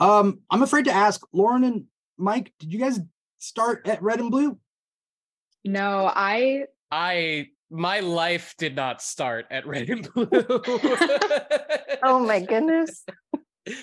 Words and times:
Um, 0.00 0.40
I'm 0.50 0.62
afraid 0.62 0.86
to 0.86 0.92
ask 0.92 1.20
Lauren 1.32 1.62
and 1.64 1.84
Mike, 2.16 2.52
did 2.58 2.72
you 2.72 2.78
guys 2.78 2.98
start 3.38 3.86
at 3.86 4.02
red 4.02 4.18
and 4.20 4.30
blue? 4.30 4.58
No, 5.64 6.10
I 6.14 6.64
I 6.90 7.48
my 7.70 8.00
life 8.00 8.54
did 8.58 8.74
not 8.74 9.02
start 9.02 9.46
at 9.50 9.66
red 9.66 9.88
and 9.90 10.12
blue. 10.14 10.28
Oh 12.02 12.18
my 12.18 12.40
goodness. 12.40 13.04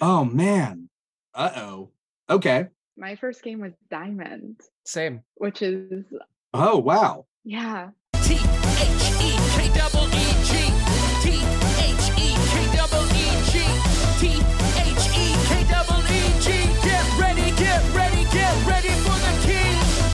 Oh 0.01 0.25
man. 0.25 0.89
Uh-oh. 1.35 1.91
Okay. 2.29 2.65
my 2.97 3.15
first 3.15 3.43
game 3.43 3.59
was 3.61 3.73
Diamond, 3.91 4.59
Same. 4.85 5.21
which 5.35 5.61
is 5.61 6.03
Oh 6.53 6.79
wow. 6.79 7.27
yeah. 7.43 7.89
T 8.23 8.33
H 8.33 8.41
E 8.41 9.37
K 9.55 9.69
double 9.75 10.07
E 10.07 10.33
G. 10.43 10.71
T 11.21 11.66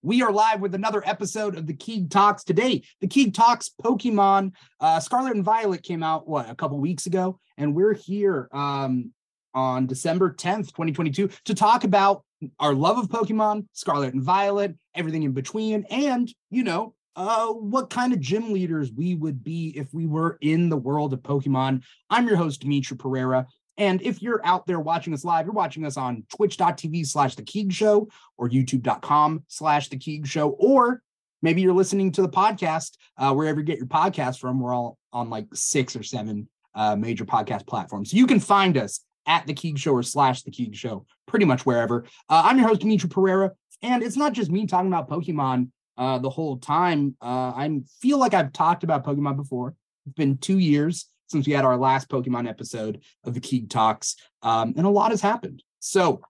We 0.05 0.21
are 0.21 0.33
live 0.33 0.59
with 0.59 0.75
another 0.75 1.01
episode 1.05 1.57
of 1.57 1.65
the 1.65 1.73
Keeg 1.73 2.09
Talks 2.09 2.43
today. 2.43 2.83
The 2.99 3.07
Keeg 3.07 3.33
Talks 3.33 3.71
Pokemon 3.81 4.51
uh, 4.81 4.99
Scarlet 4.99 5.33
and 5.33 5.45
Violet 5.45 5.81
came 5.81 6.03
out 6.03 6.27
what 6.27 6.49
a 6.49 6.55
couple 6.55 6.77
weeks 6.77 7.05
ago, 7.05 7.39
and 7.57 7.73
we're 7.73 7.93
here 7.93 8.49
um, 8.51 9.13
on 9.53 9.87
December 9.87 10.33
10th, 10.33 10.73
2022, 10.73 11.29
to 11.45 11.55
talk 11.55 11.85
about 11.85 12.25
our 12.59 12.73
love 12.73 12.97
of 12.97 13.07
Pokemon, 13.07 13.65
Scarlet 13.71 14.13
and 14.13 14.21
Violet, 14.21 14.75
everything 14.93 15.23
in 15.23 15.31
between, 15.31 15.85
and 15.89 16.29
you 16.51 16.65
know, 16.65 16.95
uh, 17.15 17.47
what 17.47 17.89
kind 17.89 18.11
of 18.11 18.19
gym 18.19 18.51
leaders 18.51 18.91
we 18.91 19.15
would 19.15 19.41
be 19.41 19.69
if 19.69 19.93
we 19.93 20.05
were 20.05 20.37
in 20.41 20.67
the 20.67 20.75
world 20.75 21.13
of 21.13 21.21
Pokemon. 21.21 21.81
I'm 22.09 22.27
your 22.27 22.35
host, 22.35 22.61
Dimithri 22.61 22.97
Perera. 22.97 23.45
And 23.77 24.01
if 24.01 24.21
you're 24.21 24.45
out 24.45 24.67
there 24.67 24.79
watching 24.79 25.13
us 25.13 25.25
live, 25.25 25.45
you're 25.45 25.53
watching 25.53 25.85
us 25.85 25.97
on 25.97 26.23
twitch.tv 26.35 27.07
slash 27.07 27.35
the 27.35 27.43
Keeg 27.43 27.71
Show 27.71 28.07
or 28.37 28.49
youtube.com 28.49 29.43
slash 29.47 29.89
the 29.89 29.97
Keeg 29.97 30.27
Show, 30.27 30.49
or 30.49 31.01
maybe 31.41 31.61
you're 31.61 31.73
listening 31.73 32.11
to 32.13 32.21
the 32.21 32.29
podcast 32.29 32.97
uh, 33.17 33.33
wherever 33.33 33.59
you 33.59 33.65
get 33.65 33.77
your 33.77 33.87
podcast 33.87 34.39
from. 34.39 34.59
We're 34.59 34.73
all 34.73 34.97
on 35.11 35.29
like 35.29 35.47
six 35.53 35.95
or 35.95 36.03
seven 36.03 36.47
uh, 36.75 36.95
major 36.95 37.25
podcast 37.25 37.65
platforms. 37.65 38.11
So 38.11 38.17
you 38.17 38.27
can 38.27 38.39
find 38.39 38.77
us 38.77 39.01
at 39.25 39.47
the 39.47 39.53
Keeg 39.53 39.77
Show 39.77 39.93
or 39.93 40.03
slash 40.03 40.43
the 40.43 40.51
Keeg 40.51 40.75
Show, 40.75 41.05
pretty 41.27 41.45
much 41.45 41.65
wherever. 41.65 42.05
Uh, 42.29 42.43
I'm 42.45 42.57
your 42.57 42.67
host, 42.67 42.81
Dimithri 42.81 43.07
Perera, 43.07 43.51
and 43.81 44.03
it's 44.03 44.17
not 44.17 44.33
just 44.33 44.51
me 44.51 44.67
talking 44.67 44.87
about 44.87 45.09
Pokemon 45.09 45.69
uh, 45.97 46.19
the 46.19 46.29
whole 46.29 46.57
time. 46.57 47.15
Uh, 47.21 47.53
I 47.55 47.79
feel 48.01 48.17
like 48.17 48.33
I've 48.33 48.53
talked 48.53 48.83
about 48.83 49.05
Pokemon 49.05 49.37
before. 49.37 49.75
It's 50.05 50.15
been 50.15 50.37
two 50.37 50.59
years 50.59 51.07
since 51.27 51.47
we 51.47 51.53
had 51.53 51.65
our 51.65 51.77
last 51.77 52.09
Pokemon 52.09 52.47
episode 52.47 53.01
of 53.23 53.33
the 53.33 53.39
Keeg 53.39 53.69
Talks, 53.69 54.15
um, 54.41 54.73
and 54.77 54.85
a 54.85 54.89
lot 54.89 55.11
has 55.11 55.21
happened. 55.21 55.63
So 55.79 56.21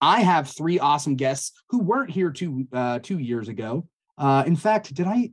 I 0.00 0.20
have 0.20 0.48
three 0.48 0.78
awesome 0.78 1.16
guests 1.16 1.52
who 1.70 1.80
weren't 1.80 2.10
here 2.10 2.30
two 2.30 2.66
uh, 2.72 2.98
two 3.02 3.18
years 3.18 3.48
ago. 3.48 3.86
Uh, 4.18 4.44
in 4.46 4.56
fact, 4.56 4.94
did 4.94 5.06
I? 5.06 5.30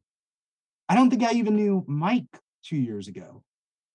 I 0.90 0.96
don't 0.96 1.10
think 1.10 1.24
I 1.24 1.34
even 1.34 1.56
knew 1.56 1.84
Mike 1.88 2.26
two 2.64 2.78
years 2.78 3.08
ago. 3.08 3.44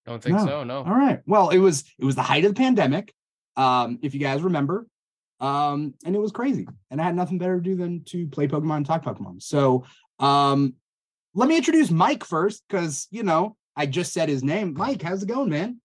Don't 0.07 0.23
think 0.23 0.37
No. 0.37 0.47
so. 0.47 0.65
No. 0.65 0.79
All 0.79 0.95
right. 0.95 1.21
Well, 1.27 1.51
it 1.51 1.59
was 1.59 1.85
it 1.99 2.05
was 2.05 2.15
the 2.15 2.23
height 2.23 2.45
of 2.45 2.55
the 2.55 2.59
pandemic, 2.59 3.13
um, 3.57 3.99
if 4.03 4.15
you 4.15 4.21
guys 4.21 4.43
remember, 4.43 4.87
um, 5.41 5.95
and 6.05 6.17
it 6.17 6.19
was 6.19 6.33
crazy. 6.33 6.67
And 6.91 7.01
I 7.01 7.05
had 7.05 7.15
nothing 7.15 7.39
better 7.39 7.57
to 7.57 7.63
do 7.63 7.77
than 7.77 8.05
to 8.05 8.27
play 8.29 8.49
Pokemon 8.49 8.79
and 8.79 8.87
talk 8.87 9.05
Pokemon. 9.05 9.43
So, 9.43 9.85
um, 10.19 10.75
let 11.35 11.49
me 11.49 11.57
introduce 11.57 11.91
Mike 11.91 12.25
first, 12.25 12.63
because 12.69 13.07
you 13.11 13.23
know 13.23 13.57
I 13.79 13.87
just 13.87 14.13
said 14.13 14.29
his 14.29 14.43
name. 14.43 14.75
Mike, 14.77 15.01
how's 15.01 15.23
it 15.23 15.29
going, 15.29 15.51
man? 15.51 15.81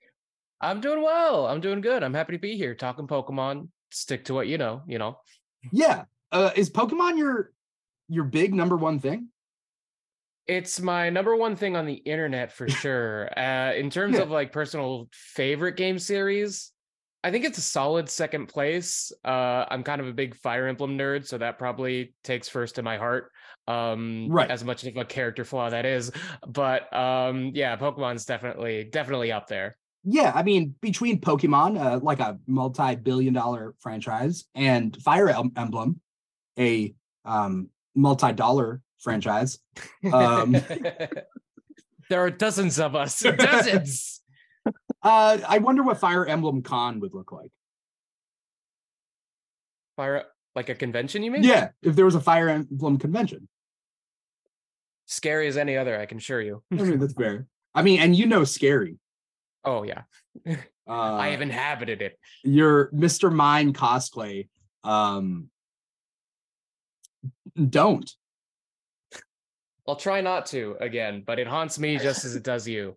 I'm 0.59 0.81
doing 0.81 1.03
well. 1.03 1.45
I'm 1.45 1.61
doing 1.61 1.79
good. 1.79 2.03
I'm 2.03 2.13
happy 2.15 2.33
to 2.33 2.39
be 2.39 2.57
here 2.57 2.73
talking 2.73 3.05
Pokemon. 3.07 3.69
Stick 3.91 4.25
to 4.25 4.33
what 4.33 4.47
you 4.47 4.57
know. 4.57 4.81
You 4.87 4.97
know. 4.97 5.19
Yeah. 5.71 6.05
Uh, 6.31 6.49
is 6.55 6.71
Pokemon 6.71 7.17
your 7.19 7.51
your 8.09 8.23
big 8.23 8.53
number 8.55 8.75
one 8.75 8.99
thing? 8.99 9.27
It's 10.47 10.81
my 10.81 11.09
number 11.11 11.35
one 11.35 11.55
thing 11.55 11.75
on 11.75 11.85
the 11.85 11.93
internet 11.93 12.51
for 12.51 12.67
sure. 12.81 13.29
Uh, 13.37 13.73
in 13.73 13.91
terms 13.91 14.15
Yeah. 14.15 14.23
of 14.23 14.31
like 14.31 14.51
personal 14.51 15.07
favorite 15.13 15.77
game 15.77 15.99
series, 15.99 16.71
I 17.23 17.29
think 17.31 17.45
it's 17.45 17.59
a 17.59 17.61
solid 17.61 18.09
second 18.09 18.47
place. 18.47 19.11
Uh, 19.23 19.65
I'm 19.69 19.83
kind 19.83 20.01
of 20.01 20.07
a 20.07 20.13
big 20.13 20.35
Fire 20.35 20.67
Emblem 20.67 20.97
nerd, 20.97 21.27
so 21.27 21.37
that 21.37 21.59
probably 21.59 22.15
takes 22.23 22.49
first 22.49 22.75
to 22.75 22.81
my 22.81 22.97
heart. 22.97 23.31
Um, 23.67 24.27
Right. 24.29 24.51
As 24.51 24.63
much 24.63 24.83
of 24.83 24.97
a 24.97 25.05
character 25.05 25.45
flaw 25.45 25.69
that 25.69 25.85
is, 25.85 26.11
but 26.45 26.93
um, 26.93 27.51
yeah, 27.53 27.77
Pokemon's 27.77 28.25
definitely 28.25 28.83
definitely 28.85 29.31
up 29.31 29.47
there. 29.47 29.77
Yeah, 30.03 30.33
I 30.35 30.43
mean, 30.43 30.75
between 30.81 31.21
Pokemon, 31.21 31.79
uh, 31.79 31.99
like 31.99 32.19
a 32.19 32.37
multi-billion-dollar 32.45 33.75
franchise, 33.79 34.43
and 34.53 35.01
Fire 35.01 35.29
Emblem, 35.29 36.01
a 36.59 36.93
um, 37.23 37.69
multi-dollar 37.95 38.81
franchise. 38.99 39.59
Um, 40.11 40.51
there 42.09 42.19
are 42.19 42.29
dozens 42.29 42.79
of 42.79 42.95
us, 42.95 43.19
dozens. 43.37 44.21
Uh, 45.01 45.37
I 45.47 45.59
wonder 45.59 45.83
what 45.83 45.99
Fire 45.99 46.25
Emblem 46.25 46.63
Con 46.63 46.99
would 46.99 47.13
look 47.13 47.31
like. 47.31 47.51
Fire 49.95 50.25
like 50.55 50.69
a 50.69 50.75
convention, 50.75 51.23
you 51.23 51.31
mean? 51.31 51.43
Yeah, 51.43 51.69
if 51.81 51.95
there 51.95 52.05
was 52.05 52.15
a 52.15 52.21
Fire 52.21 52.49
Emblem 52.49 52.97
convention. 52.97 53.47
Scary 55.05 55.47
as 55.47 55.57
any 55.57 55.75
other, 55.77 55.99
I 55.99 56.05
can 56.05 56.17
assure 56.17 56.41
you. 56.41 56.63
I 56.71 56.75
mean, 56.75 56.99
that's 56.99 57.13
fair. 57.17 57.47
I 57.75 57.81
mean, 57.81 57.99
and 57.99 58.15
you 58.15 58.25
know, 58.25 58.43
scary. 58.43 58.97
Oh 59.65 59.83
yeah, 59.83 60.03
Uh, 60.85 60.91
I 61.15 61.29
have 61.29 61.41
inhabited 61.41 62.01
it. 62.01 62.19
your 62.43 62.91
Mr. 62.91 63.31
Mime 63.31 63.71
cosplay. 63.71 64.49
Um, 64.83 65.49
don't. 67.69 68.09
I'll 69.87 69.95
try 69.95 70.21
not 70.21 70.45
to 70.47 70.75
again, 70.79 71.23
but 71.25 71.39
it 71.39 71.47
haunts 71.47 71.77
me 71.79 71.97
just 71.97 72.25
as 72.25 72.35
it 72.35 72.43
does 72.51 72.67
you. 72.67 72.95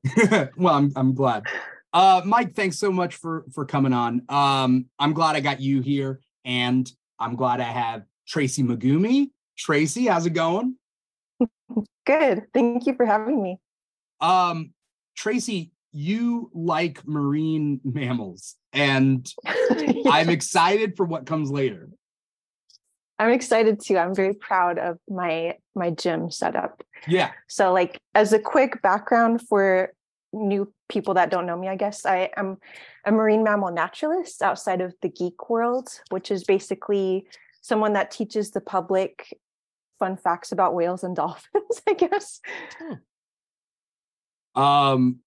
well, 0.57 0.75
I'm 0.75 0.93
I'm 0.97 1.15
glad. 1.15 1.45
Uh, 1.93 2.23
Mike, 2.25 2.55
thanks 2.55 2.79
so 2.79 2.91
much 2.93 3.17
for 3.17 3.45
for 3.55 3.65
coming 3.65 3.93
on. 3.93 4.23
Um, 4.29 4.87
I'm 4.99 5.13
glad 5.13 5.37
I 5.37 5.41
got 5.41 5.61
you 5.61 5.81
here, 5.81 6.21
and 6.45 6.91
I'm 7.19 7.37
glad 7.37 7.61
I 7.61 7.65
have 7.65 8.03
Tracie 8.29 8.63
Megumi. 8.63 9.31
Tracie, 9.57 10.07
how's 10.07 10.27
it 10.27 10.31
going? 10.31 10.77
Good. 12.07 12.45
Thank 12.55 12.87
you 12.87 12.95
for 12.95 13.05
having 13.05 13.43
me. 13.43 13.59
Um, 14.21 14.73
Tracie, 15.17 15.73
you 15.93 16.51
like 16.55 17.07
marine 17.07 17.81
mammals, 17.85 18.55
and 18.73 19.29
I'm 20.07 20.29
excited 20.29 20.97
for 20.97 21.05
what 21.05 21.27
comes 21.27 21.51
later. 21.51 21.89
I'm 23.19 23.31
excited 23.31 23.81
too. 23.81 23.97
I'm 23.97 24.15
very 24.15 24.35
proud 24.35 24.79
of 24.79 24.99
my 25.09 25.57
my 25.75 25.91
gym 25.91 26.31
setup. 26.31 26.83
Yeah, 27.09 27.33
So 27.47 27.73
like 27.73 27.99
as 28.15 28.33
a 28.33 28.39
quick 28.39 28.83
background 28.83 29.47
for 29.49 29.93
new 30.33 30.73
people 30.89 31.15
that 31.15 31.31
don't 31.31 31.47
know 31.47 31.57
me, 31.57 31.69
I 31.69 31.77
guess 31.77 32.05
I 32.05 32.31
am 32.37 32.59
a 33.05 33.13
marine 33.13 33.43
mammal 33.43 33.73
naturalist 33.73 34.43
outside 34.43 34.81
of 34.81 34.95
the 35.03 35.09
geek 35.09 35.49
world, 35.49 35.89
which 36.11 36.31
is 36.31 36.45
basically 36.45 37.27
someone 37.63 37.95
that 37.95 38.11
teaches 38.11 38.51
the 38.51 38.61
public 38.61 39.37
fun 39.99 40.17
facts 40.17 40.53
about 40.53 40.75
whales 40.75 41.05
and 41.05 41.15
dolphins, 41.17 41.83
I 41.89 41.95
guess. 41.95 42.41
Um, 44.55 45.19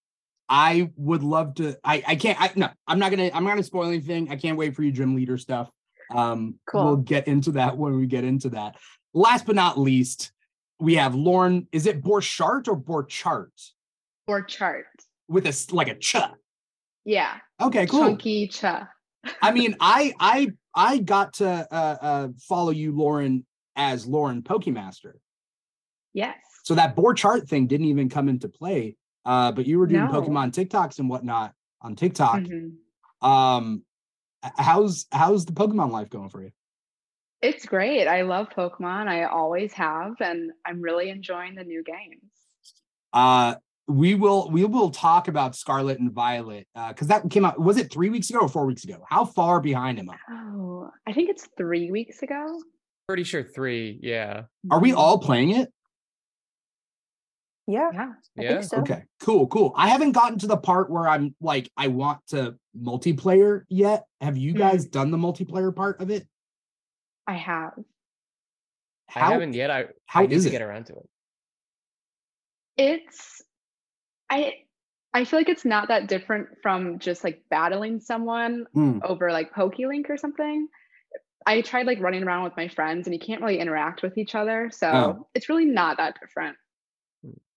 I 0.48 0.90
would 0.96 1.24
love 1.24 1.56
to. 1.56 1.78
I 1.84 2.04
I 2.08 2.16
can't. 2.16 2.42
I 2.42 2.52
no. 2.56 2.70
I'm 2.88 2.98
not 3.00 3.12
gonna. 3.12 3.30
I'm 3.34 3.44
not 3.44 3.52
gonna 3.52 3.64
spoil 3.64 3.88
anything. 3.88 4.32
I 4.32 4.36
can't 4.36 4.58
wait 4.58 4.76
for 4.76 4.84
you 4.84 4.92
gym 4.92 5.16
leader 5.16 5.38
stuff. 5.38 5.70
Um, 6.14 6.56
Cool. 6.66 6.84
we'll 6.86 6.98
get 6.98 7.28
into 7.28 7.52
that 7.52 7.78
when 7.78 7.96
we 7.96 8.08
get 8.08 8.24
into 8.24 8.50
that. 8.50 8.76
Last 9.14 9.46
but 9.46 9.56
not 9.56 9.78
least, 9.78 10.32
we 10.80 10.96
have 10.96 11.14
Lauren. 11.14 11.68
Is 11.72 11.86
it 11.86 12.02
Borchardt 12.04 12.68
or 12.68 12.76
Borchardt 12.80 13.70
Or 14.28 14.42
chart. 14.42 14.88
with 15.28 15.46
a 15.46 15.50
s- 15.50 15.72
like 15.72 15.88
a 15.88 15.96
ch? 15.96 16.16
Yeah. 17.06 17.36
Okay, 17.62 17.86
cool. 17.86 18.00
Chunky 18.02 18.48
cha. 18.48 18.90
I 19.42 19.52
mean, 19.52 19.76
I 19.80 20.14
I 20.20 20.52
I 20.74 20.98
got 20.98 21.34
to 21.36 21.48
uh, 21.72 21.98
uh 22.02 22.28
follow 22.40 22.72
you, 22.72 22.92
Lauren, 22.96 23.46
as 23.80 24.06
Lauren 24.06 24.42
Pokemaster. 24.44 25.14
Yes. 26.14 26.36
So 26.64 26.76
that 26.76 26.98
Borchardt 26.98 27.48
thing 27.48 27.66
didn't 27.66 27.88
even 27.88 28.10
come 28.10 28.28
into 28.28 28.50
play. 28.50 28.98
Uh, 29.26 29.52
but 29.54 29.66
you 29.66 29.80
were 29.80 29.88
doing 29.88 30.06
No. 30.06 30.12
Pokemon 30.12 30.52
TikToks 30.52 31.00
and 31.00 31.10
whatnot 31.10 31.54
on 31.82 31.96
TikTok. 31.96 32.42
Mhm. 32.42 32.76
Um, 33.22 33.84
how's 34.58 35.06
how's 35.12 35.46
the 35.46 35.54
Pokemon 35.54 35.92
life 35.92 36.10
going 36.10 36.30
for 36.30 36.44
you? 36.44 36.52
It's 37.42 37.66
great. 37.66 38.06
I 38.08 38.24
love 38.24 38.50
Pokemon. 38.50 39.08
I 39.08 39.24
always 39.24 39.72
have, 39.74 40.16
and 40.20 40.52
I'm 40.66 40.82
really 40.82 41.10
enjoying 41.10 41.56
the 41.56 41.64
new 41.64 41.84
games. 41.84 42.32
Uh, 43.14 43.56
we 43.88 44.16
will 44.16 44.50
we 44.52 44.66
will 44.66 44.90
talk 44.90 45.30
about 45.30 45.56
Scarlet 45.56 46.00
and 46.00 46.12
Violet 46.12 46.68
because 46.90 47.08
that 47.08 47.30
came 47.30 47.46
out. 47.46 47.60
Was 47.60 47.78
it 47.78 47.92
three 47.94 48.10
weeks 48.10 48.30
ago 48.30 48.40
or 48.40 48.50
four 48.50 48.66
weeks 48.66 48.84
ago? 48.84 49.06
How 49.08 49.24
far 49.24 49.62
behind 49.62 50.00
am 50.00 50.10
I? 50.10 50.18
Oh, 50.30 50.92
I 51.08 51.14
think 51.14 51.30
it's 51.30 51.48
three 51.58 51.92
weeks 51.92 52.22
ago. 52.24 52.62
Pretty 53.10 53.24
sure 53.24 53.42
three. 53.44 53.98
Yeah. 54.04 54.44
Are 54.70 54.80
we 54.80 54.92
Mhm. 54.92 54.98
all 54.98 55.18
playing 55.18 55.50
it? 55.50 55.74
Yeah, 57.66 57.90
Yeah. 57.92 58.14
I 58.38 58.42
Yeah. 58.44 58.50
think 58.52 58.64
so. 58.66 58.78
Okay, 58.82 59.04
cool, 59.20 59.48
cool. 59.48 59.74
I 59.76 59.90
haven't 59.90 60.12
gotten 60.12 60.38
to 60.38 60.46
the 60.48 60.58
part 60.58 60.92
where 60.92 61.08
I'm 61.08 61.34
like, 61.42 61.72
I 61.76 61.88
want 61.88 62.20
to 62.28 62.60
multiplayer 62.80 63.64
yet. 63.68 64.06
Have 64.22 64.38
you 64.38 64.54
guys 64.54 64.86
done 64.86 65.10
the 65.10 65.18
multiplayer 65.18 65.76
part 65.76 66.00
of 66.02 66.12
it? 66.12 66.28
I 67.26 67.34
have. 67.34 67.74
I 69.16 69.20
haven't 69.22 69.54
yet. 69.54 69.72
I 69.72 69.88
how 70.06 70.20
I 70.22 70.28
need 70.28 70.36
is 70.36 70.44
to 70.44 70.50
it? 70.50 70.52
get 70.52 70.62
around 70.62 70.86
to 70.86 70.98
it. 70.98 71.10
It's 72.78 73.42
I 74.30 74.54
I 75.16 75.26
feel 75.26 75.40
like 75.40 75.50
it's 75.50 75.66
not 75.66 75.88
that 75.88 76.08
different 76.08 76.50
from 76.62 77.00
just 77.00 77.24
like 77.24 77.44
battling 77.50 78.02
someone 78.02 78.68
Mm. 78.76 79.02
over 79.04 79.32
like 79.32 79.52
Pokey 79.52 79.88
Link 79.88 80.12
or 80.12 80.18
something. 80.18 80.68
I 81.46 81.62
tried 81.62 81.88
like 81.88 82.00
running 82.00 82.24
around 82.24 82.44
with 82.44 82.54
my 82.58 82.68
friends 82.68 83.08
and 83.08 83.14
you 83.14 83.20
can't 83.20 83.42
really 83.42 83.60
interact 83.60 84.04
with 84.04 84.18
each 84.18 84.36
other. 84.36 84.70
So 84.74 84.88
Oh. 84.92 85.28
it's 85.34 85.50
really 85.50 85.66
not 85.66 85.98
that 85.98 86.20
different. 86.20 86.58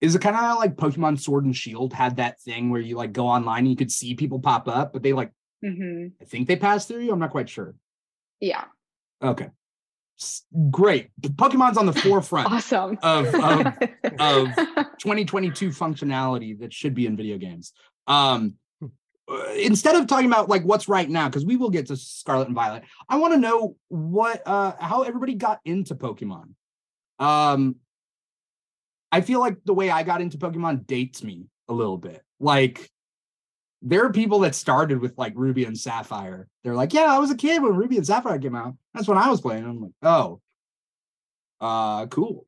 Is 0.00 0.14
it 0.14 0.20
kind 0.22 0.34
of 0.36 0.56
like 0.58 0.76
Pokemon 0.76 1.20
Sword 1.20 1.44
and 1.44 1.54
Shield 1.56 1.92
had 1.92 2.16
that 2.16 2.40
thing 2.40 2.70
where 2.70 2.80
you 2.80 2.96
like 2.96 3.12
go 3.12 3.26
online 3.26 3.60
and 3.60 3.70
you 3.70 3.76
could 3.76 3.92
see 3.92 4.14
people 4.14 4.40
pop 4.40 4.66
up, 4.68 4.92
but 4.92 5.02
they 5.02 5.12
like 5.12 5.30
hmm 5.64 6.08
I 6.20 6.24
think 6.24 6.48
they 6.48 6.56
pass 6.56 6.86
through 6.86 7.02
you. 7.02 7.12
I'm 7.12 7.20
not 7.20 7.30
quite 7.30 7.48
sure. 7.48 7.74
Yeah. 8.40 8.64
Okay, 9.22 9.48
great. 10.70 11.10
Pokemon's 11.20 11.76
on 11.76 11.86
the 11.86 11.92
forefront 11.92 12.48
Awesome. 12.52 12.98
of, 13.02 13.32
of 13.34 13.66
of 14.18 14.56
2022 14.98 15.68
functionality 15.70 16.58
that 16.60 16.72
should 16.72 16.94
be 16.94 17.06
in 17.06 17.16
video 17.16 17.38
games. 17.38 17.72
Um, 18.08 18.56
instead 19.56 19.96
of 19.96 20.06
talking 20.06 20.26
about 20.26 20.48
like 20.48 20.64
what's 20.64 20.88
right 20.88 21.08
now, 21.08 21.28
because 21.28 21.44
we 21.44 21.56
will 21.56 21.70
get 21.70 21.86
to 21.86 21.96
Scarlet 21.96 22.46
and 22.48 22.54
Violet, 22.54 22.84
I 23.08 23.18
want 23.18 23.34
to 23.34 23.38
know 23.38 23.76
what 23.88 24.42
uh 24.46 24.72
how 24.78 25.02
everybody 25.02 25.34
got 25.34 25.60
into 25.64 25.94
Pokemon. 25.94 26.54
Um, 27.18 27.76
I 29.10 29.20
feel 29.20 29.40
like 29.40 29.58
the 29.64 29.74
way 29.74 29.90
I 29.90 30.02
got 30.02 30.20
into 30.20 30.38
Pokemon 30.38 30.86
dates 30.86 31.22
me 31.22 31.46
a 31.68 31.72
little 31.72 31.98
bit. 31.98 32.22
Like, 32.40 32.90
there 33.82 34.04
are 34.04 34.12
people 34.12 34.40
that 34.40 34.54
started 34.54 35.00
with 35.00 35.18
like 35.18 35.34
Ruby 35.36 35.64
and 35.64 35.78
Sapphire. 35.78 36.48
They're 36.64 36.74
like, 36.74 36.92
yeah, 36.92 37.14
I 37.14 37.18
was 37.18 37.30
a 37.30 37.36
kid 37.36 37.62
when 37.62 37.74
Ruby 37.74 37.96
and 37.96 38.06
Sapphire 38.06 38.38
came 38.38 38.56
out. 38.56 38.74
That's 38.94 39.08
when 39.08 39.18
I 39.18 39.28
was 39.28 39.40
playing. 39.40 39.64
I'm 39.64 39.80
like, 39.80 39.92
oh, 40.02 40.40
uh, 41.60 42.06
cool. 42.06 42.46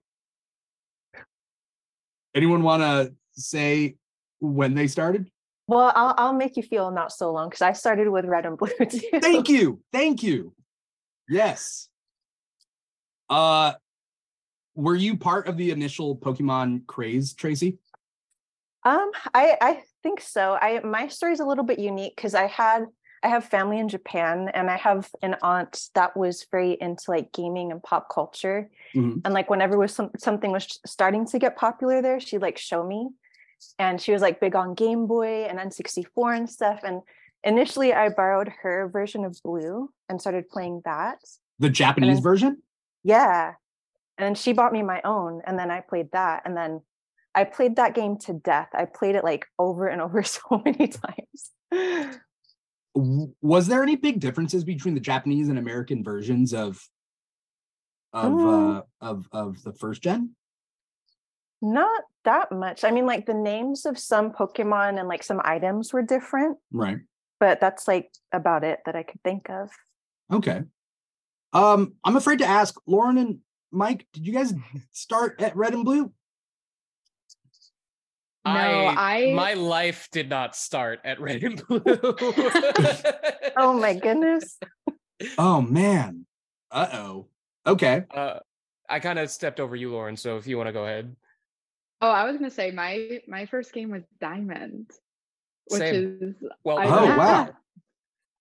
Anyone 2.35 2.63
want 2.63 2.83
to 2.83 3.15
say 3.33 3.97
when 4.41 4.75
they 4.75 4.87
started? 4.87 5.31
Well, 5.67 5.93
I'll 5.95 6.15
I'll 6.19 6.33
make 6.35 6.57
you 6.57 6.63
feel 6.63 6.91
not 6.91 7.13
so 7.13 7.33
long 7.33 7.49
because 7.49 7.63
I 7.63 7.73
started 7.73 8.09
with 8.09 8.27
red 8.27 8.47
and 8.47 8.59
blue 8.59 8.69
too. 8.91 9.01
Thank 9.21 9.49
you. 9.49 9.81
Thank 9.93 10.23
you. 10.23 10.55
Yes. 11.29 11.89
Uh 13.31 13.73
were 14.75 14.97
you 14.97 15.17
part 15.17 15.47
of 15.47 15.57
the 15.57 15.71
initial 15.71 16.17
Pokemon 16.17 16.87
craze, 16.87 17.33
Tracie? 17.33 17.79
Um, 18.85 19.11
I 19.33 19.57
I 19.61 19.83
think 20.03 20.21
so. 20.21 20.59
I 20.61 20.81
my 20.81 21.09
story 21.09 21.33
is 21.33 21.41
a 21.41 21.47
little 21.47 21.65
bit 21.65 21.79
unique 21.79 22.17
because 22.17 22.35
I 22.35 22.47
had 22.47 22.85
I 23.23 23.29
have 23.29 23.47
family 23.47 23.79
in 23.79 23.89
Japan 23.89 24.51
and 24.53 24.71
I 24.71 24.77
have 24.77 25.09
an 25.23 25.37
aunt 25.41 25.89
that 25.95 26.15
was 26.15 26.47
very 26.51 26.77
into 26.79 27.05
like 27.09 27.33
gaming 27.33 27.73
and 27.73 27.83
pop 27.83 28.11
culture. 28.13 28.71
Mhm. 28.95 29.23
And 29.25 29.33
like 29.33 29.49
whenever 29.49 29.79
was 29.79 29.95
some, 29.95 30.11
something 30.19 30.53
was 30.53 30.79
starting 30.85 31.25
to 31.29 31.39
get 31.39 31.57
popular 31.57 32.03
there, 32.03 32.21
she'd 32.21 32.43
like 32.43 32.59
show 32.59 32.87
me. 32.87 33.09
And 33.79 34.01
she 34.01 34.13
was 34.13 34.23
like 34.23 34.41
big 34.41 34.55
on 34.57 34.75
Game 34.75 35.07
Boy 35.07 35.45
and 35.45 35.59
N64 35.59 36.37
and 36.37 36.51
stuff. 36.51 36.81
And 36.85 37.03
initially 37.43 37.93
I 37.93 38.09
borrowed 38.09 38.51
her 38.63 38.89
version 38.89 39.25
of 39.25 39.39
Blue 39.43 39.91
and 40.09 40.21
started 40.21 40.49
playing 40.49 40.83
that. 40.85 41.19
The 41.59 41.71
Japanese 41.71 42.17
then- 42.17 42.23
version? 42.23 42.63
Yeah. 43.03 43.55
And 44.19 44.27
then 44.27 44.35
she 44.35 44.53
bought 44.53 44.73
me 44.73 44.83
my 44.83 45.01
own 45.05 45.43
and 45.47 45.59
then 45.59 45.71
I 45.71 45.81
played 45.81 46.13
that. 46.13 46.43
And 46.45 46.57
then 46.57 46.83
I 47.35 47.45
played 47.45 47.77
that 47.77 47.95
game 47.95 48.17
to 48.19 48.33
death. 48.33 48.69
I 48.73 48.85
played 48.85 49.17
it 49.17 49.25
like 49.25 49.47
over 49.59 49.89
and 49.89 50.01
over 50.01 50.23
so 50.37 50.63
many 50.65 50.89
times. 50.89 52.21
Was 52.95 53.67
there 53.67 53.83
any 53.83 53.97
big 53.97 54.21
differences 54.21 54.63
between 54.65 54.95
the 54.95 55.01
Japanese 55.01 55.49
and 55.49 55.59
American 55.59 56.05
versions 56.05 56.55
of 56.55 56.81
of 58.13 58.33
Mm. 58.33 58.77
uh 58.79 58.83
of 59.01 59.27
of 59.33 59.63
the 59.65 59.73
first 59.73 60.01
gen? 60.03 60.37
Not 61.65 62.03
that 62.25 62.53
much. 62.53 62.85
I 62.85 62.91
mean, 62.91 63.07
like 63.07 63.25
the 63.25 63.33
names 63.33 63.87
of 63.87 63.99
some 63.99 64.33
Pokemon 64.33 64.99
and 64.99 65.09
like 65.09 65.23
some 65.23 65.41
items 65.45 65.95
were 65.95 66.03
different, 66.03 66.59
Right. 66.71 66.99
but 67.41 67.59
that's 67.59 67.89
like 67.89 68.11
about 68.33 68.65
it 68.65 68.81
that 68.85 68.95
I 68.95 69.03
could 69.03 69.23
think 69.25 69.49
of. 69.49 69.71
Okay. 70.31 70.61
Um, 71.55 71.95
I'm 72.05 72.17
afraid 72.17 72.41
to 72.41 72.45
ask 72.47 72.75
Lauren 72.87 73.17
and 73.17 73.39
Mike, 73.73 74.07
did 74.13 74.27
you 74.27 74.33
guys 74.35 74.53
start 74.93 75.41
at 75.41 75.57
red 75.57 75.73
and 75.73 75.85
blue? 75.87 76.13
No, 78.47 78.51
I, 78.53 79.23
I- 79.31 79.35
my 79.35 79.55
life 79.55 80.09
did 80.13 80.29
not 80.29 80.55
start 80.55 81.01
at 81.03 81.19
red 81.19 81.43
and 81.43 81.67
blue. 81.69 81.81
Oh 83.57 83.73
my 83.81 83.95
goodness. 83.95 84.59
Oh 85.39 85.63
man. 85.63 86.27
Uh-oh. 86.73 87.29
Okay. 87.65 88.03
Uh, 88.13 88.41
I 88.89 88.99
kind 88.99 89.19
of 89.21 89.31
stepped 89.31 89.61
over 89.61 89.77
you, 89.77 89.93
Lauren. 89.93 90.17
So 90.17 90.37
if 90.37 90.47
you 90.49 90.57
want 90.59 90.67
to 90.67 90.73
go 90.73 90.85
ahead, 90.85 91.15
Oh, 92.05 92.11
I 92.11 92.25
was 92.25 92.37
gonna 92.37 92.51
say 92.51 92.71
my 92.71 93.21
my 93.27 93.47
first 93.47 93.73
game 93.73 93.91
was 93.91 94.03
Diamond, 94.21 94.91
which 95.71 95.79
Same. 95.79 96.19
is 96.21 96.35
well, 96.63 96.77
I- 96.79 96.87
Oh, 96.87 97.05
yeah. 97.05 97.17
wow. 97.17 97.49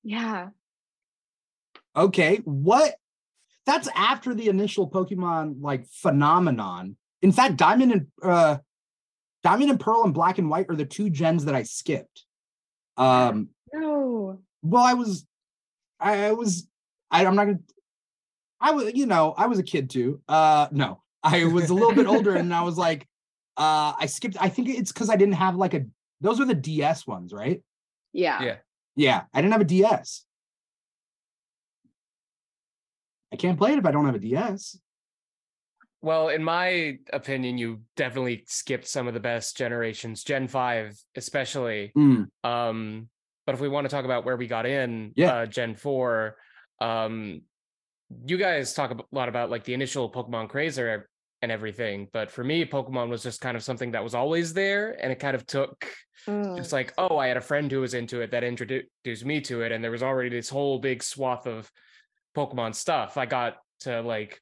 Yeah. 0.04 0.50
Okay. 1.96 2.42
What 2.44 2.96
that's 3.66 3.88
after 3.96 4.34
the 4.34 4.50
initial 4.50 4.90
Pokemon 4.90 5.62
like 5.62 5.88
phenomenon. 5.88 6.98
In 7.22 7.32
fact, 7.32 7.56
Diamond 7.56 7.94
and 7.94 8.08
uh 8.22 8.58
Diamond 9.44 9.70
and 9.70 9.80
Pearl 9.80 10.04
and 10.04 10.14
Black 10.14 10.40
and 10.40 10.50
White 10.50 10.66
are 10.68 10.76
the 10.76 10.84
two 10.84 11.10
gens 11.10 11.46
that 11.46 11.56
I 11.56 11.64
skipped. 11.64 12.26
Um 12.98 13.48
No. 13.72 14.42
well, 14.62 14.84
I 14.84 14.96
was 14.96 15.26
I, 16.02 16.26
I 16.26 16.32
was 16.34 16.68
I, 17.10 17.26
I'm 17.26 17.36
not 17.38 17.46
gonna 17.46 17.60
I 18.60 18.72
was, 18.72 18.94
you 18.94 19.06
know, 19.06 19.34
I 19.38 19.48
was 19.48 19.58
a 19.58 19.64
kid 19.64 19.90
too. 19.90 20.20
Uh 20.28 20.68
no, 20.74 21.02
I 21.24 21.46
was 21.46 21.70
a 21.70 21.74
little 21.74 21.96
bit 21.96 22.08
older 22.08 22.36
and 22.36 22.54
I 22.54 22.64
was 22.64 22.78
like, 22.78 23.08
uh 23.58 23.94
I 24.00 24.06
skipped, 24.08 24.38
I 24.40 24.50
think 24.50 24.70
it's 24.70 24.92
because 24.92 25.10
I 25.10 25.16
didn't 25.16 25.36
have 25.36 25.56
like 25.56 25.74
a 25.74 25.86
those 26.22 26.40
were 26.40 26.46
the 26.46 26.54
DS 26.56 27.06
ones, 27.06 27.34
right? 27.34 27.62
Yeah. 28.14 28.42
Yeah. 28.42 28.56
Yeah, 28.96 29.24
I 29.34 29.42
didn't 29.42 29.54
have 29.54 29.62
a 29.62 29.66
DS. 29.66 30.26
I 33.32 33.36
can't 33.36 33.58
play 33.58 33.74
it 33.74 33.80
if 33.80 33.86
I 33.86 33.92
don't 33.92 34.06
have 34.06 34.16
a 34.16 34.20
DS. 34.20 34.78
well, 36.02 36.28
in 36.30 36.44
my 36.44 36.98
opinion, 37.14 37.58
you 37.58 37.82
definitely 37.96 38.44
skipped 38.48 38.88
some 38.88 39.08
of 39.08 39.14
the 39.14 39.20
best 39.20 39.56
generations, 39.58 40.24
Gen 40.24 40.48
Five 40.48 40.98
especially. 41.16 41.92
Mm, 41.98 42.28
Um, 42.44 43.10
but 43.46 43.56
if 43.56 43.62
we 43.62 43.70
want 43.70 43.86
to 43.86 43.90
talk 43.90 44.06
about 44.06 44.24
where 44.26 44.38
we 44.38 44.48
got 44.48 44.66
in, 44.66 45.14
Yeah. 45.16 45.34
uh, 45.34 45.46
Gen 45.46 45.76
Four, 45.76 46.36
um, 46.80 47.42
you 48.28 48.38
guys 48.38 48.74
talk 48.74 48.92
a 48.92 48.98
lot 49.16 49.30
about 49.30 49.50
like 49.50 49.64
the 49.64 49.74
initial 49.74 50.12
Pokemon 50.12 50.50
craze 50.50 50.78
or 50.78 51.10
and 51.44 51.52
everything, 51.52 52.08
but 52.14 52.32
for 52.32 52.44
me, 52.44 52.64
Pokemon 52.66 53.10
was 53.10 53.22
just 53.22 53.42
kind 53.42 53.58
of 53.58 53.64
something 53.64 53.92
that 53.92 54.04
was 54.04 54.16
always 54.16 54.54
there, 54.54 54.98
and 55.00 55.12
it 55.12 55.20
kind 55.20 55.36
of 55.36 55.46
took 55.46 55.86
Mm. 56.26 56.56
just 56.56 56.72
like, 56.72 56.94
oh, 56.98 57.18
I 57.18 57.28
had 57.28 57.36
a 57.36 57.42
friend 57.42 57.70
who 57.70 57.82
was 57.82 57.94
into 57.94 58.22
it 58.22 58.32
that 58.32 58.46
introduced 58.46 59.26
me 59.26 59.42
to 59.42 59.62
it, 59.62 59.74
and 59.74 59.84
there 59.84 59.92
was 59.92 60.02
already 60.02 60.30
this 60.30 60.48
whole 60.48 60.80
big 60.80 61.04
swath 61.04 61.46
of 61.48 61.70
Pokemon 62.34 62.76
stuff. 62.76 63.18
I 63.18 63.26
got 63.26 63.58
to 63.82 64.02
like 64.02 64.40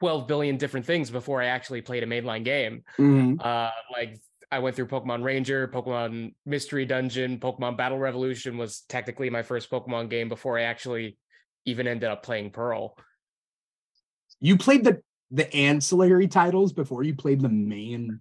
12 0.00 0.26
billion 0.28 0.58
different 0.58 0.84
things 0.84 1.10
before 1.10 1.40
I 1.40 1.46
actually 1.46 1.80
played 1.80 2.02
a 2.02 2.06
mainline 2.06 2.44
game. 2.44 2.82
mhm. 2.98 3.40
Uh, 3.42 3.70
like 3.90 4.20
I 4.50 4.58
went 4.58 4.76
through 4.76 4.88
Pokemon 4.88 5.24
Ranger, 5.24 5.66
Pokemon 5.66 6.34
Mystery 6.44 6.84
Dungeon, 6.84 7.38
Pokemon 7.40 7.78
Battle 7.78 7.98
Revolution 7.98 8.58
was 8.58 8.82
technically 8.86 9.30
my 9.30 9.42
first 9.42 9.70
Pokemon 9.70 10.10
game 10.10 10.28
before 10.28 10.58
I 10.58 10.64
actually 10.64 11.16
even 11.64 11.86
ended 11.86 12.10
up 12.10 12.22
playing 12.22 12.50
Pearl. 12.50 12.98
You 14.40 14.58
played 14.58 14.84
the 14.84 15.00
the 15.32 15.52
ancillary 15.54 16.28
titles 16.28 16.72
before 16.72 17.02
you 17.02 17.14
played 17.14 17.40
the 17.40 17.48
main. 17.48 18.20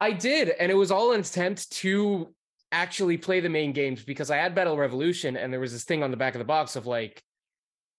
I 0.00 0.12
did, 0.12 0.50
and 0.50 0.70
it 0.70 0.74
was 0.74 0.90
all 0.90 1.12
an 1.12 1.20
attempt 1.20 1.70
to 1.78 2.34
actually 2.70 3.16
play 3.16 3.40
the 3.40 3.48
main 3.48 3.72
games 3.72 4.04
because 4.04 4.30
I 4.30 4.36
had 4.36 4.54
Battle 4.54 4.76
Revolution, 4.76 5.36
and 5.36 5.52
there 5.52 5.60
was 5.60 5.72
this 5.72 5.84
thing 5.84 6.02
on 6.02 6.10
the 6.10 6.16
back 6.16 6.34
of 6.34 6.38
the 6.40 6.44
box 6.44 6.76
of 6.76 6.86
like, 6.86 7.22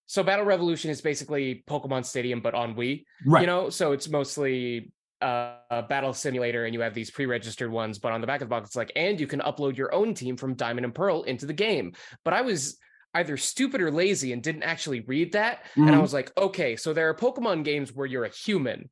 so 0.05 0.23
Battle 0.23 0.45
Revolution 0.45 0.91
is 0.91 1.01
basically 1.01 1.63
Pokemon 1.67 2.05
Stadium 2.05 2.41
but 2.41 2.53
on 2.53 2.75
Wii, 2.75 3.03
Right. 3.25 3.41
you 3.41 3.47
know. 3.47 3.69
So 3.69 3.91
it's 3.93 4.09
mostly 4.09 4.91
uh, 5.21 5.55
a 5.69 5.83
battle 5.83 6.13
simulator, 6.13 6.65
and 6.65 6.73
you 6.73 6.81
have 6.81 6.93
these 6.93 7.11
pre-registered 7.11 7.71
ones. 7.71 7.99
But 7.99 8.11
on 8.11 8.21
the 8.21 8.27
back 8.27 8.41
of 8.41 8.47
the 8.47 8.49
box, 8.49 8.69
it's 8.69 8.75
like, 8.75 8.91
and 8.95 9.19
you 9.19 9.27
can 9.27 9.39
upload 9.41 9.77
your 9.77 9.93
own 9.93 10.13
team 10.13 10.35
from 10.37 10.55
Diamond 10.55 10.85
and 10.85 10.95
Pearl 10.95 11.23
into 11.23 11.45
the 11.45 11.53
game. 11.53 11.93
But 12.25 12.33
I 12.33 12.41
was 12.41 12.77
either 13.13 13.37
stupid 13.37 13.81
or 13.81 13.91
lazy 13.91 14.33
and 14.33 14.43
didn't 14.43 14.63
actually 14.63 14.99
read 15.01 15.31
that, 15.33 15.65
and 15.75 15.89
I 15.89 15.93
Mhm. 15.97 16.01
was 16.01 16.13
like, 16.13 16.31
okay, 16.37 16.75
so 16.75 16.93
there 16.93 17.09
are 17.09 17.13
Pokemon 17.15 17.63
games 17.63 17.93
where 17.93 18.05
you're 18.05 18.25
a 18.25 18.29
human. 18.29 18.89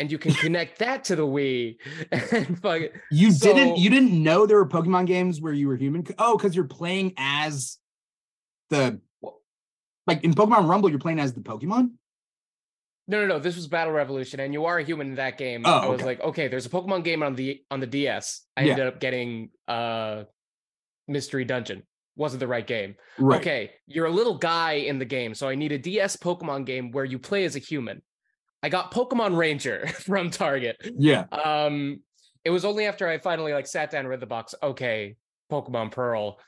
And 0.00 0.12
you 0.12 0.18
can 0.18 0.32
connect 0.32 0.78
that 0.78 1.02
to 1.04 1.16
the 1.16 1.26
Wii, 1.26 1.78
and 2.32 2.60
fuck, 2.62 2.82
You 3.10 3.32
didn't 3.32 3.78
you 3.78 3.90
didn't 3.90 4.12
know 4.22 4.46
there 4.46 4.58
were 4.58 4.68
Pokemon 4.68 5.06
games 5.06 5.40
where 5.40 5.52
you 5.52 5.66
were 5.66 5.74
human? 5.76 6.06
Oh, 6.20 6.36
because 6.36 6.54
you're 6.54 6.66
playing 6.68 7.14
as 7.16 7.78
the 8.70 9.00
like 10.06 10.22
in 10.22 10.34
Pokemon 10.34 10.68
Rumble, 10.68 10.88
you're 10.88 11.00
playing 11.00 11.18
as 11.18 11.32
the 11.32 11.40
Pokemon? 11.40 11.94
No, 13.08 13.22
no, 13.22 13.26
no. 13.26 13.38
This 13.40 13.56
was 13.56 13.66
Battle 13.66 13.92
Revolution, 13.92 14.38
and 14.38 14.52
you 14.52 14.66
are 14.66 14.78
a 14.78 14.84
human 14.84 15.08
in 15.08 15.14
that 15.16 15.36
game. 15.36 15.62
Oh, 15.64 15.70
I 15.72 15.86
was 15.88 15.96
okay. 15.96 16.04
like, 16.04 16.20
okay, 16.20 16.46
there's 16.46 16.66
a 16.66 16.70
Pokemon 16.70 17.02
game 17.02 17.24
on 17.24 17.34
the 17.34 17.60
on 17.68 17.80
the 17.80 17.86
DS. 17.88 18.46
I 18.56 18.62
Yeah. 18.62 18.70
ended 18.74 18.86
up 18.86 19.00
getting 19.00 19.50
uh 19.66 20.24
Mystery 21.08 21.44
Dungeon. 21.44 21.82
Wasn't 22.18 22.40
the 22.40 22.46
right 22.46 22.66
game. 22.66 22.96
Right. 23.18 23.40
Okay, 23.40 23.70
you're 23.86 24.06
a 24.06 24.10
little 24.10 24.36
guy 24.36 24.72
in 24.72 24.98
the 24.98 25.06
game, 25.06 25.34
so 25.34 25.48
I 25.48 25.54
need 25.54 25.72
a 25.72 25.78
DS 25.78 26.16
Pokemon 26.16 26.66
game 26.66 26.90
where 26.90 27.04
you 27.04 27.18
play 27.18 27.44
as 27.44 27.56
a 27.56 27.60
human. 27.60 28.02
I 28.62 28.68
got 28.68 28.92
Pokemon 28.92 29.36
Ranger 29.38 29.86
from 30.04 30.30
Target. 30.30 30.76
Yeah. 30.98 31.24
Um, 31.30 32.00
it 32.44 32.50
was 32.50 32.64
only 32.64 32.86
after 32.86 33.08
I 33.08 33.18
finally 33.18 33.52
like 33.54 33.66
sat 33.66 33.90
down 33.90 34.06
read 34.06 34.20
the 34.20 34.26
box. 34.26 34.54
Okay, 34.62 35.16
Pokemon 35.50 35.92
Pearl, 35.92 36.38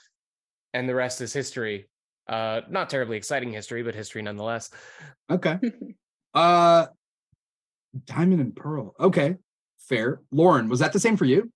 and 0.74 0.88
the 0.88 0.94
rest 0.94 1.20
is 1.20 1.32
history. 1.32 1.88
Uh, 2.28 2.60
not 2.68 2.90
terribly 2.90 3.16
exciting 3.16 3.52
history, 3.52 3.82
but 3.82 3.94
history 3.94 4.22
nonetheless. 4.22 4.70
Okay. 5.30 5.58
Uh 6.32 6.86
Diamond 8.04 8.40
and 8.40 8.54
Pearl. 8.54 8.94
Okay. 9.00 9.34
Fair. 9.80 10.20
Lauren, 10.30 10.68
was 10.68 10.78
that 10.78 10.92
the 10.92 11.00
same 11.00 11.16
for 11.16 11.24
you? 11.24 11.50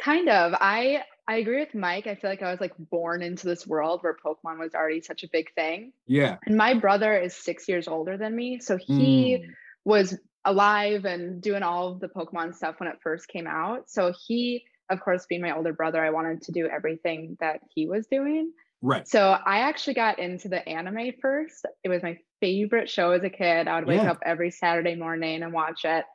kind 0.00 0.28
of. 0.28 0.54
I 0.60 1.02
I 1.28 1.36
agree 1.36 1.60
with 1.60 1.74
Mike. 1.74 2.06
I 2.06 2.14
feel 2.14 2.30
like 2.30 2.42
I 2.42 2.50
was 2.50 2.60
like 2.60 2.72
born 2.78 3.22
into 3.22 3.46
this 3.46 3.66
world 3.66 4.02
where 4.02 4.16
Pokemon 4.16 4.58
was 4.58 4.74
already 4.74 5.02
such 5.02 5.24
a 5.24 5.28
big 5.30 5.52
thing. 5.54 5.92
Yeah. 6.06 6.38
And 6.46 6.56
my 6.56 6.72
brother 6.72 7.14
is 7.16 7.36
six 7.36 7.68
years 7.68 7.86
older 7.86 8.16
than 8.16 8.34
me, 8.34 8.60
so 8.60 8.78
he 8.78 9.36
Mm. 9.36 9.54
was 9.84 10.18
alive 10.46 11.04
and 11.04 11.42
doing 11.42 11.62
all 11.62 11.92
of 11.92 12.00
the 12.00 12.08
Pokemon 12.08 12.54
stuff 12.54 12.80
when 12.80 12.88
it 12.88 12.96
first 13.02 13.28
came 13.28 13.46
out. 13.46 13.90
So 13.90 14.14
he, 14.26 14.64
of 14.88 15.00
course, 15.00 15.26
being 15.26 15.42
my 15.42 15.54
older 15.54 15.74
brother, 15.74 16.02
I 16.02 16.10
wanted 16.10 16.40
to 16.42 16.52
do 16.52 16.66
everything 16.66 17.36
that 17.40 17.60
he 17.74 17.86
was 17.86 18.06
doing. 18.06 18.52
Right. 18.80 19.06
So 19.06 19.32
I 19.32 19.58
actually 19.58 19.94
got 19.94 20.18
into 20.18 20.48
the 20.48 20.66
anime 20.66 21.12
first. 21.20 21.66
It 21.84 21.90
was 21.90 22.02
my 22.02 22.18
favorite 22.40 22.88
show 22.88 23.10
as 23.10 23.22
a 23.24 23.30
kid. 23.30 23.68
I 23.68 23.74
would 23.78 23.88
wake 23.88 24.02
Yeah. 24.02 24.12
up 24.12 24.20
every 24.24 24.50
Saturday 24.50 24.94
morning 24.94 25.42
and 25.42 25.52
watch 25.52 25.84
it. 25.84 26.06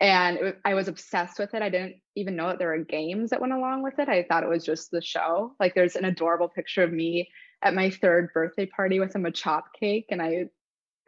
And 0.00 0.38
it, 0.38 0.58
I 0.64 0.74
was 0.74 0.88
obsessed 0.88 1.38
with 1.38 1.52
it. 1.54 1.62
I 1.62 1.68
didn't 1.68 1.96
even 2.16 2.34
know 2.36 2.48
that 2.48 2.58
there 2.58 2.68
were 2.68 2.84
games 2.84 3.30
that 3.30 3.40
went 3.40 3.52
along 3.52 3.82
with 3.82 3.98
it. 3.98 4.08
I 4.08 4.22
thought 4.22 4.42
it 4.42 4.48
was 4.48 4.64
just 4.64 4.90
the 4.90 5.02
show. 5.02 5.54
Like 5.60 5.74
there's 5.74 5.96
an 5.96 6.06
adorable 6.06 6.48
picture 6.48 6.82
of 6.82 6.92
me 6.92 7.28
at 7.62 7.74
my 7.74 7.90
third 7.90 8.30
birthday 8.32 8.66
party 8.66 8.98
with 8.98 9.14
a 9.14 9.18
Machop 9.18 9.64
cake, 9.78 10.06
and 10.10 10.22
I, 10.22 10.46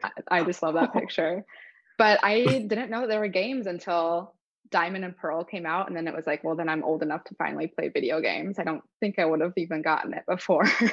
I, 0.03 0.11
I 0.29 0.43
just 0.43 0.61
love 0.61 0.75
that 0.75 0.93
picture. 0.99 1.43
But 1.97 2.19
I 2.23 2.65
didn't 2.67 2.91
know 2.91 3.01
that 3.01 3.09
there 3.09 3.19
were 3.19 3.27
games 3.27 3.65
until 3.65 4.35
Diamond 4.69 5.05
and 5.05 5.17
Pearl 5.17 5.43
came 5.43 5.65
out, 5.65 5.87
and 5.87 5.97
then 5.97 6.07
it 6.07 6.15
was 6.15 6.27
like, 6.27 6.43
well, 6.43 6.55
then 6.55 6.69
I'm 6.69 6.83
old 6.83 7.01
enough 7.01 7.23
to 7.25 7.35
finally 7.35 7.67
play 7.67 7.89
video 7.89 8.21
games. 8.21 8.59
I 8.59 8.63
don't 8.63 8.83
think 8.99 9.17
I 9.17 9.25
would 9.25 9.41
have 9.41 9.53
even 9.57 9.81
gotten 9.81 10.13
it 10.13 10.23
before. 10.27 10.65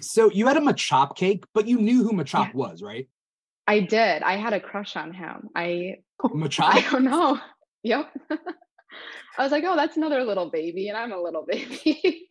So 0.00 0.30
you 0.30 0.46
had 0.46 0.58
a 0.58 0.60
Machop 0.60 1.16
cake, 1.16 1.44
but 1.54 1.66
you 1.66 1.78
knew 1.80 2.02
who 2.02 2.12
Machop 2.12 2.48
Yeah. 2.48 2.52
was, 2.52 2.82
right? 2.82 3.08
I 3.66 3.80
did. 3.80 4.22
I 4.22 4.36
had 4.36 4.52
a 4.52 4.60
crush 4.60 4.96
on 4.96 5.14
him. 5.14 5.48
I 5.54 5.96
I 6.24 6.28
Machop? 6.28 6.90
don't 6.90 7.04
know. 7.04 7.38
Yep. 7.82 8.10
I 9.38 9.42
was 9.44 9.52
like, 9.52 9.62
oh, 9.64 9.76
that's 9.76 9.96
another 9.96 10.24
little 10.24 10.50
baby, 10.50 10.88
and 10.88 10.96
I'm 10.98 11.12
a 11.12 11.20
little 11.20 11.46
baby. 11.48 12.26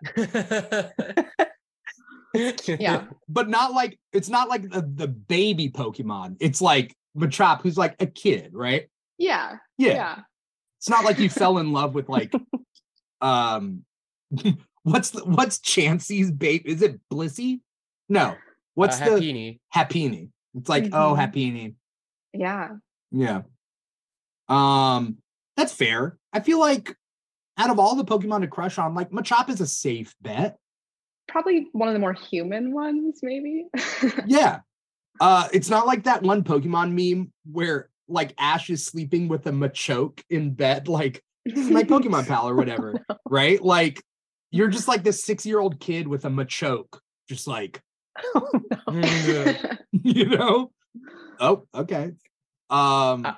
yeah. 2.68 3.06
but 3.30 3.50
not 3.50 3.74
like 3.74 3.98
it's 4.14 4.30
not 4.30 4.50
like 4.50 4.64
the, 4.70 4.82
the 4.82 5.08
baby 5.08 5.70
Pokemon. 5.70 6.38
It's 6.40 6.62
like 6.62 6.96
Machop, 7.18 7.62
who's 7.62 7.78
like 7.78 7.96
a 8.02 8.06
kid, 8.06 8.52
right? 8.54 8.90
Yeah. 9.18 9.56
Yeah. 9.78 9.94
Yeah. 9.94 10.20
It's 10.80 10.90
not 10.90 11.06
like 11.06 11.18
you 11.20 11.30
fell 11.30 11.58
in 11.58 11.72
love 11.72 11.96
with 11.96 12.10
like 12.10 12.32
um 13.22 13.84
what's 14.84 15.12
the, 15.12 15.24
what's 15.26 15.60
Chansey's 15.60 16.32
baby? 16.32 16.70
Is 16.70 16.82
it 16.82 17.00
Blissey? 17.12 17.62
No. 18.10 18.36
What's 18.76 19.02
uh, 19.02 19.06
the 19.06 19.12
Happiny. 19.12 19.60
Happiny? 19.74 20.30
It's 20.56 20.70
like, 20.70 20.86
oh 20.94 21.16
Mhm. 21.16 21.34
Happiny. 21.34 21.74
Yeah. 22.34 22.70
Yeah. 23.12 23.42
Um, 24.50 25.18
that's 25.56 25.74
fair. 25.74 26.18
I 26.34 26.40
feel 26.40 26.60
like 26.60 26.96
out 27.58 27.70
of 27.70 27.80
all 27.80 27.96
the 27.96 28.06
Pokemon 28.06 28.42
to 28.42 28.48
crush 28.48 28.78
on, 28.78 28.94
like 28.96 29.10
Machop 29.12 29.50
is 29.50 29.62
a 29.62 29.68
safe 29.68 30.14
bet. 30.22 30.58
Probably 31.28 31.68
one 31.74 31.88
of 31.90 31.94
the 31.94 32.00
more 32.00 32.14
human 32.14 32.74
ones, 32.74 33.20
maybe. 33.24 33.68
Yeah. 34.26 34.60
Uh, 35.20 35.48
it's 35.52 35.70
not 35.70 35.88
like 35.88 36.04
that 36.04 36.22
one 36.22 36.44
Pokemon 36.44 36.92
meme 36.94 37.32
where 37.52 37.90
like 38.08 38.34
Ash 38.38 38.70
is 38.70 38.86
sleeping 38.86 39.28
with 39.28 39.48
a 39.48 39.52
Machoke 39.52 40.22
in 40.30 40.54
bed, 40.54 40.88
like 40.88 41.24
my 41.46 41.84
Pokemon 41.84 42.28
pal 42.28 42.48
or 42.48 42.56
whatever, 42.56 43.04
right? 43.30 43.62
Like 43.62 44.02
you're 44.52 44.68
just 44.70 44.88
like 44.88 45.04
this 45.04 45.24
six-year-old 45.24 45.80
kid 45.80 46.08
with 46.08 46.24
a 46.26 46.30
Machoke, 46.30 47.00
just 47.28 47.48
like, 47.48 47.82
Oh, 48.36 48.50
no. 48.92 49.54
you 50.04 50.26
know? 50.26 50.72
Oh, 51.40 51.64
okay. 51.76 52.12
Um 52.70 53.26
Uh, 53.26 53.34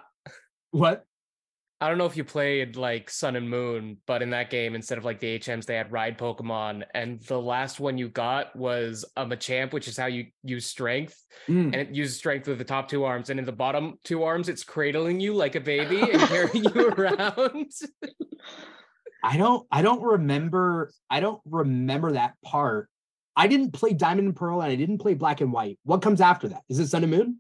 what? 0.72 1.06
I 1.82 1.88
don't 1.88 1.98
know 1.98 2.06
if 2.08 2.18
you 2.18 2.26
played 2.26 2.76
like 2.76 3.10
Sun 3.10 3.38
and 3.38 3.50
Moon, 3.50 4.00
but 4.06 4.22
in 4.22 4.32
that 4.32 4.50
game, 4.50 4.76
instead 4.76 4.98
of 4.98 5.06
like 5.06 5.22
the 5.22 5.40
HMs, 5.40 5.66
they 5.66 5.76
had 5.76 5.94
ride 5.94 6.18
Pokemon, 6.18 6.84
and 6.94 7.22
the 7.22 7.40
last 7.40 7.80
one 7.80 7.98
you 7.98 8.10
got 8.10 8.54
was 8.54 9.06
a 9.16 9.26
Machamp, 9.26 9.72
which 9.72 9.88
is 9.88 9.96
how 9.96 10.08
you 10.08 10.26
use 10.44 10.66
strength, 10.66 11.16
Mm. 11.48 11.68
and 11.68 11.76
it 11.76 11.96
uses 11.96 12.18
strength 12.18 12.50
with 12.50 12.58
the 12.58 12.66
top 12.66 12.90
two 12.90 13.06
arms, 13.06 13.30
and 13.30 13.40
in 13.40 13.46
the 13.46 13.54
bottom 13.54 13.98
two 14.04 14.24
arms, 14.24 14.50
it's 14.50 14.66
cradling 14.66 15.22
you 15.22 15.34
like 15.34 15.56
a 15.56 15.62
baby 15.62 16.02
and 16.12 16.22
carrying 16.24 16.66
you 16.66 16.90
around. 16.90 17.72
I 19.24 19.38
don't 19.38 19.66
I 19.72 19.82
don't 19.82 20.02
remember 20.02 20.92
I 21.10 21.22
don't 21.22 21.42
remember 21.46 22.12
that 22.14 22.34
part. 22.44 22.90
I 23.38 23.48
didn't 23.48 23.72
play 23.72 23.94
Diamond 23.94 24.28
and 24.28 24.36
Pearl 24.36 24.62
and 24.62 24.70
I 24.72 24.76
didn't 24.76 24.98
play 24.98 25.14
Black 25.14 25.40
and 25.40 25.54
White. 25.54 25.80
What 25.84 26.02
comes 26.02 26.20
after 26.20 26.50
that? 26.50 26.64
Is 26.68 26.80
it 26.80 26.88
Sun 26.88 27.04
and 27.04 27.12
Moon? 27.12 27.38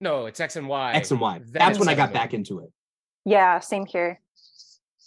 No, 0.00 0.26
it's 0.26 0.38
X 0.40 0.56
and 0.56 0.68
Y. 0.68 0.92
X 0.92 1.10
and 1.10 1.20
Y. 1.20 1.38
then 1.38 1.46
That's 1.52 1.78
when 1.78 1.88
I 1.88 1.94
got 1.94 2.12
back 2.12 2.32
into 2.34 2.60
it. 2.60 2.70
Yeah, 3.24 3.58
same 3.60 3.84
here. 3.86 4.20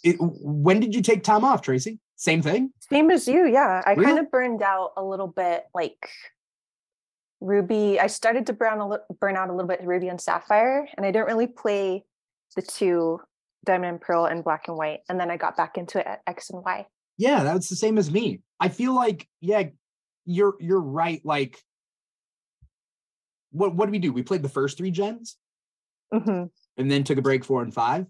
it. 0.04 0.16
When 0.20 0.80
did 0.80 0.94
you 0.94 1.00
take 1.02 1.22
time 1.22 1.44
off, 1.44 1.62
Tracie? 1.62 1.98
Same 2.16 2.42
thing? 2.42 2.72
Same 2.80 3.10
as 3.10 3.26
you. 3.26 3.46
Yeah, 3.46 3.82
I 3.86 3.92
Really? 3.92 4.04
kind 4.04 4.18
of 4.18 4.30
burned 4.30 4.62
out 4.62 4.92
a 4.96 5.02
little 5.02 5.26
bit 5.28 5.64
like 5.74 6.08
Ruby. 7.40 7.98
I 7.98 8.06
started 8.06 8.46
to 8.46 8.52
burn, 8.52 8.78
a 8.78 8.88
li- 8.88 8.98
burn 9.20 9.36
out 9.36 9.48
a 9.48 9.52
little 9.52 9.66
bit 9.68 9.80
Ruby 9.82 10.08
and 10.08 10.20
Sapphire, 10.20 10.88
and 10.96 11.04
I 11.04 11.10
didn't 11.10 11.26
really 11.26 11.46
play 11.48 12.04
the 12.54 12.62
two 12.62 13.20
Diamond 13.64 13.90
and 13.92 14.00
Pearl 14.00 14.26
and 14.26 14.44
Black 14.44 14.68
and 14.68 14.76
White. 14.76 15.00
And 15.08 15.18
then 15.18 15.30
I 15.30 15.36
got 15.36 15.56
back 15.56 15.76
into 15.78 15.98
it 15.98 16.06
at 16.06 16.20
X 16.26 16.50
and 16.50 16.62
Y. 16.64 16.86
Yeah, 17.18 17.42
that's 17.44 17.68
the 17.68 17.76
same 17.76 17.98
as 17.98 18.10
me. 18.10 18.40
I 18.60 18.68
feel 18.68 18.94
like, 18.94 19.28
yeah, 19.40 19.64
you're 20.24 20.54
you're 20.60 20.80
right. 20.80 21.20
Like 21.24 21.60
what 23.52 23.74
what 23.74 23.86
did 23.86 23.92
we 23.92 23.98
do? 23.98 24.12
We 24.12 24.22
played 24.22 24.42
the 24.42 24.48
first 24.48 24.76
three 24.76 24.90
gens 24.90 25.36
Mhm. 26.12 26.50
and 26.76 26.90
then 26.90 27.04
took 27.04 27.18
a 27.18 27.22
break 27.22 27.44
four 27.44 27.62
and 27.62 27.72
five. 27.72 28.06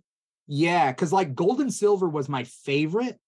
Yeah, 0.47 0.91
because 0.91 1.13
like 1.13 1.35
gold 1.35 1.61
and 1.61 1.73
silver 1.73 2.09
was 2.09 2.29
my 2.29 2.45
favorite. 2.45 3.19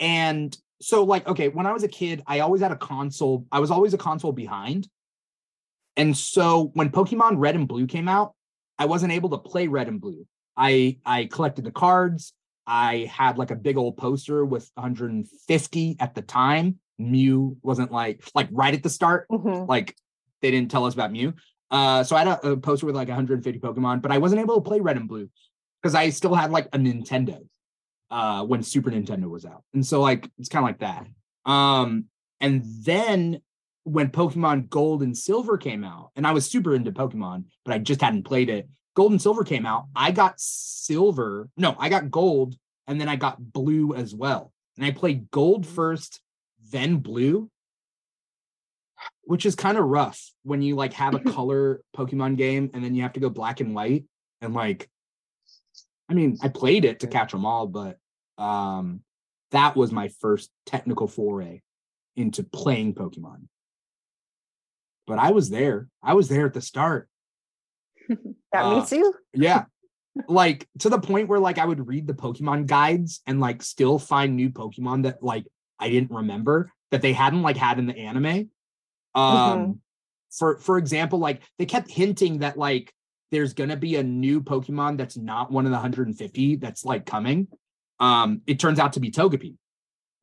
And 0.00 0.56
so, 0.80 1.04
like, 1.04 1.26
okay, 1.28 1.48
when 1.48 1.66
I 1.66 1.72
was 1.72 1.82
a 1.84 1.88
kid, 1.88 2.22
I 2.26 2.40
always 2.40 2.60
had 2.62 2.72
a 2.72 2.76
console, 2.76 3.46
I 3.52 3.60
was 3.60 3.70
always 3.70 3.94
a 3.94 3.98
console 3.98 4.32
behind. 4.32 4.88
And 5.96 6.16
so 6.16 6.70
when 6.74 6.90
Pokemon 6.90 7.34
Red 7.38 7.54
and 7.54 7.68
Blue 7.68 7.86
came 7.86 8.08
out, 8.08 8.34
I 8.78 8.86
wasn't 8.86 9.12
able 9.12 9.30
to 9.30 9.38
play 9.38 9.68
Red 9.68 9.86
and 9.88 10.00
Blue. 10.00 10.26
I 10.56 10.98
I 11.06 11.26
collected 11.26 11.64
the 11.64 11.70
cards. 11.70 12.32
I 12.66 13.08
had 13.12 13.38
like 13.38 13.50
a 13.50 13.56
big 13.56 13.76
old 13.76 13.96
poster 13.96 14.44
with 14.44 14.70
150 14.74 15.96
at 16.00 16.14
the 16.14 16.22
time. 16.22 16.80
Mew 16.98 17.56
wasn't 17.62 17.92
like 17.92 18.24
like 18.34 18.48
right 18.50 18.74
at 18.74 18.82
the 18.82 18.90
start 18.90 19.26
Mhm. 19.30 19.68
like 19.68 19.96
they 20.44 20.50
didn't 20.50 20.70
tell 20.70 20.84
us 20.84 20.92
about 20.92 21.10
Mew. 21.10 21.32
Uh, 21.70 22.04
so 22.04 22.14
I 22.14 22.18
had 22.20 22.28
a, 22.28 22.50
a 22.50 22.56
poster 22.58 22.84
with 22.84 22.94
like 22.94 23.08
150 23.08 23.58
Pokemon, 23.58 24.02
but 24.02 24.12
I 24.12 24.18
wasn't 24.18 24.42
able 24.42 24.56
to 24.56 24.60
play 24.60 24.80
Red 24.80 24.98
and 24.98 25.08
Blue 25.08 25.30
because 25.82 25.94
I 25.94 26.10
still 26.10 26.34
had 26.34 26.50
like 26.50 26.66
a 26.66 26.78
Nintendo 26.78 27.40
uh, 28.10 28.44
when 28.44 28.62
Super 28.62 28.90
Nintendo 28.90 29.28
was 29.28 29.46
out, 29.46 29.64
and 29.72 29.84
so 29.84 30.02
like 30.02 30.30
it's 30.38 30.50
kind 30.50 30.62
of 30.62 30.68
like 30.68 30.80
that. 30.80 31.50
Um, 31.50 32.04
and 32.40 32.62
then 32.82 33.40
when 33.84 34.10
Pokemon 34.10 34.68
Gold 34.68 35.02
and 35.02 35.16
Silver 35.16 35.56
came 35.56 35.82
out, 35.82 36.10
and 36.14 36.26
I 36.26 36.32
was 36.32 36.48
super 36.48 36.74
into 36.74 36.92
Pokemon, 36.92 37.44
but 37.64 37.74
I 37.74 37.78
just 37.78 38.02
hadn't 38.02 38.24
played 38.24 38.50
it. 38.50 38.68
Gold 38.94 39.12
and 39.12 39.22
Silver 39.22 39.44
came 39.44 39.64
out. 39.64 39.86
I 39.96 40.10
got 40.10 40.38
Silver. 40.38 41.48
No, 41.56 41.74
I 41.78 41.88
got 41.88 42.10
Gold, 42.10 42.54
and 42.86 43.00
then 43.00 43.08
I 43.08 43.16
got 43.16 43.52
Blue 43.52 43.94
as 43.94 44.14
well. 44.14 44.52
And 44.76 44.84
I 44.84 44.90
played 44.90 45.30
Gold 45.30 45.66
first, 45.66 46.20
then 46.70 46.98
Blue, 46.98 47.50
which 49.24 49.46
is 49.46 49.54
kind 49.54 49.78
of 49.78 49.84
rough 49.84 50.30
when 50.42 50.62
you 50.62 50.76
like 50.76 50.92
have 50.92 51.14
a 51.14 51.20
color 51.32 51.82
Pokemon 51.96 52.36
game 52.36 52.70
and 52.74 52.84
then 52.84 52.94
you 52.94 53.02
have 53.02 53.14
to 53.14 53.20
go 53.20 53.30
black 53.30 53.60
and 53.60 53.74
white 53.74 54.04
and 54.40 54.54
like 54.54 54.88
I 56.08 56.12
mean, 56.12 56.36
I 56.42 56.48
played 56.48 56.84
it 56.84 57.00
to 57.00 57.06
catch 57.06 57.32
them 57.32 57.46
all, 57.46 57.66
but 57.66 57.98
um 58.38 59.00
that 59.52 59.76
was 59.76 59.92
my 59.92 60.08
first 60.20 60.50
technical 60.66 61.06
foray 61.06 61.62
into 62.16 62.42
playing 62.42 62.94
Pokemon. 62.94 63.46
But 65.06 65.18
I 65.18 65.30
was 65.30 65.50
there. 65.50 65.88
I 66.02 66.14
was 66.14 66.28
there 66.28 66.46
at 66.46 66.54
the 66.54 66.60
start. 66.60 67.08
That 68.52 68.66
Uh, 68.66 68.80
me 68.80 68.86
too. 68.86 69.14
Yeah. 69.32 69.64
like 70.28 70.68
to 70.78 70.88
the 70.88 71.00
point 71.00 71.28
where 71.28 71.40
like 71.40 71.58
I 71.58 71.64
would 71.64 71.88
read 71.88 72.06
the 72.06 72.14
Pokemon 72.14 72.66
guides 72.66 73.20
and 73.26 73.40
like 73.40 73.62
still 73.62 73.98
find 73.98 74.36
new 74.36 74.50
Pokemon 74.50 75.02
that 75.04 75.22
like 75.22 75.46
I 75.78 75.88
didn't 75.88 76.12
remember 76.12 76.70
that 76.90 77.02
they 77.02 77.12
hadn't 77.12 77.42
like 77.42 77.56
had 77.56 77.78
in 77.78 77.86
the 77.86 77.96
anime. 77.96 78.50
Um 79.14 79.80
for 80.36 80.58
for 80.58 80.78
example, 80.78 81.18
like 81.18 81.42
they 81.58 81.66
kept 81.66 81.90
hinting 81.90 82.38
that 82.38 82.58
like 82.58 82.92
there's 83.30 83.52
gonna 83.54 83.76
be 83.76 83.96
a 83.96 84.02
new 84.02 84.40
Pokemon 84.40 84.96
that's 84.96 85.16
not 85.16 85.50
one 85.50 85.64
of 85.66 85.70
the 85.70 85.76
150 85.76 86.56
that's 86.56 86.84
like 86.84 87.06
coming. 87.06 87.48
Um, 88.00 88.42
it 88.46 88.58
turns 88.58 88.78
out 88.78 88.94
to 88.94 89.00
be 89.00 89.10
Togepi. 89.10 89.56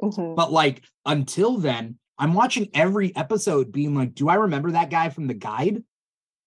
Mhm. 0.02 0.36
But 0.36 0.52
like 0.52 0.84
until 1.06 1.58
then, 1.58 1.98
I'm 2.18 2.34
watching 2.34 2.70
every 2.74 3.16
episode 3.16 3.72
being 3.72 3.96
like, 3.96 4.14
do 4.14 4.30
I 4.30 4.36
remember 4.36 4.72
that 4.72 4.90
guy 4.90 5.10
from 5.10 5.28
the 5.28 5.34
guide? 5.34 5.84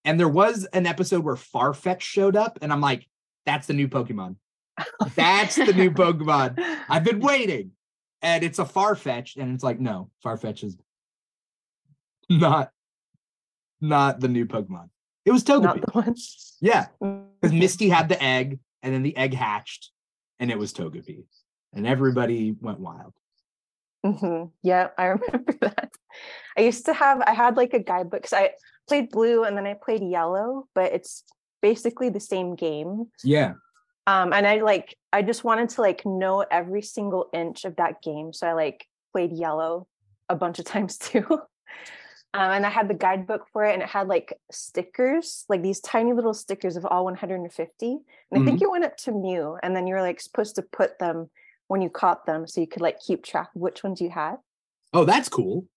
And 0.05 0.21
there 0.21 0.29
was 0.29 0.67
an 0.73 0.87
episode 0.87 1.25
where 1.25 1.35
Farfetch 1.35 2.03
showed 2.03 2.37
up, 2.37 2.59
and 2.61 2.71
I'm 2.73 2.83
like, 2.83 3.09
that's 3.47 3.67
the 3.67 3.73
new 3.73 3.89
Pokemon. 3.89 4.37
That's 5.15 5.57
the 5.57 5.73
new 5.73 5.91
Pokemon. 6.03 6.59
I've 6.89 7.05
been 7.05 7.21
waiting. 7.21 7.71
And 8.21 8.45
it's 8.45 8.59
a 8.59 8.65
Farfetch, 8.65 9.37
and 9.37 9.55
it's 9.55 9.65
like, 9.65 9.81
no, 9.81 10.11
Farfetch 10.25 10.63
is 10.63 10.77
not 12.31 12.71
not 13.81 14.21
the 14.21 14.29
new 14.29 14.47
Pokemon. 14.47 14.89
It 15.25 15.33
was 15.33 15.45
Togepi. 15.45 15.63
Not 15.63 15.81
the 15.81 15.93
one. 15.93 16.15
yeah, 16.61 16.87
because. 17.41 17.53
Misty 17.53 17.89
had 17.89 18.09
the 18.09 18.23
egg, 18.23 18.59
and 18.83 18.95
then 18.95 19.03
the 19.03 19.17
egg 19.17 19.35
hatched, 19.35 19.91
and 20.39 20.51
it 20.51 20.59
was 20.59 20.73
Togepi. 20.73 21.25
And 21.73 21.87
everybody 21.87 22.55
went 22.61 22.79
wild. 22.81 23.15
hmm 24.05 24.45
Yeah, 24.63 24.89
I 24.97 25.05
remember 25.07 25.55
that. 25.61 25.91
I 26.57 26.63
used 26.63 26.87
to 26.87 26.95
have, 26.95 27.21
I 27.23 27.33
had 27.33 27.57
like 27.57 27.75
a 27.75 27.81
guidebook 27.81 28.23
because 28.23 28.33
I 28.33 28.53
played 28.87 29.11
blue 29.11 29.45
and 29.45 29.57
then 29.57 29.67
I 29.67 29.75
played 29.75 30.03
yellow, 30.03 30.69
but 30.75 30.93
it's 30.93 31.25
basically 31.63 32.11
the 32.11 32.21
same 32.21 32.55
game. 32.55 33.07
Yeah. 33.25 33.55
Um, 34.07 34.33
and 34.33 34.47
I 34.47 34.61
like, 34.61 34.97
I 35.13 35.23
just 35.23 35.43
wanted 35.43 35.71
to 35.71 35.81
like 35.81 36.05
know 36.05 36.45
every 36.49 36.83
single 36.83 37.29
inch 37.33 37.65
of 37.65 37.77
that 37.77 38.03
game. 38.03 38.33
So 38.33 38.47
I 38.47 38.53
like 38.53 38.87
played 39.13 39.33
yellow 39.33 39.89
a 40.29 40.37
bunch 40.37 40.59
of 40.59 40.65
times 40.75 40.99
too. 40.99 41.27
Um, 42.35 42.51
and 42.51 42.67
I 42.67 42.69
had 42.69 42.89
the 42.89 42.95
guidebook 42.95 43.47
for 43.53 43.65
it, 43.65 43.75
and 43.75 43.83
it 43.83 43.89
had 43.89 44.09
like 44.09 44.37
stickers, 44.51 45.45
like 45.49 45.63
these 45.63 45.79
tiny 45.79 46.13
little 46.13 46.35
stickers 46.35 46.77
of 46.77 46.85
all 46.85 47.05
150. 47.05 47.87
And 47.87 48.43
I 48.43 48.45
think 48.45 48.61
it 48.61 48.69
went 48.69 48.85
up 48.85 48.97
to 48.99 49.13
Mew, 49.13 49.57
and 49.63 49.75
then 49.75 49.87
you 49.87 49.95
were 49.95 50.03
like 50.03 50.21
supposed 50.21 50.57
to 50.57 50.63
put 50.63 50.99
them 50.99 51.31
when 51.69 51.81
you 51.81 51.89
caught 51.89 52.27
them, 52.27 52.49
so 52.49 52.61
you 52.61 52.67
could 52.67 52.83
like 52.83 52.99
keep 52.99 53.23
track 53.23 53.51
of 53.55 53.61
which 53.63 53.85
ones 53.85 54.01
you 54.01 54.11
had. 54.11 54.37
Oh, 54.93 55.05
that's 55.05 55.29
cool. 55.29 55.69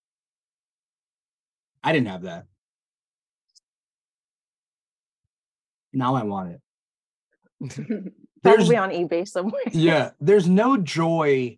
I 1.84 1.92
didn't 1.92 2.08
have 2.08 2.24
that. 2.24 2.46
Now 5.94 6.16
I 6.16 6.24
want 6.24 6.54
it. 6.54 6.62
There's 8.44 8.68
Probably 8.68 8.78
on 8.78 8.90
eBay 8.90 9.28
somewhere. 9.28 9.62
yeah, 9.72 10.12
there's 10.20 10.48
no 10.48 10.78
joy 10.78 11.58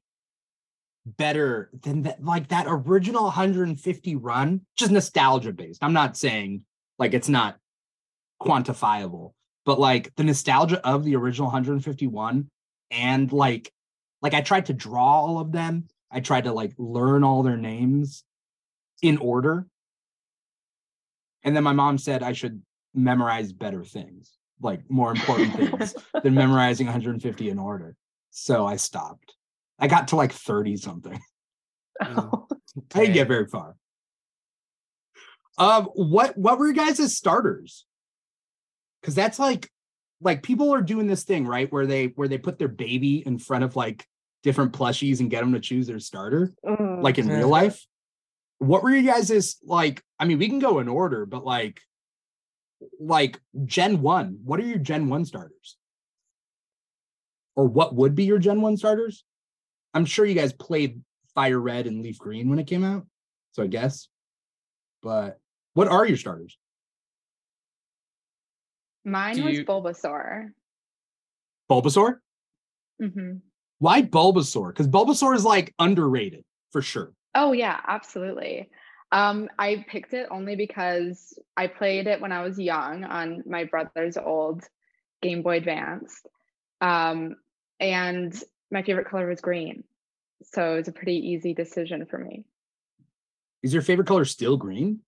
better 1.06 1.70
than 1.82 2.04
that 2.04 2.24
like 2.24 2.50
that 2.50 2.66
original 2.68 3.24
150 3.24 4.16
run, 4.16 4.62
just 4.78 4.92
nostalgia 4.92 5.54
based. 5.54 5.84
I'm 5.84 5.94
not 5.94 6.18
saying 6.18 6.64
like 6.98 7.14
it's 7.14 7.30
not 7.30 7.58
quantifiable, 8.42 9.34
but 9.66 9.80
like 9.80 10.14
the 10.16 10.24
nostalgia 10.24 10.86
of 10.86 11.04
the 11.04 11.16
original 11.16 11.48
151 11.48 12.50
and 12.92 13.32
like 13.32 13.72
like 14.22 14.34
I 14.34 14.42
tried 14.42 14.68
to 14.68 14.74
draw 14.74 15.22
all 15.22 15.40
of 15.40 15.52
them. 15.52 15.88
I 16.12 16.20
tried 16.20 16.46
to 16.46 16.52
like 16.52 16.74
learn 16.78 17.24
all 17.24 17.44
their 17.44 17.58
names 17.58 18.24
in 19.02 19.18
order. 19.18 19.66
And 21.44 21.56
then 21.56 21.64
my 21.64 21.74
mom 21.74 21.98
said 21.98 22.22
I 22.22 22.34
should 22.34 22.62
memorize 22.94 23.54
better 23.54 23.84
things, 23.84 24.38
like 24.62 24.82
more 24.90 25.12
important 25.12 25.56
things 25.56 25.96
than 26.22 26.34
memorizing 26.36 26.88
150 26.88 27.50
in 27.50 27.60
order. 27.60 27.96
So 28.32 28.66
I 28.66 28.76
stopped. 28.76 29.36
I 29.80 29.88
got 29.88 30.10
to 30.10 30.16
like 30.16 30.34
30 30.34 30.78
something. 30.78 31.20
Oh, 32.02 32.48
I 32.96 33.00
didn't 33.00 33.14
get 33.14 33.28
very 33.28 33.48
far. 33.48 33.76
Um, 35.58 35.84
what 35.96 36.38
what 36.38 36.58
were 36.58 36.68
you 36.68 36.74
guys' 36.74 36.98
as 37.02 37.18
starters? 37.18 37.86
Because 39.02 39.16
that's 39.16 39.38
like 39.38 39.70
like 40.22 40.42
people 40.44 40.74
are 40.74 40.82
doing 40.82 41.08
this 41.08 41.26
thing, 41.26 41.46
right? 41.46 41.70
Where 41.70 41.86
they 41.86 42.06
where 42.16 42.30
they 42.30 42.38
put 42.38 42.58
their 42.58 42.70
baby 42.70 43.18
in 43.26 43.38
front 43.38 43.66
of 43.66 43.76
like 43.76 44.06
different 44.44 44.72
plushies 44.72 45.20
and 45.20 45.30
get 45.30 45.42
them 45.42 45.52
to 45.52 45.60
choose 45.60 45.88
their 45.88 46.00
starter, 46.00 46.54
mm. 46.66 47.04
like 47.04 47.18
in 47.18 47.28
Yeah. 47.28 47.40
real 47.40 47.50
life. 47.50 47.86
What 48.60 48.82
were 48.82 48.92
you 48.92 49.02
guys' 49.02 49.58
like? 49.64 50.02
I 50.18 50.24
mean, 50.24 50.40
we 50.40 50.48
can 50.48 50.60
go 50.60 50.80
in 50.80 50.88
order, 50.88 51.26
but 51.26 51.44
like 51.44 51.82
like 52.98 53.42
Gen 53.66 54.02
1, 54.02 54.40
what 54.46 54.60
are 54.62 54.66
your 54.66 54.78
Gen 54.78 55.10
1 55.10 55.26
starters? 55.26 55.76
Or 57.58 57.66
what 57.66 57.94
would 57.94 58.16
be 58.16 58.24
your 58.24 58.40
Gen 58.40 58.62
1 58.62 58.78
starters? 58.78 59.26
I'm 59.94 60.06
sure 60.06 60.26
you 60.26 60.36
guys 60.36 60.54
played 60.54 61.02
Fire 61.36 61.60
Red 61.60 61.88
and 61.88 62.02
Leaf 62.02 62.18
Green 62.20 62.50
when 62.50 62.60
it 62.60 62.68
came 62.68 62.84
out. 62.84 63.06
So 63.54 63.64
I 63.64 63.68
guess. 63.68 64.08
But 65.02 65.40
what 65.74 65.88
are 65.88 66.06
your 66.06 66.18
starters? 66.18 66.58
Mine 69.06 69.36
Do 69.36 69.44
was 69.46 69.58
you- 69.58 69.66
Bulbasaur. 69.66 70.50
Bulbasaur? 71.70 72.20
hmm 73.00 73.34
Why 73.78 74.02
Bulbasaur? 74.02 74.70
Because 74.70 74.88
Bulbasaur 74.88 75.36
is 75.36 75.46
like 75.46 75.74
underrated 75.80 76.44
for 76.72 76.82
sure. 76.82 77.14
Oh 77.36 77.52
yeah, 77.54 77.80
absolutely. 77.88 78.70
Um, 79.12 79.50
I 79.58 79.86
picked 79.90 80.14
it 80.14 80.28
only 80.30 80.56
because 80.56 81.38
I 81.58 81.68
played 81.68 82.08
it 82.08 82.22
when 82.22 82.32
I 82.32 82.44
was 82.44 82.60
young 82.60 83.04
on 83.04 83.44
my 83.48 83.64
brother's 83.64 84.18
old 84.18 84.64
Game 85.22 85.42
Boy 85.42 85.58
Advance. 85.58 86.22
Um, 86.82 87.36
and 87.80 88.34
my 88.72 88.84
favorite 88.84 89.08
color 89.08 89.28
was 89.28 89.42
green. 89.42 89.84
So 90.44 90.74
it 90.74 90.78
was 90.78 90.88
a 90.88 90.92
pretty 90.94 91.16
easy 91.16 91.54
decision 91.54 92.06
for 92.06 92.18
me. 92.18 92.46
Is 93.64 93.74
your 93.74 93.82
favorite 93.82 94.08
color 94.08 94.26
still 94.26 94.58
green? 94.58 95.00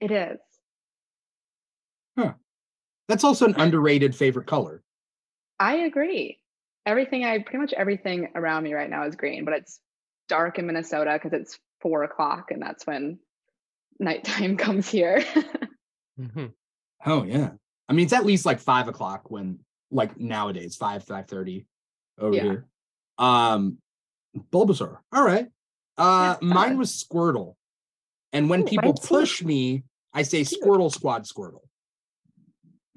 It 0.00 0.10
is. 0.10 0.38
Huh. 2.18 2.32
That's 3.08 3.24
also 3.24 3.46
an 3.46 3.54
underrated 3.56 4.14
favorite 4.16 4.46
color. 4.46 4.82
I 5.60 5.76
agree. 5.76 6.40
Everything 6.86 7.24
I 7.24 7.38
pretty 7.38 7.58
much 7.58 7.72
everything 7.72 8.28
around 8.34 8.64
me 8.64 8.74
right 8.74 8.90
now 8.90 9.06
is 9.06 9.14
green, 9.16 9.44
but 9.44 9.54
it's 9.54 9.80
dark 10.28 10.58
in 10.58 10.66
Minnesota 10.66 11.12
because 11.14 11.32
it's 11.32 11.58
four 11.80 12.02
o'clock 12.02 12.50
and 12.50 12.60
that's 12.60 12.86
when 12.86 13.18
nighttime 14.00 14.56
comes 14.58 14.88
here. 14.88 15.22
Mhm. 16.18 16.52
Oh 17.06 17.22
yeah. 17.24 17.50
I 17.88 17.92
mean, 17.92 18.04
it's 18.04 18.12
at 18.12 18.24
least 18.26 18.46
like 18.46 18.58
five 18.60 18.88
o'clock 18.88 19.30
when 19.30 19.60
like 19.90 20.18
nowadays, 20.18 20.76
five, 20.76 21.04
five 21.04 21.26
thirty 21.28 21.66
over 22.18 22.34
Yeah. 22.36 22.42
here. 22.42 22.66
Um 23.18 23.78
Bulbasaur. 24.50 24.98
All 25.12 25.24
right. 25.24 25.46
Uh 25.96 26.36
mine 26.42 26.76
was 26.78 26.90
Squirtle. 26.92 27.54
And 28.32 28.50
when 28.50 28.62
Ooh, 28.62 28.66
people 28.66 28.92
mine 28.92 28.94
too. 29.00 29.06
push 29.08 29.42
me, 29.42 29.84
I 30.12 30.22
say 30.22 30.44
Cute. 30.44 30.60
Squirtle 30.62 30.92
Squad 30.92 31.24
Squirtle. 31.24 31.62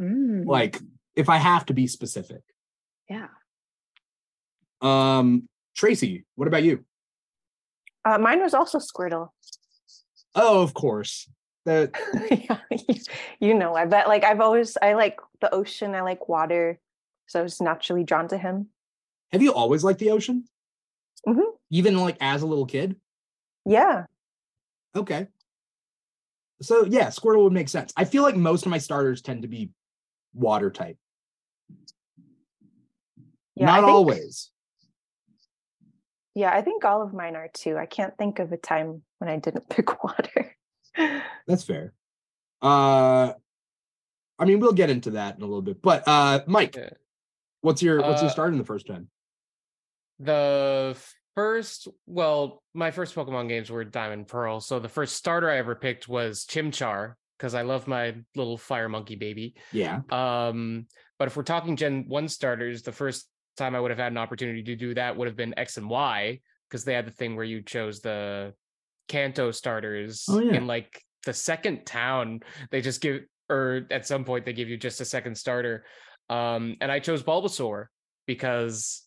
Mm, 0.01 0.45
Like 0.45 0.79
if 1.15 1.29
I 1.29 1.37
have 1.37 1.65
to 1.67 1.73
be 1.73 1.87
specific. 1.87 2.41
yeah. 3.09 3.27
Um 4.81 5.47
Tracie, 5.75 6.25
what 6.35 6.47
about 6.47 6.63
you? 6.63 6.83
Uh, 8.03 8.17
mine 8.17 8.41
was 8.41 8.53
also 8.53 8.79
Squirtle. 8.79 9.29
Oh, 10.33 10.61
of 10.63 10.73
course. 10.73 11.29
That 11.65 11.91
yeah, 12.31 12.59
you- 12.71 12.95
you 13.39 13.53
know, 13.53 13.75
I 13.75 13.85
bet 13.85 14.07
like 14.07 14.23
I've 14.23 14.39
always 14.41 14.77
I 14.81 14.93
like 14.93 15.19
the 15.41 15.53
ocean, 15.53 15.93
I 15.93 16.01
like 16.01 16.27
water, 16.29 16.79
so 17.27 17.39
I 17.39 17.43
was 17.43 17.61
naturally 17.61 18.03
drawn 18.03 18.27
to 18.29 18.37
him. 18.37 18.67
Have 19.31 19.41
you 19.41 19.53
always 19.53 19.83
liked 19.83 19.99
the 19.99 20.11
ocean? 20.11 20.45
Mhm. 21.27 21.43
Even 21.69 21.97
like 21.97 22.17
as 22.21 22.41
a 22.41 22.47
little 22.47 22.65
kid? 22.65 22.95
Yeah. 23.65 24.05
Okay. 24.95 25.27
So 26.61 26.85
yeah, 26.85 27.07
Squirtle 27.07 27.43
would 27.43 27.53
make 27.53 27.69
sense. 27.69 27.93
I 27.97 28.05
feel 28.05 28.23
like 28.23 28.35
most 28.35 28.65
of 28.65 28.69
my 28.69 28.77
starters 28.77 29.21
tend 29.21 29.41
to 29.43 29.47
be 29.47 29.69
water 30.33 30.71
type. 30.71 30.97
Yeah. 33.55 33.65
Not 33.65 33.79
think, 33.81 33.87
always. 33.89 34.51
Yeah, 36.35 36.51
I 36.51 36.61
think 36.61 36.85
all 36.85 37.01
of 37.01 37.13
mine 37.13 37.35
are 37.35 37.49
too. 37.51 37.77
I 37.77 37.85
can't 37.87 38.15
think 38.17 38.39
of 38.39 38.51
a 38.51 38.57
time 38.57 39.01
when 39.19 39.29
I 39.29 39.37
didn't 39.37 39.69
pick 39.69 40.03
water. 40.03 40.55
That's 41.47 41.63
fair. 41.63 41.93
Uh 42.61 43.33
I 44.39 44.45
mean, 44.45 44.59
we'll 44.59 44.73
get 44.73 44.89
into 44.91 45.11
that 45.11 45.35
in 45.35 45.41
a 45.41 45.45
little 45.45 45.61
bit. 45.61 45.81
But 45.81 46.07
uh 46.07 46.41
Mike, 46.47 46.75
Yeah. 46.75 46.89
what's 47.61 47.83
your 47.83 47.97
what's 47.97 48.21
your 48.21 48.29
Uh, 48.29 48.33
start 48.33 48.51
in 48.53 48.57
the 48.59 48.65
first 48.65 48.87
gen? 48.87 49.09
The 50.19 50.97
first, 51.35 51.87
well, 52.05 52.63
my 52.73 52.91
first 52.91 53.15
Pokemon 53.15 53.47
games 53.49 53.69
were 53.69 53.83
Diamond 53.83 54.27
Pearl. 54.27 54.59
So 54.59 54.79
the 54.79 54.89
first 54.89 55.15
starter 55.15 55.49
I 55.49 55.57
ever 55.57 55.75
picked 55.75 56.07
was 56.07 56.45
Chimchar 56.45 57.13
because 57.37 57.53
I 57.53 57.61
love 57.61 57.87
my 57.87 58.15
little 58.35 58.57
fire 58.57 58.89
monkey 58.89 59.15
baby. 59.15 59.55
Yeah. 59.71 60.01
Um, 60.09 60.87
but 61.19 61.27
if 61.27 61.35
we're 61.37 61.43
talking 61.43 61.75
Gen 61.75 62.05
1 62.07 62.27
starters, 62.29 62.81
the 62.81 62.91
first 62.91 63.27
time 63.57 63.75
I 63.75 63.79
would 63.79 63.91
have 63.91 63.99
had 63.99 64.11
an 64.11 64.17
opportunity 64.17 64.63
to 64.63 64.75
do 64.75 64.93
that 64.95 65.15
would 65.17 65.27
have 65.27 65.35
been 65.37 65.57
X 65.57 65.77
and 65.77 65.89
Y 65.89 66.39
because 66.69 66.83
they 66.83 66.93
had 66.93 67.05
the 67.07 67.11
thing 67.11 67.35
where 67.35 67.45
you 67.45 67.61
chose 67.61 68.01
the 68.01 68.53
Kanto 69.07 69.51
starters 69.51 70.25
Oh, 70.29 70.39
yeah. 70.39 70.53
in 70.53 70.67
like 70.67 71.01
the 71.25 71.33
second 71.33 71.85
town. 71.85 72.41
They 72.71 72.81
just 72.81 73.01
give, 73.01 73.21
or 73.49 73.85
at 73.91 74.05
some 74.07 74.25
point, 74.25 74.45
they 74.45 74.53
give 74.53 74.69
you 74.69 74.77
just 74.77 74.99
a 75.01 75.05
second 75.05 75.35
starter. 75.35 75.85
Um, 76.29 76.75
and 76.81 76.91
I 76.91 76.99
chose 76.99 77.23
Bulbasaur 77.23 77.85
because 78.25 79.03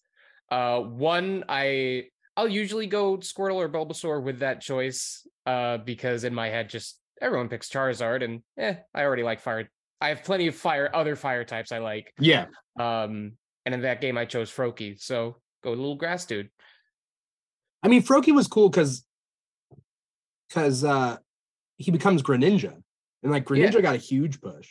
uh, 0.50 0.80
one, 0.80 1.44
I 1.48 2.04
I'll 2.36 2.48
usually 2.48 2.86
go 2.86 3.18
Squirtle 3.18 3.56
or 3.56 3.68
Bulbasaur 3.68 4.22
with 4.22 4.38
that 4.40 4.60
choice 4.60 5.26
uh, 5.46 5.78
because 5.78 6.24
in 6.24 6.34
my 6.34 6.48
head, 6.48 6.68
just 6.70 6.98
everyone 7.20 7.48
picks 7.48 7.68
Charizard, 7.68 8.24
and 8.24 8.42
eh, 8.58 8.76
I 8.94 9.02
already 9.04 9.22
like 9.22 9.40
fire 9.40 9.68
I 10.00 10.08
have 10.08 10.24
plenty 10.24 10.46
of 10.46 10.54
fire 10.54 10.90
other 10.94 11.16
fire 11.16 11.44
types 11.44 11.72
I 11.72 11.78
like. 11.78 12.12
Yeah. 12.18 12.46
Um, 12.78 13.32
and 13.66 13.74
in 13.74 13.82
that 13.82 14.00
game 14.00 14.16
I 14.16 14.24
chose 14.24 14.50
Froakie, 14.50 15.00
so 15.00 15.36
go 15.62 15.70
little 15.70 15.96
grass 15.96 16.24
dude. 16.24 16.48
I 17.82 17.88
mean, 17.88 18.02
Froakie 18.02 18.34
was 18.34 18.46
cool 18.48 18.68
because 18.70 19.04
because 20.48 20.84
uh 20.84 21.16
he 21.76 21.90
becomes 21.90 22.22
Greninja. 22.22 22.74
And 23.22 23.32
like 23.32 23.44
Greninja 23.44 23.74
Yeah. 23.74 23.80
got 23.80 23.94
a 23.94 23.98
huge 23.98 24.40
push. 24.40 24.70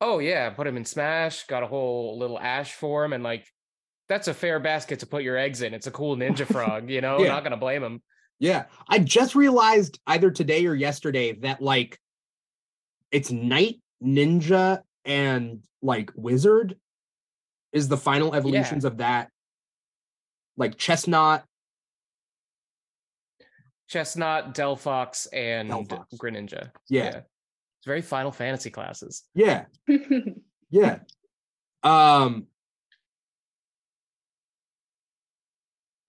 Oh 0.00 0.18
yeah, 0.18 0.50
put 0.50 0.66
him 0.66 0.76
in 0.76 0.84
Smash, 0.84 1.46
got 1.46 1.62
a 1.62 1.66
whole 1.66 2.18
little 2.18 2.38
ash 2.38 2.72
for 2.74 3.04
him, 3.04 3.12
and 3.12 3.24
like 3.24 3.46
that's 4.08 4.28
a 4.28 4.34
fair 4.34 4.58
basket 4.58 5.00
to 5.00 5.06
put 5.06 5.22
your 5.22 5.36
eggs 5.36 5.62
in. 5.62 5.74
It's 5.74 5.86
a 5.86 5.90
cool 5.90 6.16
ninja 6.16 6.46
frog, 6.52 6.90
you 6.90 7.00
know. 7.00 7.20
Yeah. 7.20 7.28
Not 7.28 7.44
gonna 7.44 7.56
blame 7.56 7.82
him. 7.82 8.02
Yeah. 8.38 8.64
I 8.88 8.98
just 8.98 9.34
realized 9.34 9.98
either 10.06 10.30
today 10.30 10.66
or 10.66 10.74
yesterday 10.74 11.32
that 11.40 11.60
like 11.60 11.98
it's 13.10 13.30
knight, 13.30 13.76
ninja, 14.02 14.80
and 15.04 15.62
like 15.82 16.10
wizard 16.14 16.76
is 17.72 17.88
the 17.88 17.96
final 17.96 18.34
evolutions 18.34 18.84
of 18.84 18.98
that. 18.98 19.30
Like 20.56 20.76
Chesnaught. 20.76 21.42
Chesnaught, 23.90 24.54
Delphox, 24.54 25.26
and 25.32 25.70
Delphox. 25.70 26.14
Greninja. 26.16 26.70
Yeah. 26.90 27.22
It's 27.78 27.86
very 27.86 28.02
Final 28.02 28.32
Fantasy 28.32 28.70
classes. 28.70 29.24
Yeah. 29.34 29.66
Yeah. 30.70 30.98
Um 31.82 32.46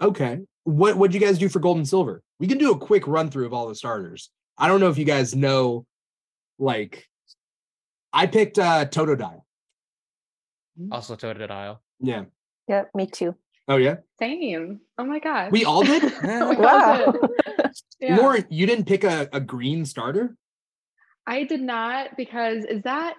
Okay. 0.02 0.40
What 0.64 0.98
what'd 0.98 1.14
you 1.14 1.20
guys 1.20 1.38
do 1.38 1.50
for 1.50 1.60
gold 1.60 1.78
and 1.78 1.88
silver? 1.88 2.22
We 2.40 2.48
can 2.48 2.58
do 2.58 2.72
a 2.72 2.78
quick 2.78 3.08
run 3.08 3.30
through 3.30 3.46
of 3.46 3.54
all 3.54 3.68
the 3.68 3.76
starters. 3.76 4.30
I 4.58 4.68
don't 4.68 4.80
know 4.80 4.90
if 4.90 4.98
you 4.98 5.06
guys 5.06 5.36
know 5.36 5.86
like 6.58 7.06
I 8.14 8.28
picked 8.28 8.60
uh 8.60 8.86
Totodile. 8.86 9.42
Also 10.92 11.16
Totodile. 11.16 11.80
Yeah. 12.00 12.26
Yeah, 12.68 12.84
me 12.94 13.08
too. 13.08 13.36
Oh 13.68 13.78
yeah. 13.78 13.98
Same. 14.20 14.80
Oh 14.98 15.06
my 15.06 15.20
god. 15.20 15.52
We 15.52 15.66
all 15.66 15.84
did? 15.84 16.04
We 16.24 16.30
all 16.30 16.56
Wow. 16.56 17.12
did. 17.12 17.72
Yeah. 18.02 18.16
Lauren, 18.16 18.46
you 18.50 18.66
didn't 18.66 18.86
pick 18.86 19.04
a, 19.04 19.28
a 19.34 19.42
green 19.42 19.84
starter? 19.86 20.36
I 21.28 21.44
did 21.44 21.60
not 21.62 22.16
because 22.16 22.64
is 22.64 22.84
that 22.84 23.16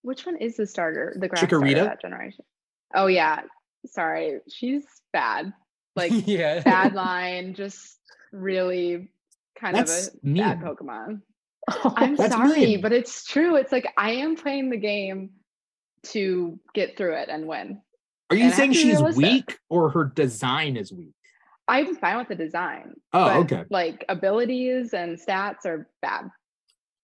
which 0.00 0.24
one 0.24 0.38
is 0.38 0.56
the 0.56 0.66
starter? 0.66 1.14
The 1.18 1.28
grass 1.28 1.40
starter 1.40 1.58
Chikorita? 1.58 1.80
of 1.80 1.84
that 1.84 2.00
generation. 2.00 2.44
Oh 2.94 3.06
yeah. 3.06 3.42
Sorry. 3.86 4.38
She's 4.50 4.84
bad. 5.12 5.52
Like 5.96 6.26
yeah. 6.26 6.60
bad 6.60 6.94
line, 6.94 7.54
just 7.54 7.98
really 8.32 9.10
kind 9.56 9.76
That's 9.76 10.08
of 10.08 10.14
a 10.14 10.18
bad 10.34 10.60
mean. 10.60 10.74
Pokemon. 10.74 11.20
I'm 11.96 12.16
sorry, 12.16 12.60
mean. 12.60 12.80
but 12.80 12.92
it's 12.92 13.24
true. 13.24 13.54
It's 13.54 13.70
like 13.70 13.86
I 13.96 14.10
am 14.12 14.34
playing 14.34 14.70
the 14.70 14.76
game 14.76 15.30
to 16.06 16.58
get 16.74 16.96
through 16.96 17.14
it 17.14 17.28
and 17.28 17.46
win. 17.46 17.80
Are 18.30 18.36
you 18.36 18.46
And 18.46 18.54
saying 18.54 18.72
she's 18.72 18.96
realistic. 18.96 19.22
weak 19.22 19.58
or 19.68 19.90
her 19.90 20.04
design 20.04 20.76
is 20.76 20.92
weak? 20.92 21.14
I'm 21.68 21.94
fine 21.96 22.18
with 22.18 22.28
the 22.28 22.34
design. 22.34 22.94
Oh, 23.12 23.24
but, 23.24 23.36
okay. 23.52 23.64
Like 23.70 24.04
abilities 24.08 24.92
and 24.94 25.18
stats 25.18 25.64
are 25.64 25.88
bad. 26.02 26.28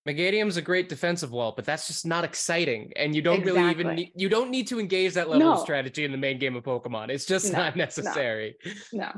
Meganium's 0.08 0.56
a 0.56 0.62
great 0.62 0.88
defensive 0.88 1.30
wall, 1.30 1.52
but 1.54 1.64
that's 1.64 1.86
just 1.86 2.06
not 2.06 2.24
exciting. 2.24 2.92
And 2.96 3.14
you 3.14 3.20
don't 3.20 3.44
really 3.44 3.70
even 3.70 3.94
need 3.94 4.12
you 4.14 4.28
don't 4.28 4.50
need 4.50 4.66
to 4.68 4.80
engage 4.80 5.14
that 5.14 5.28
level 5.28 5.52
of 5.52 5.60
strategy 5.60 6.04
in 6.04 6.12
the 6.12 6.18
main 6.18 6.38
game 6.38 6.56
of 6.56 6.64
Pokemon. 6.64 7.10
It's 7.10 7.26
just 7.26 7.52
No, 7.52 7.58
not 7.58 7.76
necessary. 7.76 8.56
No. 8.92 9.10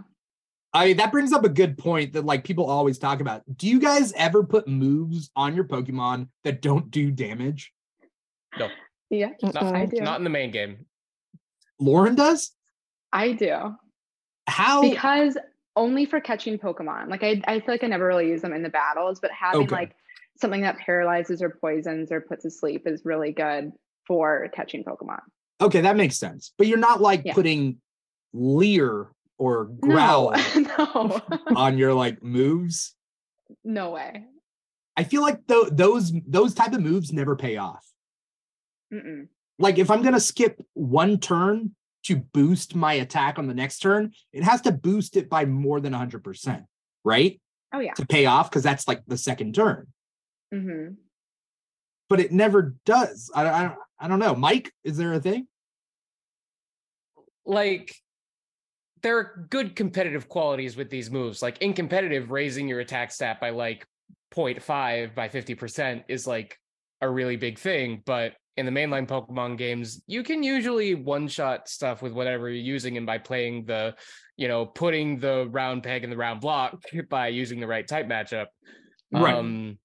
I 0.75 0.87
mean 0.87 0.97
that 0.97 1.13
brings 1.13 1.33
up 1.33 1.45
a 1.45 1.49
good 1.49 1.79
point 1.79 2.15
that 2.15 2.25
like 2.25 2.43
people 2.43 2.67
always 2.69 2.99
talk 2.99 3.21
about. 3.21 3.43
Do 3.57 3.69
you 3.69 3.79
guys 3.79 4.13
ever 4.15 4.43
put 4.43 4.67
moves 4.67 5.31
on 5.37 5.55
your 5.55 5.65
Pokemon 5.65 6.29
that 6.45 6.61
don't 6.63 6.91
do 6.91 7.11
damage? 7.13 7.73
No. 8.59 8.69
Yeah, 9.09 9.29
Not, 9.43 9.63
I 9.63 9.87
do. 9.87 10.01
not 10.01 10.19
in 10.19 10.25
the 10.25 10.31
main 10.31 10.51
game. 10.51 10.87
Lauren 11.79 12.15
does? 12.15 12.53
I 13.13 13.33
do. 13.33 13.77
How 14.49 14.81
Because 14.83 15.37
only 15.77 16.07
for 16.07 16.21
catching 16.21 16.59
Pokemon. 16.59 17.09
Like 17.09 17.23
I, 17.23 17.41
I 17.47 17.61
feel 17.61 17.75
like 17.75 17.85
I 17.85 17.87
never 17.87 18.07
really 18.07 18.29
use 18.29 18.43
them 18.43 18.53
in 18.53 18.63
the 18.63 18.69
battles, 18.69 19.21
but 19.21 19.31
having 19.31 19.63
Okay. 19.63 19.75
like 19.77 19.95
something 20.41 20.63
that 20.63 20.79
paralyzes 20.79 21.43
or 21.43 21.51
poisons 21.51 22.11
or 22.11 22.21
puts 22.21 22.43
to 22.43 22.51
sleep 22.51 22.87
is 22.87 23.03
really 23.05 23.33
good 23.33 23.73
for 24.07 24.49
catching 24.55 24.83
Pokemon. 24.85 25.21
okay, 25.61 25.81
that 25.83 25.97
makes 25.97 26.17
sense. 26.19 26.53
But 26.59 26.67
you're 26.67 26.79
not 26.79 27.01
like 27.01 27.23
Yeah. 27.25 27.35
putting 27.35 27.79
Leer 28.33 29.13
or 29.39 29.67
Growl 29.67 30.35
No, 30.57 31.21
on 31.55 31.79
your 31.79 31.95
like 31.95 32.23
moves. 32.23 32.95
no 33.65 33.91
way. 33.91 34.25
I 34.97 35.05
feel 35.05 35.23
like 35.23 35.47
tho- 35.47 35.71
those 35.71 36.13
those 36.27 36.55
type 36.55 36.73
of 36.73 36.81
moves 36.83 37.13
never 37.13 37.37
pay 37.37 37.57
off. 37.57 37.85
Mm-mm. 38.93 39.29
Like 39.59 39.79
if 39.79 39.91
I'm 39.91 40.03
gonna 40.03 40.21
skip 40.21 40.61
one 40.75 41.19
turn 41.19 41.75
to 42.05 42.17
boost 42.17 42.75
my 42.75 42.95
attack 42.95 43.39
on 43.39 43.47
the 43.47 43.55
next 43.55 43.79
turn, 43.79 44.13
it 44.33 44.43
has 44.43 44.61
to 44.63 44.73
boost 44.73 45.17
it 45.17 45.31
by 45.31 45.45
more 45.45 45.81
than 45.81 45.93
100%, 45.93 46.65
right? 47.05 47.41
Oh 47.73 47.79
yeah. 47.79 47.95
To 47.95 48.07
pay 48.07 48.27
off 48.27 48.51
because 48.51 48.63
that's 48.65 48.89
like 48.89 49.03
the 49.07 49.17
second 49.17 49.55
turn. 49.55 49.87
Hmm 50.53 50.89
But 52.09 52.21
it 52.21 52.31
never 52.31 52.77
does. 52.85 53.31
I, 53.35 53.49
I 53.49 53.63
don't 53.63 53.79
I 53.99 54.09
don't 54.09 54.19
know. 54.19 54.35
Mike, 54.35 54.73
is 54.85 54.97
there 54.97 55.13
a 55.13 55.21
thing? 55.21 55.47
Like 57.45 57.95
there 59.03 59.19
are 59.19 59.47
good 59.51 59.75
competitive 59.75 60.29
qualities 60.29 60.77
with 60.77 60.91
these 60.91 61.11
moves. 61.11 61.43
Like 61.43 61.59
in 61.63 61.73
competitive, 61.73 62.31
raising 62.31 62.69
your 62.69 62.81
attack 62.81 63.13
stat 63.13 63.41
by 63.41 63.51
like 63.51 63.87
0.5 64.35 65.15
by 65.15 65.29
50% 65.29 66.05
is 66.09 66.27
like 66.27 66.57
a 67.01 67.09
really 67.09 67.37
big 67.37 67.59
thing. 67.59 68.03
But 68.05 68.35
in 68.57 68.67
the 68.67 68.73
mainline 68.73 69.09
Pokemon 69.09 69.59
games, 69.59 70.03
you 70.07 70.23
can 70.23 70.43
usually 70.43 70.95
one-shot 70.95 71.69
stuff 71.69 72.03
with 72.03 72.13
whatever 72.13 72.49
you're 72.49 72.63
using 72.63 72.97
and 72.97 73.07
by 73.07 73.19
playing 73.19 73.65
the, 73.65 73.95
you 74.37 74.47
know, 74.47 74.67
putting 74.67 75.19
the 75.19 75.49
round 75.51 75.83
peg 75.83 76.05
in 76.05 76.11
the 76.11 76.17
round 76.17 76.41
block 76.41 76.83
by 77.09 77.29
using 77.29 77.61
the 77.61 77.67
right 77.67 77.87
type 77.87 78.07
matchup. 78.07 78.47
Right. 79.11 79.35
Um, 79.35 79.79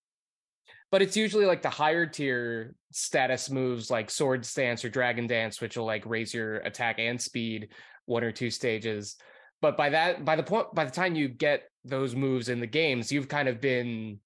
but 0.91 1.02
it's 1.02 1.17
usually 1.17 1.45
like 1.45 1.62
the 1.62 1.69
higher 1.69 2.06
tier 2.06 2.76
status 2.91 3.50
moves 3.50 3.91
like 3.91 4.10
Swords 4.10 4.54
Dance 4.54 4.86
or 4.86 4.89
Dragon 4.89 5.28
Dance, 5.28 5.60
which 5.60 5.78
will 5.78 5.86
like 5.86 6.06
raise 6.06 6.34
your 6.34 6.58
attack 6.58 7.00
and 7.00 7.21
speed 7.21 7.69
one 8.06 8.23
or 8.23 8.32
two 8.32 8.50
stages. 8.50 9.15
But 9.62 9.76
by 9.76 9.89
that, 9.89 10.23
by 10.23 10.36
the 10.36 10.43
point, 10.43 10.73
by 10.73 10.86
the 10.86 10.91
time 10.91 11.15
you 11.15 11.28
get 11.28 11.63
those 11.84 12.15
moves 12.15 12.50
in 12.50 12.60
the 12.60 12.67
games, 12.67 13.12
you've 13.12 13.28
kind 13.28 13.47
of 13.47 13.60
been 13.60 14.19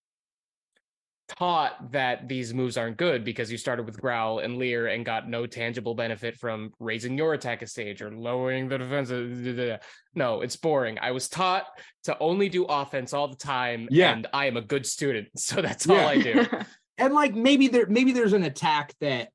taught 1.38 1.92
that 1.92 2.28
these 2.28 2.54
moves 2.54 2.78
aren't 2.78 2.98
good 2.98 3.24
because 3.24 3.52
you 3.52 3.58
started 3.58 3.86
with 3.86 4.00
Growl 4.00 4.40
and 4.40 4.58
Leer 4.58 4.88
and 4.88 5.06
got 5.06 5.30
no 5.30 5.46
tangible 5.46 5.94
benefit 5.96 6.36
from 6.38 6.72
raising 6.80 7.18
your 7.18 7.34
attack 7.34 7.62
a 7.62 7.68
stage 7.68 8.02
or 8.02 8.12
lowering 8.12 8.68
the 8.68 8.78
defense. 8.78 9.12
Uh, 9.12 9.78
no, 10.16 10.42
it's 10.42 10.56
boring. 10.56 10.98
I 11.02 11.12
was 11.12 11.30
taught 11.30 11.66
to 12.04 12.18
only 12.20 12.50
do 12.50 12.66
offense 12.66 13.14
all 13.14 13.28
the 13.28 13.36
time, 13.36 13.88
Yeah. 13.92 14.12
and 14.14 14.28
I 14.34 14.46
am 14.48 14.58
a 14.58 14.62
good 14.62 14.86
student, 14.86 15.28
so 15.38 15.62
that's 15.62 15.88
all 15.90 15.96
Yeah. 15.96 16.08
I 16.08 16.18
do. 16.22 16.46
And 16.98 17.16
like 17.16 17.34
maybe 17.34 17.68
there 17.68 17.88
maybe 17.88 18.12
there's 18.12 18.34
an 18.34 18.44
attack 18.44 18.94
that 19.02 19.30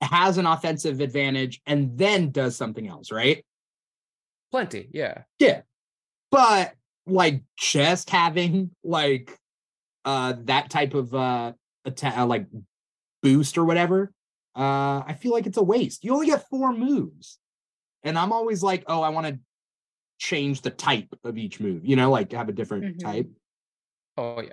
has 0.00 0.38
an 0.38 0.46
offensive 0.46 1.00
advantage 1.00 1.60
and 1.66 1.98
then 1.98 2.30
does 2.30 2.56
something 2.56 2.88
else, 2.88 3.12
right? 3.12 3.44
Plenty, 4.50 4.88
yeah. 4.92 5.24
yeah. 5.38 5.60
But 6.30 6.72
like 7.06 7.42
just 7.58 8.08
having 8.08 8.70
like 8.82 9.36
uh 10.04 10.34
that 10.44 10.70
type 10.70 10.94
of 10.94 11.14
uh 11.14 11.52
attack 11.84 12.16
like 12.26 12.46
boost 13.22 13.58
or 13.58 13.64
whatever, 13.64 14.12
uh 14.56 15.02
I 15.06 15.16
feel 15.20 15.32
like 15.32 15.46
it's 15.46 15.58
a 15.58 15.62
waste. 15.62 16.04
You 16.04 16.14
only 16.14 16.26
get 16.26 16.48
four 16.48 16.72
moves. 16.72 17.38
And 18.02 18.18
I'm 18.18 18.32
always 18.32 18.62
like, 18.62 18.84
oh, 18.86 19.02
I 19.02 19.10
want 19.10 19.26
to 19.26 19.38
change 20.18 20.62
the 20.62 20.70
type 20.70 21.08
of 21.24 21.36
each 21.36 21.60
move, 21.60 21.84
you 21.84 21.96
know, 21.96 22.10
like 22.10 22.32
have 22.32 22.48
a 22.48 22.52
different 22.52 22.96
Mhm. 22.96 23.02
type. 23.02 23.30
Oh 24.16 24.40
yeah. 24.40 24.52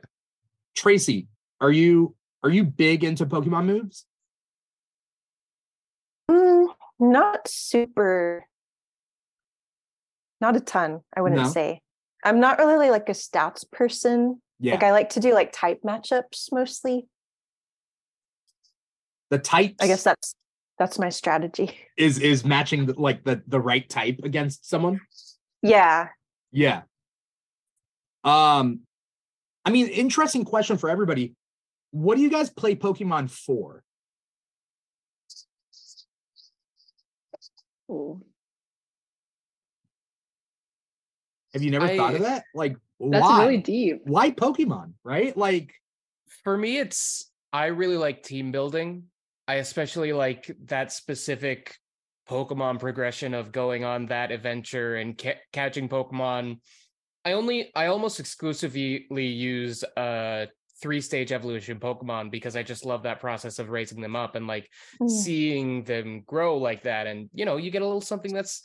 Tracie, 0.75 1.27
are 1.61 1.71
you 1.71 2.15
are 2.43 2.49
you 2.49 2.63
big 2.63 3.03
into 3.03 3.25
Pokemon 3.25 3.65
moves? 3.65 4.05
Mm, 6.29 6.67
not 6.99 7.47
super. 7.47 8.47
Not 10.39 10.55
a 10.55 10.59
ton, 10.59 11.01
I 11.15 11.21
wouldn't 11.21 11.41
No? 11.41 11.49
say. 11.49 11.81
I'm 12.23 12.39
not 12.39 12.59
really 12.59 12.89
like 12.91 13.09
a 13.09 13.13
stats 13.13 13.69
person. 13.69 14.41
Yeah. 14.59 14.73
Like 14.73 14.83
I 14.83 14.91
like 14.91 15.09
to 15.09 15.19
do 15.19 15.33
like 15.33 15.51
type 15.51 15.81
matchups 15.85 16.51
mostly. 16.51 17.07
the 19.29 19.37
types 19.37 19.75
I 19.79 19.87
guess 19.87 20.03
that's 20.03 20.35
that's 20.79 20.99
my 20.99 21.09
strategy. 21.09 21.77
is 21.97 22.19
is 22.19 22.45
matching 22.45 22.87
the, 22.87 22.99
like 22.99 23.23
the 23.23 23.41
the 23.47 23.59
right 23.59 23.87
type 23.87 24.19
against 24.23 24.67
someone. 24.67 25.01
Yeah. 25.61 26.09
Yeah. 26.51 26.81
Um, 28.23 28.81
I 29.65 29.69
mean, 29.69 29.87
interesting 29.87 30.43
question 30.43 30.77
for 30.77 30.89
everybody. 30.89 31.35
What 31.91 32.15
do 32.15 32.21
you 32.21 32.29
guys 32.29 32.49
play 32.49 32.75
Pokemon 32.75 33.29
for? 33.29 33.83
Ooh, 37.89 38.21
Have 41.53 41.63
you 41.63 41.71
never 41.71 41.87
thought 41.95 42.15
of 42.15 42.21
that? 42.21 42.43
Like, 42.53 42.75
that's 42.99 43.23
why? 43.23 43.43
really 43.45 43.57
deep. 43.57 44.01
Why 44.03 44.31
Pokemon? 44.31 44.93
Right? 45.03 45.35
Like, 45.35 45.73
For 46.43 46.57
me, 46.57 46.77
it's 46.77 47.31
I 47.53 47.67
really 47.67 47.97
like 47.97 48.23
team 48.23 48.51
building. 48.51 49.03
I 49.47 49.55
especially 49.55 50.13
like 50.13 50.55
that 50.65 50.91
specific 50.91 51.75
Pokemon 52.29 52.79
progression 52.79 53.33
of 53.33 53.51
going 53.53 53.85
on 53.85 54.07
that 54.07 54.31
adventure 54.31 54.95
and 54.97 55.17
ca- 55.17 55.39
catching 55.53 55.87
Pokemon. 55.87 56.59
I 57.23 57.33
only, 57.33 57.71
I 57.75 57.87
almost 57.87 58.19
exclusively 58.19 59.05
use 59.25 59.83
uh 59.83 60.47
three 60.81 61.01
stage 61.01 61.31
evolution 61.31 61.79
Pokemon 61.79 62.29
because 62.29 62.55
I 62.55 62.61
just 62.63 62.85
love 62.85 63.03
that 63.03 63.19
process 63.19 63.57
of 63.57 63.69
raising 63.69 63.99
them 64.01 64.15
up 64.15 64.35
and 64.35 64.45
like 64.47 64.69
Mm. 65.01 65.09
seeing 65.09 65.83
them 65.85 66.21
grow 66.25 66.57
like 66.57 66.83
that. 66.83 67.07
And 67.07 67.29
you 67.33 67.45
know, 67.45 67.57
you 67.57 67.71
get 67.71 67.81
a 67.81 67.85
little 67.85 68.01
something 68.01 68.33
that's 68.33 68.61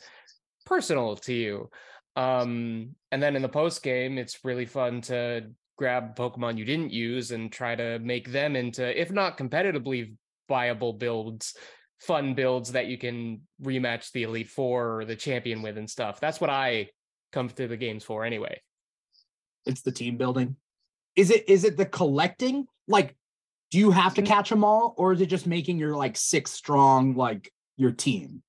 personal 0.65 1.15
to 1.15 1.33
you. 1.33 1.69
Um, 2.15 2.95
and 3.11 3.21
then 3.21 3.35
in 3.35 3.41
the 3.41 3.49
post 3.49 3.83
game, 3.83 4.17
it's 4.17 4.43
really 4.43 4.65
fun 4.65 5.01
to 5.01 5.49
grab 5.77 6.15
Pokemon 6.15 6.57
you 6.57 6.65
didn't 6.65 6.91
use 6.91 7.31
and 7.31 7.51
try 7.51 7.75
to 7.75 7.99
make 7.99 8.31
them 8.31 8.55
into, 8.55 8.99
if 8.99 9.11
not 9.11 9.37
competitively 9.37 10.15
viable 10.47 10.93
builds, 10.93 11.55
fun 11.99 12.35
builds 12.35 12.73
that 12.73 12.87
you 12.87 12.97
can 12.97 13.41
rematch 13.61 14.11
the 14.11 14.23
Elite 14.23 14.49
Four 14.49 14.99
or 14.99 15.05
the 15.05 15.15
champion 15.15 15.61
with 15.61 15.77
and 15.77 15.89
stuff. 15.89 16.19
That's 16.19 16.39
what 16.39 16.49
I 16.49 16.89
come 17.31 17.49
to 17.49 17.67
the 17.67 17.77
games 17.77 18.03
for 18.03 18.23
anyway. 18.23 18.61
It's 19.65 19.81
the 19.81 19.91
team 19.91 20.17
building. 20.17 20.55
Is 21.15 21.31
it 21.31 21.47
is 21.47 21.63
it 21.63 21.77
the 21.77 21.85
collecting? 21.85 22.67
Like, 22.87 23.15
do 23.71 23.77
you 23.79 23.91
have 23.91 24.15
to 24.15 24.21
catch 24.21 24.49
them 24.49 24.63
all, 24.63 24.93
or 24.97 25.13
is 25.13 25.21
it 25.21 25.27
just 25.27 25.47
making 25.47 25.79
your 25.79 25.95
like 25.95 26.17
six 26.17 26.51
strong 26.51 27.15
like 27.15 27.51
your 27.77 27.91
team? 27.91 28.43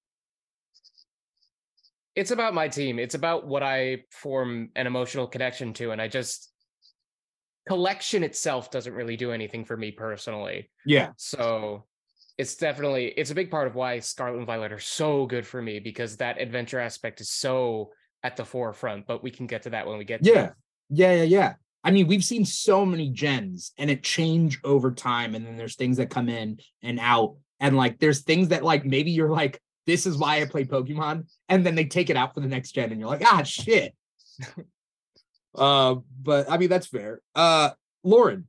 It's 2.16 2.30
about 2.30 2.54
my 2.54 2.68
team. 2.68 2.98
It's 2.98 3.14
about 3.14 3.46
what 3.46 3.62
I 3.62 4.04
form 4.10 4.70
an 4.76 4.86
emotional 4.86 5.26
connection 5.26 5.72
to. 5.74 5.90
And 5.90 6.00
I 6.00 6.08
just 6.08 6.50
collection 7.66 8.22
itself 8.22 8.70
doesn't 8.70 8.92
really 8.94 9.16
do 9.16 9.32
anything 9.32 9.64
for 9.64 9.76
me 9.76 9.90
personally. 9.90 10.70
Yeah. 10.86 11.10
So 11.16 11.84
it's 12.36 12.56
definitely 12.56 13.06
it's 13.06 13.30
a 13.30 13.34
big 13.34 13.50
part 13.50 13.66
of 13.66 13.74
why 13.74 14.00
Scarlet 14.00 14.38
and 14.38 14.46
Violet 14.46 14.72
are 14.72 14.80
so 14.80 15.26
good 15.26 15.46
for 15.46 15.62
me 15.62 15.78
because 15.78 16.16
that 16.18 16.40
adventure 16.40 16.80
aspect 16.80 17.20
is 17.20 17.30
so 17.30 17.90
at 18.22 18.36
the 18.36 18.44
forefront. 18.44 19.06
But 19.06 19.22
we 19.22 19.30
can 19.30 19.46
get 19.46 19.62
to 19.62 19.70
that 19.70 19.86
when 19.86 19.98
we 19.98 20.04
get 20.04 20.24
Yeah. 20.24 20.46
it. 20.46 20.52
Yeah, 20.90 21.12
yeah, 21.14 21.22
yeah. 21.22 21.54
I 21.82 21.90
mean, 21.90 22.06
we've 22.06 22.24
seen 22.24 22.44
so 22.44 22.86
many 22.86 23.10
gens 23.10 23.72
and 23.76 23.90
it 23.90 24.02
change 24.02 24.58
over 24.64 24.90
time. 24.92 25.34
And 25.34 25.44
then 25.46 25.56
there's 25.56 25.76
things 25.76 25.98
that 25.98 26.10
come 26.10 26.28
in 26.28 26.58
and 26.82 26.98
out. 26.98 27.36
And 27.60 27.76
like 27.76 27.98
there's 27.98 28.22
things 28.22 28.48
that 28.48 28.64
like 28.64 28.84
maybe 28.84 29.10
you're 29.10 29.30
like, 29.30 29.60
this 29.86 30.06
is 30.06 30.16
why 30.16 30.40
I 30.40 30.44
play 30.46 30.64
Pokemon. 30.64 31.26
And 31.48 31.64
then 31.64 31.74
they 31.74 31.84
take 31.84 32.10
it 32.10 32.16
out 32.16 32.34
for 32.34 32.40
the 32.40 32.48
next 32.48 32.72
gen, 32.72 32.90
and 32.90 33.00
you're 33.00 33.08
like, 33.08 33.24
ah 33.24 33.42
shit. 33.42 33.94
uh, 35.54 35.96
but 36.22 36.50
I 36.50 36.58
mean 36.58 36.68
that's 36.68 36.86
fair. 36.86 37.20
Uh 37.34 37.70
Lauren, 38.02 38.48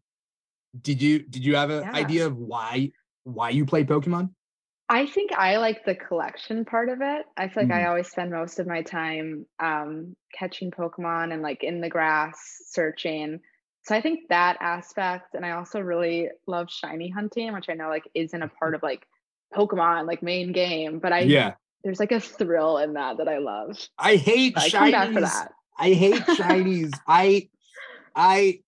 did 0.80 1.02
you 1.02 1.20
did 1.20 1.46
you 1.46 1.56
have 1.56 1.70
an 1.70 1.84
Yeah. 1.84 1.92
idea 1.94 2.28
of 2.28 2.38
why 2.38 2.92
why 3.24 3.50
you 3.50 3.66
play 3.66 3.84
Pokemon? 3.84 4.32
I 4.88 5.08
think 5.08 5.32
I 5.32 5.58
like 5.58 5.84
the 5.84 5.96
collection 5.96 6.64
part 6.64 6.90
of 6.90 7.00
it. 7.02 7.26
I 7.36 7.48
feel 7.48 7.64
like 7.64 7.72
I 7.72 7.86
Mhm. 7.86 7.90
always 7.90 8.08
spend 8.08 8.30
most 8.32 8.60
of 8.60 8.68
my 8.68 8.84
time 8.84 9.48
um, 9.60 10.16
catching 10.32 10.70
Pokemon 10.70 11.34
and 11.34 11.42
like 11.42 11.64
in 11.64 11.82
the 11.82 11.90
grass 11.90 12.62
searching. 12.68 13.40
So 13.82 13.96
I 13.96 14.02
think 14.02 14.30
that 14.30 14.58
aspect, 14.62 15.34
and 15.34 15.44
I 15.44 15.52
also 15.52 15.80
really 15.80 16.30
love 16.46 16.70
shiny 16.70 17.10
hunting, 17.10 17.52
which 17.54 17.68
I 17.68 17.74
know 17.74 17.90
like 17.90 18.08
isn't 18.14 18.42
a 18.42 18.48
part 18.48 18.76
of 18.76 18.84
like 18.84 19.08
Pokemon 19.54 20.08
like 20.08 20.22
main 20.24 20.52
game, 20.52 21.00
but 21.00 21.14
I 21.14 21.20
yeah. 21.22 21.54
there's 21.84 22.00
like 22.00 22.12
a 22.12 22.20
thrill 22.20 22.78
in 22.80 22.94
that 22.94 23.18
that 23.18 23.28
I 23.28 23.38
love. 23.40 23.78
I 23.98 24.16
hate 24.16 24.54
I 24.58 24.70
come 24.70 24.92
back 24.92 25.14
for 25.14 25.22
that. 25.22 25.52
I 25.78 25.92
hate 25.94 26.22
shinies. 26.24 26.92
I 27.08 27.50
I 28.16 28.60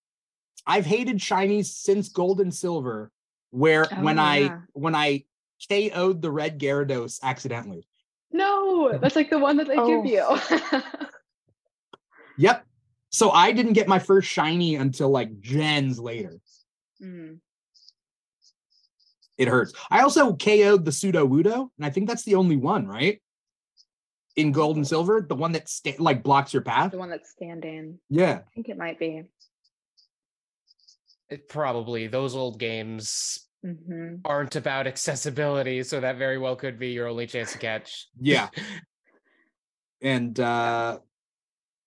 I've 0.66 0.86
hated 0.86 1.18
shinies 1.18 1.66
since 1.66 2.10
Gold 2.10 2.42
and 2.42 2.54
Silver, 2.54 3.12
where 3.52 3.86
when 4.00 4.20
Oh, 4.20 4.24
I 4.24 4.58
when 4.74 4.96
I 4.96 5.24
KO'd 5.70 6.22
the 6.22 6.32
red 6.32 6.60
Gyarados 6.60 7.20
accidentally. 7.24 7.88
No, 8.32 8.98
that's 9.00 9.16
like 9.16 9.30
the 9.30 9.40
one 9.40 9.58
that 9.58 9.68
they 9.68 9.78
Oh. 9.78 10.04
give 10.04 10.12
you. 10.12 10.82
Yep. 12.38 12.66
So 13.10 13.32
I 13.32 13.52
didn't 13.52 13.74
get 13.74 13.88
my 13.88 14.00
first 14.00 14.28
shiny 14.30 14.76
until 14.76 15.10
like 15.10 15.40
gens 15.40 16.00
later. 16.00 16.40
Mm. 17.02 17.40
It 19.38 19.48
hurts. 19.48 19.74
I 19.92 20.02
also 20.02 20.36
KO'd 20.36 20.86
the 20.86 20.92
Sudowoodo, 20.92 21.70
and 21.78 21.86
I 21.86 21.90
think 21.90 22.08
that's 22.08 22.24
the 22.24 22.36
only 22.36 22.58
one, 22.58 22.88
right? 22.88 23.22
In 24.36 24.52
Gold 24.52 24.78
and 24.78 24.88
Silver, 24.88 25.26
the 25.28 25.36
one 25.36 25.52
that 25.54 25.70
sta- 25.70 25.98
like 26.00 26.24
blocks 26.24 26.54
your 26.54 26.64
path. 26.64 26.92
The 26.92 26.98
one 26.98 27.10
that's 27.10 27.32
standing. 27.32 28.00
Yeah. 28.10 28.40
I 28.48 28.50
think 28.56 28.70
it 28.70 28.78
might 28.78 29.00
be. 29.00 29.24
It 31.30 31.50
probably 31.50 32.08
those 32.08 32.36
old 32.36 32.60
games 32.60 33.48
hmm 33.64 34.16
aren't 34.24 34.56
about 34.56 34.88
accessibility, 34.88 35.84
so 35.84 36.00
that 36.00 36.18
very 36.18 36.38
well 36.38 36.56
could 36.56 36.80
be 36.80 36.90
your 36.90 37.08
only 37.08 37.28
chance 37.28 37.52
to 37.54 37.58
catch. 37.58 38.08
Yeah. 38.20 38.50
and 40.02 40.40
uh 40.40 41.00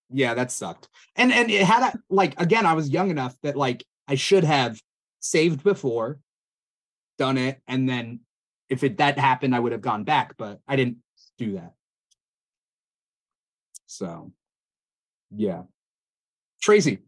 yeah 0.09 0.33
that 0.33 0.51
sucked 0.51 0.89
and 1.15 1.31
and 1.31 1.49
it 1.49 1.63
had 1.63 1.93
a, 1.93 1.99
like 2.09 2.39
again 2.39 2.65
i 2.65 2.73
was 2.73 2.89
young 2.89 3.09
enough 3.09 3.35
that 3.41 3.55
like 3.55 3.85
i 4.07 4.15
should 4.15 4.43
have 4.43 4.81
saved 5.19 5.63
before 5.63 6.19
done 7.17 7.37
it 7.37 7.61
and 7.67 7.87
then 7.87 8.19
if 8.69 8.83
it 8.83 8.97
that 8.97 9.17
happened 9.17 9.55
i 9.55 9.59
would 9.59 9.71
have 9.71 9.81
gone 9.81 10.03
back 10.03 10.35
but 10.37 10.59
i 10.67 10.75
didn't 10.75 10.97
do 11.37 11.53
that 11.53 11.73
so 13.85 14.31
yeah 15.35 15.63
tracie 16.61 16.99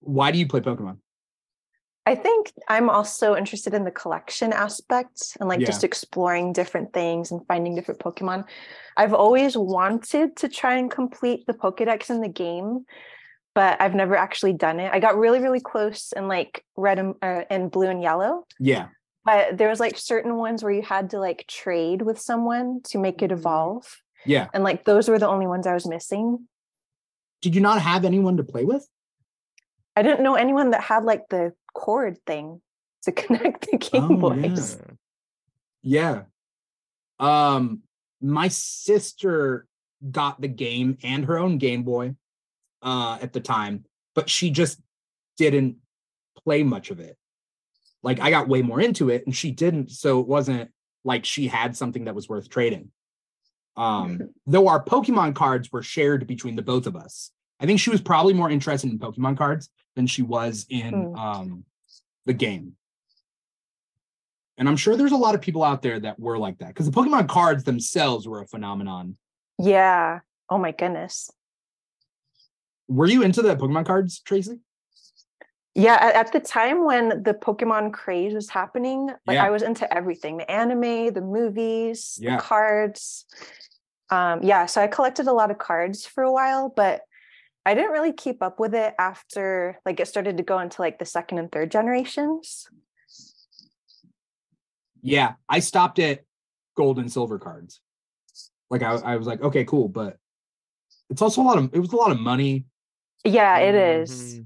why 0.00 0.30
do 0.30 0.38
you 0.38 0.46
play 0.46 0.60
pokemon 0.60 0.98
I 2.04 2.16
think 2.16 2.50
I'm 2.68 2.90
also 2.90 3.36
interested 3.36 3.74
in 3.74 3.84
the 3.84 3.90
collection 3.90 4.52
aspect 4.52 5.36
and 5.38 5.48
like 5.48 5.60
Yeah. 5.60 5.66
just 5.66 5.84
exploring 5.84 6.52
different 6.52 6.92
things 6.92 7.30
and 7.30 7.46
finding 7.46 7.76
different 7.76 8.00
Pokemon. 8.00 8.44
I've 8.96 9.14
always 9.14 9.56
wanted 9.56 10.36
to 10.38 10.48
try 10.48 10.74
and 10.78 10.90
complete 10.90 11.46
the 11.46 11.54
Pokedex 11.54 12.10
in 12.10 12.20
the 12.20 12.28
game, 12.28 12.86
but 13.54 13.80
I've 13.80 13.94
never 13.94 14.16
actually 14.16 14.54
done 14.54 14.80
it. 14.80 14.92
I 14.92 14.98
got 14.98 15.16
really, 15.16 15.38
really 15.38 15.60
close 15.60 16.12
in 16.16 16.26
like 16.26 16.64
red 16.76 16.98
and, 16.98 17.14
uh, 17.22 17.44
and 17.48 17.70
blue 17.70 17.88
and 17.88 18.02
yellow, 18.02 18.46
yeah 18.58 18.88
but 19.24 19.56
there 19.56 19.68
was 19.68 19.80
like 19.80 19.96
certain 19.98 20.36
ones 20.36 20.62
where 20.62 20.72
you 20.72 20.82
had 20.82 21.10
to 21.10 21.18
like 21.18 21.46
trade 21.46 22.02
with 22.02 22.18
someone 22.20 22.80
to 22.84 22.98
make 22.98 23.22
it 23.22 23.30
Mhm. 23.30 23.38
evolve. 23.38 24.02
yeah 24.24 24.48
And 24.54 24.62
like 24.64 24.84
those 24.84 25.08
were 25.08 25.18
the 25.18 25.28
only 25.28 25.46
ones 25.46 25.66
I 25.66 25.74
was 25.74 25.86
missing. 25.86 26.48
did 27.40 27.54
you 27.54 27.60
not 27.60 27.80
have 27.82 28.04
anyone 28.04 28.36
to 28.36 28.44
play 28.44 28.64
with 28.64 28.86
I 29.96 30.02
didn't 30.02 30.22
know 30.22 30.36
anyone 30.36 30.70
that 30.70 30.80
had 30.82 31.04
like 31.04 31.28
the 31.28 31.52
cord 31.74 32.18
thing 32.26 32.62
to 33.02 33.12
connect 33.20 33.70
the 33.70 33.76
Game 33.78 34.24
Oh, 34.24 34.32
yeah. 34.34 34.48
Boys. 34.48 34.78
Yeah. 35.82 36.22
Um 37.18 37.82
my 38.20 38.48
sister 38.48 39.66
got 40.10 40.40
the 40.40 40.48
game 40.48 40.98
and 41.02 41.24
her 41.26 41.38
own 41.38 41.58
Game 41.58 41.82
Boy 41.82 42.14
uh 42.82 43.18
at 43.20 43.32
the 43.32 43.40
time, 43.40 43.84
but 44.14 44.28
she 44.30 44.50
just 44.50 44.80
didn't 45.36 45.76
play 46.44 46.62
much 46.62 46.90
of 46.90 46.98
it. 47.00 47.16
Like 48.02 48.20
I 48.20 48.30
got 48.30 48.48
way 48.48 48.62
more 48.62 48.80
into 48.80 49.10
it 49.10 49.24
and 49.26 49.34
she 49.34 49.50
didn't, 49.50 49.90
so 49.90 50.20
it 50.20 50.26
wasn't 50.26 50.70
like 51.04 51.24
she 51.24 51.46
had 51.48 51.76
something 51.76 52.04
that 52.04 52.14
was 52.14 52.28
worth 52.28 52.48
trading. 52.48 52.90
Um 53.76 54.30
though 54.46 54.68
our 54.68 54.82
Pokemon 54.84 55.34
cards 55.34 55.70
were 55.72 55.82
shared 55.82 56.26
between 56.26 56.56
the 56.56 56.62
both 56.62 56.86
of 56.86 56.96
us. 56.96 57.30
I 57.60 57.66
think 57.66 57.80
she 57.80 57.90
was 57.90 58.00
probably 58.00 58.34
more 58.34 58.50
interested 58.50 58.90
in 58.90 58.98
Pokemon 58.98 59.36
cards 59.38 59.70
than 59.94 60.06
she 60.06 60.22
was 60.22 60.66
in 60.68 60.92
Hmm. 60.92 61.14
um 61.16 61.64
the 62.26 62.32
game. 62.34 62.76
And 64.58 64.68
I'm 64.68 64.76
sure 64.76 64.96
there's 64.96 65.12
a 65.12 65.16
lot 65.16 65.34
of 65.34 65.40
people 65.40 65.64
out 65.64 65.82
there 65.82 65.98
that 66.00 66.20
were 66.20 66.38
like 66.38 66.58
that 66.58 66.68
because 66.68 66.86
the 66.86 66.92
Pokemon 66.92 67.28
cards 67.28 67.64
themselves 67.64 68.28
were 68.28 68.42
a 68.42 68.46
phenomenon. 68.46 69.16
Yeah. 69.58 70.20
Oh 70.50 70.58
my 70.58 70.72
goodness. 70.72 71.30
Were 72.88 73.06
you 73.06 73.22
into 73.22 73.42
the 73.42 73.56
Pokemon 73.56 73.86
cards, 73.86 74.20
Tracie? 74.20 74.60
Yeah, 75.74 75.94
at, 75.94 76.14
at 76.14 76.32
the 76.32 76.40
time 76.40 76.84
when 76.84 77.22
the 77.22 77.32
Pokemon 77.32 77.92
craze 77.94 78.34
was 78.34 78.50
happening, 78.50 79.10
like 79.26 79.36
Yeah. 79.36 79.46
I 79.46 79.50
was 79.50 79.62
into 79.62 79.92
everything, 79.92 80.36
the 80.36 80.50
anime, 80.50 81.12
the 81.14 81.22
movies, 81.22 82.18
Yeah. 82.20 82.36
the 82.36 82.42
cards. 82.42 83.24
Um, 84.10 84.42
yeah, 84.42 84.66
so 84.66 84.82
I 84.82 84.86
collected 84.86 85.26
a 85.26 85.32
lot 85.32 85.50
of 85.50 85.56
cards 85.58 86.04
for 86.04 86.22
a 86.22 86.32
while, 86.32 86.68
but 86.68 87.00
I 87.64 87.74
didn't 87.74 87.92
really 87.92 88.12
keep 88.12 88.42
up 88.42 88.60
with 88.60 88.74
it 88.74 88.94
after 88.98 89.78
like 89.86 90.00
it 90.00 90.08
started 90.08 90.36
to 90.36 90.42
go 90.42 90.58
into 90.58 90.82
like 90.82 90.98
the 90.98 91.06
second 91.06 91.38
and 91.38 91.50
third 91.50 91.70
generations. 91.70 92.68
Yeah, 95.00 95.34
I 95.48 95.60
stopped 95.60 95.98
at 95.98 96.24
gold 96.76 96.98
and 96.98 97.10
silver 97.10 97.38
cards. 97.38 97.80
Like 98.68 98.82
I, 98.82 98.92
I 98.94 99.16
was 99.16 99.26
like, 99.26 99.40
okay, 99.40 99.64
cool, 99.64 99.88
but 99.88 100.18
it's 101.08 101.22
also 101.22 101.40
a 101.40 101.44
lot 101.44 101.58
of 101.58 101.70
it 101.72 101.78
was 101.78 101.92
a 101.92 101.96
lot 101.96 102.10
of 102.10 102.20
money. 102.20 102.66
Yeah, 103.24 103.58
it 103.58 103.74
is. 103.74 104.40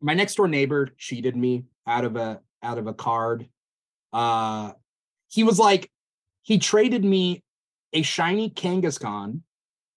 My 0.00 0.14
next 0.14 0.34
door 0.34 0.48
neighbor 0.48 0.90
cheated 0.98 1.36
me 1.36 1.64
out 1.86 2.04
of 2.04 2.16
a 2.16 2.40
out 2.62 2.78
of 2.78 2.86
a 2.86 2.94
card. 2.94 3.48
Uh 4.12 4.72
he 5.28 5.44
was 5.44 5.58
like, 5.58 5.90
he 6.42 6.58
traded 6.58 7.04
me 7.04 7.42
a 7.92 8.02
shiny 8.02 8.50
Kangaskhan, 8.50 9.40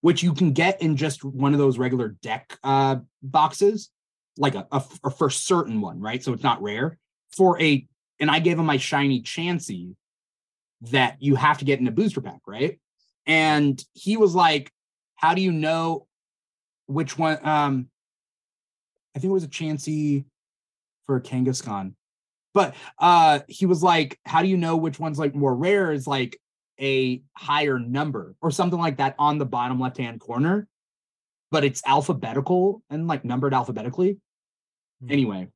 which 0.01 0.23
you 0.23 0.33
can 0.33 0.53
get 0.53 0.81
in 0.81 0.97
just 0.97 1.23
one 1.23 1.53
of 1.53 1.59
those 1.59 1.77
regular 1.77 2.09
deck 2.21 2.57
uh 2.63 2.97
boxes, 3.21 3.89
like 4.37 4.55
a, 4.55 4.67
a, 4.71 4.83
a 5.03 5.09
for 5.11 5.29
certain 5.29 5.81
one, 5.81 5.99
right? 5.99 6.23
So 6.23 6.33
it's 6.33 6.43
not 6.43 6.61
rare 6.61 6.97
for 7.35 7.61
a 7.61 7.87
and 8.19 8.29
I 8.29 8.39
gave 8.39 8.59
him 8.59 8.65
my 8.65 8.77
shiny 8.77 9.21
Chansey 9.21 9.95
that 10.81 11.17
you 11.19 11.35
have 11.35 11.57
to 11.59 11.65
get 11.65 11.79
in 11.79 11.87
a 11.87 11.91
booster 11.91 12.21
pack, 12.21 12.41
right? 12.47 12.79
And 13.25 13.83
he 13.93 14.17
was 14.17 14.35
like, 14.35 14.71
How 15.15 15.33
do 15.33 15.41
you 15.41 15.51
know 15.51 16.07
which 16.87 17.17
one? 17.17 17.37
Um, 17.45 17.89
I 19.15 19.19
think 19.19 19.29
it 19.29 19.33
was 19.33 19.43
a 19.43 19.47
Chansey 19.47 20.25
for 21.05 21.15
a 21.17 21.21
Kangaskhan. 21.21 21.93
But 22.53 22.75
uh 22.97 23.39
he 23.47 23.65
was 23.65 23.83
like, 23.83 24.19
How 24.25 24.41
do 24.41 24.47
you 24.47 24.57
know 24.57 24.77
which 24.77 24.99
one's 24.99 25.19
like 25.19 25.35
more 25.35 25.55
rare? 25.55 25.91
Is 25.91 26.07
like 26.07 26.39
a 26.81 27.21
higher 27.35 27.77
number 27.79 28.35
or 28.41 28.51
something 28.51 28.79
like 28.79 28.97
that 28.97 29.15
on 29.19 29.37
the 29.37 29.45
bottom 29.45 29.79
left 29.79 29.97
hand 29.97 30.19
corner, 30.19 30.67
but 31.51 31.63
it's 31.63 31.81
alphabetical 31.85 32.81
and 32.89 33.07
like 33.07 33.25
numbered 33.25 33.53
alphabetically. 33.53 34.17
Hmm. 35.03 35.11
Anyway, 35.11 35.47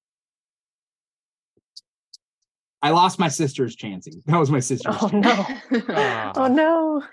I 2.82 2.90
lost 2.92 3.18
my 3.20 3.30
sister's 3.30 3.76
Chansey. 3.76 4.24
That 4.26 4.38
was 4.38 4.52
my 4.52 4.60
sister's. 4.70 4.96
Oh 5.00 5.08
Chansey. 5.08 5.88
no. 5.88 6.34
Oh 6.36 6.48
no. 6.48 7.04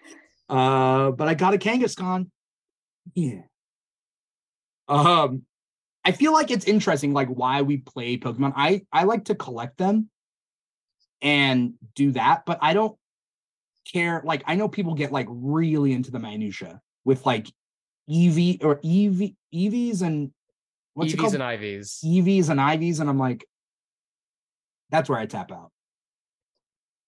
Uh, 0.49 1.13
but 1.13 1.29
I 1.29 1.35
got 1.35 1.55
a 1.55 1.59
Kangaskhan. 1.59 2.29
Yeah. 3.15 3.43
Um, 4.89 5.43
I 6.05 6.13
feel 6.13 6.33
like 6.33 6.51
it's 6.51 6.65
interesting, 6.65 7.13
like 7.13 7.29
why 7.29 7.63
we 7.63 7.79
play 7.79 8.17
Pokemon. 8.17 8.55
I 8.57 8.83
I 8.93 9.05
like 9.05 9.27
to 9.27 9.35
collect 9.35 9.77
them 9.77 10.09
and 11.21 11.75
do 11.95 12.13
that, 12.13 12.45
but 12.47 12.59
I 12.63 12.73
don't 12.73 12.97
care. 13.91 14.23
Like 14.25 14.43
I 14.47 14.55
know 14.55 14.69
people 14.69 14.95
get 14.95 15.13
like 15.13 15.27
really 15.29 15.93
into 15.93 16.11
the 16.11 16.19
minutia 16.19 16.81
with 17.05 17.27
like 17.27 17.47
EV 18.11 18.59
or 18.63 18.79
EV 18.79 19.33
EVs 19.55 20.03
and 20.03 20.33
what's 20.95 21.13
it 21.13 21.17
EVs 21.17 21.21
called? 21.21 21.35
and 21.35 21.43
IVs. 21.43 22.05
EVs 22.05 22.49
and 22.49 22.61
IVs, 22.61 23.01
and 23.01 23.11
I'm 23.11 23.19
like, 23.19 23.47
that's 24.91 25.09
where 25.09 25.19
I 25.19 25.27
tap 25.27 25.53
out. 25.53 25.71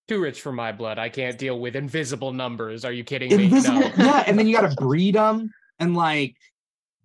Too 0.09 0.20
rich 0.20 0.42
for 0.42 0.52
my 0.52 0.72
blood. 0.72 0.98
I 0.98 1.09
can't 1.09 1.38
deal 1.38 1.59
with 1.59 1.76
invisible 1.76 2.33
numbers. 2.33 2.85
Are 2.85 2.92
you 2.92 3.05
kidding 3.05 3.35
me? 3.35 3.48
No. 3.48 3.81
yeah, 3.96 4.24
and 4.26 4.38
then 4.38 4.46
you 4.46 4.57
got 4.57 4.68
to 4.68 4.76
breed 4.83 5.14
them 5.14 5.50
and 5.78 5.96
like 5.96 6.37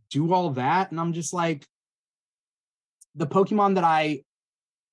do 0.10 0.34
all 0.34 0.50
that, 0.52 0.91
and 0.91 1.00
I'm 1.00 1.13
just 1.13 1.34
like, 1.34 1.65
the 3.17 3.27
Pokemon 3.27 3.75
that 3.75 3.84
I 3.84 4.21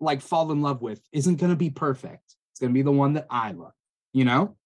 like 0.00 0.20
fall 0.20 0.50
in 0.50 0.60
love 0.62 0.82
with 0.82 1.00
isn't 1.12 1.37
gonna 1.37 1.54
be 1.56 1.70
perfect. 1.70 2.34
It's 2.52 2.60
gonna 2.60 2.72
be 2.72 2.82
the 2.82 2.90
one 2.92 3.12
that 3.12 3.26
I 3.30 3.52
love, 3.52 3.72
you 4.12 4.24
know. 4.24 4.56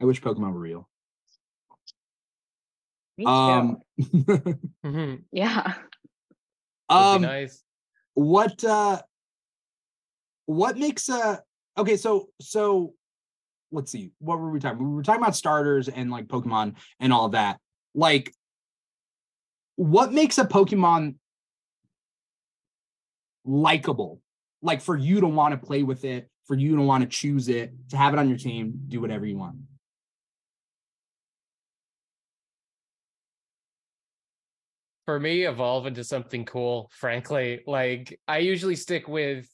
I 0.00 0.06
wish 0.06 0.22
Pokemon 0.22 0.52
were 0.52 0.60
real. 0.60 0.88
Me 3.18 3.24
too. 3.24 3.30
Um, 3.30 3.78
Mhm. 4.84 5.22
yeah. 5.32 5.74
Would 6.90 6.96
um, 6.96 7.20
be 7.22 7.26
nice. 7.26 7.62
what 8.14 8.62
uh 8.64 9.00
what 10.46 10.76
makes 10.76 11.08
a 11.08 11.42
okay 11.78 11.96
so 11.96 12.28
so 12.40 12.92
let's 13.72 13.90
see 13.90 14.10
what 14.18 14.38
were 14.38 14.50
we 14.50 14.60
talking 14.60 14.78
we 14.86 14.94
were 14.94 15.02
talking 15.02 15.22
about 15.22 15.34
starters 15.34 15.88
and 15.88 16.10
like 16.10 16.26
pokemon 16.26 16.74
and 17.00 17.12
all 17.12 17.30
that 17.30 17.58
like 17.94 18.30
what 19.76 20.12
makes 20.12 20.38
a 20.38 20.44
pokemon 20.44 21.16
likable? 23.44 24.20
Like 24.62 24.80
for 24.80 24.96
you 24.96 25.20
to 25.20 25.26
want 25.26 25.52
to 25.52 25.66
play 25.66 25.82
with 25.82 26.04
it 26.04 26.30
for 26.46 26.54
you 26.54 26.76
to 26.76 26.82
want 26.82 27.02
to 27.02 27.08
choose 27.08 27.48
it 27.48 27.72
to 27.90 27.96
have 27.96 28.12
it 28.12 28.18
on 28.18 28.28
your 28.28 28.38
team 28.38 28.74
do 28.88 29.00
whatever 29.00 29.26
you 29.26 29.36
want. 29.36 29.56
For 35.06 35.20
me 35.20 35.44
evolve 35.44 35.86
into 35.86 36.04
something 36.04 36.44
cool 36.44 36.90
frankly 36.92 37.60
like 37.66 38.18
i 38.26 38.38
usually 38.38 38.76
stick 38.76 39.06
with 39.06 39.46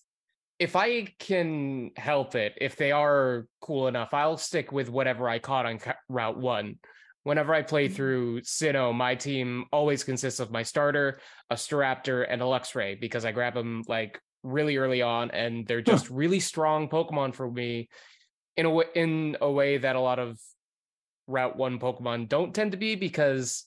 if 0.60 0.76
i 0.76 1.06
can 1.18 1.90
help 1.96 2.36
it 2.36 2.54
if 2.60 2.76
they 2.76 2.92
are 2.92 3.46
cool 3.60 3.88
enough 3.88 4.14
i'll 4.14 4.36
stick 4.36 4.70
with 4.70 4.88
whatever 4.88 5.28
i 5.28 5.40
caught 5.40 5.66
on 5.66 5.80
route 6.08 6.38
1 6.38 6.78
whenever 7.24 7.54
i 7.54 7.62
play 7.62 7.86
mm-hmm. 7.86 7.94
through 7.94 8.40
sinnoh 8.40 8.94
my 8.94 9.14
team 9.14 9.64
always 9.72 10.04
consists 10.04 10.40
of 10.40 10.50
my 10.50 10.62
starter 10.62 11.20
a 11.50 11.54
staraptor 11.54 12.26
and 12.28 12.42
a 12.42 12.44
luxray 12.44 12.98
because 13.00 13.24
i 13.24 13.32
grab 13.32 13.54
them 13.54 13.82
like 13.88 14.20
really 14.42 14.76
early 14.76 15.02
on 15.02 15.30
and 15.30 15.66
they're 15.66 15.82
Huh. 15.84 15.92
just 15.92 16.10
really 16.10 16.40
strong 16.40 16.88
pokemon 16.88 17.34
for 17.34 17.50
me 17.50 17.88
in 18.56 18.66
a 18.66 18.70
way 18.70 18.86
in 18.94 19.36
a 19.40 19.50
way 19.50 19.78
that 19.78 19.96
a 19.96 20.00
lot 20.00 20.18
of 20.18 20.38
route 21.26 21.56
1 21.56 21.78
pokemon 21.78 22.28
don't 22.28 22.54
tend 22.54 22.72
to 22.72 22.78
be 22.78 22.94
because 22.96 23.66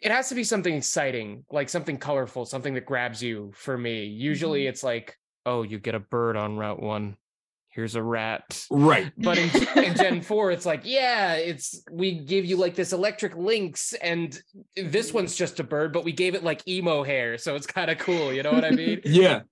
it 0.00 0.12
has 0.12 0.28
to 0.28 0.34
be 0.34 0.44
something 0.44 0.74
exciting, 0.74 1.44
like 1.50 1.68
something 1.68 1.96
colorful, 1.96 2.44
something 2.44 2.74
that 2.74 2.86
grabs 2.86 3.22
you 3.22 3.50
for 3.54 3.76
me. 3.76 4.04
Usually 4.04 4.62
mm-hmm. 4.62 4.68
it's 4.68 4.84
like, 4.84 5.16
oh, 5.44 5.62
you 5.62 5.78
get 5.78 5.94
a 5.94 6.00
bird 6.00 6.36
on 6.36 6.56
Route 6.56 6.80
1. 6.80 7.16
Here's 7.78 7.94
a 7.94 8.02
rat. 8.02 8.66
right 8.72 9.12
But 9.16 9.38
in, 9.38 9.50
in 9.84 9.94
Gen 9.94 10.20
4, 10.20 10.50
it's 10.50 10.66
like, 10.66 10.80
yeah, 10.82 11.34
it's 11.34 11.80
we 11.92 12.10
give 12.18 12.44
you 12.44 12.56
like 12.56 12.74
this 12.74 12.92
electric 12.92 13.36
lynx, 13.36 13.92
and 13.92 14.36
this 14.74 15.12
one's 15.14 15.36
just 15.36 15.60
a 15.60 15.62
bird, 15.62 15.92
but 15.92 16.02
we 16.02 16.10
gave 16.10 16.34
it 16.34 16.42
like 16.42 16.66
emo 16.66 17.04
hair, 17.04 17.38
so 17.38 17.54
it's 17.54 17.68
kind 17.68 17.88
of 17.88 17.98
cool. 17.98 18.32
You 18.32 18.42
know 18.42 18.50
what 18.50 18.64
I 18.64 18.72
mean? 18.72 19.00
yeah 19.04 19.42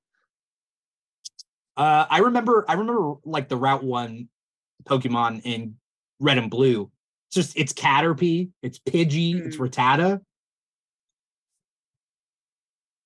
uh 1.76 2.06
i 2.10 2.18
remember 2.18 2.64
i 2.68 2.72
remember 2.72 3.14
like 3.24 3.48
the 3.48 3.56
route 3.56 3.84
one 3.84 4.28
pokemon 4.84 5.42
in 5.44 5.76
red 6.18 6.38
and 6.38 6.50
blue 6.50 6.90
it's 7.28 7.34
just 7.36 7.56
it's 7.56 7.72
caterpie 7.74 8.48
it's 8.62 8.78
pidgey 8.80 9.44
it's 9.46 9.56
Mm. 9.56 9.68
rattata 9.70 10.20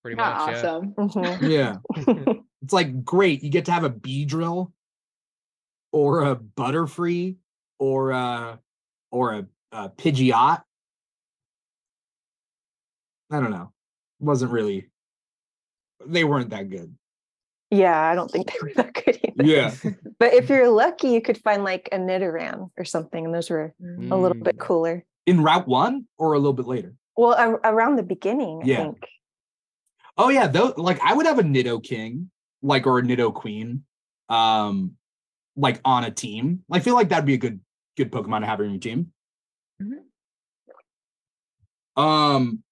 Pretty 0.03 0.17
Yeah, 0.19 0.31
much. 0.31 0.49
Yeah. 0.49 0.71
awesome. 0.71 0.95
Mhm. 0.95 1.51
yeah 1.51 2.35
it's 2.63 2.73
like 2.73 3.05
great 3.05 3.43
you 3.43 3.51
get 3.51 3.65
to 3.67 3.73
have 3.73 3.85
a 3.85 3.91
Beedrill 3.91 4.71
or 5.93 6.25
a 6.25 6.37
butterfree 6.37 7.37
or 7.79 8.11
a 8.11 8.59
or 9.11 9.33
a, 9.35 9.47
a 9.73 9.89
pidgeot 9.91 10.63
i 13.31 13.41
don't 13.41 13.51
know 13.51 13.73
wasn't 14.19 14.51
really 14.51 14.87
they 16.07 16.25
weren't 16.25 16.51
that 16.51 16.69
good 16.71 16.95
Yeah, 17.71 17.99
I 18.01 18.15
don't 18.15 18.31
think 18.31 18.47
they 18.53 18.59
were 18.63 18.73
that 18.77 18.93
good 18.95 19.19
either. 19.23 19.45
yeah 19.45 19.75
But 20.19 20.35
if 20.35 20.51
you're 20.51 20.69
lucky, 20.69 21.09
you 21.09 21.23
could 21.23 21.39
find 21.39 21.65
like 21.65 21.89
a 21.93 21.97
Nidoran 21.99 22.71
or 22.77 22.85
something, 22.85 23.25
and 23.25 23.33
those 23.35 23.49
were 23.49 23.73
a 23.81 24.17
little 24.17 24.37
bit 24.37 24.57
Mm. 24.57 24.59
cooler. 24.59 25.05
in 25.27 25.41
route 25.43 25.67
one 25.69 26.07
or 26.19 26.33
a 26.35 26.39
little 26.39 26.53
bit 26.53 26.67
later 26.67 26.95
Well, 27.17 27.33
a- 27.33 27.71
around 27.73 27.97
the 27.97 28.03
beginning, 28.03 28.63
I 28.63 28.67
think. 28.77 29.07
Oh 30.19 30.29
yeah, 30.29 30.47
though 30.49 30.75
like 30.77 31.01
I 31.01 31.15
would 31.15 31.27
have 31.27 31.39
a 31.39 31.43
Nidoking, 31.43 32.27
like 32.63 32.87
or 32.87 32.99
a 32.99 33.03
Nidoqueen, 33.03 33.81
um, 34.29 34.97
like 35.57 35.81
on 35.85 36.05
a 36.05 36.11
team. 36.11 36.65
I 36.71 36.81
feel 36.81 36.95
like 36.95 37.09
that'd 37.11 37.25
be 37.27 37.35
a 37.35 37.39
good 37.39 37.61
good 37.97 38.11
Pokemon 38.13 38.41
to 38.41 38.47
have 38.47 38.61
on 38.61 38.71
your 38.71 38.81
team. 38.81 39.13
Mhm. 39.83 40.03
Um 42.01 42.63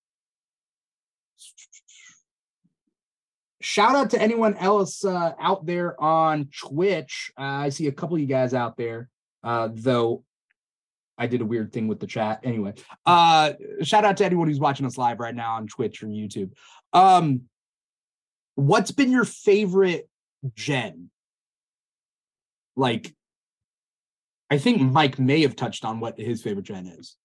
shout 3.60 3.96
out 3.96 4.10
to 4.10 4.20
anyone 4.20 4.54
else 4.56 5.04
uh 5.04 5.32
out 5.40 5.66
there 5.66 6.00
on 6.00 6.48
Twitch. 6.56 7.32
Uh, 7.38 7.42
I 7.42 7.68
see 7.70 7.86
a 7.88 7.92
couple 7.92 8.14
of 8.16 8.20
you 8.20 8.26
guys 8.26 8.54
out 8.54 8.76
there. 8.76 9.08
Uh 9.42 9.68
though 9.72 10.24
I 11.20 11.26
did 11.26 11.40
a 11.40 11.44
weird 11.44 11.72
thing 11.72 11.88
with 11.88 11.98
the 11.98 12.06
chat. 12.06 12.40
Anyway, 12.44 12.74
uh 13.04 13.52
shout 13.82 14.04
out 14.04 14.16
to 14.18 14.24
anyone 14.24 14.48
who's 14.48 14.60
watching 14.60 14.86
us 14.86 14.96
live 14.96 15.18
right 15.18 15.34
now 15.34 15.54
on 15.54 15.66
Twitch 15.66 16.02
or 16.02 16.06
YouTube. 16.06 16.52
Um 16.92 17.42
what's 18.54 18.90
been 18.92 19.10
your 19.10 19.24
favorite 19.24 20.08
gen? 20.54 21.10
Like 22.78 23.12
I 24.50 24.56
think 24.56 24.80
Mike 24.80 25.18
may 25.18 25.42
have 25.42 25.56
touched 25.56 25.84
on 25.84 25.98
what 26.00 26.18
his 26.18 26.42
favorite 26.42 26.64
gen 26.64 26.86
is. 26.86 27.16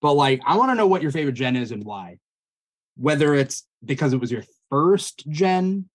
But 0.00 0.14
like 0.14 0.40
I 0.46 0.56
want 0.56 0.70
to 0.70 0.76
know 0.76 0.86
what 0.86 1.02
your 1.02 1.10
favorite 1.10 1.34
gen 1.34 1.56
is 1.56 1.72
and 1.72 1.84
why. 1.84 2.18
Whether 2.96 3.34
it's 3.34 3.66
because 3.84 4.12
it 4.12 4.20
was 4.20 4.30
your 4.30 4.44
first 4.70 5.28
gen, 5.28 5.88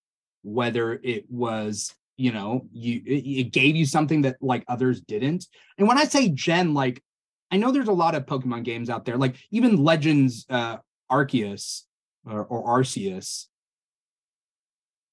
whether 0.44 1.00
it 1.02 1.26
was, 1.30 1.96
you 2.18 2.34
know, 2.34 2.68
you 2.74 3.02
it, 3.06 3.26
it 3.26 3.52
gave 3.54 3.78
you 3.78 3.86
something 3.86 4.24
that 4.24 4.36
like 4.42 4.66
others 4.68 5.00
didn't. 5.00 5.48
And 5.78 5.88
when 5.88 5.98
I 5.98 6.04
say 6.04 6.30
gen 6.30 6.74
like 6.74 7.02
I 7.50 7.56
know 7.56 7.72
there's 7.72 7.88
a 7.88 7.94
lot 7.94 8.16
of 8.16 8.26
Pokemon 8.26 8.66
games 8.66 8.90
out 8.90 9.06
there, 9.06 9.18
like 9.18 9.38
even 9.50 9.82
Legends 9.82 10.46
uh 10.50 10.78
Arceus 11.10 11.84
or, 12.26 12.44
or 12.44 12.80
Arceus. 12.80 13.46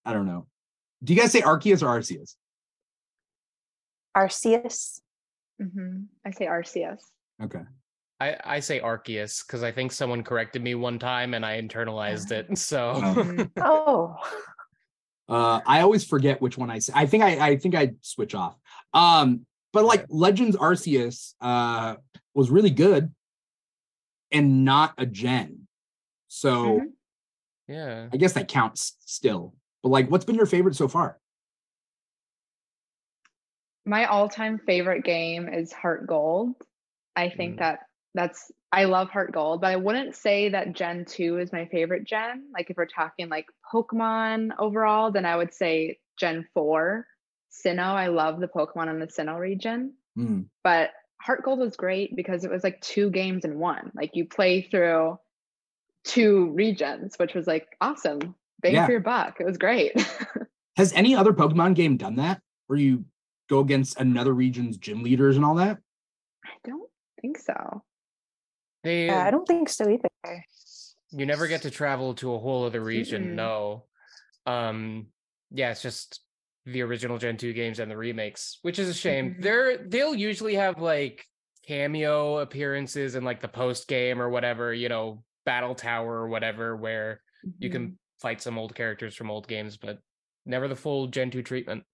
I 0.05 0.13
don't 0.13 0.27
know. 0.27 0.49
Do 1.05 1.15
you 1.15 1.21
guys 1.21 1.31
say 1.31 1.41
Arceus 1.41 1.83
or 1.83 1.87
Arceus? 1.87 2.35
Arceus. 4.17 5.01
hmm 5.61 6.03
I 6.25 6.31
say 6.31 6.47
RCS. 6.47 7.01
Okay. 7.43 7.63
I, 8.21 8.37
I 8.45 8.61
say 8.61 8.81
Arceus 8.81 9.45
because 9.47 9.63
I 9.63 9.73
think 9.73 9.91
someone 9.93 10.23
corrected 10.23 10.63
me 10.63 10.75
one 10.77 10.99
time 10.99 11.35
and 11.35 11.45
I 11.45 11.61
internalized 11.61 12.31
it. 12.39 12.57
So 12.59 12.93
Oh. 12.95 13.15
Mhm. 13.15 13.51
Oh, 13.59 14.17
Uh, 15.29 15.61
I 15.67 15.81
always 15.81 16.05
forget 16.05 16.41
which 16.43 16.59
one 16.59 16.71
I 16.71 16.79
say. 16.81 16.93
I 16.95 17.07
think 17.07 17.23
I, 17.25 17.49
I 17.49 17.57
think 17.57 17.75
I 17.75 17.93
switch 18.03 18.35
off. 18.35 18.57
Um, 18.93 19.47
but 19.73 19.85
like 19.85 20.05
Legends 20.09 20.57
Arceus 20.57 21.35
uh 21.41 21.97
was 22.35 22.51
really 22.51 22.71
good 22.71 23.13
and 24.31 24.65
not 24.65 24.95
a 24.99 25.07
gen. 25.07 25.67
So 26.29 26.81
Mhm. 26.81 26.93
Yeah. 27.69 28.09
I 28.13 28.17
guess 28.19 28.35
that 28.35 28.49
counts 28.49 28.97
still. 29.07 29.55
But 29.83 29.89
like, 29.89 30.11
what's 30.11 30.25
been 30.25 30.37
your 30.37 30.47
favorite 30.47 30.77
so 30.77 30.89
far? 30.89 31.19
My 33.87 34.07
all-time 34.07 34.59
favorite 34.67 35.05
game 35.05 35.49
is 35.49 35.73
Heart 35.73 36.07
Gold. 36.07 36.55
I 37.17 37.29
think 37.31 37.57
Mm. 37.57 37.59
that 37.59 37.81
that's 38.15 38.51
I 38.73 38.85
love 38.85 39.09
Heart 39.11 39.33
Gold, 39.33 39.61
but 39.61 39.71
I 39.71 39.77
wouldn't 39.77 40.15
say 40.17 40.49
that 40.49 40.73
Gen 40.73 41.05
2 41.05 41.39
is 41.39 41.53
my 41.53 41.67
favorite 41.67 42.05
gen. 42.05 42.49
Like 42.53 42.71
if 42.71 42.77
we're 42.77 42.87
talking 42.87 43.29
like 43.29 43.47
Pokemon 43.73 44.51
overall, 44.59 45.11
then 45.13 45.25
I 45.27 45.37
would 45.37 45.53
say 45.55 45.99
Gen 46.19 46.47
4. 46.55 47.07
Sinnoh, 47.53 47.95
I 47.95 48.09
love 48.09 48.41
the 48.41 48.49
Pokemon 48.49 48.91
in 48.91 48.99
the 48.99 49.07
Sinnoh 49.07 49.39
region. 49.39 49.95
Hmm. 50.17 50.43
But 50.65 50.91
Heart 51.23 51.45
Gold 51.45 51.61
was 51.61 51.77
great 51.77 52.17
because 52.17 52.45
it 52.45 52.51
was 52.51 52.65
like 52.65 52.81
two 52.81 53.11
games 53.11 53.45
in 53.45 53.59
one. 53.61 53.93
Like 53.95 54.11
you 54.15 54.27
play 54.27 54.63
through 54.63 55.19
two 56.05 56.51
regions, 56.51 57.15
which 57.17 57.35
was 57.35 57.47
like 57.47 57.67
awesome. 57.81 58.35
Bang 58.61 58.75
Yeah. 58.75 58.87
for 58.87 58.93
your 58.93 59.01
buck. 59.01 59.37
It 59.41 59.45
was 59.47 59.59
great. 59.59 59.93
Has 60.77 60.93
any 60.95 61.15
other 61.15 61.33
Pokemon 61.33 61.75
game 61.77 61.97
done 61.97 62.17
that? 62.17 62.41
Where 62.67 62.79
you 62.79 63.05
go 63.49 63.61
against 63.61 63.99
another 64.01 64.35
region's 64.35 64.77
gym 64.79 65.03
leaders 65.03 65.37
and 65.37 65.45
all 65.45 65.55
that? 65.57 65.79
I 66.45 66.57
don't 66.65 66.91
think 67.21 67.39
so. 67.39 67.85
They 68.83 69.09
Yeah, 69.09 69.25
I 69.25 69.31
don't 69.31 69.47
think 69.47 69.69
so 69.69 69.89
either. 69.89 70.09
you 71.11 71.27
never 71.27 71.47
get 71.47 71.63
to 71.63 71.71
travel 71.71 72.15
to 72.15 72.35
a 72.35 72.39
whole 72.39 72.65
other 72.65 72.83
region, 72.83 73.35
Mm-mm. 73.35 73.37
no. 73.37 73.87
Um 74.47 75.09
yeah, 75.51 75.73
it's 75.73 75.83
just 75.83 76.23
the 76.67 76.83
original 76.83 77.19
Gen 77.19 77.37
2 77.37 77.53
games 77.53 77.79
and 77.81 77.91
the 77.91 77.97
remakes, 77.97 78.59
which 78.63 78.79
is 78.79 78.89
a 78.89 78.95
shame. 78.95 79.37
Mhm. 79.37 79.43
They're 79.43 79.79
they'll 79.79 80.15
usually 80.15 80.55
have 80.57 80.81
like 80.81 81.27
cameo 81.67 82.39
appearances 82.39 83.15
in 83.15 83.25
like 83.25 83.41
the 83.41 83.49
post 83.49 83.89
game 83.89 84.21
or 84.23 84.31
whatever, 84.31 84.75
you 84.75 84.89
know, 84.89 85.25
Battle 85.47 85.75
Tower 85.75 86.15
or 86.15 86.29
whatever, 86.29 86.77
where 86.77 87.23
you 87.61 87.71
Mhm. 87.71 87.71
can 87.71 87.99
fight 88.21 88.43
some 88.43 88.59
old 88.59 88.75
characters 88.75 89.15
from 89.17 89.31
old 89.31 89.49
games, 89.49 89.77
but 89.79 90.01
never 90.47 90.69
the 90.69 90.77
full 90.77 91.09
Gen 91.09 91.31
2 91.31 91.43
treatment. 91.43 91.85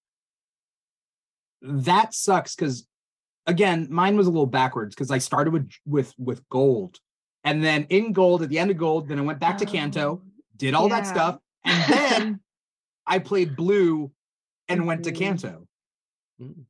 That 1.61 2.13
sucks 2.13 2.55
because 2.55 2.87
again, 3.45 3.87
mine 3.89 4.17
was 4.17 4.27
a 4.27 4.29
little 4.29 4.45
backwards 4.45 4.95
because 4.95 5.11
I 5.11 5.17
started 5.17 5.51
with 5.53 5.69
with 5.85 6.13
with 6.17 6.47
gold. 6.49 6.99
And 7.43 7.63
then 7.63 7.87
in 7.89 8.13
gold, 8.13 8.43
at 8.43 8.49
the 8.49 8.59
end 8.59 8.69
of 8.69 8.77
gold, 8.77 9.07
then 9.07 9.17
I 9.17 9.23
went 9.23 9.39
back 9.39 9.57
to 9.59 9.65
Kanto, 9.65 10.21
Oh, 10.21 10.21
did 10.57 10.75
all 10.75 10.89
that 10.89 11.07
stuff, 11.07 11.39
and 11.65 11.93
then 11.93 12.39
I 13.07 13.19
played 13.19 13.55
blue 13.55 14.11
and 14.67 14.85
went 14.85 15.03
to. 15.05 15.11
Kanto. 15.11 15.67
Mm. 16.39 16.65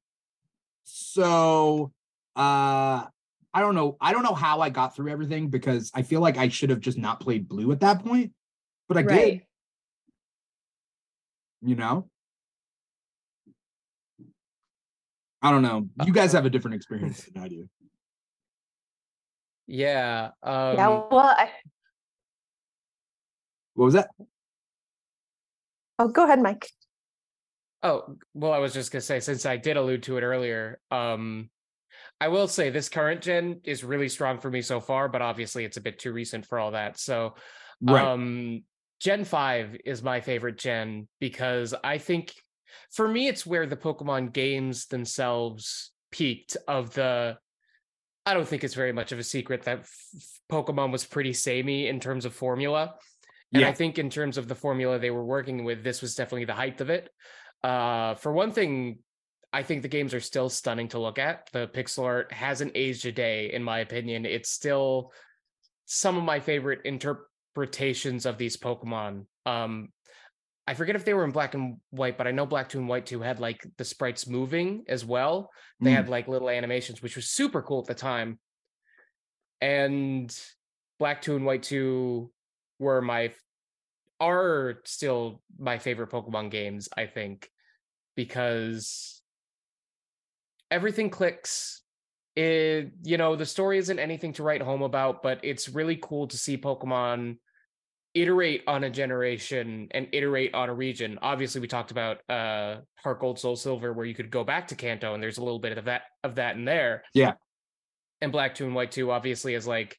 So 0.84 1.92
uh 2.36 3.06
I 3.54 3.60
don't 3.60 3.76
know. 3.76 3.98
I 4.00 4.14
don't 4.14 4.24
know 4.24 4.34
how 4.34 4.62
I 4.62 4.70
got 4.70 4.96
through 4.96 5.10
everything 5.10 5.50
because 5.50 5.92
I 5.94 6.04
feel 6.04 6.22
like 6.22 6.38
I 6.38 6.48
should 6.48 6.70
have 6.70 6.80
just 6.80 6.98
not 6.98 7.20
played 7.20 7.50
blue 7.50 7.72
at 7.72 7.82
that 7.82 8.04
point. 8.04 8.32
But 8.88 8.98
I 8.98 9.04
did, 9.04 9.42
you 11.62 11.76
know. 11.76 12.10
I 15.42 15.52
don't 15.52 15.62
know. 15.62 15.88
You 16.06 16.14
guys 16.14 16.34
have 16.34 16.46
a 16.46 16.50
different 16.52 16.76
experience 16.76 17.24
than 17.24 17.44
I 17.44 17.48
do. 17.48 17.68
Yeah. 19.68 20.32
Um 20.44 20.76
yeah, 20.76 20.88
well, 20.88 21.36
I, 21.38 21.50
What 23.74 23.86
was 23.86 23.94
that? 23.96 24.10
oh, 26.00 26.08
go 26.10 26.26
ahead, 26.26 26.42
Mike. 26.42 26.68
Oh, 27.84 28.16
well, 28.34 28.54
I 28.54 28.60
was 28.60 28.74
just 28.74 28.92
gonna 28.92 29.02
say, 29.02 29.20
since 29.20 29.46
I 29.46 29.58
did 29.58 29.78
allude 29.78 30.04
to 30.04 30.18
it 30.18 30.22
earlier, 30.22 30.80
um, 30.92 31.50
I 32.20 32.28
will 32.28 32.48
say 32.48 32.70
this 32.70 32.90
current 32.90 33.22
gen 33.22 33.62
is 33.64 33.84
really 33.84 34.10
strong 34.10 34.40
for 34.40 34.52
me 34.52 34.62
so 34.62 34.80
far, 34.80 35.10
but 35.10 35.22
obviously 35.24 35.66
it's 35.66 35.78
a 35.78 35.82
bit 35.82 35.98
too 35.98 36.12
recent 36.12 36.46
for 36.46 36.60
all 36.60 36.72
that. 36.72 37.00
So, 37.00 37.36
Right. 37.82 38.06
um, 38.06 38.64
Gen 39.00 39.24
5 39.24 39.78
is 39.84 40.04
my 40.04 40.22
favorite 40.22 40.60
gen 40.60 41.08
because 41.20 41.74
I 41.84 41.98
think 41.98 42.36
for 42.92 43.08
me, 43.08 43.28
it's 43.28 43.46
where 43.46 43.66
the 43.66 43.76
Pokemon 43.78 44.34
games 44.34 44.88
themselves 44.88 45.92
peaked 46.12 46.58
of 46.68 46.94
the. 46.94 47.38
I 48.26 48.34
don't 48.34 48.48
think 48.48 48.64
it's 48.64 48.76
very 48.76 48.94
much 48.94 49.12
of 49.12 49.20
a 49.20 49.24
secret 49.24 49.64
that 49.64 49.80
f- 49.80 50.14
Pokemon 50.52 50.92
was 50.92 51.06
pretty 51.06 51.34
samey 51.34 51.88
in 51.88 52.00
terms 52.00 52.26
of 52.26 52.34
formula. 52.34 52.96
And 53.54 53.66
I 53.66 53.74
think 53.74 54.00
in 54.00 54.10
terms 54.10 54.38
of 54.38 54.48
the 54.48 54.56
formula 54.56 54.98
they 54.98 55.12
were 55.12 55.26
working 55.26 55.64
with, 55.66 55.84
this 55.84 56.02
was 56.02 56.16
definitely 56.16 56.46
the 56.46 56.54
height 56.54 56.80
of 56.80 56.90
it. 56.90 57.10
Uh, 57.64 58.16
for 58.16 58.32
one 58.32 58.52
thing, 58.52 59.00
I 59.52 59.64
think 59.64 59.82
the 59.82 59.90
games 59.90 60.14
are 60.14 60.22
still 60.22 60.50
stunning 60.50 60.88
to 60.90 61.00
look 61.00 61.20
at. 61.20 61.50
The 61.52 61.68
pixel 61.68 62.06
art 62.06 62.32
hasn't 62.32 62.72
aged 62.76 63.06
a 63.06 63.12
day, 63.12 63.52
in 63.52 63.64
my 63.64 63.80
opinion. 63.80 64.26
It's 64.26 64.50
still 64.50 65.12
some 65.86 66.18
of 66.18 66.24
my 66.24 66.40
favorite 66.40 66.82
interpretations 66.86 68.26
of 68.26 68.38
these 68.38 68.56
Pokemon. 68.56 69.26
Um, 69.46 69.90
I 70.72 70.74
forget 70.74 70.96
if 70.96 71.04
they 71.04 71.14
were 71.14 71.26
in 71.26 71.32
black 71.32 71.54
and 71.54 71.82
white, 71.90 72.18
but 72.18 72.28
I 72.28 72.32
know 72.32 72.46
Black 72.46 72.70
2 72.70 72.80
and 72.80 72.88
White 72.88 73.06
2 73.06 73.20
had 73.20 73.42
like 73.42 73.62
the 73.78 73.84
sprites 73.84 74.26
moving 74.26 74.86
as 74.88 75.04
well. 75.04 75.52
They 75.82 75.92
Mm. 75.92 75.96
had 75.96 76.08
like 76.08 76.30
little 76.30 76.50
animations, 76.50 77.02
which 77.02 77.18
was 77.18 77.28
super 77.28 77.62
cool 77.62 77.82
at 77.82 77.88
the 77.88 77.94
time. 77.94 78.40
And 79.60 80.34
Black 80.98 81.22
2 81.22 81.36
and 81.36 81.46
White 81.46 81.64
2 81.64 82.32
were 82.80 83.02
my 83.02 83.34
are 84.22 84.80
still 84.86 85.44
my 85.60 85.78
favorite 85.78 86.10
Pokemon 86.10 86.52
games, 86.52 86.88
I 86.96 87.06
think, 87.06 87.52
because 88.16 89.22
everything 90.70 91.10
clicks. 91.10 91.82
It, 92.38 92.94
you 93.04 93.18
know, 93.18 93.36
the 93.36 93.46
story 93.46 93.78
isn't 93.78 94.00
anything 94.00 94.32
to 94.34 94.44
write 94.44 94.62
home 94.62 94.84
about, 94.84 95.22
but 95.22 95.42
it's 95.44 95.68
really 95.68 95.98
cool 96.02 96.28
to 96.28 96.38
see 96.38 96.58
Pokemon 96.58 97.40
iterate 98.14 98.64
on 98.68 98.84
a 98.84 98.90
generation 98.90 99.88
and 99.92 100.08
iterate 100.12 100.54
on 100.54 100.70
a 100.70 100.74
region. 100.74 101.18
Obviously, 101.22 101.62
we 101.62 101.68
talked 101.68 101.92
about 101.92 102.18
uh 102.30 102.78
Heart 103.04 103.20
Gold 103.20 103.40
Soul 103.40 103.56
Silver, 103.56 103.94
where 103.94 104.06
you 104.06 104.16
could 104.16 104.32
go 104.32 104.44
back 104.44 104.68
to 104.70 104.76
Kanto, 104.76 105.14
and 105.14 105.24
there's 105.24 105.38
a 105.38 105.44
little 105.44 105.60
bit 105.60 105.78
of 105.78 105.86
that 105.86 106.04
of 106.24 106.36
that 106.36 106.56
in 106.56 106.66
there. 106.66 107.04
Yeah. 107.14 107.34
And 108.22 108.32
Black 108.32 108.54
2 108.54 108.66
and 108.66 108.76
White 108.76 108.92
2 108.92 109.10
obviously 109.12 109.56
is 109.56 109.66
like 109.66 109.98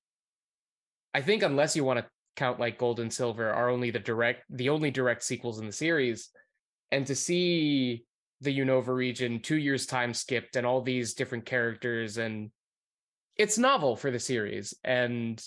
I 1.14 1.20
think 1.20 1.42
unless 1.42 1.76
you 1.76 1.84
want 1.84 1.98
to 1.98 2.06
count 2.36 2.58
like 2.58 2.78
Gold 2.78 3.00
and 3.00 3.12
Silver 3.12 3.50
are 3.50 3.68
only 3.68 3.90
the 3.90 3.98
direct 3.98 4.44
the 4.50 4.68
only 4.68 4.90
direct 4.90 5.22
sequels 5.22 5.58
in 5.58 5.66
the 5.66 5.72
series. 5.72 6.30
And 6.90 7.06
to 7.06 7.14
see 7.14 8.04
the 8.40 8.58
Unova 8.58 8.88
region 8.88 9.40
two 9.40 9.56
years 9.56 9.86
time 9.86 10.12
skipped 10.12 10.56
and 10.56 10.66
all 10.66 10.82
these 10.82 11.14
different 11.14 11.46
characters 11.46 12.18
and 12.18 12.50
it's 13.36 13.56
novel 13.56 13.96
for 13.96 14.10
the 14.10 14.18
series. 14.18 14.74
And 14.84 15.42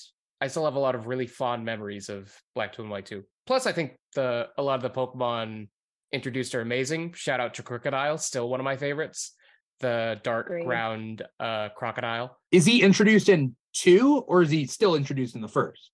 I 0.46 0.48
still 0.48 0.66
have 0.66 0.76
a 0.76 0.80
lot 0.80 0.94
of 0.94 1.08
really 1.08 1.26
fond 1.26 1.66
memories 1.66 2.08
of 2.08 2.32
Black 2.54 2.72
2 2.74 2.84
and 2.84 2.92
White 2.92 3.08
2. 3.08 3.24
Plus, 3.48 3.66
I 3.66 3.72
think 3.72 3.98
the 4.14 4.48
a 4.60 4.62
lot 4.62 4.76
of 4.76 4.84
the 4.84 4.92
Pokemon 4.92 5.70
introduced 6.12 6.54
are 6.54 6.62
amazing. 6.62 7.14
Shout 7.14 7.40
out 7.40 7.56
to 7.56 7.64
Krookodile, 7.64 8.20
still 8.20 8.48
one 8.48 8.60
of 8.60 8.64
my 8.64 8.78
favorites. 8.78 9.34
The 9.80 10.20
dark 10.24 10.46
Agreed. 10.46 10.66
ground 10.66 11.24
uh 11.40 11.70
crocodile. 11.76 12.38
Is 12.52 12.64
he 12.64 12.84
introduced 12.84 13.28
in 13.28 13.56
two 13.74 14.20
or 14.28 14.44
is 14.44 14.52
he 14.52 14.68
still 14.68 14.94
introduced 14.96 15.34
in 15.36 15.42
the 15.42 15.48
first? 15.48 15.90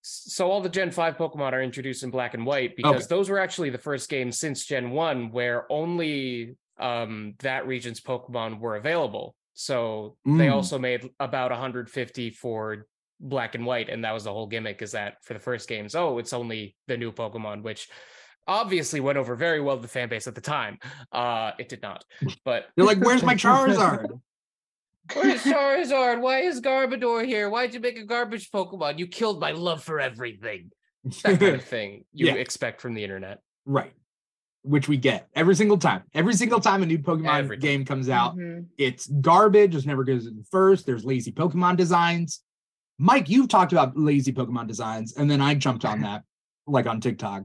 So 0.00 0.50
all 0.50 0.62
the 0.62 0.70
Gen 0.70 0.90
5 0.90 1.18
Pokemon 1.18 1.52
are 1.52 1.62
introduced 1.62 2.02
in 2.02 2.10
black 2.10 2.32
and 2.32 2.46
white 2.46 2.74
because 2.76 3.04
Okay. 3.04 3.06
those 3.14 3.28
were 3.28 3.38
actually 3.38 3.68
the 3.68 3.78
first 3.78 4.08
games 4.08 4.38
since 4.38 4.64
Gen 4.64 4.90
1 4.92 5.30
where 5.30 5.70
only 5.70 6.56
um 6.78 7.34
that 7.40 7.66
region's 7.66 8.00
Pokemon 8.00 8.60
were 8.60 8.76
available. 8.76 9.34
So 9.52 10.16
they 10.24 10.46
Mm. 10.46 10.52
also 10.54 10.78
made 10.78 11.10
about 11.20 11.50
150 11.50 12.30
for 12.30 12.86
black 13.20 13.54
and 13.54 13.66
white 13.66 13.88
and 13.90 14.02
that 14.04 14.12
was 14.12 14.24
the 14.24 14.32
whole 14.32 14.46
gimmick 14.46 14.80
is 14.82 14.92
that 14.92 15.16
for 15.22 15.34
the 15.34 15.38
first 15.40 15.68
games 15.68 15.94
oh 15.94 16.18
it's 16.18 16.32
only 16.32 16.74
the 16.88 16.96
new 16.96 17.12
Pokemon 17.12 17.62
which 17.62 17.88
obviously 18.46 18.98
went 19.00 19.18
over 19.18 19.36
very 19.36 19.60
well 19.60 19.76
with 19.76 19.82
the 19.82 19.88
fan 19.88 20.08
base 20.08 20.26
at 20.26 20.34
the 20.34 20.40
time. 20.40 20.78
Uh 21.12 21.52
it 21.58 21.68
did 21.68 21.82
not. 21.82 22.04
But 22.44 22.66
You're 22.76 22.86
like, 22.86 22.98
where's 23.00 23.22
my 23.22 23.34
Charizard? 23.34 24.08
Where's 25.14 25.42
Charizard? 25.42 26.20
Why 26.20 26.40
is 26.42 26.60
Garbodor 26.60 27.24
here? 27.26 27.50
Why'd 27.50 27.74
you 27.74 27.80
make 27.80 27.98
a 27.98 28.04
garbage 28.04 28.50
Pokemon? 28.50 28.98
You 28.98 29.06
killed 29.08 29.40
my 29.40 29.50
love 29.50 29.82
for 29.82 29.98
everything. 30.00 30.70
That 31.24 31.40
kind 31.40 31.56
of 31.56 31.64
thing 31.74 32.04
you 32.12 32.26
Yeah. 32.26 32.34
expect 32.34 32.80
from 32.80 32.94
the 32.94 33.02
internet. 33.04 33.38
right. 33.66 33.92
Which 34.62 34.88
we 34.88 34.98
get 34.98 35.26
every 35.34 35.54
single 35.56 35.78
time. 35.78 36.02
Every 36.14 36.34
single 36.34 36.60
time 36.60 36.82
a 36.82 36.86
new 36.86 36.98
Pokemon 36.98 37.60
game 37.60 37.84
comes 37.84 38.08
out, 38.10 38.36
Mhm. 38.36 38.66
it's 38.78 39.06
garbage. 39.06 39.74
It's 39.74 39.86
never 39.86 40.04
goes 40.04 40.26
in 40.26 40.44
first. 40.50 40.84
There's 40.86 41.02
lazy 41.04 41.32
Pokemon 41.32 41.76
designs. 41.78 42.42
Mike, 43.02 43.30
you've 43.30 43.48
talked 43.48 43.72
about 43.72 43.96
lazy 43.96 44.30
Pokemon 44.30 44.66
designs, 44.68 45.14
and 45.16 45.30
then 45.30 45.40
I 45.40 45.54
jumped 45.54 45.86
on 45.86 46.00
that, 46.02 46.22
like 46.66 46.86
on 46.86 47.00
TikTok. 47.00 47.44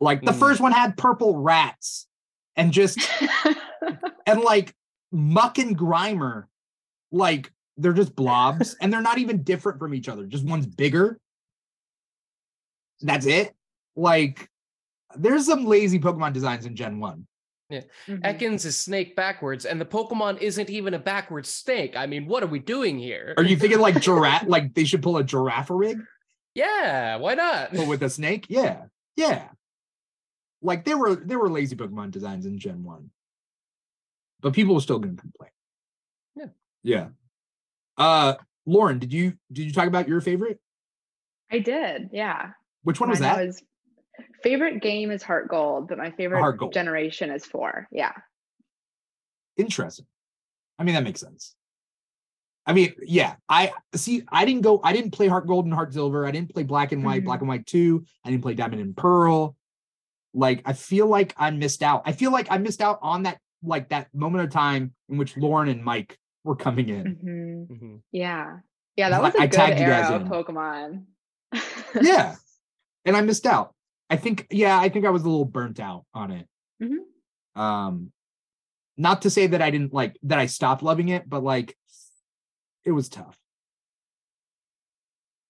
Like 0.00 0.24
the 0.24 0.30
Mm. 0.32 0.38
first 0.38 0.60
one 0.60 0.70
had 0.72 0.96
purple 0.96 1.36
rats 1.38 2.06
and 2.56 2.72
just 2.72 2.98
and 4.26 4.40
like 4.40 4.72
Muk 5.10 5.58
and 5.58 5.76
Grimer, 5.76 6.44
like 7.10 7.52
they're 7.76 7.92
just 7.92 8.14
blobs 8.14 8.76
and 8.80 8.92
they're 8.92 9.02
not 9.02 9.18
even 9.18 9.42
different 9.42 9.78
from 9.80 9.94
each 9.94 10.08
other. 10.08 10.26
Just 10.26 10.44
one's 10.44 10.66
bigger. 10.66 11.18
That's 13.00 13.26
it. 13.26 13.54
Like 13.96 14.48
there's 15.16 15.46
some 15.46 15.66
lazy 15.66 15.98
Pokemon 15.98 16.32
designs 16.34 16.66
in 16.66 16.76
Gen 16.76 17.00
1. 17.00 17.26
Mhm. 18.06 18.20
Ekans 18.22 18.64
is 18.64 18.76
snake 18.76 19.16
backwards, 19.16 19.64
and 19.64 19.80
the 19.80 19.84
Pokemon 19.84 20.40
isn't 20.40 20.70
even 20.70 20.94
a 20.94 20.98
backwards 20.98 21.48
snake. 21.48 21.96
I 21.96 22.06
mean, 22.06 22.26
what 22.26 22.42
are 22.42 22.46
we 22.48 22.58
doing 22.58 22.98
here? 22.98 23.34
Are 23.36 23.44
you 23.44 23.56
thinking 23.56 23.80
like 23.80 24.00
giraffe? 24.00 24.44
like 24.46 24.74
they 24.74 24.84
should 24.84 25.02
pull 25.02 25.16
a 25.18 25.24
Girafarig? 25.24 26.00
Yeah, 26.54 27.16
why 27.16 27.34
not? 27.34 27.72
but 27.72 27.86
with 27.88 28.02
a 28.02 28.10
snake, 28.18 28.46
yeah, 28.48 28.84
yeah. 29.16 29.48
Like 30.60 30.84
there 30.84 30.98
were 30.98 31.14
there 31.16 31.38
were 31.38 31.50
lazy 31.50 31.74
Pokemon 31.76 32.10
designs 32.12 32.46
in 32.46 32.58
Gen 32.58 32.84
One, 32.84 33.10
but 34.40 34.52
people 34.52 34.74
were 34.74 34.80
still 34.80 34.98
going 34.98 35.16
to 35.16 35.20
complain. 35.20 35.50
Yeah. 36.36 36.46
yeah. 36.82 37.08
Uh, 37.96 38.34
Lauren, 38.66 38.98
did 38.98 39.12
you 39.12 39.34
did 39.52 39.66
you 39.66 39.72
talk 39.72 39.88
about 39.88 40.08
your 40.08 40.20
favorite? 40.20 40.60
I 41.50 41.58
did, 41.58 42.10
yeah. 42.12 42.50
Which 42.82 43.00
one 43.00 43.10
was 43.10 43.18
that? 43.20 43.44
was- 43.46 43.62
favorite 44.42 44.80
game 44.82 45.10
is 45.10 45.22
Heart 45.22 45.48
Gold, 45.48 45.88
but 45.88 45.98
my 45.98 46.10
favorite 46.12 46.40
Heart 46.40 46.58
Gold. 46.58 46.72
generation 46.72 47.30
is 47.30 47.44
four. 47.44 47.88
Yeah. 47.92 48.12
Interesting. 49.56 50.06
I 50.78 50.84
mean, 50.84 50.94
that 50.94 51.04
makes 51.04 51.20
sense. 51.20 51.54
I 52.64 52.72
mean, 52.72 52.94
yeah, 53.02 53.34
I 53.48 53.72
see. 53.94 54.22
I 54.30 54.44
didn't 54.44 54.62
go. 54.62 54.80
I 54.84 54.92
didn't 54.92 55.10
play 55.10 55.26
Heart 55.28 55.46
Gold 55.48 55.64
and 55.64 55.74
Heart 55.74 55.92
Silver. 55.94 56.26
I 56.26 56.30
didn't 56.30 56.54
play 56.54 56.62
Black 56.62 56.92
and 56.92 57.04
White, 57.04 57.22
Mhm. 57.22 57.24
Black 57.24 57.40
and 57.40 57.48
White 57.48 57.66
Two. 57.66 58.04
I 58.24 58.30
didn't 58.30 58.42
play 58.42 58.54
Diamond 58.54 58.80
and 58.80 58.96
Pearl. 58.96 59.56
Like, 60.32 60.62
I 60.64 60.72
feel 60.72 61.06
like 61.08 61.34
I 61.36 61.50
missed 61.50 61.82
out. 61.82 62.02
I 62.06 62.12
feel 62.12 62.30
like 62.30 62.46
I 62.50 62.58
missed 62.58 62.80
out 62.80 63.00
on 63.02 63.24
that, 63.24 63.38
like 63.64 63.88
that 63.88 64.14
moment 64.14 64.44
of 64.44 64.50
time 64.50 64.94
in 65.08 65.18
which 65.18 65.36
Lauren 65.36 65.68
and 65.68 65.84
Mike 65.84 66.18
were 66.44 66.56
coming 66.56 66.88
in. 66.88 67.16
Mhm. 67.16 67.66
Mhm. 67.68 68.00
Yeah. 68.12 68.58
Yeah, 68.96 69.08
that 69.10 69.22
was 69.22 69.34
a 69.34 69.38
I 69.40 69.46
good 69.48 69.56
tagged 69.56 69.80
you 69.80 69.86
guys 69.86 70.10
era 70.10 70.20
of. 70.20 70.28
Pokemon. 70.28 71.04
yeah, 72.00 72.36
and 73.04 73.16
I 73.16 73.20
missed 73.22 73.46
out. 73.46 73.74
I 74.10 74.16
think, 74.16 74.46
yeah, 74.50 74.78
I 74.78 74.88
think 74.88 75.06
I 75.06 75.10
was 75.10 75.22
a 75.22 75.28
little 75.28 75.44
burnt 75.44 75.80
out 75.80 76.04
on 76.12 76.30
it. 76.30 76.48
Mhm. 76.82 77.60
Um, 77.60 78.12
not 78.96 79.22
to 79.22 79.30
say 79.30 79.46
that 79.46 79.62
I 79.62 79.70
didn't 79.70 79.92
like 79.94 80.18
that 80.24 80.38
I 80.38 80.46
stopped 80.46 80.82
loving 80.82 81.08
it, 81.08 81.28
but 81.28 81.42
like, 81.42 81.76
it 82.84 82.92
was 82.92 83.08
tough. 83.08 83.38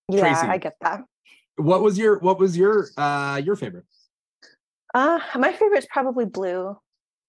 Yeah, 0.09 0.21
Tracie. 0.21 0.47
I 0.47 0.59
get 0.59 0.77
that. 0.81 1.03
What 1.57 1.83
was 1.83 1.99
your 1.99 2.19
What 2.19 2.39
was 2.39 2.57
your 2.57 2.89
uh 2.97 3.41
your 3.45 3.57
favorite? 3.57 3.85
Uh, 4.95 5.21
my 5.37 5.53
favorite's 5.53 5.87
probably 5.91 6.27
blue 6.27 6.77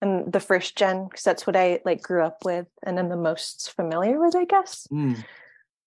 and 0.01 0.31
the 0.31 0.39
first 0.39 0.75
gen 0.77 1.05
because 1.05 1.23
that's 1.23 1.47
what 1.47 1.55
I 1.55 1.79
like 1.85 2.01
grew 2.01 2.23
up 2.23 2.43
with 2.43 2.67
and 2.85 2.99
I'm 2.99 3.09
the 3.09 3.15
most 3.15 3.73
familiar 3.75 4.19
with, 4.19 4.35
I 4.35 4.43
guess. 4.45 4.85
Mm, 4.91 5.23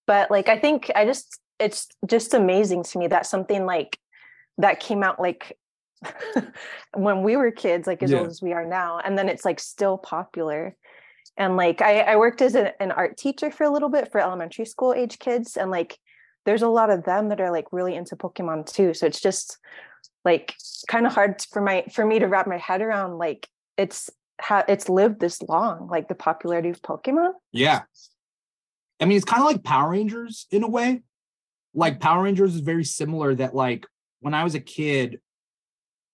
But 0.07 0.31
like 0.31 0.49
I 0.49 0.59
think 0.59 0.91
I 0.95 1.05
just 1.05 1.39
it's 1.59 1.87
just 2.05 2.33
amazing 2.33 2.83
to 2.83 2.97
me 2.97 3.07
that 3.07 3.25
something 3.27 3.65
like 3.65 3.99
that 4.57 4.79
came 4.79 5.03
out 5.03 5.19
like 5.19 5.57
when 6.93 7.23
we 7.23 7.35
were 7.35 7.51
kids, 7.51 7.87
like 7.87 8.03
as 8.03 8.11
Yeah. 8.11 8.19
old 8.19 8.27
as 8.27 8.41
we 8.41 8.53
are 8.53 8.65
now, 8.65 8.99
and 8.99 9.17
then 9.17 9.29
it's 9.29 9.45
like 9.45 9.59
still 9.59 9.97
popular. 9.97 10.75
And 11.37 11.55
like 11.57 11.81
I, 11.81 11.99
I 12.01 12.15
worked 12.15 12.41
as 12.41 12.55
a, 12.55 12.79
an 12.81 12.91
art 12.91 13.17
teacher 13.17 13.51
for 13.51 13.63
a 13.63 13.69
little 13.69 13.89
bit 13.89 14.11
for 14.11 14.19
elementary 14.19 14.65
school 14.65 14.93
age 14.93 15.19
kids, 15.19 15.57
and 15.57 15.69
like 15.71 15.97
there's 16.45 16.61
a 16.61 16.69
lot 16.69 16.89
of 16.89 17.03
them 17.03 17.29
that 17.29 17.41
are 17.41 17.51
like 17.51 17.65
really 17.71 17.95
into 17.95 18.15
Pokemon 18.15 18.71
too. 18.71 18.93
So 18.93 19.05
it's 19.05 19.19
just 19.21 19.57
like 20.25 20.55
kind 20.87 21.05
of 21.05 21.13
hard 21.13 21.41
for 21.51 21.61
my 21.61 21.85
for 21.93 22.05
me 22.05 22.19
to 22.19 22.27
wrap 22.27 22.47
my 22.47 22.57
head 22.57 22.81
around 22.81 23.17
like 23.17 23.47
it's 23.77 24.09
how 24.39 24.63
it's 24.67 24.87
lived 24.89 25.19
this 25.19 25.41
long, 25.41 25.87
like 25.89 26.07
the 26.07 26.15
popularity 26.15 26.69
of 26.69 26.81
Pokemon. 26.81 27.33
yeah. 27.51 27.81
I 28.99 29.05
mean, 29.05 29.15
it's 29.17 29.25
kind 29.25 29.43
of 29.43 29.47
like 29.47 29.63
Power 29.63 29.91
Rangers 29.91 30.47
in 30.49 30.63
a 30.63 30.67
way. 30.67 31.03
Like 31.75 31.99
Power 31.99 32.23
Rangers 32.23 32.55
is 32.55 32.61
very 32.61 32.83
similar. 32.83 33.35
That 33.35 33.53
like 33.53 33.85
when 34.19 34.33
I 34.33 34.43
was 34.43 34.55
a 34.55 34.59
kid, 34.59 35.19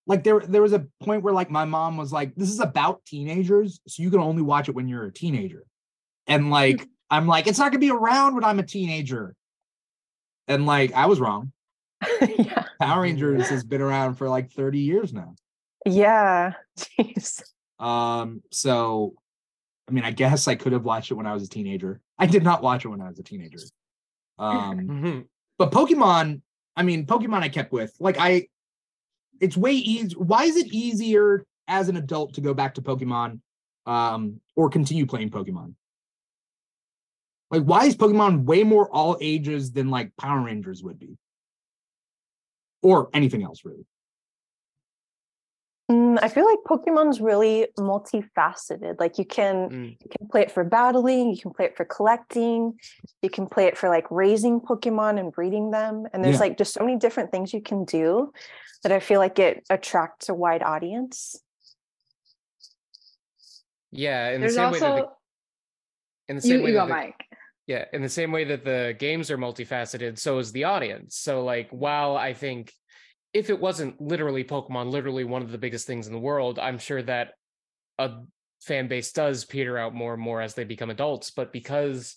like 0.06 0.24
there 0.24 0.40
there 0.42 0.62
was 0.62 0.74
a 0.74 0.86
point 1.02 1.24
where 1.24 1.34
like 1.34 1.50
my 1.50 1.66
mom 1.66 1.98
was 1.98 2.12
like, 2.12 2.36
"This 2.36 2.50
is 2.50 2.60
about 2.60 3.06
teenagers, 3.06 3.80
so 3.88 4.04
you 4.04 4.10
can 4.10 4.20
only 4.20 4.42
watch 4.42 4.68
it 4.70 4.76
when 4.76 4.88
you're 4.88 5.06
a 5.06 5.14
teenager," 5.14 5.64
and 6.28 6.50
like 6.50 6.86
I'm 7.10 7.28
like, 7.28 7.48
"It's 7.48 7.60
not 7.60 7.72
gonna 7.72 7.80
be 7.80 7.92
around 7.92 8.36
when 8.36 8.44
I'm 8.44 8.60
a 8.60 8.64
teenager," 8.64 9.36
and 10.48 10.66
like 10.66 10.94
I 10.94 11.06
was 11.06 11.20
wrong. 11.20 11.52
yeah. 12.22 12.66
Power 12.82 13.04
Rangers 13.04 13.48
has 13.50 13.64
been 13.64 13.82
around 13.82 14.16
for 14.16 14.28
like 14.28 14.52
30 14.52 14.80
years 14.80 15.14
now. 15.14 15.36
Yeah. 15.86 16.54
Jeez. 16.78 17.42
Um, 17.80 18.42
so 18.52 19.14
I 19.88 19.92
mean, 19.92 20.04
I 20.04 20.12
guess 20.12 20.48
I 20.48 20.56
could 20.56 20.74
have 20.74 20.84
watched 20.84 21.12
it 21.12 21.16
when 21.16 21.26
I 21.28 21.34
was 21.34 21.44
a 21.44 21.50
teenager. 21.50 22.02
I 22.18 22.26
did 22.26 22.44
not 22.44 22.62
watch 22.62 22.84
it 22.84 22.90
when 22.90 23.02
I 23.02 23.08
was 23.10 23.20
a 23.20 23.24
teenager. 23.24 23.60
Um, 24.40 24.88
Mhm. 24.88 25.26
but 25.60 25.72
Pokemon, 25.72 26.42
I 26.76 26.84
mean, 26.84 27.06
Pokemon 27.06 27.42
I 27.42 27.50
kept 27.50 27.72
with. 27.72 27.96
Like 28.00 28.18
I 28.20 28.48
it's 29.40 29.58
way 29.58 29.74
easy. 29.74 30.16
Why 30.16 30.44
is 30.46 30.58
it 30.58 30.68
easier 30.68 31.46
as 31.68 31.90
an 31.90 31.98
adult 31.98 32.36
to 32.36 32.42
go 32.42 32.54
back 32.54 32.76
to 32.76 32.82
Pokemon 32.82 33.40
um 33.86 34.40
or 34.56 34.70
continue 34.70 35.06
playing 35.06 35.30
Pokemon? 35.30 35.76
Like 37.52 37.64
why 37.64 37.86
is 37.86 37.96
Pokemon 37.96 38.46
way 38.46 38.64
more 38.64 38.90
all 38.90 39.18
ages 39.22 39.72
than 39.72 39.90
like 39.90 40.16
Power 40.18 40.42
Rangers 40.42 40.84
would 40.84 41.00
be? 41.00 41.18
Or 42.82 43.10
anything 43.14 43.44
else 43.44 43.64
really. 43.64 43.86
Mm, 45.92 46.18
I 46.22 46.30
feel 46.30 46.46
like 46.46 46.60
Pokemon's 46.66 47.20
really 47.20 47.68
multifaceted. 47.78 49.00
Like 49.00 49.18
you 49.18 49.26
can 49.26 49.70
Mm. 49.70 49.98
you 50.02 50.10
can 50.18 50.28
play 50.30 50.42
it 50.42 50.52
for 50.52 50.64
battling, 50.64 51.32
you 51.32 51.38
can 51.42 51.52
play 51.52 51.66
it 51.66 51.76
for 51.76 51.84
collecting, 51.84 52.80
you 53.22 53.30
can 53.30 53.48
play 53.48 53.66
it 53.66 53.78
for 53.78 53.90
like 53.90 54.10
raising 54.10 54.62
Pokemon 54.62 55.20
and 55.20 55.32
breeding 55.32 55.72
them. 55.72 56.08
And 56.14 56.24
there's 56.24 56.36
Yeah. 56.36 56.40
like 56.42 56.58
just 56.58 56.74
so 56.74 56.86
many 56.86 56.98
different 56.98 57.32
things 57.32 57.54
you 57.54 57.62
can 57.62 57.84
do 57.84 58.32
that 58.84 58.92
I 58.92 59.00
feel 59.00 59.20
like 59.20 59.40
it 59.40 59.66
attracts 59.70 60.30
a 60.30 60.34
wide 60.34 60.64
audience. 60.64 61.42
Yeah, 63.92 64.30
in 64.30 64.42
the 64.42 64.48
There's 64.48 64.56
same 64.56 64.72
way 64.72 64.80
that 64.80 64.96
the, 64.96 65.10
in 66.30 66.36
the 66.38 66.42
same 66.42 66.60
you, 66.60 66.64
way 66.64 66.72
you 66.72 66.78
that 66.78 66.88
the, 66.88 66.94
Mike. 66.94 67.26
Yeah, 67.68 67.86
in 67.94 68.02
the 68.02 68.10
same 68.10 68.32
way 68.32 68.44
that 68.46 68.66
the 68.66 68.96
games 68.98 69.30
are 69.32 69.38
multifaceted, 69.38 70.18
so 70.18 70.40
is 70.40 70.52
the 70.52 70.64
audience. 70.66 71.16
So, 71.16 71.44
like, 71.44 71.70
while 71.70 72.18
I 72.18 72.34
think 72.34 72.74
if 73.34 73.50
it 73.50 73.60
wasn't 73.60 74.00
literally 74.00 74.44
Pokemon, 74.44 74.92
literally 74.92 75.24
one 75.24 75.42
of 75.42 75.52
the 75.52 75.58
biggest 75.58 75.88
things 75.88 76.08
in 76.08 76.14
the 76.14 76.20
world, 76.20 76.60
I'm 76.60 76.78
sure 76.78 77.02
that 77.04 77.32
a 77.98 78.12
fan 78.62 78.88
base 78.88 79.12
does 79.12 79.44
peter 79.46 79.78
out 79.78 79.94
more 79.94 80.14
and 80.14 80.22
more 80.22 80.42
as 80.42 80.54
they 80.54 80.64
become 80.64 80.90
adults. 80.90 81.32
But 81.32 81.52
because 81.52 82.16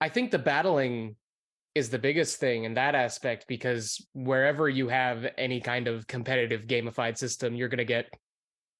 I 0.00 0.08
think 0.08 0.30
the 0.30 0.38
battling 0.38 1.16
is 1.74 1.88
the 1.88 1.98
biggest 1.98 2.38
thing 2.38 2.64
in 2.64 2.74
that 2.74 2.94
aspect, 2.94 3.46
because 3.48 4.04
wherever 4.12 4.68
you 4.68 4.88
have 4.88 5.26
any 5.38 5.60
kind 5.60 5.88
of 5.88 6.06
competitive 6.06 6.66
gamified 6.66 7.16
system, 7.16 7.54
you're 7.54 7.68
going 7.68 7.78
to 7.78 7.84
get 7.84 8.12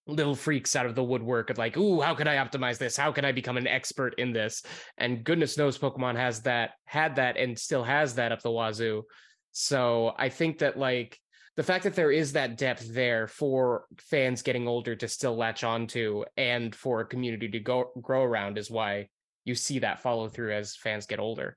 little 0.06 0.34
freaks 0.34 0.74
out 0.76 0.84
of 0.84 0.94
the 0.94 1.02
woodwork 1.02 1.48
of 1.48 1.58
like, 1.58 1.76
ooh, 1.76 2.00
how 2.00 2.14
can 2.14 2.28
I 2.28 2.36
optimize 2.36 2.76
this? 2.76 2.96
How 2.96 3.12
can 3.12 3.24
I 3.24 3.32
become 3.32 3.56
an 3.56 3.68
expert 3.68 4.14
in 4.18 4.32
this? 4.32 4.62
And 4.98 5.24
goodness 5.24 5.56
knows 5.56 5.78
Pokemon 5.78 6.16
has 6.16 6.42
that, 6.42 6.72
had 6.84 7.16
that, 7.16 7.36
and 7.36 7.58
still 7.58 7.84
has 7.84 8.16
that 8.16 8.32
up 8.32 8.42
the 8.42 8.50
wazoo. 8.50 9.04
So 9.52 10.14
I 10.18 10.30
think 10.30 10.58
that 10.58 10.78
like 10.78 11.18
the 11.56 11.62
fact 11.62 11.84
that 11.84 11.94
there 11.94 12.10
is 12.10 12.32
that 12.32 12.56
depth 12.56 12.92
there 12.92 13.28
for 13.28 13.84
fans 13.98 14.42
getting 14.42 14.66
older 14.66 14.96
to 14.96 15.06
still 15.06 15.36
latch 15.36 15.62
onto 15.62 16.24
and 16.36 16.74
for 16.74 17.00
a 17.00 17.06
community 17.06 17.48
to 17.50 17.60
go 17.60 17.92
grow 18.00 18.22
around 18.22 18.56
is 18.56 18.70
why 18.70 19.08
you 19.44 19.54
see 19.54 19.80
that 19.80 20.00
follow 20.00 20.28
through 20.28 20.54
as 20.54 20.74
fans 20.76 21.04
get 21.04 21.20
older. 21.20 21.56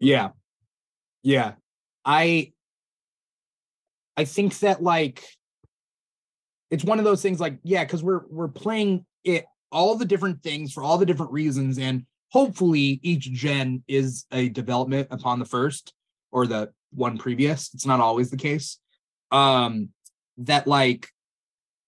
Yeah. 0.00 0.30
Yeah. 1.22 1.52
I 2.04 2.52
I 4.16 4.24
think 4.24 4.58
that 4.60 4.82
like 4.82 5.24
it's 6.70 6.84
one 6.84 6.98
of 6.98 7.04
those 7.04 7.22
things 7.22 7.38
like 7.38 7.58
yeah, 7.62 7.84
cuz 7.84 8.02
we're 8.02 8.26
we're 8.28 8.48
playing 8.48 9.06
it 9.22 9.44
all 9.70 9.94
the 9.94 10.04
different 10.04 10.42
things 10.42 10.72
for 10.72 10.82
all 10.82 10.98
the 10.98 11.06
different 11.06 11.32
reasons 11.32 11.78
and 11.78 12.04
hopefully 12.30 12.98
each 13.02 13.30
gen 13.32 13.84
is 13.86 14.24
a 14.32 14.48
development 14.48 15.08
upon 15.10 15.38
the 15.38 15.44
first 15.44 15.92
or 16.30 16.46
the 16.46 16.70
one 16.92 17.18
previous. 17.18 17.72
It's 17.74 17.86
not 17.86 18.00
always 18.00 18.30
the 18.30 18.36
case. 18.36 18.78
Um 19.30 19.90
that 20.38 20.66
like 20.66 21.08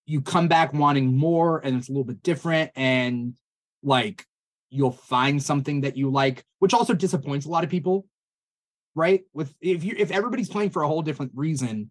you 0.07 0.23
come 0.23 0.49
back 0.49 0.73
wanting 0.73 1.17
more 1.17 1.61
and 1.63 1.77
it's 1.77 1.89
a 1.89 1.93
little 1.93 2.05
bit 2.05 2.23
different 2.23 2.71
and 2.75 3.35
like 3.83 4.25
you'll 4.71 4.91
find 4.91 5.43
something 5.43 5.83
that 5.83 5.97
you 5.97 6.11
like 6.11 6.43
which 6.59 6.75
also 6.75 6.95
disappoints 6.95 7.47
a 7.47 7.51
lot 7.51 7.63
of 7.63 7.71
people 7.71 8.07
right 8.95 9.23
with 9.35 9.55
if 9.61 9.85
you 9.85 9.95
if 9.99 10.11
everybody's 10.11 10.49
playing 10.49 10.71
for 10.71 10.83
a 10.83 10.89
whole 10.89 11.03
different 11.03 11.33
reason 11.35 11.91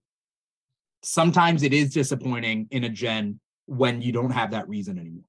sometimes 1.04 1.64
it 1.64 1.74
is 1.74 1.94
disappointing 1.94 2.68
in 2.72 2.84
a 2.84 2.90
gen 2.90 3.40
when 3.68 4.02
you 4.02 4.12
don't 4.12 4.32
have 4.32 4.52
that 4.52 4.68
reason 4.68 4.98
anymore 4.98 5.24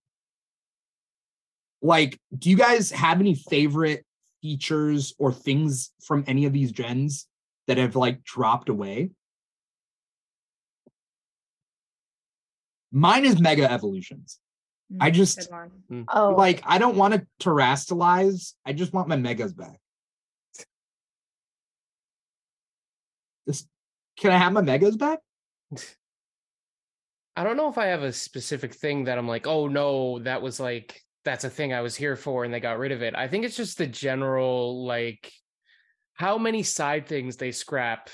like 1.83 2.19
do 2.37 2.51
you 2.51 2.57
guys 2.57 2.91
have 2.91 3.21
any 3.21 3.35
favorite 3.35 4.05
features 4.43 5.15
or 5.19 5.33
things 5.33 5.93
from 6.03 6.25
any 6.27 6.45
of 6.47 6.53
these 6.53 6.73
gens 6.73 7.27
that 7.67 7.77
have 7.79 7.97
like 7.97 8.23
dropped 8.23 8.69
away? 8.69 9.11
Mine 12.93 13.25
is 13.25 13.41
mega 13.41 13.71
evolutions. 13.71 14.39
I 15.01 15.11
Mm, 15.11 15.15
just- 15.15 15.51
Oh, 16.09 16.35
like 16.37 16.63
i 16.65 16.79
don't 16.79 16.97
want 16.97 17.13
to 17.13 17.27
terastallize 17.41 18.55
i 18.65 18.73
just 18.73 18.95
want 18.95 19.07
my 19.09 19.17
megas 19.17 19.53
back. 19.53 19.79
Just 23.47 23.69
can 24.17 24.31
i 24.31 24.39
have 24.39 24.53
my 24.55 24.63
megas 24.63 24.97
back? 24.97 25.19
I 27.37 27.45
don't 27.45 27.57
know 27.57 27.69
if 27.69 27.79
I 27.79 27.87
have 27.87 28.03
a 28.03 28.13
specific 28.13 28.75
thing 28.75 29.05
that 29.05 29.17
I'm 29.17 29.29
like, 29.29 29.47
oh 29.47 29.69
no, 29.69 30.19
that 30.21 30.43
was 30.43 30.59
like 30.59 31.01
that's 31.29 31.45
a 31.45 31.51
thing 31.51 31.75
I 31.75 31.83
was 31.83 31.95
here 31.95 32.17
for 32.17 32.45
and 32.45 32.55
they 32.55 32.59
got 32.59 32.79
rid 32.79 32.91
of 32.91 33.03
it. 33.03 33.15
I 33.15 33.29
think 33.29 33.45
it's 33.45 33.57
just 33.57 33.77
the 33.77 33.87
general 33.87 34.87
like 34.87 35.31
how 36.15 36.39
many 36.39 36.63
side 36.63 37.07
things 37.07 37.37
they 37.37 37.53
scrap 37.53 38.09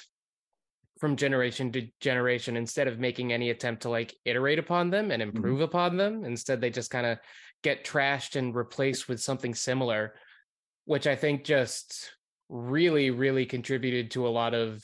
from 0.98 1.14
generation 1.14 1.70
to 1.72 1.86
generation 2.00 2.56
instead 2.56 2.88
of 2.88 2.98
making 2.98 3.32
any 3.32 3.50
attempt 3.50 3.82
to 3.82 3.88
like 3.88 4.12
iterate 4.24 4.58
upon 4.58 4.90
them 4.90 5.12
and 5.12 5.22
mm-hmm. 5.22 5.36
improve 5.36 5.60
upon 5.60 5.96
them. 5.96 6.24
Instead, 6.24 6.60
they 6.60 6.70
just 6.70 6.90
kind 6.90 7.06
of 7.06 7.18
get 7.62 7.84
trashed 7.84 8.34
and 8.34 8.56
replaced 8.56 9.08
with 9.08 9.22
something 9.22 9.54
similar, 9.54 10.14
which 10.84 11.06
I 11.06 11.14
think 11.14 11.44
just 11.44 12.10
really, 12.48 13.10
really 13.10 13.46
contributed 13.46 14.10
to 14.10 14.26
a 14.26 14.28
lot 14.28 14.54
of 14.54 14.82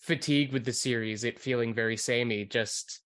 fatigue 0.00 0.52
with 0.52 0.64
the 0.64 0.72
series, 0.72 1.22
it 1.22 1.38
feeling 1.38 1.72
very 1.72 1.96
samey. 1.96 2.44
Just 2.44 3.00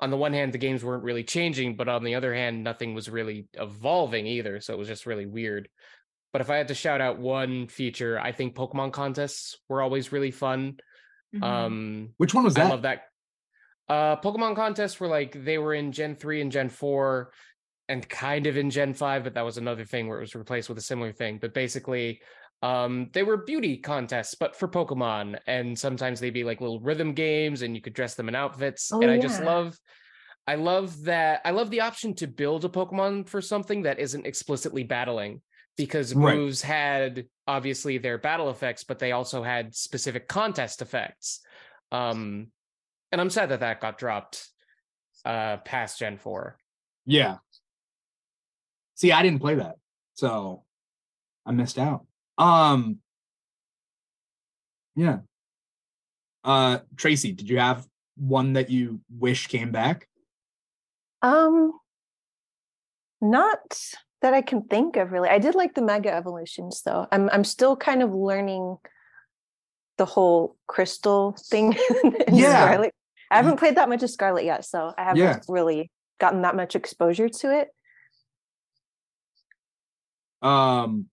on 0.00 0.10
the 0.10 0.16
one 0.16 0.32
hand, 0.32 0.52
the 0.52 0.58
games 0.58 0.84
weren't 0.84 1.04
really 1.04 1.24
changing, 1.24 1.76
but 1.76 1.88
on 1.88 2.04
the 2.04 2.14
other 2.14 2.34
hand, 2.34 2.62
nothing 2.64 2.94
was 2.94 3.08
really 3.08 3.46
evolving 3.54 4.26
either. 4.26 4.60
So 4.60 4.72
it 4.74 4.78
was 4.78 4.88
just 4.88 5.06
really 5.06 5.26
weird. 5.26 5.68
But 6.32 6.40
if 6.40 6.50
I 6.50 6.56
had 6.56 6.68
to 6.68 6.74
shout 6.74 7.00
out 7.00 7.18
one 7.18 7.68
feature, 7.68 8.18
I 8.18 8.32
think 8.32 8.54
Pokemon 8.54 8.92
contests 8.92 9.58
were 9.68 9.82
always 9.82 10.12
really 10.12 10.30
fun. 10.30 10.78
Mhm. 11.34 11.42
Um, 11.42 12.14
Which 12.16 12.34
one 12.34 12.44
was 12.44 12.56
I 12.56 12.64
that? 12.64 12.70
love 12.70 12.82
that. 12.82 13.02
Uh, 13.88 14.16
Pokemon 14.16 14.56
contests 14.56 14.98
were 15.00 15.08
like 15.08 15.44
they 15.44 15.58
were 15.58 15.74
in 15.74 15.92
Gen 15.92 16.16
three 16.16 16.40
and 16.40 16.50
Gen 16.52 16.68
four, 16.70 17.32
and 17.88 18.08
kind 18.08 18.46
of 18.46 18.56
in 18.56 18.70
Gen 18.70 18.94
five, 18.94 19.24
but 19.24 19.34
that 19.34 19.44
was 19.44 19.58
another 19.58 19.84
thing 19.84 20.08
where 20.08 20.18
it 20.18 20.22
was 20.22 20.34
replaced 20.34 20.68
with 20.68 20.78
a 20.78 20.82
similar 20.82 21.12
thing. 21.12 21.38
But 21.38 21.52
basically, 21.52 22.22
um, 22.62 23.10
they 23.12 23.22
were 23.22 23.38
beauty 23.38 23.76
contests, 23.76 24.34
but 24.34 24.56
for 24.56 24.68
Pokemon, 24.68 25.38
and 25.46 25.78
sometimes 25.78 26.20
they'd 26.20 26.30
be 26.30 26.44
like 26.44 26.60
little 26.60 26.80
rhythm 26.80 27.12
games, 27.12 27.62
and 27.62 27.74
you 27.74 27.82
could 27.82 27.94
dress 27.94 28.14
them 28.14 28.28
in 28.28 28.34
outfits. 28.34 28.92
Oh, 28.92 29.02
and 29.02 29.10
I 29.10 29.18
just 29.18 29.40
love, 29.40 29.76
I 30.46 30.54
love 30.54 31.04
that. 31.04 31.40
I 31.44 31.50
love 31.50 31.70
the 31.70 31.80
option 31.80 32.14
to 32.16 32.26
build 32.26 32.64
a 32.64 32.68
Pokemon 32.68 33.28
for 33.28 33.40
something 33.40 33.82
that 33.82 33.98
isn't 33.98 34.26
explicitly 34.26 34.84
battling. 34.84 35.42
Because 35.78 36.14
Right. 36.14 36.36
moves 36.36 36.60
had 36.60 37.24
obviously 37.46 37.96
their 37.96 38.18
battle 38.18 38.50
effects, 38.50 38.84
but 38.84 38.98
they 38.98 39.12
also 39.12 39.42
had 39.42 39.74
specific 39.74 40.28
contest 40.28 40.82
effects. 40.82 41.40
Um, 41.90 42.48
and 43.10 43.18
I'm 43.20 43.30
sad 43.30 43.48
that 43.48 43.60
that 43.60 43.80
got 43.80 43.96
dropped 43.96 44.48
uh 45.24 45.56
past 45.58 45.98
Gen 45.98 46.18
4. 46.18 46.58
Yeah. 47.06 47.38
See, 48.96 49.12
I 49.12 49.22
didn't 49.22 49.40
play 49.40 49.54
that, 49.54 49.76
so 50.14 50.64
I 51.46 51.52
missed 51.52 51.78
out. 51.78 52.06
Um. 52.38 52.98
Yeah. 54.94 55.18
Uh, 56.44 56.80
Tracie, 56.96 57.32
did 57.32 57.48
you 57.48 57.58
have 57.58 57.86
one 58.16 58.54
that 58.54 58.68
you 58.70 59.00
wish 59.18 59.46
came 59.46 59.70
back? 59.70 60.08
Um, 61.22 61.72
not 63.20 63.80
that 64.22 64.34
I 64.34 64.42
can 64.42 64.62
think 64.62 64.96
of 64.96 65.12
really. 65.12 65.28
I 65.28 65.38
did 65.38 65.54
like 65.54 65.74
the 65.74 65.82
mega 65.82 66.12
evolutions 66.12 66.82
though. 66.84 67.06
I'm 67.12 67.30
I'm 67.30 67.44
still 67.44 67.76
kind 67.76 68.02
of 68.02 68.12
learning 68.12 68.76
the 69.98 70.04
whole 70.04 70.56
crystal 70.66 71.36
thing. 71.48 71.76
in 72.26 72.34
Yeah. 72.34 72.66
Scarlet. 72.66 72.94
I 73.30 73.36
haven't 73.36 73.58
played 73.58 73.76
that 73.76 73.88
much 73.88 74.02
of 74.02 74.10
Scarlet 74.10 74.44
yet, 74.44 74.64
so 74.64 74.92
I 74.98 75.04
haven't 75.04 75.18
Yeah. 75.18 75.38
really 75.48 75.90
gotten 76.20 76.42
that 76.42 76.56
much 76.56 76.76
exposure 76.76 77.28
to 77.28 77.60
it. 77.60 77.68
Um, 80.42 81.06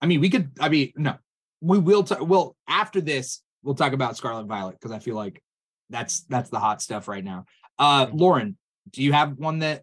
I 0.00 0.06
mean, 0.06 0.20
we 0.20 0.30
could. 0.30 0.50
I 0.60 0.68
mean, 0.68 0.92
no, 0.96 1.14
we 1.60 1.78
will. 1.78 2.04
T- 2.04 2.16
well, 2.20 2.56
after 2.68 3.00
this, 3.00 3.42
we'll 3.62 3.74
talk 3.74 3.92
about 3.92 4.16
Scarlet 4.16 4.46
Violet 4.46 4.76
because 4.80 4.92
I 4.92 4.98
feel 4.98 5.16
like 5.16 5.42
that's 5.90 6.20
that's 6.22 6.50
the 6.50 6.60
hot 6.60 6.82
stuff 6.82 7.08
right 7.08 7.24
now. 7.24 7.44
Uh, 7.78 8.06
Lauren, 8.12 8.56
do 8.90 9.02
you 9.02 9.12
have 9.12 9.38
one 9.38 9.60
that? 9.60 9.82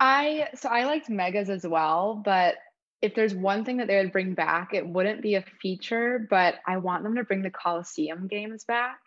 I 0.00 0.48
so 0.54 0.68
I 0.68 0.84
liked 0.84 1.08
megas 1.08 1.48
as 1.50 1.66
well, 1.66 2.20
but 2.24 2.56
if 3.00 3.14
there's 3.14 3.34
one 3.34 3.64
thing 3.64 3.76
that 3.78 3.86
they 3.86 3.96
would 3.96 4.12
bring 4.12 4.34
back, 4.34 4.72
it 4.72 4.86
wouldn't 4.86 5.22
be 5.22 5.34
a 5.34 5.44
feature, 5.60 6.26
but 6.28 6.56
I 6.66 6.78
want 6.78 7.04
them 7.04 7.16
to 7.16 7.24
bring 7.24 7.42
the 7.42 7.50
Coliseum 7.50 8.26
games 8.28 8.64
back 8.64 8.98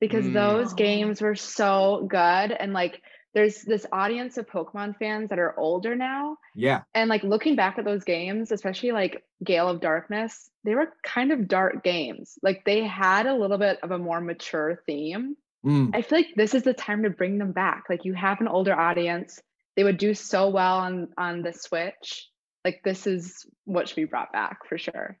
because 0.00 0.24
Mm. 0.24 0.32
those 0.34 0.72
Oh. 0.72 0.76
games 0.76 1.20
were 1.20 1.34
so 1.34 2.06
good 2.08 2.52
and 2.52 2.72
like 2.72 3.02
there's 3.34 3.62
this 3.62 3.86
audience 3.92 4.36
of 4.38 4.48
Pokemon 4.48 4.96
fans 4.98 5.30
that 5.30 5.38
are 5.38 5.58
older 5.58 5.94
now 5.94 6.36
Yeah, 6.54 6.82
and 6.94 7.08
like 7.08 7.22
looking 7.22 7.56
back 7.56 7.78
at 7.78 7.84
those 7.84 8.04
games, 8.04 8.52
especially 8.52 8.92
like 8.92 9.24
Gale 9.44 9.68
of 9.68 9.80
Darkness, 9.80 10.50
they 10.64 10.74
were 10.74 10.92
kind 11.04 11.32
of 11.32 11.48
dark 11.48 11.84
games. 11.84 12.38
Like 12.42 12.64
they 12.64 12.84
had 12.84 13.26
a 13.26 13.34
little 13.34 13.58
bit 13.58 13.78
of 13.82 13.90
a 13.90 13.98
more 13.98 14.20
mature 14.20 14.82
theme. 14.86 15.36
Mm, 15.64 15.94
I 15.94 16.02
feel 16.02 16.18
like 16.18 16.34
this 16.36 16.54
is 16.54 16.62
the 16.62 16.74
time 16.74 17.02
to 17.02 17.10
bring 17.10 17.38
them 17.38 17.52
back. 17.52 17.84
Like 17.88 18.04
you 18.04 18.14
have 18.14 18.40
an 18.40 18.48
older 18.48 18.74
audience. 18.74 19.40
They 19.76 19.84
would 19.84 19.98
do 19.98 20.14
so 20.14 20.48
well 20.48 20.78
on 20.78 21.08
on 21.16 21.42
the 21.42 21.52
Switch. 21.52 22.28
Like 22.64 22.80
this 22.84 23.06
is 23.06 23.46
what 23.64 23.88
should 23.88 23.96
be 23.96 24.04
brought 24.04 24.32
back 24.32 24.66
for 24.68 24.78
sure. 24.78 25.18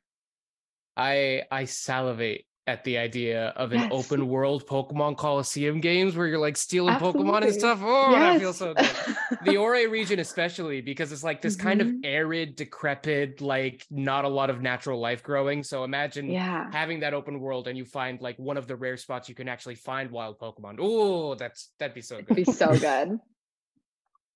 I 0.96 1.42
I 1.50 1.64
salivate 1.64 2.44
at 2.66 2.84
the 2.84 2.98
idea 2.98 3.48
of 3.56 3.72
an 3.72 3.80
Yes. 3.80 3.88
open 3.92 4.28
world 4.28 4.66
Pokemon 4.66 5.16
Coliseum 5.16 5.80
games 5.80 6.14
where 6.14 6.26
you're 6.26 6.38
like 6.38 6.56
stealing 6.56 6.94
Pokemon 6.96 7.38
and 7.38 7.44
Absolutely. 7.46 7.58
stuff. 7.58 7.80
Oh, 7.82 8.12
that 8.12 8.38
feels 8.38 8.60
Yes. 8.60 8.68
so 8.68 8.74
good. 8.74 9.16
the 9.44 9.56
Orre 9.56 9.88
region 9.88 10.20
especially 10.20 10.80
because 10.80 11.10
it's 11.10 11.24
like 11.24 11.40
this 11.40 11.56
kind 11.56 11.80
of 11.80 11.88
Mhm. 11.88 12.00
arid, 12.04 12.56
decrepit, 12.56 13.40
like 13.40 13.84
not 13.90 14.24
a 14.24 14.28
lot 14.28 14.50
of 14.50 14.60
natural 14.60 15.00
life 15.00 15.22
growing. 15.22 15.62
So 15.64 15.84
imagine 15.84 16.30
yeah. 16.30 16.70
having 16.70 17.00
that 17.00 17.14
open 17.14 17.40
world 17.40 17.66
and 17.66 17.76
you 17.78 17.84
find 17.84 18.20
like 18.20 18.38
one 18.38 18.56
of 18.56 18.66
the 18.68 18.76
rare 18.76 18.96
spots 18.98 19.28
you 19.28 19.34
can 19.34 19.48
actually 19.48 19.74
find 19.76 20.10
wild 20.10 20.38
Pokemon. 20.38 20.76
Oh, 20.78 21.34
that's 21.34 21.70
that'd 21.78 21.94
be 21.94 22.02
so 22.02 22.16
It'd 22.16 22.26
good. 22.26 22.36
be 22.36 22.44
so 22.44 22.78
good. 22.78 23.18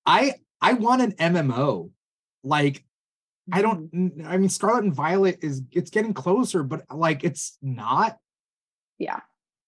I 0.05 0.33
I 0.61 0.73
want 0.73 1.01
an 1.01 1.11
MMO. 1.13 1.91
Like 2.43 2.83
I 3.51 3.61
don't. 3.61 3.89
I 4.25 4.37
mean, 4.37 4.49
Scarlet 4.49 4.83
and 4.83 4.93
Violet 4.93 5.39
is 5.41 5.61
it's 5.71 5.91
getting 5.91 6.13
closer, 6.13 6.63
but 6.63 6.83
like 6.93 7.23
it's 7.23 7.57
not. 7.61 8.17
Yeah. 8.97 9.19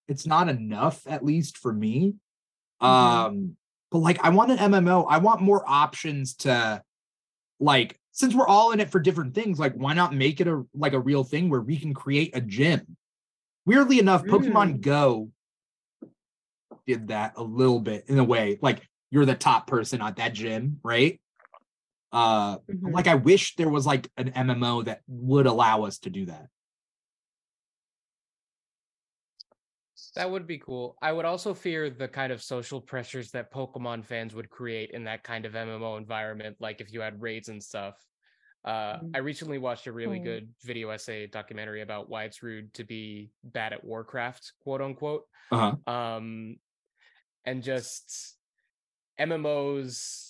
It's 0.07 0.25
not 0.25 0.49
enough, 0.49 1.05
at 1.05 1.23
least 1.23 1.57
for 1.57 1.73
me. 1.73 2.15
Mhm. 2.82 2.88
Um, 2.88 3.57
but 3.91 3.99
like 3.99 4.23
I 4.23 4.30
want 4.30 4.51
an 4.51 4.57
MMO. 4.57 5.05
I 5.07 5.17
want 5.19 5.41
more 5.41 5.63
options 5.67 6.36
to 6.38 6.82
like 7.59 7.99
since 8.11 8.34
we're 8.34 8.47
all 8.47 8.71
in 8.71 8.80
it 8.80 8.89
for 8.89 8.99
different 8.99 9.36
things, 9.36 9.59
like 9.59 9.73
why 9.73 9.93
not 9.93 10.13
make 10.13 10.41
it 10.41 10.47
a 10.47 10.63
like 10.73 10.93
a 10.93 10.99
real 10.99 11.23
thing 11.23 11.49
where 11.49 11.61
we 11.61 11.78
can 11.78 11.93
create 11.93 12.36
a 12.36 12.41
gym? 12.41 12.97
Weirdly 13.65 13.99
enough, 13.99 14.23
Pokemon 14.23 14.82
Go 14.82 15.30
did 16.88 17.09
that 17.09 17.34
a 17.36 17.43
little 17.43 17.80
bit 17.80 18.05
in 18.07 18.17
a 18.17 18.23
way. 18.23 18.57
Like 18.61 18.82
you're 19.11 19.25
the 19.25 19.36
top 19.36 19.67
person 19.67 20.01
at 20.01 20.15
that 20.15 20.34
gym, 20.34 20.80
right? 20.84 21.19
Uh 22.18 22.57
Mhm. 22.70 22.93
like 22.93 23.07
I 23.07 23.15
wish 23.15 23.55
there 23.57 23.70
was 23.70 23.86
like 23.86 24.09
an 24.18 24.30
MMO 24.30 24.82
that 24.84 25.01
would 25.07 25.45
allow 25.45 25.84
us 25.84 25.99
to 25.99 26.09
do 26.09 26.26
that. 26.26 26.49
That 30.15 30.30
would 30.30 30.47
be 30.47 30.57
cool. 30.59 30.97
I 31.01 31.11
would 31.11 31.26
also 31.26 31.53
fear 31.53 31.89
the 31.89 32.07
kind 32.07 32.32
of 32.32 32.41
social 32.41 32.82
pressures 32.82 33.32
that 33.32 33.51
Pokemon 33.51 34.05
fans 34.05 34.34
would 34.36 34.49
create 34.49 34.91
in 34.91 35.03
that 35.05 35.24
kind 35.24 35.45
of 35.45 35.53
MMO 35.55 35.97
environment, 35.97 36.57
like 36.59 36.82
if 36.82 36.91
you 36.93 37.01
had 37.01 37.22
raids 37.22 37.49
and 37.49 37.61
stuff. 37.63 38.03
Uh, 38.65 38.99
Mm. 39.01 39.13
I 39.13 39.20
recently 39.20 39.57
watched 39.59 39.88
a 39.88 39.91
really 39.91 40.20
Hmm. 40.20 40.24
good 40.24 40.53
video 40.63 40.89
essay 40.89 41.28
documentary 41.28 41.82
about 41.82 42.09
why 42.09 42.26
it's 42.26 42.43
rude 42.43 42.74
to 42.76 42.84
be 42.84 43.32
bad 43.43 43.74
at 43.74 43.84
Warcraft, 43.84 44.53
quote 44.59 44.82
unquote. 44.82 45.26
Uh-huh. 45.51 45.78
Um, 45.91 46.57
and 47.45 47.63
just 47.63 48.38
MMOs, 49.20 50.26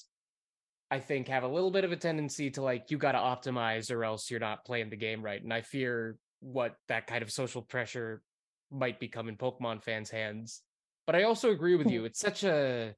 I 0.89 0.99
think, 0.99 1.27
have 1.27 1.43
a 1.43 1.47
little 1.47 1.71
bit 1.71 1.83
of 1.83 1.91
a 1.91 1.97
tendency 1.97 2.49
to 2.51 2.61
like, 2.61 2.91
you 2.91 2.97
got 2.97 3.11
to 3.11 3.17
optimize 3.17 3.91
or 3.91 4.03
else 4.05 4.31
you're 4.31 4.39
not 4.39 4.65
playing 4.65 4.89
the 4.89 4.95
game 4.95 5.21
right. 5.21 5.41
And 5.41 5.53
I 5.53 5.61
fear 5.61 6.17
what 6.39 6.75
that 6.87 7.07
kind 7.07 7.21
of 7.21 7.31
social 7.31 7.61
pressure 7.61 8.21
might 8.71 8.99
become 8.99 9.27
in 9.27 9.35
Pokemon 9.35 9.83
fans' 9.83 10.09
hands. 10.09 10.61
But 11.05 11.15
I 11.15 11.23
also 11.23 11.51
agree 11.51 11.75
with 11.75 11.89
you. 11.89 12.05
It's 12.05 12.19
such 12.19 12.43
a 12.43 12.93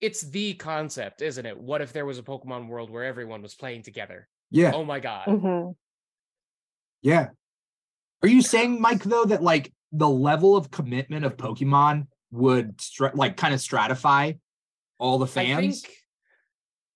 it's 0.00 0.22
the 0.22 0.54
concept, 0.54 1.22
isn't 1.22 1.44
it? 1.44 1.58
What 1.58 1.80
if 1.80 1.92
there 1.92 2.06
was 2.06 2.18
a 2.18 2.22
Pokemon 2.22 2.68
world 2.68 2.88
where 2.88 3.04
everyone 3.04 3.42
was 3.42 3.54
playing 3.56 3.82
together? 3.82 4.28
Yeah. 4.50 4.72
Oh 4.74 4.84
my 4.84 5.00
god. 5.00 5.26
Mhm. 5.26 5.74
Yeah. 7.02 7.28
Are 8.22 8.28
you 8.28 8.42
saying, 8.42 8.80
Mike, 8.80 9.02
though, 9.04 9.24
that 9.24 9.42
like 9.42 9.72
the 9.92 10.08
level 10.08 10.56
of 10.56 10.70
commitment 10.70 11.24
of 11.24 11.36
Pokemon 11.36 12.06
would 12.30 12.80
stra- 12.80 13.12
like 13.14 13.36
kind 13.36 13.54
of 13.54 13.60
stratify 13.60 14.38
all 14.98 15.18
the 15.18 15.26
I 15.26 15.28
fans? 15.28 15.82
think 15.82 15.94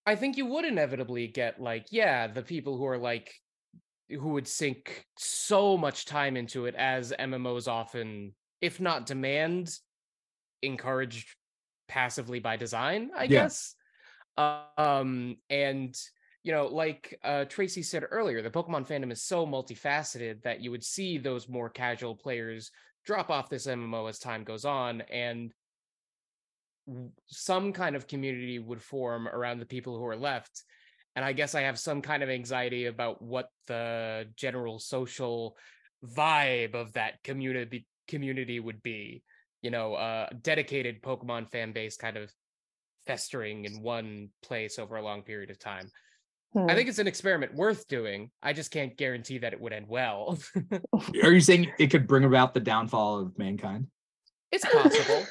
I 0.06 0.16
think 0.16 0.36
you 0.36 0.46
would 0.46 0.64
inevitably 0.64 1.28
get 1.28 1.60
like, 1.60 1.86
yeah, 1.90 2.26
the 2.26 2.42
people 2.42 2.76
who 2.76 2.86
are 2.86 2.98
like 2.98 3.32
who 4.08 4.30
would 4.30 4.48
sink 4.48 5.06
so 5.16 5.76
much 5.76 6.04
time 6.04 6.36
into 6.36 6.66
it 6.66 6.74
as 6.74 7.12
MMOs 7.18 7.68
often, 7.68 8.34
if 8.60 8.80
not 8.80 9.06
demand, 9.06 9.78
encouraged 10.62 11.36
passively 11.88 12.40
by 12.40 12.56
design, 12.56 13.10
I 13.16 13.26
Yeah. 13.26 13.42
guess. 13.42 13.74
Um 14.36 15.36
and 15.50 15.96
you 16.42 16.52
know, 16.52 16.66
like 16.66 17.18
uh 17.22 17.44
Tracie 17.44 17.82
said 17.82 18.04
earlier, 18.10 18.42
the 18.42 18.50
Pokemon 18.50 18.86
fandom 18.86 19.12
is 19.12 19.22
so 19.22 19.46
multifaceted 19.46 20.42
that 20.42 20.60
you 20.60 20.70
would 20.70 20.84
see 20.84 21.18
those 21.18 21.48
more 21.48 21.70
casual 21.70 22.16
players 22.16 22.70
drop 23.04 23.30
off 23.30 23.48
this 23.50 23.66
MMO 23.66 24.06
as 24.06 24.18
time 24.18 24.44
goes 24.44 24.64
on 24.64 25.02
and 25.02 25.52
some 27.26 27.72
kind 27.72 27.96
of 27.96 28.06
community 28.06 28.58
would 28.58 28.82
form 28.82 29.28
around 29.28 29.60
the 29.60 29.66
people 29.66 29.96
who 29.96 30.04
are 30.06 30.16
left 30.16 30.64
and 31.14 31.24
I 31.24 31.32
guess 31.32 31.54
I 31.54 31.62
have 31.62 31.78
some 31.78 32.00
kind 32.00 32.22
of 32.22 32.30
anxiety 32.30 32.86
about 32.86 33.20
what 33.20 33.48
the 33.66 34.26
general 34.36 34.78
social 34.78 35.56
vibe 36.04 36.74
of 36.74 36.94
that 36.94 37.22
community 37.22 37.86
community 38.08 38.58
would 38.60 38.82
be. 38.82 39.22
You 39.60 39.70
know, 39.70 39.94
a 39.94 40.28
dedicated 40.40 41.02
Pokemon 41.02 41.50
fan 41.50 41.72
base 41.72 41.96
kind 41.96 42.16
of 42.16 42.32
festering 43.06 43.64
in 43.64 43.82
one 43.82 44.30
place 44.42 44.78
over 44.78 44.96
a 44.96 45.02
long 45.02 45.22
period 45.22 45.50
of 45.50 45.58
time. 45.58 45.90
I 46.56 46.60
Hmm. 46.60 46.66
think 46.68 46.88
it's 46.88 46.98
an 46.98 47.06
experiment 47.06 47.54
worth 47.54 47.86
doing. 47.88 48.30
I 48.42 48.52
just 48.52 48.70
can't 48.70 48.96
guarantee 48.96 49.38
that 49.38 49.52
it 49.52 49.60
would 49.60 49.72
end 49.72 49.88
well. 49.88 50.38
Are 51.22 51.32
you 51.32 51.40
saying 51.40 51.72
it 51.78 51.88
could 51.88 52.06
bring 52.06 52.24
about 52.24 52.54
the 52.54 52.60
downfall 52.60 53.20
of 53.20 53.38
mankind? 53.38 53.86
It's 54.52 54.64
possible. 54.72 55.26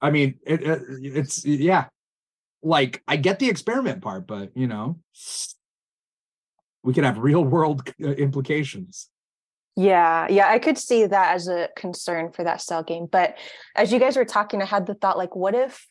I 0.00 0.10
mean, 0.10 0.38
it, 0.46 0.62
it, 0.62 0.82
it's 0.88 1.44
yeah. 1.44 1.86
Like 2.62 3.02
I 3.08 3.16
get 3.16 3.38
the 3.38 3.48
experiment 3.48 4.02
part, 4.02 4.26
but 4.26 4.50
you 4.56 4.66
know, 4.66 4.98
we 6.82 6.92
could 6.94 7.04
have 7.04 7.18
real 7.18 7.44
world 7.44 7.92
uh, 8.02 8.08
implications. 8.26 9.08
Yeah, 9.78 10.26
yeah, 10.30 10.48
I 10.48 10.58
could 10.58 10.78
see 10.78 11.04
that 11.06 11.34
as 11.34 11.48
a 11.48 11.68
concern 11.76 12.32
for 12.32 12.44
that 12.44 12.62
cell 12.62 12.82
game. 12.82 13.06
But 13.10 13.36
as 13.74 13.92
you 13.92 13.98
guys 13.98 14.16
were 14.16 14.24
talking, 14.24 14.62
I 14.62 14.64
had 14.64 14.86
the 14.86 14.94
thought 14.94 15.18
like, 15.18 15.36
what 15.36 15.54
if 15.54 15.86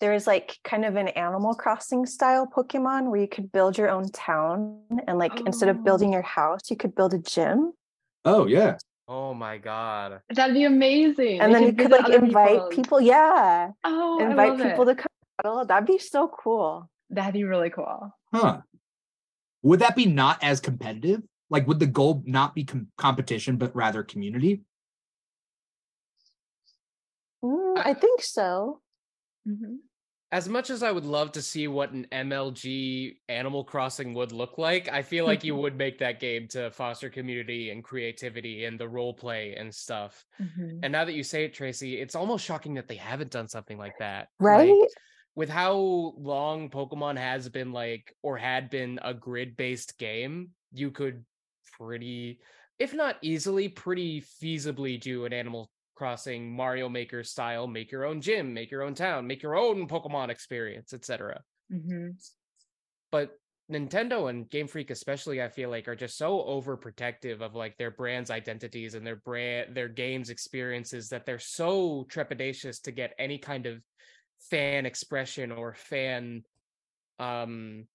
there 0.00 0.12
is 0.12 0.26
like 0.26 0.58
kind 0.64 0.84
of 0.84 0.96
an 0.96 1.08
Animal 1.08 1.54
Crossing 1.54 2.04
style 2.04 2.46
Pokemon 2.46 3.10
where 3.10 3.20
you 3.20 3.28
could 3.28 3.50
build 3.50 3.78
your 3.78 3.88
own 3.88 4.10
town 4.10 4.80
and 5.06 5.16
like 5.16 5.40
instead 5.46 5.70
of 5.70 5.82
building 5.82 6.10
Oh. 6.10 6.12
your 6.12 6.22
house, 6.22 6.70
you 6.70 6.76
could 6.76 6.94
build 6.94 7.14
a 7.14 7.18
gym 7.18 7.72
Oh 8.24 8.46
yeah, 8.46 8.76
oh 9.08 9.34
my 9.34 9.58
god. 9.58 10.20
That'd 10.30 10.54
be 10.54 10.64
amazing. 10.64 11.40
and 11.40 11.54
They 11.54 11.58
then 11.60 11.66
you 11.68 11.72
could 11.74 11.90
like 11.90 12.08
invite 12.08 12.48
people's- 12.70 12.74
people. 12.74 13.00
Yeah, 13.00 13.70
Oh, 13.84 14.20
I 14.20 14.24
invite 14.30 14.50
love 14.58 14.62
people 14.68 14.88
it. 14.88 14.96
to 14.96 15.02
come. 15.42 15.66
That'd 15.66 15.86
be 15.86 15.98
so 15.98 16.28
cool. 16.28 16.88
That'd 17.10 17.34
be 17.34 17.44
really 17.44 17.70
cool. 17.70 18.14
huh? 18.32 18.60
Would 19.62 19.80
that 19.80 19.94
be 19.96 20.06
not 20.06 20.42
as 20.42 20.60
competitive? 20.60 21.22
Like, 21.50 21.66
would 21.68 21.78
the 21.78 21.86
goal 21.86 22.22
not 22.26 22.54
be 22.54 22.64
com- 22.64 22.88
competition, 22.96 23.56
but 23.58 23.74
rather 23.76 24.02
community? 24.02 24.62
Mm, 27.44 27.76
I- 27.78 27.90
I 27.90 27.94
think 27.94 28.22
so. 28.22 28.80
Mhm. 29.46 29.78
As 30.32 30.48
much 30.48 30.70
as 30.70 30.82
I 30.82 30.90
would 30.90 31.04
love 31.04 31.30
to 31.32 31.42
see 31.42 31.68
what 31.68 31.92
an 31.92 32.06
MLG 32.10 33.18
Animal 33.28 33.64
Crossing 33.64 34.14
would 34.14 34.32
look 34.32 34.56
like, 34.56 34.88
I 34.88 35.02
feel 35.02 35.26
like 35.26 35.44
you 35.44 35.54
would 35.54 35.76
make 35.76 35.98
that 35.98 36.20
game 36.20 36.48
to 36.48 36.70
foster 36.70 37.10
community 37.10 37.68
and 37.68 37.84
creativity 37.84 38.64
and 38.64 38.80
the 38.80 38.88
role 38.88 39.12
play 39.12 39.54
and 39.56 39.72
stuff. 39.74 40.24
Mhm. 40.40 40.80
And 40.82 40.90
now 40.90 41.04
that 41.04 41.12
you 41.12 41.22
say 41.22 41.44
it, 41.44 41.52
Tracie, 41.52 42.00
it's 42.00 42.14
almost 42.14 42.46
shocking 42.46 42.72
that 42.74 42.88
they 42.88 42.96
haven't 42.96 43.30
done 43.30 43.46
something 43.46 43.76
like 43.76 43.98
that. 43.98 44.28
Right? 44.40 44.70
Like, 44.70 44.88
with 45.34 45.50
how 45.50 45.74
long 46.16 46.70
Pokemon 46.70 47.18
has 47.18 47.50
been 47.50 47.72
like 47.72 48.14
or 48.22 48.38
had 48.38 48.70
been 48.70 49.00
a 49.02 49.12
grid-based 49.12 49.98
game, 49.98 50.52
you 50.72 50.90
could 50.90 51.26
pretty 51.78 52.40
if 52.78 52.92
not 52.94 53.16
easily, 53.22 53.68
pretty 53.68 54.20
feasibly 54.20 55.00
do 55.00 55.24
an 55.24 55.32
Animal 55.32 55.70
Crossing 55.94 56.54
Mario 56.54 56.88
Maker 56.88 57.24
style, 57.24 57.66
make 57.66 57.92
your 57.92 58.04
own 58.04 58.20
gym, 58.20 58.54
make 58.54 58.70
your 58.70 58.82
own 58.82 58.94
town, 58.94 59.26
make 59.26 59.42
your 59.42 59.56
own 59.56 59.88
Pokemon 59.88 60.30
experience, 60.30 60.92
etc. 60.92 61.44
Mhm. 61.68 62.18
But 63.10 63.38
Nintendo 63.70 64.28
and 64.28 64.50
Game 64.50 64.66
Freak 64.66 64.90
especially 64.90 65.40
I 65.42 65.48
feel 65.48 65.70
like 65.70 65.88
are 65.88 65.96
just 65.96 66.16
so 66.18 66.38
overprotective 66.44 67.40
of 67.40 67.54
like 67.54 67.76
their 67.78 67.90
brand's 67.90 68.30
identities 68.30 68.94
and 68.94 69.06
their 69.06 69.16
brand 69.16 69.74
their 69.76 69.88
games 69.88 70.30
experiences 70.30 71.08
that 71.10 71.24
they're 71.24 71.38
so 71.38 72.04
trepidatious 72.04 72.82
to 72.82 72.92
get 72.92 73.14
any 73.18 73.38
kind 73.38 73.66
of 73.66 73.82
fan 74.40 74.84
expression 74.86 75.52
or 75.52 75.74
fan 75.74 76.42
um 77.18 77.88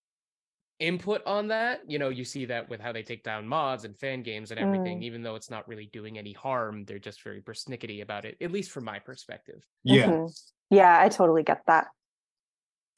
input 0.79 1.21
on 1.25 1.47
that 1.47 1.81
you 1.87 1.97
know 1.97 2.09
you 2.09 2.23
see 2.23 2.45
that 2.45 2.69
with 2.69 2.79
how 2.79 2.91
they 2.91 3.01
take 3.01 3.23
down 3.23 3.47
mods 3.47 3.83
and 3.83 3.97
fan 3.97 4.21
games 4.21 4.51
and 4.51 4.59
everything 4.59 4.99
Mm. 4.99 5.03
even 5.03 5.23
though 5.23 5.33
it's 5.35 5.49
not 5.49 5.67
really 5.67 5.87
doing 5.87 6.19
any 6.19 6.33
harm 6.33 6.85
they're 6.85 6.99
just 6.99 7.23
very 7.23 7.41
persnickety 7.41 8.03
about 8.03 8.25
it 8.25 8.37
at 8.41 8.51
least 8.51 8.69
from 8.69 8.83
my 8.83 8.99
perspective 8.99 9.63
Yeah. 9.83 10.05
Mhm. 10.07 10.41
Yeah, 10.69 11.01
I 11.01 11.09
totally 11.09 11.43
get 11.43 11.65
that. 11.67 11.87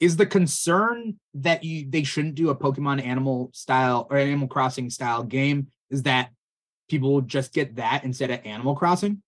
Is 0.00 0.16
the 0.16 0.26
concern 0.26 1.18
that 1.34 1.62
you 1.62 1.88
they 1.88 2.02
shouldn't 2.02 2.34
do 2.34 2.50
a 2.50 2.56
Pokemon 2.56 3.02
Animal 3.04 3.50
style 3.54 4.06
or 4.10 4.16
Animal 4.18 4.48
Crossing 4.48 4.90
style 4.90 5.22
game 5.22 5.68
is 5.88 6.02
that 6.02 6.30
people 6.88 7.12
will 7.12 7.20
just 7.22 7.52
get 7.52 7.76
that 7.76 8.02
instead 8.04 8.30
of 8.30 8.40
Animal 8.44 8.74
Crossing? 8.74 9.22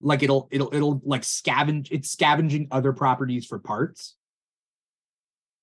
Like 0.00 0.22
it'll 0.22 0.48
it'll 0.50 0.74
it'll 0.74 1.00
like 1.04 1.22
scavenge 1.22 1.88
it's 1.90 2.10
scavenging 2.10 2.68
other 2.70 2.92
properties 2.92 3.46
for 3.46 3.58
parts. 3.58 4.16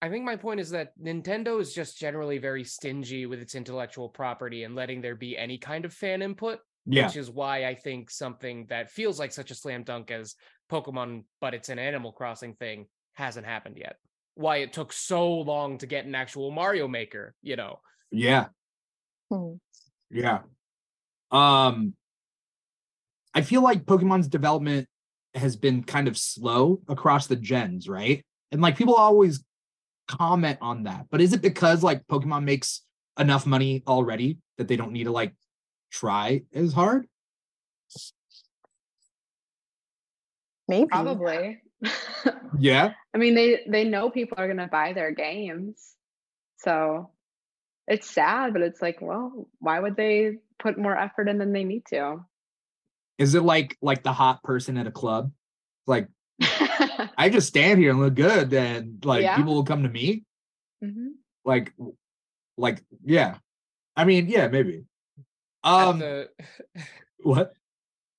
I 0.01 0.09
think 0.09 0.25
my 0.25 0.35
point 0.35 0.59
is 0.59 0.71
that 0.71 0.97
Nintendo 0.99 1.61
is 1.61 1.73
just 1.73 1.97
generally 1.97 2.39
very 2.39 2.63
stingy 2.63 3.27
with 3.27 3.39
its 3.39 3.53
intellectual 3.53 4.09
property 4.09 4.63
and 4.63 4.75
letting 4.75 5.01
there 5.01 5.15
be 5.15 5.37
any 5.37 5.59
kind 5.59 5.85
of 5.85 5.93
fan 5.93 6.23
input, 6.23 6.59
Yeah. 6.85 7.05
which 7.05 7.17
is 7.17 7.29
why 7.29 7.65
I 7.65 7.75
think 7.75 8.09
something 8.09 8.65
that 8.69 8.89
feels 8.89 9.19
like 9.19 9.31
such 9.31 9.51
a 9.51 9.55
slam 9.55 9.83
dunk 9.83 10.09
as 10.09 10.35
Pokemon, 10.71 11.25
but 11.39 11.53
it's 11.53 11.69
an 11.69 11.77
Animal 11.77 12.13
Crossing 12.13 12.55
thing, 12.55 12.87
hasn't 13.13 13.45
happened 13.45 13.77
yet. 13.77 13.97
Why 14.33 14.57
it 14.57 14.73
took 14.73 14.91
so 14.91 15.29
long 15.31 15.77
to 15.79 15.85
get 15.85 16.05
an 16.05 16.15
actual 16.15 16.49
Mario 16.49 16.87
Maker, 16.87 17.35
you 17.43 17.55
know. 17.55 17.79
Yeah. 18.09 18.47
Hmm. 19.29 19.53
Yeah. 20.09 20.39
Um 21.29 21.93
I 23.33 23.41
feel 23.41 23.61
like 23.61 23.85
Pokemon's 23.85 24.27
development 24.27 24.87
has 25.35 25.55
been 25.55 25.83
kind 25.83 26.07
of 26.07 26.17
slow 26.17 26.81
across 26.89 27.27
the 27.27 27.35
gens, 27.37 27.87
right? 27.87 28.25
And 28.51 28.61
like 28.61 28.77
people 28.77 28.95
always 28.95 29.43
comment 30.07 30.57
on 30.61 30.83
that. 30.83 31.07
But 31.09 31.21
is 31.21 31.33
it 31.33 31.41
because 31.41 31.83
like 31.83 32.07
Pokemon 32.07 32.43
makes 32.43 32.81
enough 33.19 33.45
money 33.45 33.83
already 33.87 34.39
that 34.57 34.67
they 34.67 34.75
don't 34.75 34.91
need 34.91 35.05
to 35.05 35.11
like 35.11 35.33
try 35.91 36.43
as 36.53 36.73
hard? 36.73 37.07
Maybe. 40.67 40.87
Probably. 40.87 41.61
Yeah. 42.59 42.93
I 43.13 43.17
mean, 43.17 43.35
they 43.35 43.61
they 43.67 43.83
know 43.83 44.09
people 44.09 44.37
are 44.39 44.47
gonna 44.47 44.69
buy 44.71 44.93
their 44.93 45.11
games, 45.11 45.75
so 46.57 47.11
it's 47.87 48.09
sad, 48.09 48.53
but 48.53 48.61
it's 48.61 48.81
like, 48.81 48.99
well, 49.01 49.49
why 49.59 49.79
would 49.79 49.97
they 49.97 50.37
put 50.59 50.77
more 50.77 50.97
effort 50.97 51.27
in 51.27 51.39
than 51.39 51.51
they 51.51 51.63
need 51.63 51.85
to? 51.87 52.19
Is 53.17 53.35
it 53.35 53.43
like 53.43 53.77
like 53.81 54.03
the 54.03 54.13
hot 54.13 54.43
person 54.43 54.77
at 54.77 54.87
a 54.87 54.91
club? 54.91 55.31
Like 55.87 56.07
I 57.17 57.29
just 57.31 57.47
stand 57.47 57.79
here 57.79 57.91
and 57.91 57.99
look 57.99 58.15
good 58.15 58.53
and 58.53 59.03
like 59.05 59.23
Yeah. 59.23 59.35
people 59.37 59.53
will 59.53 59.63
come 59.63 59.83
to 59.83 59.89
me? 59.89 60.23
Mhm. 60.83 61.09
Like 61.45 61.73
like 62.57 62.81
yeah. 63.05 63.37
I 63.95 64.05
mean, 64.05 64.27
yeah, 64.27 64.47
maybe. 64.47 64.83
Um 65.63 65.99
the 65.99 66.29
what? 67.23 67.53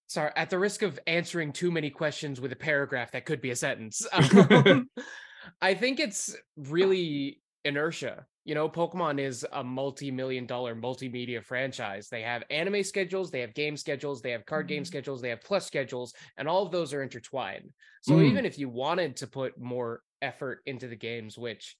sorry, 0.06 0.30
at 0.36 0.50
the 0.50 0.58
risk 0.58 0.82
of 0.82 0.98
answering 1.06 1.52
too 1.52 1.70
many 1.70 1.90
questions 1.90 2.40
with 2.40 2.52
a 2.52 2.56
paragraph 2.56 3.12
that 3.12 3.24
could 3.24 3.40
be 3.40 3.50
a 3.50 3.56
sentence, 3.56 4.06
um, 4.12 4.88
I 5.60 5.74
think 5.74 5.98
it's 5.98 6.36
really 6.56 7.41
inertia. 7.64 8.26
You 8.44 8.54
know, 8.56 8.68
Pokemon 8.68 9.20
is 9.20 9.46
a 9.52 9.62
multi-million 9.62 10.46
dollar 10.46 10.74
multimedia 10.74 11.42
franchise. 11.44 12.08
They 12.08 12.22
have 12.22 12.42
anime 12.50 12.82
schedules, 12.82 13.30
they 13.30 13.40
have 13.40 13.54
game 13.54 13.76
schedules, 13.76 14.20
they 14.20 14.32
have 14.32 14.46
card 14.46 14.66
game 14.66 14.84
Mhm. 14.84 14.84
schedules, 14.84 15.20
they 15.22 15.28
have 15.28 15.42
plus 15.42 15.66
schedules, 15.66 16.12
and 16.36 16.48
all 16.48 16.64
of 16.66 16.72
those 16.72 16.92
are 16.92 17.02
intertwined. 17.02 17.72
So 18.00 18.20
Mm. 18.20 18.22
even 18.22 18.44
if 18.44 18.58
you 18.58 18.68
wanted 18.68 19.16
to 19.16 19.26
put 19.28 19.58
more 19.58 20.02
effort 20.22 20.62
into 20.66 20.88
the 20.88 20.96
games, 20.96 21.38
which 21.38 21.76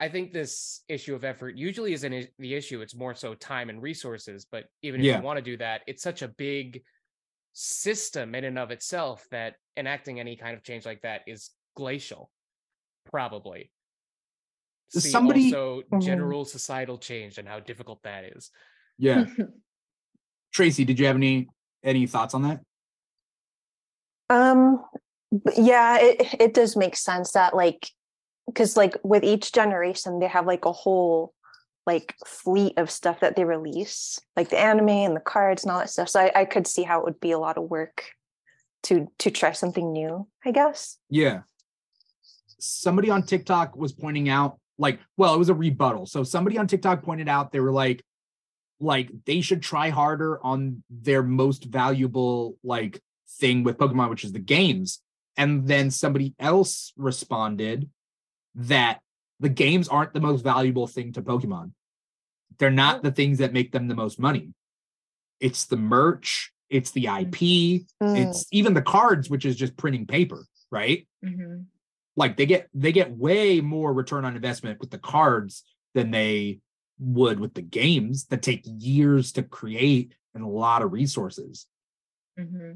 I 0.00 0.08
think 0.08 0.32
this 0.32 0.82
issue 0.88 1.14
of 1.14 1.24
effort 1.24 1.56
usually 1.56 1.92
isn't 1.94 2.30
the 2.38 2.54
issue, 2.54 2.82
it's 2.82 2.94
more 2.94 3.14
so 3.14 3.34
time 3.34 3.70
and 3.70 3.82
resources. 3.82 4.46
But 4.46 4.66
even 4.82 5.00
if 5.00 5.12
Yeah. 5.12 5.14
you 5.14 5.22
want 5.22 5.38
to 5.38 5.42
do 5.42 5.56
that, 5.58 5.82
it's 5.86 6.02
such 6.02 6.22
a 6.22 6.28
big 6.28 6.84
system 7.52 8.34
in 8.34 8.44
and 8.44 8.58
of 8.58 8.70
itself 8.70 9.26
that 9.30 9.56
enacting 9.76 10.20
any 10.20 10.36
kind 10.36 10.56
of 10.56 10.62
change 10.62 10.86
like 10.86 11.02
that 11.02 11.22
is 11.26 11.50
glacial, 11.74 12.32
probably. 13.04 13.72
See 14.88 15.10
Somebody- 15.10 15.46
also 15.46 15.82
Mhm. 15.92 16.02
general 16.02 16.44
societal 16.44 16.98
change 16.98 17.38
and 17.38 17.48
how 17.48 17.60
difficult 17.60 18.02
that 18.04 18.24
is. 18.24 18.50
Yeah. 18.98 19.26
Tracie, 20.52 20.84
did 20.84 20.98
you 20.98 21.06
have 21.06 21.16
any 21.16 21.48
any 21.82 22.06
thoughts 22.06 22.34
on 22.34 22.42
that? 22.42 22.60
Um, 24.30 24.84
yeah, 25.56 25.98
it 26.00 26.34
it 26.40 26.54
does 26.54 26.76
make 26.76 26.96
sense 26.96 27.32
that 27.32 27.54
like, 27.54 27.88
because 28.46 28.76
like 28.76 28.96
with 29.02 29.22
each 29.24 29.52
generation 29.52 30.18
they 30.18 30.28
have 30.28 30.46
like 30.46 30.64
a 30.64 30.72
whole 30.72 31.32
like 31.86 32.14
fleet 32.26 32.74
of 32.78 32.90
stuff 32.90 33.20
that 33.20 33.36
they 33.36 33.44
release, 33.44 34.18
like 34.36 34.48
the 34.50 34.58
anime 34.58 34.88
and 34.88 35.14
the 35.14 35.20
cards 35.20 35.62
and 35.62 35.70
all 35.70 35.78
that 35.78 35.90
stuff. 35.90 36.08
So 36.08 36.20
I, 36.20 36.32
I 36.40 36.44
could 36.44 36.66
see 36.66 36.82
how 36.82 36.98
it 37.00 37.04
would 37.04 37.20
be 37.20 37.30
a 37.32 37.38
lot 37.38 37.58
of 37.58 37.70
work 37.70 38.10
to 38.84 39.06
to 39.18 39.30
try 39.30 39.52
something 39.52 39.92
new. 39.92 40.26
I 40.44 40.50
guess. 40.52 40.98
Yeah. 41.10 41.42
Somebody 42.58 43.10
on 43.10 43.22
TikTok 43.24 43.76
was 43.76 43.92
pointing 43.92 44.28
out, 44.28 44.58
like, 44.78 45.00
well, 45.16 45.34
it 45.34 45.38
was 45.38 45.48
a 45.48 45.54
rebuttal. 45.54 46.06
So 46.06 46.22
somebody 46.22 46.58
on 46.58 46.66
TikTok 46.66 47.02
pointed 47.02 47.28
out 47.28 47.52
they 47.52 47.60
were 47.60 47.72
like, 47.72 48.04
like 48.78 49.10
they 49.24 49.40
should 49.40 49.62
try 49.62 49.88
harder 49.88 50.38
on 50.44 50.82
their 50.90 51.22
most 51.22 51.64
valuable 51.64 52.56
like 52.62 53.00
thing 53.40 53.64
with 53.64 53.78
Pokemon, 53.78 54.10
which 54.10 54.24
is 54.24 54.32
the 54.32 54.38
games. 54.38 55.00
And 55.36 55.66
then 55.66 55.90
somebody 55.90 56.34
else 56.38 56.92
responded 56.96 57.88
that 58.54 59.00
The 59.38 59.50
games 59.50 59.86
aren't 59.88 60.14
the 60.14 60.20
most 60.20 60.42
valuable 60.42 60.86
thing 60.86 61.12
to 61.12 61.20
Pokemon. 61.20 61.72
They're 62.58 62.70
not 62.70 63.02
the 63.02 63.10
things 63.12 63.36
that 63.38 63.52
make 63.52 63.70
them 63.70 63.86
the 63.86 63.94
most 63.94 64.18
money. 64.18 64.54
It's 65.40 65.66
the 65.66 65.76
merch, 65.76 66.52
it's 66.70 66.90
the 66.92 67.06
IP, 67.06 67.84
Mm. 68.02 68.16
it's 68.16 68.46
even 68.50 68.72
the 68.72 68.80
cards, 68.80 69.28
which 69.28 69.44
is 69.44 69.54
just 69.56 69.76
printing 69.76 70.06
paper, 70.06 70.46
right? 70.70 71.06
hmm 71.22 71.64
Like 72.16 72.36
they 72.36 72.46
get 72.46 72.68
they 72.74 72.92
get 72.92 73.16
way 73.16 73.60
more 73.60 73.92
return 73.92 74.24
on 74.24 74.34
investment 74.34 74.80
with 74.80 74.90
the 74.90 74.98
cards 74.98 75.62
than 75.94 76.10
they 76.10 76.60
would 76.98 77.38
with 77.38 77.54
the 77.54 77.62
games 77.62 78.24
that 78.26 78.42
take 78.42 78.62
years 78.64 79.32
to 79.32 79.42
create 79.42 80.14
and 80.34 80.42
a 80.42 80.48
lot 80.48 80.82
of 80.82 80.92
resources. 80.92 81.66
hmm 82.38 82.72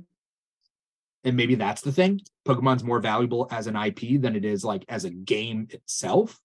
And 1.25 1.37
maybe 1.37 1.55
that's 1.55 1.81
the 1.83 1.93
thing. 1.93 2.21
Pokemon's 2.47 2.85
more 2.85 3.01
valuable 3.01 3.49
as 3.51 3.67
an 3.67 3.77
IP 3.77 4.21
than 4.21 4.37
it 4.37 4.45
is 4.45 4.65
like 4.65 4.85
as 4.89 5.05
a 5.05 5.11
game 5.11 5.69
itself. 5.71 6.39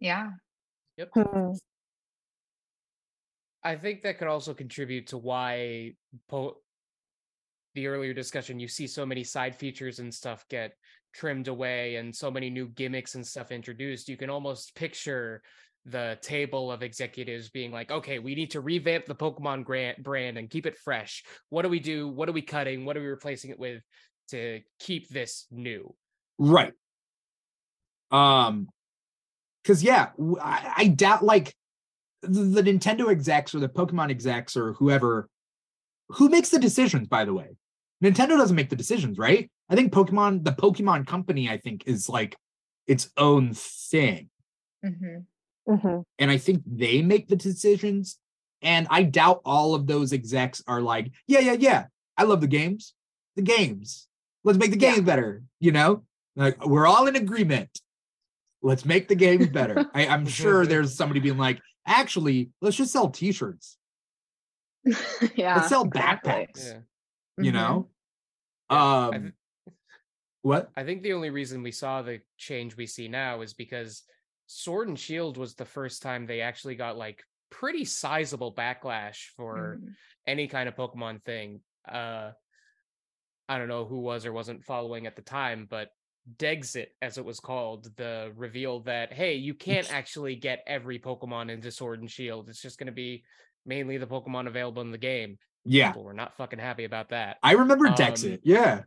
Yeah. 0.00 0.30
Hmm. 1.14 1.52
I 3.64 3.76
think 3.76 4.02
that 4.02 4.18
could 4.18 4.28
also 4.28 4.54
contribute 4.54 5.08
to 5.08 5.18
why 5.18 5.94
po- 6.28 6.56
the 7.74 7.86
earlier 7.86 8.12
discussion 8.12 8.60
you 8.60 8.68
see 8.68 8.86
so 8.86 9.06
many 9.06 9.24
side 9.24 9.54
features 9.54 9.98
and 9.98 10.12
stuff 10.12 10.44
get 10.50 10.74
trimmed 11.12 11.48
away 11.48 11.96
and 11.96 12.14
so 12.14 12.30
many 12.30 12.50
new 12.50 12.68
gimmicks 12.68 13.14
and 13.14 13.26
stuff 13.26 13.50
introduced. 13.50 14.08
You 14.08 14.16
can 14.16 14.30
almost 14.30 14.74
picture 14.74 15.42
the 15.84 16.18
table 16.22 16.70
of 16.70 16.82
executives 16.82 17.50
being 17.50 17.72
like, 17.72 17.90
okay, 17.90 18.18
we 18.18 18.34
need 18.34 18.52
to 18.52 18.60
revamp 18.60 19.06
the 19.06 19.14
Pokemon 19.14 19.64
grant 19.64 20.02
brand 20.02 20.38
and 20.38 20.48
keep 20.48 20.66
it 20.66 20.78
fresh. 20.78 21.24
What 21.48 21.62
do 21.62 21.68
we 21.68 21.80
do? 21.80 22.08
What 22.08 22.28
are 22.28 22.32
we 22.32 22.42
cutting? 22.42 22.84
What 22.84 22.96
are 22.96 23.00
we 23.00 23.06
replacing 23.06 23.50
it 23.50 23.58
with 23.58 23.82
to 24.30 24.60
keep 24.78 25.08
this 25.08 25.46
new? 25.50 25.94
Right. 26.38 26.72
Um, 28.10 28.68
because 29.62 29.82
yeah, 29.82 30.10
I 30.40 30.92
doubt 30.94 31.24
like 31.24 31.54
the, 32.22 32.42
the 32.42 32.62
Nintendo 32.62 33.10
execs 33.10 33.54
or 33.54 33.60
the 33.60 33.68
Pokemon 33.68 34.10
execs 34.10 34.56
or 34.56 34.74
whoever 34.74 35.28
who 36.08 36.28
makes 36.28 36.50
the 36.50 36.58
decisions, 36.58 37.08
by 37.08 37.24
the 37.24 37.32
way. 37.32 37.56
Nintendo 38.02 38.30
doesn't 38.36 38.56
make 38.56 38.70
the 38.70 38.76
decisions, 38.76 39.18
right? 39.18 39.50
I 39.68 39.76
think 39.76 39.92
Pokemon, 39.92 40.44
the 40.44 40.52
Pokemon 40.52 41.06
company, 41.06 41.48
I 41.48 41.56
think, 41.58 41.84
is 41.86 42.08
like 42.08 42.36
its 42.86 43.10
own 43.16 43.52
thing. 43.54 44.28
hmm 44.84 45.18
Mhm. 45.68 46.02
And 46.18 46.28
I 46.30 46.38
think 46.38 46.62
they 46.66 47.02
make 47.02 47.28
the 47.28 47.36
decisions. 47.36 48.18
And 48.62 48.88
I 48.90 49.04
doubt 49.04 49.42
all 49.44 49.76
of 49.76 49.86
those 49.86 50.12
execs 50.12 50.60
are 50.66 50.80
like, 50.82 51.12
yeah, 51.28 51.38
yeah, 51.38 51.52
yeah. 51.52 51.86
I 52.16 52.24
love 52.24 52.40
the 52.40 52.48
games. 52.48 52.94
The 53.36 53.42
games. 53.42 54.08
Let's 54.42 54.58
make 54.58 54.72
the 54.72 54.78
Yeah. 54.78 54.94
games 54.94 55.06
better. 55.06 55.44
You 55.60 55.70
know, 55.70 56.02
like 56.34 56.66
we're 56.66 56.86
all 56.88 57.06
in 57.06 57.14
agreement. 57.14 57.70
Let's 58.60 58.84
make 58.84 59.06
the 59.06 59.14
games 59.14 59.46
better. 59.48 59.88
I, 59.94 60.08
I'm 60.08 60.26
sure 60.26 60.66
there's 60.66 60.96
somebody 60.96 61.20
being 61.20 61.38
like, 61.38 61.60
actually, 61.86 62.50
let's 62.60 62.76
just 62.76 62.92
sell 62.92 63.08
t-shirts. 63.10 63.78
yeah. 65.36 65.56
let's 65.56 65.68
sell 65.68 65.84
exactly. 65.84 66.30
backpacks. 66.32 66.66
Yeah. 66.72 66.78
You 67.44 67.50
Mhm. 67.50 67.54
know? 67.54 67.88
I 68.72 69.06
Um 69.16 69.22
th- 69.22 69.32
what? 70.42 70.70
I 70.76 70.82
think 70.84 71.02
the 71.02 71.12
only 71.12 71.30
reason 71.30 71.62
we 71.62 71.70
saw 71.70 72.02
the 72.02 72.20
change 72.36 72.76
we 72.76 72.86
see 72.86 73.06
now 73.08 73.42
is 73.42 73.54
because 73.54 74.02
Sword 74.46 74.88
and 74.88 74.98
Shield 74.98 75.36
was 75.36 75.54
the 75.54 75.64
first 75.64 76.02
time 76.02 76.26
they 76.26 76.40
actually 76.40 76.74
got 76.74 76.96
like 76.96 77.22
pretty 77.50 77.84
sizable 77.84 78.52
backlash 78.54 79.26
for 79.36 79.78
Mhm. 79.80 79.94
any 80.26 80.48
kind 80.48 80.68
of 80.68 80.74
Pokemon 80.74 81.22
thing. 81.24 81.60
Uh 81.88 82.32
I 83.48 83.58
don't 83.58 83.68
know 83.68 83.84
who 83.84 84.00
was 84.00 84.24
or 84.24 84.32
wasn't 84.32 84.64
following 84.64 85.06
at 85.06 85.16
the 85.16 85.22
time, 85.22 85.66
but 85.68 85.90
Dexit, 86.36 86.86
as 87.02 87.18
it 87.18 87.24
was 87.24 87.40
called, 87.40 87.94
the 87.96 88.32
reveal 88.36 88.80
that 88.80 89.12
hey, 89.12 89.34
you 89.36 89.54
can't 89.54 89.90
actually 89.92 90.36
get 90.36 90.62
every 90.66 90.98
Pokemon 90.98 91.50
into 91.50 91.70
Sword 91.70 92.00
and 92.00 92.10
Shield. 92.10 92.48
It's 92.48 92.62
just 92.62 92.78
gonna 92.78 92.92
be 92.92 93.24
mainly 93.64 93.96
the 93.98 94.06
Pokemon 94.06 94.46
available 94.48 94.82
in 94.82 94.90
the 94.90 94.98
game. 94.98 95.38
Yeah. 95.64 95.88
People 95.90 96.04
were 96.04 96.12
not 96.14 96.36
fucking 96.36 96.58
happy 96.58 96.84
about 96.84 97.10
that. 97.10 97.38
I 97.42 97.52
remember 97.52 97.86
Um, 97.88 97.94
Dexit. 97.94 98.40
Yeah. 98.42 98.82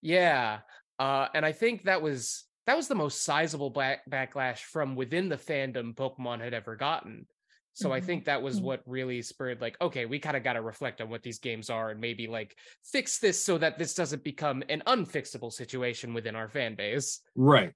Yeah. 0.00 0.60
Uh, 0.98 1.28
and 1.34 1.44
I 1.44 1.52
think 1.52 1.84
that 1.84 2.02
was 2.02 2.44
that 2.66 2.76
was 2.76 2.88
the 2.88 2.94
most 2.94 3.22
sizable 3.24 3.70
back- 3.70 4.08
backlash 4.08 4.58
from 4.58 4.94
within 4.94 5.28
the 5.28 5.36
fandom 5.36 5.94
Pokemon 5.94 6.40
had 6.40 6.54
ever 6.54 6.76
gotten. 6.76 7.26
So 7.72 7.92
I 7.92 8.00
Mhm. 8.00 8.04
think 8.04 8.24
that 8.26 8.42
was 8.42 8.60
Mhm. 8.60 8.64
what 8.64 8.82
really 8.86 9.22
spurred 9.22 9.60
like, 9.60 9.80
okay, 9.80 10.04
we 10.06 10.18
kind 10.20 10.36
of 10.36 10.44
got 10.44 10.52
to 10.52 10.60
reflect 10.62 11.00
on 11.00 11.08
what 11.08 11.22
these 11.22 11.38
games 11.38 11.68
are 11.70 11.90
and 11.90 12.00
maybe 12.00 12.26
like 12.28 12.56
fix 12.84 13.18
this 13.18 13.42
so 13.42 13.58
that 13.58 13.78
this 13.78 13.94
doesn't 13.94 14.22
become 14.22 14.62
an 14.68 14.82
unfixable 14.86 15.52
situation 15.52 16.14
within 16.14 16.36
our 16.36 16.48
fan 16.48 16.74
base. 16.76 17.20
Right. 17.34 17.72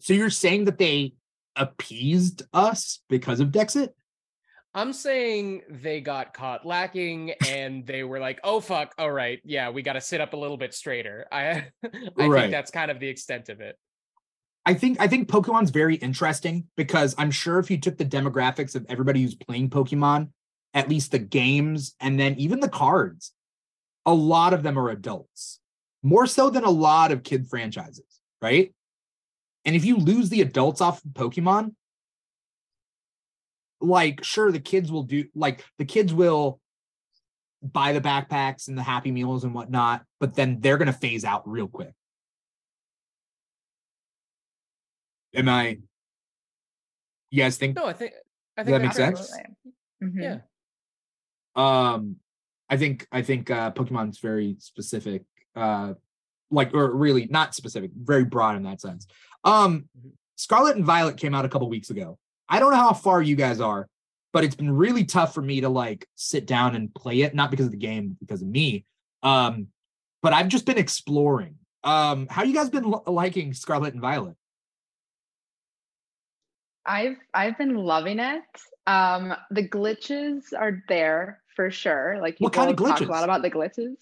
So 0.00 0.14
you're 0.14 0.30
saying 0.30 0.64
that 0.66 0.78
they 0.78 1.14
appeased 1.56 2.42
us 2.52 3.00
because 3.08 3.40
of 3.40 3.48
Dexit? 3.48 3.90
I'm 4.74 4.92
saying 4.92 5.62
they 5.70 6.00
got 6.00 6.34
caught 6.34 6.66
lacking 6.66 7.32
and 7.48 7.86
they 7.86 8.02
were 8.02 8.18
like, 8.18 8.40
"Oh 8.42 8.60
fuck, 8.60 8.92
all 8.98 9.10
right, 9.10 9.40
yeah, 9.44 9.70
we 9.70 9.82
got 9.82 9.92
to 9.92 10.00
sit 10.00 10.20
up 10.20 10.32
a 10.32 10.36
little 10.36 10.56
bit 10.56 10.74
straighter." 10.74 11.26
I 11.30 11.66
I 12.18 12.26
Right. 12.26 12.40
think 12.42 12.52
that's 12.52 12.70
kind 12.70 12.90
of 12.90 12.98
the 12.98 13.08
extent 13.08 13.48
of 13.48 13.60
it. 13.60 13.78
I 14.66 14.74
think 14.74 15.00
I 15.00 15.06
think 15.06 15.28
Pokemon's 15.28 15.70
very 15.70 15.96
interesting 15.96 16.66
because 16.76 17.14
I'm 17.18 17.30
sure 17.30 17.58
if 17.58 17.70
you 17.70 17.78
took 17.78 17.98
the 17.98 18.04
demographics 18.04 18.74
of 18.74 18.84
everybody 18.88 19.22
who's 19.22 19.34
playing 19.34 19.70
Pokemon, 19.70 20.30
at 20.72 20.88
least 20.88 21.12
the 21.12 21.18
games 21.18 21.94
and 22.00 22.18
then 22.18 22.34
even 22.36 22.60
the 22.60 22.68
cards, 22.68 23.32
a 24.06 24.14
lot 24.14 24.52
of 24.54 24.62
them 24.62 24.78
are 24.78 24.90
adults. 24.90 25.60
More 26.02 26.26
so 26.26 26.50
than 26.50 26.64
a 26.64 26.70
lot 26.70 27.12
of 27.12 27.22
kid 27.22 27.46
franchises, 27.46 28.20
right? 28.42 28.74
And 29.64 29.74
if 29.76 29.84
you 29.84 29.96
lose 29.96 30.28
the 30.28 30.42
adults 30.42 30.80
off 30.80 31.02
of 31.04 31.12
Pokemon, 31.12 31.74
like 33.84 34.24
sure 34.24 34.50
the 34.50 34.60
kids 34.60 34.90
will 34.90 35.02
do 35.04 35.24
like 35.34 35.64
the 35.78 35.84
kids 35.84 36.12
will 36.12 36.60
buy 37.62 37.92
the 37.92 38.00
backpacks 38.00 38.68
and 38.68 38.76
the 38.76 38.82
happy 38.82 39.10
meals 39.10 39.44
and 39.44 39.54
whatnot, 39.54 40.04
but 40.20 40.34
then 40.34 40.60
they're 40.60 40.78
gonna 40.78 40.92
phase 40.92 41.24
out 41.24 41.48
real 41.48 41.68
quick. 41.68 41.92
Am 45.34 45.48
I? 45.48 45.78
You 47.30 47.42
guys 47.42 47.56
think? 47.56 47.76
No, 47.76 47.86
I 47.86 47.92
think 47.92 48.12
I 48.56 48.62
think 48.64 48.76
that 48.76 48.82
makes 48.82 48.96
sense? 48.96 49.20
Absolutely. 49.20 50.22
Mhm. 50.22 50.22
Yeah. 50.22 50.38
Um, 51.56 52.16
I 52.68 52.76
think 52.76 53.06
I 53.10 53.22
think 53.22 53.50
uh, 53.50 53.72
Pokemon's 53.72 54.18
very 54.18 54.56
specific. 54.58 55.22
Uh, 55.56 55.94
like 56.50 56.72
or 56.74 56.94
really 56.94 57.26
not 57.26 57.54
specific, 57.54 57.90
very 57.96 58.24
broad 58.24 58.56
in 58.56 58.62
that 58.64 58.80
sense. 58.80 59.06
Um, 59.44 59.88
Mhm. 59.98 60.12
Scarlet 60.36 60.76
and 60.76 60.84
Violet 60.84 61.16
came 61.16 61.34
out 61.34 61.44
a 61.44 61.48
couple 61.48 61.68
weeks 61.68 61.90
ago. 61.90 62.18
I 62.48 62.58
don't 62.58 62.70
know 62.70 62.78
how 62.78 62.92
far 62.92 63.22
you 63.22 63.36
guys 63.36 63.60
are, 63.60 63.88
but 64.32 64.44
it's 64.44 64.54
been 64.54 64.70
really 64.70 65.04
tough 65.04 65.34
for 65.34 65.42
me 65.42 65.60
to 65.60 65.68
like 65.68 66.06
sit 66.14 66.46
down 66.46 66.74
and 66.74 66.94
play 66.94 67.22
it, 67.22 67.34
not 67.34 67.50
because 67.50 67.66
of 67.66 67.72
the 67.72 67.78
game, 67.78 68.16
because 68.20 68.42
of 68.42 68.48
me. 68.48 68.84
Um, 69.22 69.68
but 70.22 70.32
I've 70.32 70.48
just 70.48 70.66
been 70.66 70.78
exploring. 70.78 71.56
Um, 71.82 72.26
how 72.28 72.42
you 72.42 72.54
guys 72.54 72.70
been 72.70 72.90
li- 72.90 73.00
liking 73.06 73.52
Scarlet 73.52 73.92
and 73.92 74.00
Violet? 74.00 74.36
I've 76.86 77.16
I've 77.32 77.56
been 77.58 77.76
loving 77.76 78.18
it. 78.18 78.42
Um, 78.86 79.34
the 79.50 79.66
glitches 79.66 80.52
are 80.56 80.82
there 80.88 81.40
for 81.56 81.70
sure. 81.70 82.18
Like 82.20 82.34
people 82.34 82.46
What 82.46 82.52
kind 82.52 82.70
of 82.70 82.76
talk 82.76 83.00
a 83.00 83.04
lot 83.04 83.24
about 83.24 83.42
the 83.42 83.50
glitches. 83.50 83.96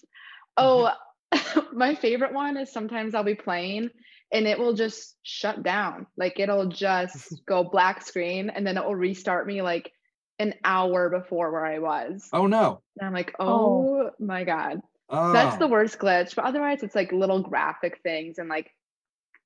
Oh, 0.57 0.91
my 1.73 1.95
favorite 1.95 2.33
one 2.33 2.57
is 2.57 2.71
sometimes 2.71 3.15
I'll 3.15 3.23
be 3.23 3.35
playing 3.35 3.89
and 4.33 4.47
it 4.47 4.59
will 4.59 4.73
just 4.73 5.15
shut 5.23 5.63
down. 5.63 6.07
Like 6.17 6.39
it'll 6.39 6.67
just 6.67 7.33
go 7.45 7.63
black 7.63 8.05
screen 8.05 8.49
and 8.49 8.65
then 8.65 8.77
it 8.77 8.83
will 8.83 8.95
restart 8.95 9.47
me 9.47 9.61
like 9.61 9.91
an 10.39 10.55
hour 10.65 11.09
before 11.09 11.51
where 11.51 11.65
I 11.65 11.79
was. 11.79 12.27
Oh 12.33 12.47
no. 12.47 12.81
And 12.99 13.07
I'm 13.07 13.13
like, 13.13 13.33
Oh. 13.39 14.07
oh 14.07 14.11
my 14.19 14.43
god. 14.43 14.81
Oh. 15.09 15.31
That's 15.31 15.57
the 15.57 15.65
oh. 15.65 15.69
worst 15.69 15.99
glitch. 15.99 16.35
But 16.35 16.45
otherwise, 16.45 16.81
it's 16.81 16.95
like 16.95 17.11
little 17.11 17.41
graphic 17.41 17.99
things, 18.03 18.39
and 18.39 18.49
like 18.49 18.71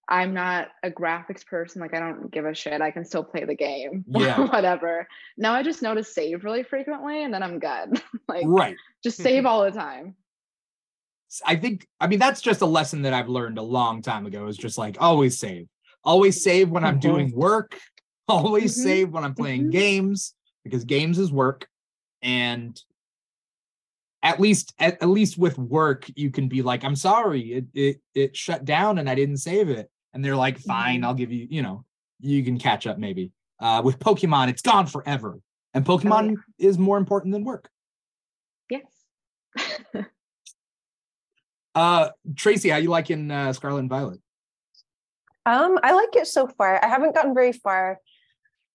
I'm 0.07 0.33
not 0.33 0.69
a 0.83 0.89
graphics 0.89 1.45
person. 1.45 1.81
Like 1.81 1.93
I 1.93 1.99
don't 1.99 2.31
give 2.31 2.45
a 2.45 2.53
shit. 2.53 2.81
I 2.81 2.91
can 2.91 3.03
still 3.03 3.23
play 3.23 3.43
the 3.43 3.55
game. 3.55 4.05
Yeah. 4.17 4.39
Whatever. 4.47 5.07
Now 5.37 5.53
I 5.53 5.63
just 5.63 5.81
know 5.81 5.93
to 5.93 6.03
save 6.03 6.45
really 6.45 6.63
frequently, 6.63 7.23
and 7.23 7.33
then 7.33 7.43
I'm 7.43 7.59
good. 7.59 8.01
like 8.29 8.45
right. 8.45 8.77
just 9.03 9.17
save 9.17 9.45
all 9.45 9.63
the 9.63 9.71
time. 9.71 10.15
I 11.45 11.55
think 11.55 11.87
I 11.99 12.07
mean 12.07 12.19
that's 12.19 12.41
just 12.41 12.61
a 12.61 12.65
lesson 12.65 13.01
that 13.03 13.13
I've 13.13 13.29
learned 13.29 13.57
a 13.57 13.61
long 13.63 14.01
time 14.01 14.25
ago 14.25 14.47
is 14.47 14.57
just 14.57 14.77
like 14.77 14.97
always 14.99 15.37
save. 15.37 15.67
Always 16.03 16.41
save 16.41 16.69
when 16.69 16.83
I'm 16.85 16.97
Mhm. 16.97 17.01
doing 17.01 17.31
work. 17.35 17.77
Always 18.29 18.75
Mhm. 18.75 18.83
save 18.83 19.09
when 19.11 19.23
I'm 19.23 19.35
playing 19.35 19.67
Mhm. 19.67 19.71
games 19.71 20.33
because 20.63 20.83
games 20.83 21.17
is 21.17 21.31
work 21.31 21.67
and 22.21 22.77
at 24.23 24.39
least 24.39 24.73
at, 24.79 25.01
at 25.01 25.07
least 25.09 25.37
with 25.37 25.57
work 25.57 26.09
you 26.15 26.29
can 26.31 26.47
be 26.49 26.61
like 26.61 26.83
I'm 26.83 26.95
sorry 26.95 27.41
it 27.53 27.65
it 27.73 28.01
it 28.15 28.35
shut 28.35 28.65
down 28.65 28.97
and 28.97 29.09
I 29.09 29.15
didn't 29.15 29.37
save 29.37 29.69
it 29.69 29.89
and 30.13 30.23
they're 30.25 30.35
like 30.35 30.57
fine 30.59 31.01
Mhm. 31.01 31.05
I'll 31.05 31.13
give 31.13 31.31
you 31.31 31.47
you 31.49 31.61
know 31.61 31.85
you 32.19 32.43
can 32.43 32.57
catch 32.59 32.85
up 32.87 32.97
maybe. 32.97 33.31
Uh 33.59 33.81
with 33.85 33.99
Pokemon 33.99 34.49
it's 34.49 34.61
gone 34.61 34.87
forever 34.87 35.39
and 35.73 35.85
Pokemon 35.85 36.35
is 36.57 36.77
more 36.77 36.97
important 36.97 37.31
than 37.33 37.43
work. 37.45 37.69
Yes. 38.69 38.85
Uh 41.77 42.09
Tracie 42.35 42.69
how 42.69 42.77
you 42.77 42.89
liking 42.89 43.29
uh, 43.29 43.53
Scarlet 43.53 43.81
and 43.81 43.89
Violet? 43.89 44.19
Um, 45.45 45.77
I 45.83 45.93
like 45.93 46.15
it 46.15 46.25
so 46.25 46.47
far. 46.47 46.83
I 46.83 46.87
haven't 46.87 47.13
gotten 47.13 47.35
very 47.35 47.53
far. 47.53 47.99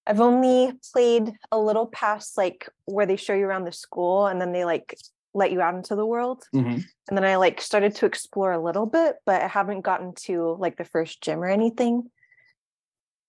I've 0.07 0.21
only 0.21 0.73
played 0.93 1.33
a 1.51 1.59
little 1.59 1.87
past 1.87 2.39
like 2.39 2.69
where 2.85 3.05
they 3.05 3.17
show 3.17 3.35
you 3.35 3.45
around 3.45 3.65
the 3.65 3.73
school 3.73 4.29
and 4.29 4.41
then 4.41 4.53
they 4.53 4.65
like 4.65 4.97
let 5.35 5.51
you 5.51 5.61
out 5.61 5.75
into 5.75 5.97
the 5.97 6.07
world. 6.07 6.45
Mhm. 6.55 6.85
And 7.09 7.19
then 7.19 7.25
I 7.25 7.37
like 7.37 7.61
started 7.61 7.97
to 7.97 8.07
explore 8.07 8.53
a 8.53 8.63
little 8.63 8.87
bit, 8.87 9.17
but 9.27 9.43
I 9.43 9.49
haven't 9.49 9.81
gotten 9.81 10.15
to 10.27 10.57
like 10.61 10.77
the 10.77 10.85
first 10.85 11.23
gym 11.23 11.41
or 11.41 11.49
anything. 11.49 12.09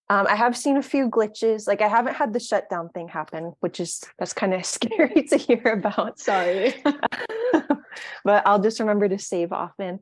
Um, 0.10 0.28
I 0.30 0.36
have 0.36 0.56
seen 0.58 0.78
a 0.78 0.84
few 0.84 1.10
glitches. 1.10 1.68
Like 1.68 1.82
I 1.82 1.88
haven't 1.88 2.16
had 2.16 2.34
the 2.34 2.40
shutdown 2.40 2.90
thing 2.90 3.08
happen, 3.08 3.54
which 3.62 3.80
is 3.80 4.04
that's 4.20 4.34
kind 4.34 4.54
of 4.54 4.66
scary 4.78 5.24
to 5.24 5.38
hear 5.38 5.62
about. 5.66 6.20
Sorry. 6.20 6.76
but 8.24 8.44
I'll 8.46 8.62
just 8.62 8.80
remember 8.80 9.08
to 9.08 9.18
save 9.18 9.52
often. 9.52 10.00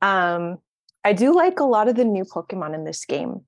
Um, 0.00 0.58
I 1.04 1.12
do 1.12 1.34
like 1.34 1.60
a 1.60 1.64
lot 1.64 1.88
of 1.88 1.96
the 1.96 2.04
new 2.04 2.24
Pokemon 2.24 2.74
in 2.74 2.84
this 2.84 3.04
game. 3.04 3.42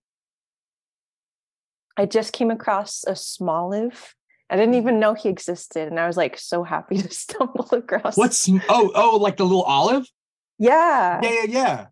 I 1.97 2.07
just 2.07 2.33
came 2.33 2.51
across 2.51 3.05
a 3.07 3.13
Smoliv. 3.13 4.15
I 4.51 4.57
didn't 4.57 4.75
even 4.75 4.99
know 4.99 5.15
he 5.15 5.29
existed, 5.29 5.89
and 5.89 5.99
I 5.99 6.07
was 6.07 6.17
like 6.17 6.39
so 6.39 6.65
happy 6.65 6.99
to 7.03 7.11
stumble 7.11 7.69
across. 7.73 8.17
What's 8.17 8.49
oh 8.69 8.91
oh 8.95 9.19
like 9.21 9.37
the 9.37 9.45
little 9.45 9.63
olive? 9.63 10.07
yeah? 10.59 11.21
Yeah, 11.23 11.31
yeah, 11.31 11.45
yeah. 11.49 11.87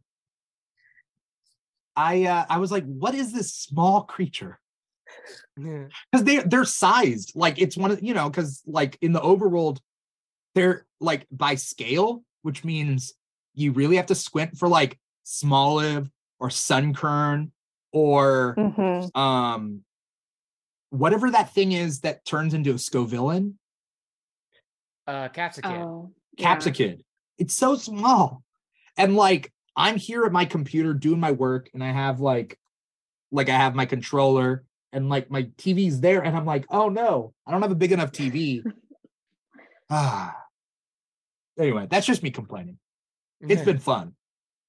I 1.97 2.24
uh 2.24 2.45
I 2.49 2.59
was 2.59 2.70
like, 2.72 2.84
what 2.84 3.14
is 3.14 3.32
this 3.32 3.53
small 3.55 4.03
creature? 4.05 4.59
Yeah. 5.57 5.86
Because 6.11 6.24
they 6.24 6.38
they're 6.38 6.64
sized 6.64 7.32
like 7.34 7.61
it's 7.61 7.76
one 7.76 7.90
of 7.90 8.03
you 8.03 8.14
know 8.14 8.30
because 8.30 8.62
like 8.66 8.97
in 9.03 9.12
the 9.12 9.20
overworld, 9.20 9.78
they're 10.55 10.86
like 11.01 11.26
by 11.30 11.55
scale, 11.57 12.24
which 12.43 12.64
means 12.64 13.12
you 13.55 13.72
really 13.72 13.97
have 13.97 14.07
to 14.07 14.14
squint 14.14 14.57
for 14.57 14.68
like 14.68 14.99
Smoliv 15.26 16.11
or 16.40 16.49
Sunkern 16.49 17.51
or 17.93 18.55
Mhm. 18.59 19.14
um 19.16 19.84
whatever 20.90 21.30
that 21.30 21.53
thing 21.55 21.72
is 21.72 22.01
that 22.01 22.24
turns 22.24 22.53
into 22.55 22.70
a 22.70 22.74
Scovillain, 22.74 23.55
Uh, 25.07 25.28
Capsicum. 25.28 25.72
oh, 25.72 26.12
yeah. 26.36 26.57
Capsakid. 26.57 27.03
It's 27.38 27.55
so 27.55 27.76
small. 27.76 28.43
And 28.97 29.16
like 29.16 29.53
I'm 29.77 29.97
here 29.97 30.25
at 30.25 30.33
my 30.33 30.45
computer 30.45 30.95
doing 30.95 31.20
my 31.20 31.33
work 31.33 31.70
and 31.75 31.83
I 31.83 31.93
have 31.93 32.20
like 32.20 32.59
like 33.31 33.49
I 33.49 33.57
have 33.57 33.75
my 33.75 33.87
controller 33.87 34.64
and 34.93 35.09
like 35.09 35.31
my 35.31 35.45
TV's 35.57 36.01
there 36.01 36.23
and 36.23 36.37
I'm 36.37 36.45
like, 36.45 36.66
"Oh 36.68 36.89
no, 36.89 37.33
I 37.47 37.51
don't 37.51 37.62
have 37.62 37.73
a 37.73 37.77
big 37.77 37.93
enough 37.93 38.12
TV." 38.12 38.62
ah. 39.91 40.37
Anyway, 41.59 41.87
that's 41.91 42.07
just 42.07 42.23
me 42.23 42.31
complaining. 42.31 42.79
It's 43.41 43.62
been 43.62 43.79
fun. 43.79 44.14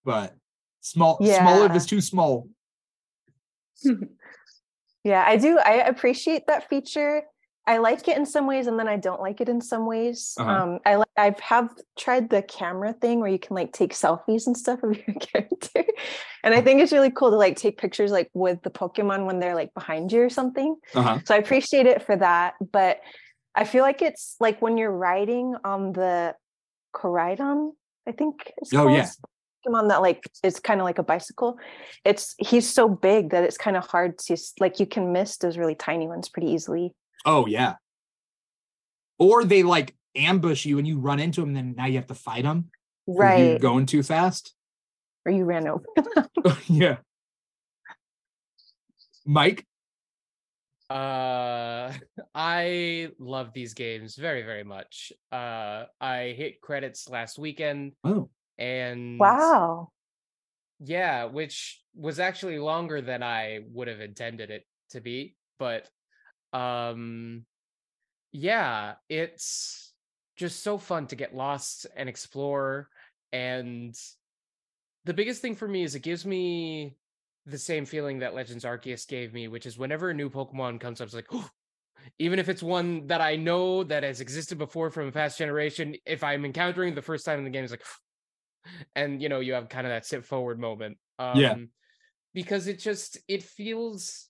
But 0.06 0.36
small 0.82 1.18
smaller 1.18 1.68
Yeah. 1.68 1.76
is 1.76 1.86
too 1.86 2.02
small. 2.02 2.48
Yeah, 5.06 5.26
I 5.28 5.36
do. 5.36 5.60
I 5.60 5.74
appreciate 5.82 6.48
that 6.48 6.70
feature. 6.70 7.24
I 7.66 7.78
like 7.78 8.08
it 8.10 8.18
in 8.18 8.26
some 8.26 8.46
ways, 8.46 8.68
and 8.68 8.78
then 8.78 8.90
I 8.90 8.98
don't 8.98 9.22
like 9.22 9.40
it 9.40 9.48
in 9.48 9.62
some 9.62 9.86
ways. 9.86 10.36
Uh-huh. 10.38 10.50
Um, 10.52 10.80
I 10.86 10.96
like. 10.96 11.08
I've 11.16 11.40
have 11.40 11.70
tried 11.98 12.30
the 12.30 12.42
camera 12.42 12.92
thing 12.94 13.20
where 13.20 13.30
you 13.30 13.40
can 13.40 13.56
like 13.56 13.72
take 13.72 13.94
selfies 13.94 14.48
and 14.48 14.58
stuff 14.58 14.84
of 14.84 14.98
your 14.98 15.16
character, 15.20 15.86
and 16.44 16.54
I 16.54 16.62
think 16.62 16.82
it's 16.82 16.92
really 16.92 17.12
cool 17.12 17.30
to 17.32 17.38
like 17.38 17.56
take 17.56 17.78
pictures 17.78 18.12
like 18.12 18.30
with 18.34 18.62
the 18.64 18.70
Pokemon 18.70 19.26
when 19.26 19.40
they're 19.40 19.56
like 19.56 19.74
behind 19.74 20.12
you 20.12 20.22
or 20.22 20.30
something. 20.30 20.76
Uh-huh. 20.94 21.20
So 21.26 21.36
I 21.36 21.38
appreciate 21.38 21.86
it 21.86 22.04
for 22.04 22.16
that, 22.18 22.56
but 22.72 23.00
I 23.56 23.64
feel 23.64 23.84
like 23.84 24.02
it's 24.02 24.36
like 24.40 24.62
when 24.62 24.78
you're 24.78 24.92
riding 24.92 25.56
on 25.64 25.94
the 25.94 26.36
Koraidon, 26.94 27.72
I 28.08 28.12
think 28.12 28.52
it's 28.58 28.74
Oh, 28.74 28.86
called. 28.86 28.92
yeah. 28.98 29.08
Pokemon 29.66 29.88
that 29.90 30.02
like 30.02 30.24
is 30.44 30.60
kind 30.60 30.82
of 30.82 30.86
like 30.86 30.98
a 30.98 31.04
bicycle. 31.04 31.58
It's 32.04 32.36
he's 32.38 32.70
so 32.70 32.90
big 32.90 33.30
that 33.30 33.44
it's 33.46 33.58
kind 33.58 33.78
of 33.78 33.86
hard 33.88 34.18
to 34.20 34.38
like 34.60 34.80
you 34.82 34.86
can 34.86 35.14
miss 35.14 35.38
those 35.38 35.58
really 35.58 35.76
tiny 35.76 36.08
ones 36.08 36.28
pretty 36.28 36.50
easily. 36.50 36.94
Oh 37.26 37.46
yeah. 37.46 37.76
Or 39.20 39.44
they 39.46 39.64
like 39.64 39.96
ambush 40.16 40.66
you 40.66 40.78
and 40.78 40.88
you 40.88 41.00
run 41.00 41.20
into 41.20 41.42
them, 41.42 41.54
then 41.54 41.76
now 41.76 41.86
you 41.86 41.96
have 41.96 42.08
to 42.08 42.16
fight 42.16 42.44
them. 42.44 42.70
You're 43.08 43.18
Right. 43.18 43.62
going 43.62 43.86
too 43.86 44.04
fast. 44.04 44.54
Or 45.26 45.32
you 45.32 45.46
ran 45.46 45.68
over. 45.68 45.86
yeah. 46.68 46.98
Mike. 49.26 49.66
Uh, 50.90 51.94
I 52.36 53.10
love 53.20 53.54
these 53.54 53.74
games 53.74 54.16
very, 54.16 54.44
very 54.44 54.64
much. 54.64 55.12
Uh, 55.32 55.86
I 56.00 56.34
hit 56.38 56.62
credits 56.62 57.10
last 57.10 57.40
weekend, 57.40 57.94
Oh. 58.04 58.30
and 58.58 59.20
wow. 59.20 59.90
yeah, 60.80 61.26
which 61.26 61.82
was 61.96 62.20
actually 62.20 62.60
longer 62.60 63.02
than 63.02 63.24
I 63.24 63.62
would 63.72 63.88
have 63.88 64.02
intended 64.02 64.52
it 64.52 64.66
to 64.92 65.00
be, 65.02 65.36
but 65.58 65.88
um, 66.54 67.46
yeah, 68.32 68.96
it's 69.10 69.94
just 70.36 70.64
so 70.64 70.78
fun 70.78 71.08
to 71.08 71.16
get 71.16 71.36
lost 71.36 71.86
and 71.96 72.08
explore, 72.08 72.90
and 73.32 73.96
the 75.06 75.14
biggest 75.14 75.42
thing 75.42 75.56
for 75.56 75.68
me 75.68 75.84
is 75.84 75.96
it 75.96 76.00
gives 76.02 76.26
me 76.26 76.96
the 77.46 77.58
same 77.58 77.86
feeling 77.86 78.20
that 78.20 78.34
Legends 78.34 78.64
Arceus 78.64 79.06
gave 79.08 79.34
me, 79.34 79.48
which 79.50 79.66
is 79.66 79.78
whenever 79.78 80.10
a 80.10 80.14
new 80.14 80.30
Pokemon 80.30 80.80
comes 80.80 81.02
up, 81.02 81.08
it's 81.08 81.16
like, 81.16 81.28
even 82.20 82.40
if 82.40 82.48
it's 82.50 82.64
one 82.64 83.08
that 83.08 83.22
I 83.22 83.36
know 83.36 83.84
that 83.84 84.04
has 84.04 84.22
existed 84.22 84.58
before 84.58 84.90
from 84.92 85.08
a 85.08 85.12
past 85.12 85.38
generation, 85.38 85.96
if 86.06 86.24
I'm 86.24 86.46
encountering 86.46 86.96
the 86.96 87.02
first 87.02 87.26
time 87.26 87.40
in 87.40 87.44
the 87.44 87.50
game, 87.50 87.64
it's 87.64 87.72
like, 87.72 87.84
and 88.96 89.22
you 89.22 89.30
know, 89.30 89.42
you 89.42 89.54
have 89.54 89.70
kind 89.70 89.86
of 89.86 89.92
that 89.92 90.06
sit 90.06 90.26
forward 90.26 90.60
moment. 90.60 90.98
Um, 91.20 91.40
Yeah. 91.40 91.56
Because 92.34 92.68
it 92.68 92.80
just 92.80 93.20
it 93.28 93.44
feels 93.44 94.30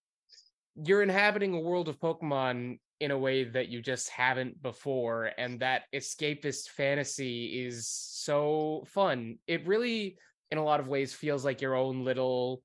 you're 0.76 1.03
inhabiting 1.03 1.53
a 1.53 1.59
world 1.59 1.88
of 1.88 1.99
Pokemon 1.99 2.80
in 2.99 3.11
a 3.11 3.17
way 3.17 3.43
that 3.43 3.67
you 3.67 3.82
just 3.82 4.09
haven't 4.09 4.61
before, 4.61 5.32
and 5.38 5.59
that 5.59 5.84
escapist 5.93 6.69
fantasy 6.69 7.65
is 7.65 7.88
so 7.88 8.84
fun. 8.88 9.38
It 9.47 9.67
really, 9.67 10.17
in 10.51 10.57
a 10.57 10.63
lot 10.63 10.80
of 10.80 10.88
ways, 10.88 11.13
feels 11.13 11.43
like 11.43 11.61
your 11.61 11.76
own 11.76 12.03
little 12.03 12.61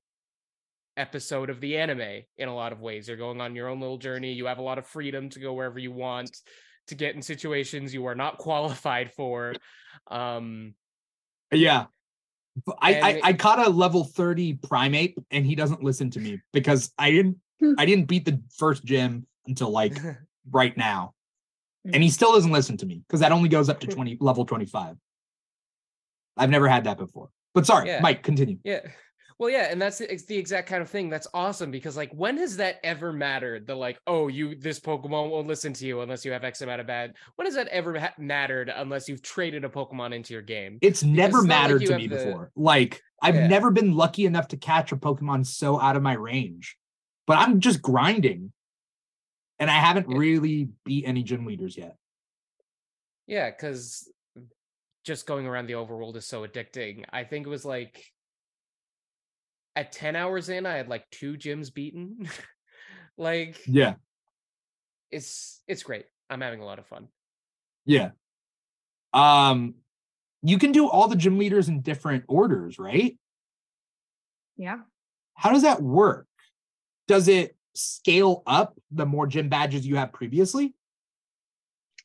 episode 0.97 1.49
of 1.49 1.61
the 1.61 1.77
anime 1.77 2.23
in 2.37 2.49
a 2.49 2.55
lot 2.55 2.71
of 2.71 2.81
ways. 2.81 3.07
You're 3.07 3.17
going 3.17 3.41
on 3.41 3.55
your 3.55 3.69
own 3.69 3.79
little 3.79 3.97
journey. 3.97 4.33
You 4.33 4.45
have 4.47 4.59
a 4.59 4.63
lot 4.63 4.77
of 4.77 4.85
freedom 4.85 5.29
to 5.29 5.39
go 5.39 5.53
wherever 5.53 5.79
you 5.79 5.91
want, 5.91 6.35
to 6.87 6.95
get 6.95 7.15
in 7.15 7.21
situations 7.21 7.93
you 7.93 8.05
are 8.05 8.15
not 8.15 8.37
qualified 8.39 9.11
for. 9.13 9.55
Um, 10.09 10.73
Yeah. 11.51 11.85
I, 12.81 12.99
I 12.99 13.21
I 13.23 13.33
caught 13.33 13.65
a 13.65 13.69
level 13.69 14.03
30 14.03 14.55
Primeape 14.55 15.15
and 15.31 15.45
he 15.45 15.55
doesn't 15.55 15.81
listen 15.81 16.09
to 16.11 16.19
me 16.19 16.41
because 16.51 16.91
I 16.97 17.11
didn't 17.11 17.37
I 17.77 17.85
didn't 17.85 18.05
beat 18.05 18.25
the 18.25 18.41
first 18.57 18.83
gym 18.85 19.25
until 19.47 19.69
like 19.69 19.97
right 20.51 20.75
now. 20.77 21.13
And 21.85 22.03
he 22.03 22.09
mm. 22.09 22.13
still 22.13 22.33
doesn't 22.33 22.51
listen 22.51 22.77
to 22.77 22.85
me 22.85 23.01
because 23.07 23.21
that 23.21 23.31
only 23.31 23.49
goes 23.49 23.69
up 23.69 23.79
to 23.81 23.87
20 23.95 24.17
level 24.19 24.45
25. 24.45 24.95
I've 26.37 26.49
never 26.49 26.67
had 26.67 26.85
that 26.85 26.97
before. 26.97 27.29
But 27.53 27.65
sorry, 27.65 27.87
Yeah. 27.87 27.99
Mike, 28.01 28.23
continue. 28.23 28.57
Yeah. 28.63 28.81
Well, 29.39 29.49
yeah, 29.49 29.69
and 29.71 29.81
that's 29.81 29.99
the- 29.99 30.11
it's 30.11 30.25
the 30.25 30.37
exact 30.37 30.67
kind 30.67 30.81
of 30.81 30.89
thing 30.89 31.09
that's 31.09 31.27
awesome 31.33 31.71
because 31.71 31.95
like 31.95 32.11
when 32.11 32.37
has 32.37 32.57
that 32.57 32.75
ever 32.83 33.13
mattered? 33.13 33.65
The 33.65 33.75
like, 33.75 33.97
oh, 34.05 34.27
you 34.27 34.53
this 34.55 34.81
Pokemon 34.81 35.29
won't 35.29 35.47
listen 35.47 35.71
to 35.73 35.85
you 35.85 36.01
unless 36.01 36.25
you 36.25 36.33
have 36.33 36.43
X 36.43 36.61
amount 36.61 36.81
of 36.81 36.87
bad. 36.87 37.13
When 37.37 37.45
has 37.45 37.55
that 37.55 37.69
ever 37.69 37.97
ha- 37.97 38.13
mattered 38.17 38.69
unless 38.73 39.07
you've 39.07 39.21
traded 39.21 39.63
a 39.63 39.69
Pokemon 39.69 40.13
into 40.13 40.33
your 40.33 40.41
game? 40.41 40.77
It's 40.81 41.03
never 41.03 41.37
it's 41.37 41.47
not 41.47 41.53
like 41.53 41.69
mattered 41.69 41.85
to 41.85 41.97
me 41.97 42.07
the- 42.07 42.15
before. 42.17 42.51
Like 42.57 43.01
I've 43.21 43.35
Yeah. 43.35 43.47
never 43.47 43.71
been 43.71 43.95
lucky 43.95 44.25
enough 44.25 44.49
to 44.49 44.57
catch 44.57 44.91
a 44.91 44.97
Pokemon 44.97 45.45
so 45.45 45.79
out 45.79 45.95
of 45.95 46.03
my 46.03 46.13
range. 46.13 46.77
But 47.29 47.37
I'm 47.37 47.59
just 47.59 47.83
grinding. 47.83 48.51
And 49.59 49.69
I 49.69 49.75
haven't 49.75 50.09
Yeah. 50.09 50.17
really 50.17 50.69
beat 50.83 51.05
any 51.05 51.21
gym 51.21 51.45
leaders 51.45 51.77
yet. 51.77 51.95
Yeah, 53.27 53.51
because 53.51 54.11
just 55.03 55.27
going 55.27 55.45
around 55.45 55.67
the 55.67 55.73
overworld 55.73 56.15
is 56.15 56.25
so 56.25 56.47
addicting. 56.47 57.05
I 57.11 57.23
think 57.23 57.45
it 57.45 57.49
was 57.49 57.65
like 57.65 58.03
at 59.75 59.91
10 59.91 60.15
hours 60.15 60.49
in, 60.49 60.65
I 60.65 60.75
had 60.75 60.87
like 60.89 61.07
two 61.11 61.33
gyms 61.33 61.71
beaten. 61.71 62.27
like 63.17 63.59
Yeah. 63.67 63.95
it's 65.11 65.61
it's 65.67 65.83
great. 65.83 66.05
I'm 66.29 66.41
having 66.41 66.61
a 66.61 66.65
lot 66.65 66.79
of 66.79 66.87
fun. 66.87 67.09
Yeah. 67.85 68.11
Um 69.13 69.75
you 70.41 70.57
can 70.57 70.71
do 70.71 70.89
all 70.89 71.07
the 71.07 71.15
gym 71.15 71.37
leaders 71.37 71.69
in 71.69 71.81
different 71.81 72.25
orders, 72.27 72.79
right? 72.79 73.17
Yeah. 74.57 74.79
How 75.35 75.51
does 75.51 75.63
that 75.63 75.81
work? 75.81 76.28
Does 77.09 77.27
it 77.27 77.55
scale 77.73 78.43
up 78.45 78.79
the 78.91 79.07
more 79.07 79.25
gym 79.25 79.49
badges 79.49 79.85
you 79.85 79.95
have 79.95 80.13
previously? 80.13 80.75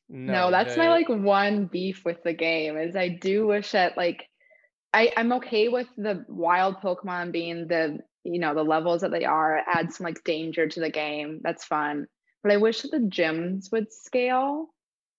No, 0.09 0.51
that's 0.51 0.79
my 0.79 0.89
like 0.89 1.11
one 1.11 1.67
beef 1.67 2.07
with 2.07 2.23
the 2.23 2.33
game 2.33 2.79
is 2.79 2.97
I 2.97 3.09
do 3.09 3.47
wish 3.47 3.73
that 3.73 3.99
like 3.99 4.27
I 4.95 5.13
I'm 5.15 5.35
okay 5.35 5.69
with 5.69 5.89
the 5.99 6.25
wild 6.27 6.77
Pokemon 6.77 7.33
being 7.33 7.69
the 7.69 7.99
you 8.23 8.39
know 8.39 8.55
the 8.55 8.63
levels 8.63 9.03
that 9.03 9.11
they 9.11 9.27
are 9.27 9.59
it 9.59 9.65
adds 9.71 9.97
some 9.99 10.07
like 10.07 10.25
danger 10.25 10.69
to 10.69 10.81
the 10.81 10.91
game. 10.91 11.41
That's 11.43 11.67
fun. 11.67 12.07
But 12.43 12.53
I 12.53 12.57
wish 12.57 12.81
that 12.81 12.91
the 12.91 12.99
gyms 12.99 13.71
would 13.73 13.93
scale 13.93 14.69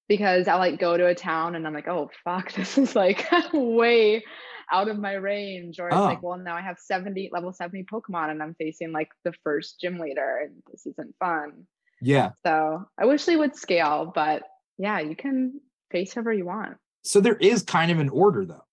because 0.07 0.47
I 0.47 0.55
like 0.55 0.79
go 0.79 0.97
to 0.97 1.05
a 1.05 1.13
town 1.13 1.53
and 1.53 1.67
I'm 1.67 1.75
like, 1.75 1.87
oh 1.87 2.09
fuck, 2.23 2.51
this 2.55 2.79
is 2.79 2.95
like 2.95 3.27
way 3.53 4.23
out 4.71 4.89
of 4.89 4.97
my 4.99 5.13
range, 5.13 5.79
or 5.79 5.87
it's 5.87 5.95
like, 5.97 6.19
Oh. 6.23 6.29
well, 6.29 6.37
now 6.37 6.55
I 6.55 6.61
have 6.61 6.79
70 6.79 7.29
level 7.31 7.53
70 7.53 7.83
Pokemon 7.83 8.31
and 8.31 8.41
I'm 8.43 8.55
facing 8.55 8.91
like 8.91 9.09
the 9.23 9.33
first 9.43 9.79
gym 9.79 9.99
leader, 9.99 10.39
and 10.43 10.53
this 10.71 10.85
isn't 10.85 11.15
fun. 11.19 11.65
Yeah. 12.01 12.31
So 12.45 12.85
I 12.97 13.05
wish 13.05 13.25
they 13.25 13.35
would 13.35 13.55
scale, 13.55 14.11
but 14.13 14.43
yeah, 14.77 14.99
you 14.99 15.15
can 15.15 15.59
face 15.91 16.13
whoever 16.13 16.33
you 16.33 16.45
want. 16.45 16.77
So 17.03 17.21
there 17.21 17.35
is 17.35 17.63
kind 17.63 17.91
of 17.91 17.99
an 17.99 18.09
order 18.09 18.45
though. 18.45 18.65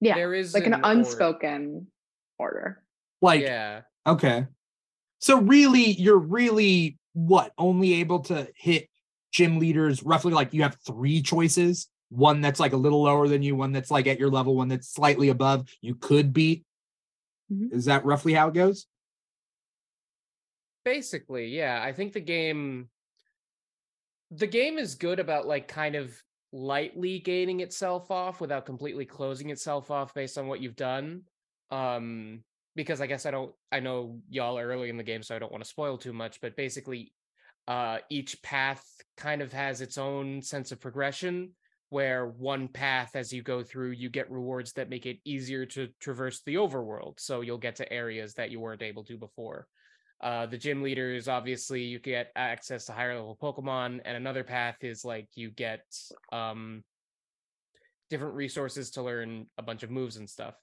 Yeah, 0.00 0.14
There 0.14 0.34
is 0.34 0.54
like 0.54 0.66
an, 0.66 0.74
an 0.74 0.84
order. 0.84 0.98
unspoken 1.00 1.86
order. 2.38 2.82
Like, 3.20 3.42
yeah. 3.42 3.82
okay. 4.06 4.46
So 5.18 5.40
really, 5.40 5.92
you're 5.92 6.18
really 6.18 6.98
what? 7.12 7.52
Only 7.58 7.94
able 8.00 8.20
to 8.20 8.48
hit 8.56 8.88
gym 9.32 9.58
leaders 9.58 10.02
roughly 10.02 10.32
like 10.32 10.54
you 10.54 10.62
have 10.62 10.76
three 10.86 11.20
choices. 11.22 11.86
One 12.10 12.40
that's 12.40 12.60
like 12.60 12.72
a 12.72 12.76
little 12.76 13.02
lower 13.02 13.28
than 13.28 13.42
you, 13.42 13.56
one 13.56 13.72
that's 13.72 13.90
like 13.90 14.06
at 14.06 14.18
your 14.18 14.30
level, 14.30 14.56
one 14.56 14.68
that's 14.68 14.88
slightly 14.88 15.28
above. 15.28 15.68
You 15.80 15.94
could 15.94 16.32
beat. 16.32 16.64
Mhm. 17.50 17.72
Is 17.72 17.86
that 17.86 18.04
roughly 18.04 18.34
how 18.34 18.48
it 18.48 18.54
goes? 18.54 18.86
Basically, 20.84 21.48
yeah. 21.48 21.80
I 21.82 21.92
think 21.92 22.12
the 22.12 22.20
game 22.20 22.88
the 24.30 24.46
game 24.46 24.78
is 24.78 24.94
good 24.94 25.18
about 25.18 25.46
like 25.46 25.66
kind 25.66 25.96
of 25.96 26.16
lightly 26.52 27.18
gaining 27.18 27.60
itself 27.60 28.10
off 28.10 28.40
without 28.40 28.66
completely 28.66 29.04
closing 29.04 29.50
itself 29.50 29.90
off 29.90 30.14
based 30.14 30.38
on 30.38 30.46
what 30.46 30.60
you've 30.60 30.76
done. 30.76 31.22
Um 31.70 32.42
because 32.76 33.00
I 33.00 33.06
guess 33.06 33.26
I 33.26 33.30
don't 33.30 33.52
I 33.70 33.80
know 33.80 34.20
y'all 34.28 34.58
are 34.58 34.66
early 34.66 34.88
in 34.88 34.96
the 34.96 35.02
game 35.02 35.22
so 35.22 35.34
I 35.34 35.38
don't 35.38 35.52
want 35.52 35.62
to 35.64 35.70
spoil 35.70 35.98
too 35.98 36.12
much, 36.12 36.40
but 36.40 36.56
basically 36.56 37.12
uh 37.68 37.98
each 38.08 38.42
path 38.42 38.84
kind 39.16 39.42
of 39.42 39.52
has 39.52 39.80
its 39.80 39.98
own 39.98 40.42
sense 40.42 40.72
of 40.72 40.80
progression 40.80 41.50
where 41.90 42.26
one 42.26 42.68
path 42.68 43.10
as 43.14 43.32
you 43.32 43.42
go 43.42 43.62
through 43.62 43.90
you 43.90 44.08
get 44.08 44.30
rewards 44.30 44.72
that 44.72 44.88
make 44.88 45.06
it 45.06 45.18
easier 45.24 45.66
to 45.66 45.88
traverse 46.00 46.40
the 46.46 46.54
overworld 46.54 47.20
so 47.20 47.40
you'll 47.42 47.58
get 47.58 47.76
to 47.76 47.92
areas 47.92 48.34
that 48.34 48.50
you 48.50 48.58
weren't 48.58 48.82
able 48.82 49.04
to 49.04 49.18
before 49.18 49.66
uh, 50.22 50.44
the 50.44 50.58
gym 50.58 50.82
leaders, 50.82 51.28
obviously, 51.28 51.82
you 51.82 51.98
get 51.98 52.30
access 52.36 52.84
to 52.84 52.92
higher 52.92 53.14
level 53.14 53.38
Pokemon, 53.40 54.00
and 54.04 54.16
another 54.16 54.44
path 54.44 54.76
is 54.82 55.02
like 55.02 55.28
you 55.34 55.50
get 55.50 55.82
um, 56.30 56.84
different 58.10 58.34
resources 58.34 58.90
to 58.90 59.02
learn 59.02 59.46
a 59.56 59.62
bunch 59.62 59.82
of 59.82 59.90
moves 59.90 60.18
and 60.18 60.28
stuff. 60.28 60.54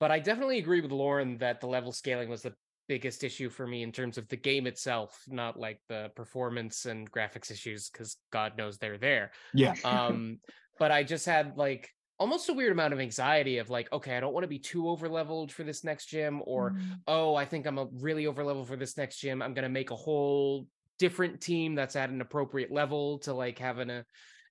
But 0.00 0.10
I 0.10 0.20
definitely 0.20 0.58
agree 0.58 0.80
with 0.80 0.90
Lauren 0.90 1.38
that 1.38 1.60
the 1.60 1.66
level 1.66 1.92
scaling 1.92 2.30
was 2.30 2.42
the 2.42 2.54
biggest 2.88 3.24
issue 3.24 3.50
for 3.50 3.66
me 3.66 3.82
in 3.82 3.92
terms 3.92 4.18
of 4.18 4.28
the 4.28 4.36
game 4.36 4.66
itself, 4.66 5.22
not 5.28 5.58
like 5.58 5.80
the 5.88 6.10
performance 6.14 6.86
and 6.86 7.10
graphics 7.10 7.50
issues, 7.50 7.90
because 7.90 8.16
God 8.30 8.56
knows 8.56 8.78
they're 8.78 8.98
there 8.98 9.30
Yeah. 9.54 9.74
um 9.84 10.38
but 10.78 10.90
i 10.90 11.02
just 11.02 11.24
had 11.26 11.56
like 11.56 11.90
almost 12.18 12.48
a 12.48 12.52
weird 12.52 12.72
amount 12.72 12.92
of 12.92 13.00
anxiety 13.00 13.58
of 13.58 13.70
like 13.70 13.90
okay 13.92 14.16
i 14.16 14.20
don't 14.20 14.32
want 14.34 14.44
to 14.44 14.48
be 14.48 14.58
too 14.58 14.88
over 14.88 15.08
leveled 15.08 15.50
for 15.52 15.64
this 15.64 15.84
next 15.84 16.06
gym 16.06 16.42
or 16.44 16.72
Mm. 16.72 16.80
oh 17.06 17.34
i 17.34 17.44
think 17.44 17.66
i'm 17.66 17.78
a 17.78 17.86
really 18.00 18.26
over 18.26 18.44
level 18.44 18.64
for 18.64 18.76
this 18.76 18.96
next 18.96 19.18
gym 19.20 19.42
i'm 19.42 19.54
going 19.54 19.62
to 19.64 19.68
make 19.68 19.90
a 19.90 19.96
whole 19.96 20.66
different 20.98 21.40
team 21.40 21.74
that's 21.74 21.96
at 21.96 22.10
an 22.10 22.20
appropriate 22.20 22.70
level 22.72 23.18
to 23.20 23.32
like 23.34 23.58
having 23.58 23.90
a 23.90 24.04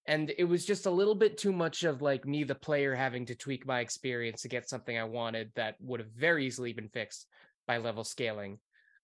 and 0.07 0.31
it 0.37 0.43
was 0.43 0.65
just 0.65 0.85
a 0.85 0.91
little 0.91 1.15
bit 1.15 1.37
too 1.37 1.51
much 1.51 1.83
of 1.83 2.01
like 2.01 2.25
me 2.25 2.43
the 2.43 2.53
player 2.55 2.93
having 2.93 3.25
to 3.25 3.35
tweak 3.35 3.65
my 3.65 3.79
experience 3.81 4.41
to 4.43 4.47
get 4.49 4.69
something 4.69 4.97
i 4.97 5.03
wanted 5.03 5.51
that 5.55 5.75
would 5.79 5.99
have 5.99 6.09
very 6.11 6.45
easily 6.45 6.73
been 6.73 6.89
fixed 6.89 7.27
by 7.67 7.77
level 7.77 8.03
scaling 8.03 8.59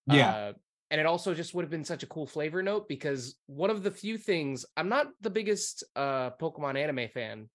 Yeah. 0.06 0.30
uh, 0.30 0.52
and 0.90 1.00
it 1.00 1.06
also 1.06 1.32
just 1.32 1.54
would 1.54 1.62
have 1.62 1.70
been 1.70 1.84
such 1.84 2.02
a 2.02 2.06
cool 2.06 2.26
flavor 2.26 2.62
note 2.62 2.86
because 2.86 3.36
one 3.46 3.70
of 3.70 3.82
the 3.82 3.90
few 3.90 4.18
things 4.18 4.66
I'm 4.76 4.88
not 4.90 5.06
the 5.22 5.30
biggest 5.30 5.84
uh 5.96 6.30
Pokemon 6.40 6.76
anime 6.76 7.08
fan, 7.08 7.48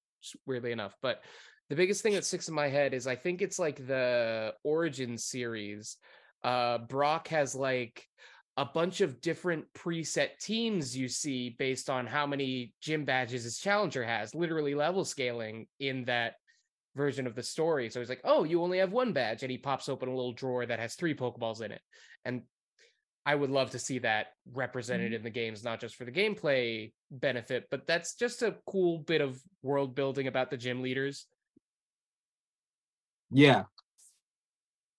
weirdly 0.45 0.71
enough, 0.71 0.95
but 1.01 1.21
the 1.69 1.75
biggest 1.75 2.01
thing 2.01 2.13
that 2.13 2.25
sticks 2.25 2.47
in 2.47 2.55
my 2.55 2.67
head 2.67 2.93
is 2.93 3.05
I 3.05 3.15
think 3.15 3.41
it's 3.41 3.59
like 3.59 3.85
the 3.85 4.53
Origin 4.63 5.17
series. 5.17 5.97
Uh 6.43 6.79
Brock 6.79 7.27
has 7.27 7.53
like 7.53 8.03
a 8.57 8.65
bunch 8.65 9.01
of 9.01 9.21
different 9.21 9.65
preset 9.73 10.39
teams 10.39 10.97
you 10.97 11.07
see 11.07 11.55
based 11.59 11.91
on 11.91 12.07
how 12.07 12.25
many 12.25 12.73
gym 12.81 13.05
badges 13.05 13.43
his 13.43 13.59
challenger 13.59 14.03
has, 14.03 14.33
literally 14.33 14.73
level 14.73 15.05
scaling 15.05 15.67
in 15.79 16.05
that 16.05 16.33
version 16.97 17.27
of 17.27 17.35
the 17.35 17.43
story. 17.43 17.89
So 17.89 17.99
he's 17.99 18.09
like, 18.09 18.21
"Oh, 18.25 18.43
you 18.43 18.61
only 18.61 18.79
have 18.79 18.91
one 18.91 19.13
badge," 19.13 19.43
and 19.43 19.51
he 19.51 19.57
pops 19.57 19.87
open 19.87 20.09
a 20.09 20.15
little 20.15 20.33
drawer 20.33 20.65
that 20.65 20.79
has 20.79 20.95
three 20.95 21.15
Pokeballs 21.15 21.61
in 21.61 21.71
it. 21.71 21.81
And 22.25 22.41
I 23.25 23.35
would 23.35 23.49
love 23.49 23.71
to 23.71 23.79
see 23.79 23.99
that 23.99 24.27
represented 24.53 25.07
mm-hmm. 25.07 25.15
in 25.15 25.23
the 25.23 25.29
games, 25.29 25.63
not 25.63 25.81
just 25.81 25.95
for 25.95 26.05
the 26.05 26.11
gameplay 26.11 26.93
benefit, 27.11 27.67
but 27.69 27.85
that's 27.85 28.15
just 28.15 28.41
a 28.41 28.55
cool 28.65 28.99
bit 28.99 29.21
of 29.21 29.37
world 29.61 29.95
building 29.95 30.27
about 30.27 30.49
the 30.49 30.57
gym 30.57 30.81
leaders. 30.81 31.27
Yeah. 33.29 33.63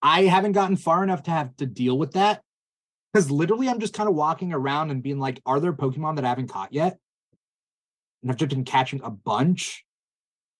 I 0.03 0.25
haven't 0.25 0.53
gotten 0.53 0.77
far 0.77 1.03
enough 1.03 1.23
to 1.25 1.31
have 1.31 1.57
to 1.57 1.67
deal 1.67 1.97
with 1.97 2.13
that. 2.13 2.43
Because 3.13 3.31
literally 3.31 3.69
I'm 3.69 3.81
just 3.81 3.95
kind 3.95 4.09
of 4.09 4.15
walking 4.15 4.53
around 4.53 4.91
and 4.91 5.03
being 5.03 5.19
like, 5.19 5.41
are 5.47 5.59
there 5.59 5.73
Pokemon 5.73 6.17
that 6.17 6.27
I 6.27 6.29
haven't 6.29 6.49
caught 6.49 6.73
yet? 6.73 6.99
And 8.23 8.31
I've 8.31 8.37
just 8.37 8.51
been 8.51 8.65
catching 8.65 9.01
a 9.03 9.11
bunch. 9.11 9.85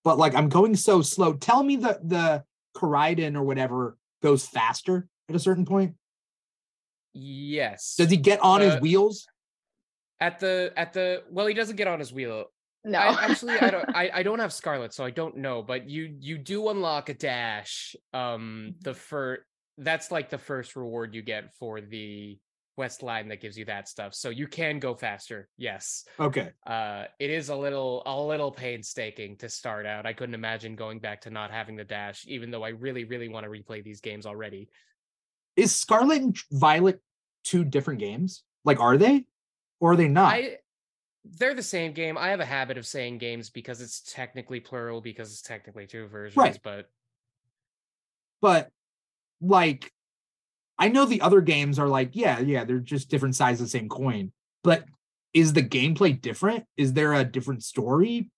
But 0.05 0.19
like 0.19 0.35
I'm 0.35 0.49
going 0.49 0.77
so 0.77 1.03
slow. 1.03 1.35
Tell 1.35 1.63
me 1.63 1.77
the 1.77 1.99
the 2.03 2.45
Koraidon 2.77 3.37
or 3.37 3.43
whatever 3.43 3.97
goes 4.23 4.47
faster 4.47 5.09
at 5.29 5.35
a 5.37 5.39
certain 5.39 5.65
point. 5.67 5.95
Yes. 7.15 7.95
Does 7.97 8.11
he 8.11 8.17
get 8.17 8.41
on 8.41 8.61
his 8.61 8.75
Uh, 8.75 8.79
wheels? 8.81 9.27
at 10.21 10.41
the 10.41 10.73
at 10.77 10.93
the 10.93 11.23
well, 11.31 11.47
he 11.47 11.55
doesn't 11.55 11.77
get 11.77 11.87
on 11.87 11.99
his 11.99 12.13
wheel. 12.13 12.47
No, 12.85 12.99
I, 12.99 13.25
actually, 13.31 13.59
I 13.59 13.71
don't. 13.71 13.89
I, 13.95 14.11
I 14.15 14.23
don't 14.23 14.39
have 14.39 14.53
Scarlet, 14.53 14.93
so 14.93 15.05
I 15.05 15.11
don't 15.11 15.37
know. 15.39 15.63
But 15.63 15.89
you 15.89 16.17
you 16.21 16.39
do 16.39 16.69
unlock 16.69 17.09
a 17.09 17.15
dash. 17.15 17.95
Um, 18.13 18.75
the 18.83 18.95
first 18.95 19.43
that's 19.79 20.11
like 20.11 20.29
the 20.31 20.39
first 20.39 20.75
reward 20.75 21.15
you 21.15 21.23
get 21.23 21.55
for 21.55 21.81
the 21.81 22.39
quest 22.79 23.03
line 23.03 23.27
that 23.27 23.41
gives 23.41 23.59
you 23.59 23.65
that 23.65 23.89
stuff. 23.89 24.15
So 24.15 24.29
you 24.31 24.47
can 24.47 24.79
go 24.79 24.95
faster. 24.95 25.49
Yes. 25.57 26.05
Okay. 26.21 26.51
Uh, 26.65 27.07
it 27.19 27.29
is 27.29 27.49
a 27.49 27.57
little 27.57 28.05
a 28.07 28.23
little 28.23 28.53
painstaking 28.53 29.37
to 29.39 29.49
start 29.49 29.85
out. 29.85 30.07
I 30.07 30.13
couldn't 30.13 30.37
imagine 30.37 30.77
going 30.77 31.01
back 31.01 31.23
to 31.23 31.31
not 31.31 31.51
having 31.51 31.75
the 31.75 31.83
dash, 31.83 32.25
even 32.29 32.53
though 32.53 32.63
I 32.63 32.69
really 32.69 33.03
really 33.03 33.29
want 33.29 33.43
to 33.43 33.51
replay 33.51 33.83
these 33.83 34.01
games 34.01 34.27
already. 34.27 34.69
Is 35.57 35.75
Scarlet 35.75 36.23
and 36.23 36.39
Violet 36.53 37.01
two 37.43 37.65
different 37.65 37.99
games? 37.99 38.45
Like, 38.65 38.79
are 38.79 38.97
they? 38.97 39.27
Or 39.81 39.93
are 39.93 39.97
they 39.97 40.07
not? 40.07 40.33
I 40.35 40.59
they're 41.25 41.55
the 41.57 41.65
same 41.65 41.95
game. 41.95 42.17
I 42.17 42.29
have 42.29 42.39
a 42.39 42.45
habit 42.45 42.79
of 42.79 42.87
saying 42.87 43.19
games 43.19 43.51
because 43.51 43.81
it's 43.81 44.03
technically 44.03 44.61
plural 44.61 45.01
because 45.01 45.33
it's 45.33 45.43
technically 45.43 45.89
two 45.89 46.07
versions, 46.07 46.37
Right. 46.37 46.61
but 46.63 46.89
but 48.41 48.71
like 49.41 49.93
I 50.79 50.89
know 50.89 51.05
the 51.07 51.21
other 51.21 51.41
games 51.41 51.79
are 51.79 51.89
like, 51.89 52.11
yeah, 52.13 52.39
yeah, 52.39 52.65
they're 52.65 52.79
just 52.79 53.09
different 53.09 53.35
sides 53.37 53.61
of 53.61 53.67
the 53.67 53.71
same 53.71 53.89
coin. 53.89 54.33
But 54.63 54.85
is 55.35 55.53
the 55.53 55.63
gameplay 55.63 56.21
different? 56.21 56.65
Is 56.77 56.93
there 56.93 57.15
a 57.15 57.25
different 57.25 57.63
story? 57.65 58.31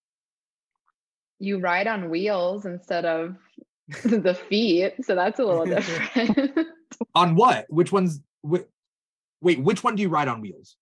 you 1.42 1.58
ride 1.58 1.86
on 1.86 2.10
wheels 2.10 2.66
instead 2.66 3.06
of 3.06 3.34
the 4.04 4.34
feet, 4.50 4.92
so 5.02 5.14
that's 5.14 5.38
a 5.40 5.44
little 5.44 5.64
different. 5.76 6.68
On 7.14 7.34
what? 7.34 7.64
Which 7.70 7.90
one's 7.92 8.20
wait, 8.42 8.66
wait, 9.40 9.58
which 9.58 9.82
one 9.82 9.94
do 9.96 10.02
you 10.02 10.10
ride 10.10 10.28
on 10.28 10.42
wheels? 10.42 10.76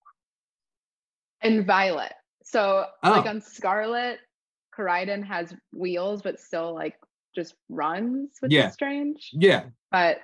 and 1.40 1.64
Violet. 1.64 2.12
So 2.42 2.86
like 3.04 3.24
Oh. 3.24 3.28
on 3.28 3.40
Scarlet, 3.40 4.18
Koraidon 4.76 5.24
has 5.24 5.54
wheels, 5.72 6.22
but 6.22 6.40
still 6.40 6.74
like 6.74 6.96
just 7.36 7.54
runs, 7.68 8.30
which 8.40 8.50
Yeah. 8.50 8.66
is 8.66 8.74
strange. 8.74 9.30
Yeah. 9.32 9.66
But 9.92 10.18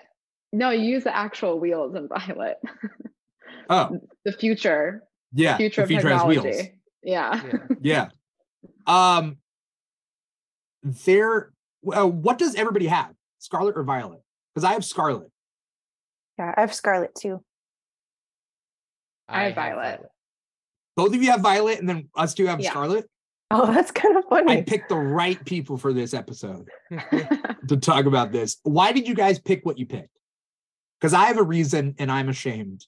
no, 0.55 0.71
you 0.71 0.85
use 0.85 1.05
the 1.05 1.15
actual 1.15 1.59
wheels 1.59 1.95
in 1.95 2.09
Violet. 2.09 2.59
Oh, 3.71 3.99
the 4.27 4.33
future, 4.33 5.05
yeah. 5.33 5.57
future 5.57 5.87
the 5.87 5.97
of 5.97 6.03
future 6.03 6.09
has 6.11 6.25
wheels. 6.25 6.45
technology. 6.45 6.75
Yeah. 7.03 7.43
yeah. 7.47 7.59
Yeah. 7.81 8.09
Um 8.87 9.39
there 10.83 11.51
uh, 11.91 12.07
what 12.07 12.37
does 12.37 12.57
everybody 12.57 12.87
have? 12.89 13.15
Scarlet 13.39 13.75
or 13.79 13.85
Violet? 13.85 14.21
Because 14.55 14.65
I 14.65 14.75
have 14.75 14.85
Scarlet. 14.85 15.31
Yeah, 16.39 16.53
I 16.55 16.61
have 16.61 16.75
Scarlet 16.75 17.15
too. 17.15 17.43
I 19.31 19.45
have 19.45 19.55
Violet. 19.55 20.03
Both 20.95 21.15
of 21.15 21.23
you 21.23 21.31
have 21.31 21.41
Violet, 21.41 21.81
and 21.81 21.89
then 21.89 22.11
us 22.15 22.35
two 22.35 22.45
have 22.47 22.61
Yeah. 22.61 22.69
Scarlet. 22.69 23.09
Oh, 23.51 23.65
that's 23.73 23.93
kind 23.93 24.19
of 24.19 24.25
funny. 24.29 24.53
I 24.53 24.61
picked 24.61 24.91
the 24.91 24.97
right 24.97 25.43
people 25.47 25.79
for 25.79 25.95
this 25.95 26.13
episode. 26.13 26.69
to 27.69 27.77
talk 27.79 28.05
about 28.05 28.31
this. 28.31 28.59
Why 28.63 28.93
did 28.93 29.09
you 29.09 29.15
guys 29.15 29.39
pick 29.39 29.65
what 29.65 29.79
you 29.79 29.87
picked? 29.87 30.11
Because 31.01 31.15
I 31.15 31.27
have 31.27 31.39
a 31.39 31.43
reason 31.43 31.95
and 31.99 32.11
I'm 32.11 32.29
ashamed, 32.29 32.87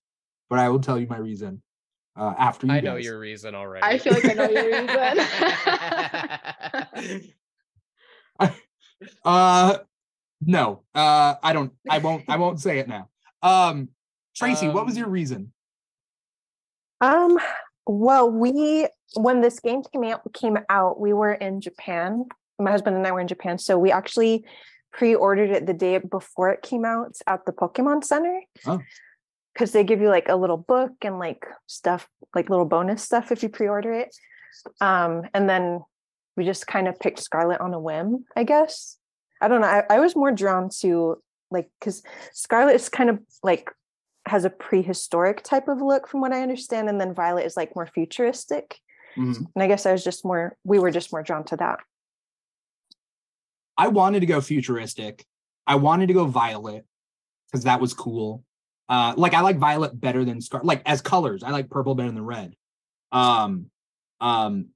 but 0.49 0.59
I 0.59 0.69
will 0.69 0.81
tell 0.81 0.99
you 0.99 1.07
my 1.07 1.19
reason 1.19 1.63
uh, 2.17 2.35
after 2.39 2.67
you. 2.67 2.73
I 2.73 2.81
know 2.81 2.97
your 2.97 3.19
reason 3.19 3.55
already. 3.55 3.85
I 3.85 3.99
feel 3.99 4.15
like 4.15 4.25
I 4.25 4.33
know 4.33 4.49
your 4.49 4.67
reason. 7.11 7.33
Uh, 9.27 9.77
no, 10.41 10.83
uh, 10.95 11.35
I 11.43 11.53
don't. 11.53 11.71
I 11.89 11.99
won't. 11.99 12.25
I 12.29 12.39
won't 12.39 12.61
say 12.61 12.79
it 12.79 12.89
now. 12.89 13.11
Um, 13.43 13.91
Tracy, 14.35 14.69
what 14.69 14.87
was 14.87 14.95
Um, 14.95 15.01
your 15.01 15.09
reason? 15.11 15.53
Um, 17.03 17.39
well, 17.87 18.31
we 18.31 18.89
when 19.15 19.43
this 19.43 19.61
game 19.61 19.83
came 19.83 20.05
out 20.05 20.23
came 20.33 20.57
out, 20.71 20.99
we 20.99 21.13
were 21.13 21.35
in 21.35 21.61
Japan 21.61 22.25
my 22.59 22.71
husband 22.71 22.97
and 22.97 23.07
I 23.07 23.13
were 23.13 23.21
in 23.21 23.29
Japan, 23.29 23.59
so 23.59 23.79
we 23.79 23.91
actually 23.91 24.45
pre-ordered 24.97 25.51
it 25.51 25.67
the 25.67 25.75
day 25.75 25.99
before 25.99 26.51
it 26.51 26.63
came 26.63 26.85
out 26.85 27.15
at 27.27 27.45
the 27.45 27.53
Pokemon 27.53 28.03
Center. 28.03 28.41
Oh. 28.67 28.81
Because 29.53 29.73
they 29.73 29.85
give 29.85 30.01
you 30.01 30.09
like 30.09 30.29
a 30.29 30.37
little 30.37 30.57
book 30.57 30.93
and 31.03 31.19
like 31.19 31.47
stuff, 31.67 32.09
like 32.35 32.51
little 32.51 32.65
bonus 32.65 33.03
stuff 33.03 33.31
if 33.31 33.43
you 33.43 33.49
pre-order 33.49 33.93
it. 33.93 34.15
Um, 34.81 35.23
and 35.35 35.49
then 35.49 35.81
we 36.37 36.45
just 36.45 36.67
kind 36.67 36.89
of 36.89 36.99
picked 36.99 37.21
Scarlet 37.21 37.61
on 37.61 37.75
a 37.75 37.81
whim, 37.81 38.25
I 38.35 38.45
guess. 38.45 38.99
I 39.41 39.49
don't 39.49 39.61
know. 39.61 39.67
I, 39.67 39.85
I 39.91 40.01
was 40.01 40.17
more 40.17 40.33
drawn 40.33 40.71
to 40.81 41.23
like 41.51 41.71
because 41.79 42.03
Scarlet 42.33 42.75
is 42.75 42.89
kind 42.89 43.11
of 43.11 43.21
like 43.43 43.71
has 44.27 44.45
a 44.45 44.51
prehistoric 44.51 45.43
type 45.43 45.69
of 45.69 45.81
look 45.81 46.09
from 46.09 46.21
what 46.21 46.33
I 46.33 46.43
understand, 46.43 46.89
and 46.89 47.01
then 47.01 47.15
Violet 47.15 47.45
is 47.47 47.57
like 47.57 47.77
more 47.77 47.87
futuristic. 47.87 48.79
Mhm. 49.17 49.47
And 49.55 49.63
I 49.63 49.67
guess 49.67 49.87
I 49.87 49.93
was 49.93 50.03
just 50.05 50.25
more 50.25 50.57
we 50.65 50.79
were 50.79 50.91
just 50.91 51.13
more 51.13 51.23
drawn 51.23 51.45
to 51.45 51.57
that. 51.59 51.81
I 53.79 53.89
wanted 53.89 54.21
to 54.21 54.27
go 54.27 54.41
futuristic. 54.41 55.25
I 55.67 55.77
wanted 55.77 56.07
to 56.09 56.15
go 56.15 56.27
violet 56.27 56.85
because 57.51 57.65
that 57.65 57.81
was 57.81 57.95
cool. 57.95 58.45
Uh, 58.89 59.15
like 59.17 59.35
I 59.35 59.41
like 59.41 59.59
violet 59.59 59.99
better 59.99 60.25
than 60.25 60.41
scar. 60.41 60.61
Like 60.63 60.83
as 60.87 61.01
colors, 61.01 61.43
I 61.43 61.51
like 61.51 61.69
purple 61.69 61.95
better 61.95 62.11
than 62.11 62.25
red. 62.25 62.55
Um, 63.13 63.67
um, 64.21 64.69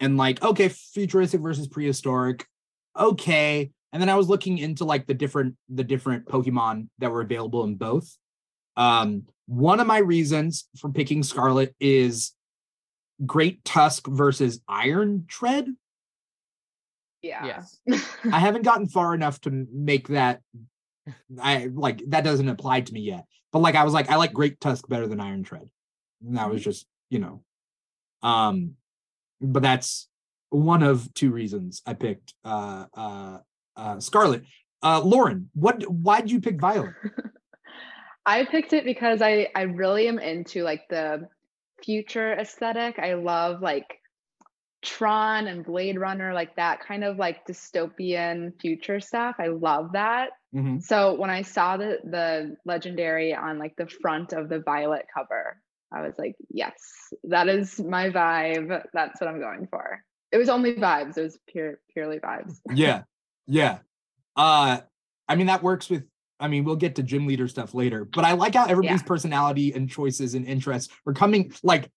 and 0.00 0.16
like 0.16 0.42
okay, 0.42 0.68
futuristic 0.68 1.40
versus 1.40 1.66
prehistoric, 1.68 2.46
okay. 2.98 3.70
And 3.92 4.02
then 4.02 4.10
I 4.10 4.14
was 4.16 4.28
looking 4.28 4.58
into 4.58 4.84
like 4.84 5.06
the 5.06 5.14
different 5.14 5.56
the 5.70 5.84
different 5.84 6.26
Pokemon 6.26 6.88
that 6.98 7.10
were 7.10 7.22
available 7.22 7.64
in 7.64 7.76
both. 7.76 8.16
Um, 8.76 9.26
one 9.46 9.80
of 9.80 9.86
my 9.86 9.98
reasons 9.98 10.68
for 10.78 10.90
picking 10.90 11.22
Scarlet 11.22 11.74
is 11.80 12.32
Great 13.24 13.64
Tusk 13.64 14.06
versus 14.06 14.60
Iron 14.68 15.24
Tread. 15.28 15.68
Yeah. 17.26 17.62
Yes. 17.86 18.06
I 18.32 18.38
haven't 18.38 18.62
gotten 18.62 18.88
far 18.88 19.14
enough 19.14 19.40
to 19.42 19.66
make 19.72 20.08
that. 20.08 20.40
I 21.40 21.70
like 21.72 22.02
that 22.08 22.24
doesn't 22.24 22.48
apply 22.48 22.82
to 22.82 22.92
me 22.92 23.00
yet. 23.00 23.24
But 23.52 23.60
like 23.60 23.74
I 23.74 23.84
was 23.84 23.94
like, 23.94 24.10
I 24.10 24.16
like 24.16 24.32
Great 24.32 24.60
Tusk 24.60 24.88
better 24.88 25.06
than 25.06 25.20
Iron 25.20 25.42
Tread. 25.42 25.68
And 26.24 26.36
that 26.36 26.50
was 26.50 26.62
just, 26.62 26.86
you 27.10 27.18
know. 27.18 27.42
Um, 28.22 28.74
but 29.40 29.62
that's 29.62 30.08
one 30.50 30.82
of 30.82 31.12
two 31.14 31.30
reasons 31.30 31.82
I 31.86 31.94
picked 31.94 32.34
uh 32.44 32.86
uh 32.94 33.38
uh 33.76 34.00
Scarlet. 34.00 34.44
Uh 34.82 35.00
Lauren, 35.02 35.50
what 35.54 35.82
why'd 35.90 36.30
you 36.30 36.40
pick 36.40 36.60
Violet? 36.60 36.94
I 38.26 38.44
picked 38.44 38.72
it 38.72 38.84
because 38.84 39.22
I 39.22 39.48
I 39.54 39.62
really 39.62 40.08
am 40.08 40.18
into 40.18 40.62
like 40.62 40.82
the 40.88 41.28
future 41.84 42.32
aesthetic. 42.32 42.98
I 42.98 43.14
love 43.14 43.62
like 43.62 44.00
Tron 44.86 45.48
and 45.48 45.64
Blade 45.64 45.98
Runner, 45.98 46.32
like 46.32 46.54
that 46.56 46.80
kind 46.80 47.02
of 47.02 47.16
like 47.18 47.44
dystopian 47.46 48.52
future 48.60 49.00
stuff. 49.00 49.34
I 49.38 49.48
love 49.48 49.92
that. 49.94 50.30
Mhm. 50.54 50.80
So 50.80 51.14
when 51.14 51.28
I 51.28 51.42
saw 51.42 51.76
the 51.76 51.98
the 52.04 52.56
legendary 52.64 53.34
on 53.34 53.58
like 53.58 53.74
the 53.76 53.88
front 53.88 54.32
of 54.32 54.48
the 54.48 54.60
violet 54.60 55.06
cover, 55.12 55.60
I 55.92 56.02
was 56.02 56.14
like, 56.18 56.36
yes, 56.50 56.74
that 57.24 57.48
is 57.48 57.80
my 57.80 58.10
vibe. 58.10 58.82
That's 58.94 59.20
what 59.20 59.28
I'm 59.28 59.40
going 59.40 59.66
for. 59.70 60.02
It 60.30 60.38
was 60.38 60.48
only 60.48 60.74
vibes. 60.74 61.18
It 61.18 61.22
was 61.22 61.38
pure 61.48 61.80
purely 61.92 62.18
vibes. 62.20 62.60
Yeah. 62.72 63.02
Yeah. 63.48 63.78
Uh 64.36 64.80
I 65.28 65.34
mean 65.34 65.48
that 65.48 65.64
works 65.64 65.90
with 65.90 66.04
I 66.38 66.46
mean 66.46 66.62
we'll 66.64 66.76
get 66.76 66.94
to 66.96 67.02
gym 67.02 67.26
leader 67.26 67.48
stuff 67.48 67.74
later, 67.74 68.04
but 68.04 68.24
I 68.24 68.32
like 68.32 68.54
how 68.54 68.66
everybody's 68.66 69.00
Yeah. 69.02 69.06
personality 69.08 69.72
and 69.74 69.90
choices 69.90 70.34
and 70.34 70.46
interests 70.46 70.92
are 71.06 71.12
coming 71.12 71.52
like 71.64 71.90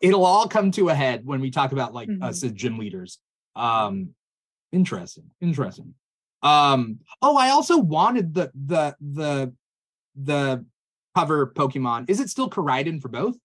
it'll 0.00 0.24
all 0.24 0.48
come 0.48 0.70
to 0.72 0.88
a 0.88 0.94
head 0.94 1.24
when 1.24 1.40
we 1.40 1.50
talk 1.50 1.72
about 1.72 1.92
like 1.94 2.08
us 2.22 2.42
as 2.42 2.52
gym 2.52 2.78
leaders. 2.78 3.18
Um 3.56 4.10
interesting. 4.72 5.30
Interesting. 5.40 5.94
Um 6.42 7.00
oh 7.22 7.36
I 7.36 7.50
also 7.50 7.78
wanted 7.78 8.34
the 8.34 8.50
the 8.54 8.96
the 9.00 9.54
the 10.16 10.64
cover 11.16 11.52
Pokemon. 11.54 12.08
Is 12.08 12.20
it 12.20 12.28
still 12.30 12.48
Koraidon 12.48 13.00
for 13.00 13.08
both? 13.08 13.36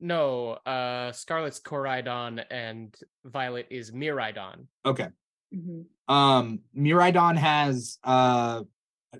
No, 0.00 0.50
uh 0.64 1.10
Scarlet's 1.12 1.60
Koraidon 1.60 2.44
and 2.50 2.94
Violet 3.24 3.66
is 3.70 3.90
Miraidon. 3.90 4.66
Okay. 4.86 5.08
Mhm. 5.54 5.86
um 6.08 6.60
Miraidon 6.76 7.36
has 7.36 7.98
uh 8.04 8.62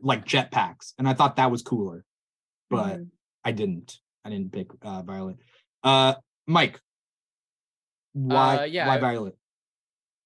like 0.02 0.26
jetpacks 0.26 0.92
and 0.98 1.08
I 1.08 1.14
thought 1.14 1.36
that 1.36 1.50
was 1.50 1.62
cooler 1.62 2.04
but 2.68 2.98
Mhm. 2.98 3.08
I 3.44 3.52
didn't 3.52 3.98
I 4.24 4.28
didn't 4.30 4.52
pick 4.52 4.68
uh 4.82 5.02
Violet 5.02 5.38
uh 5.84 6.14
Mike 6.46 6.80
why 8.12 8.56
Uh, 8.58 8.64
yeah, 8.64 8.86
why 8.86 8.96
I- 8.96 9.00
Violet 9.00 9.34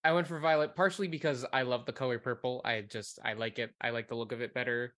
I 0.05 0.13
went 0.13 0.27
for 0.27 0.41
Violet 0.41 0.75
partially 0.75 1.07
because 1.07 1.45
I 1.53 1.63
love 1.63 1.87
the 1.87 1.93
color 1.93 2.19
purple. 2.19 2.61
I 2.65 2.81
just 2.81 3.21
I 3.25 3.35
like 3.35 3.61
it. 3.61 3.71
I 3.81 3.91
like 3.91 4.09
the 4.09 4.17
look 4.17 4.33
of 4.33 4.41
it 4.41 4.53
better 4.53 4.95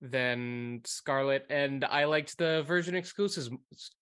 than 0.00 0.80
Scarlet, 0.84 1.46
and 1.48 1.84
I 1.84 2.06
liked 2.06 2.36
the 2.38 2.64
version 2.66 2.96
exclusives 2.96 3.50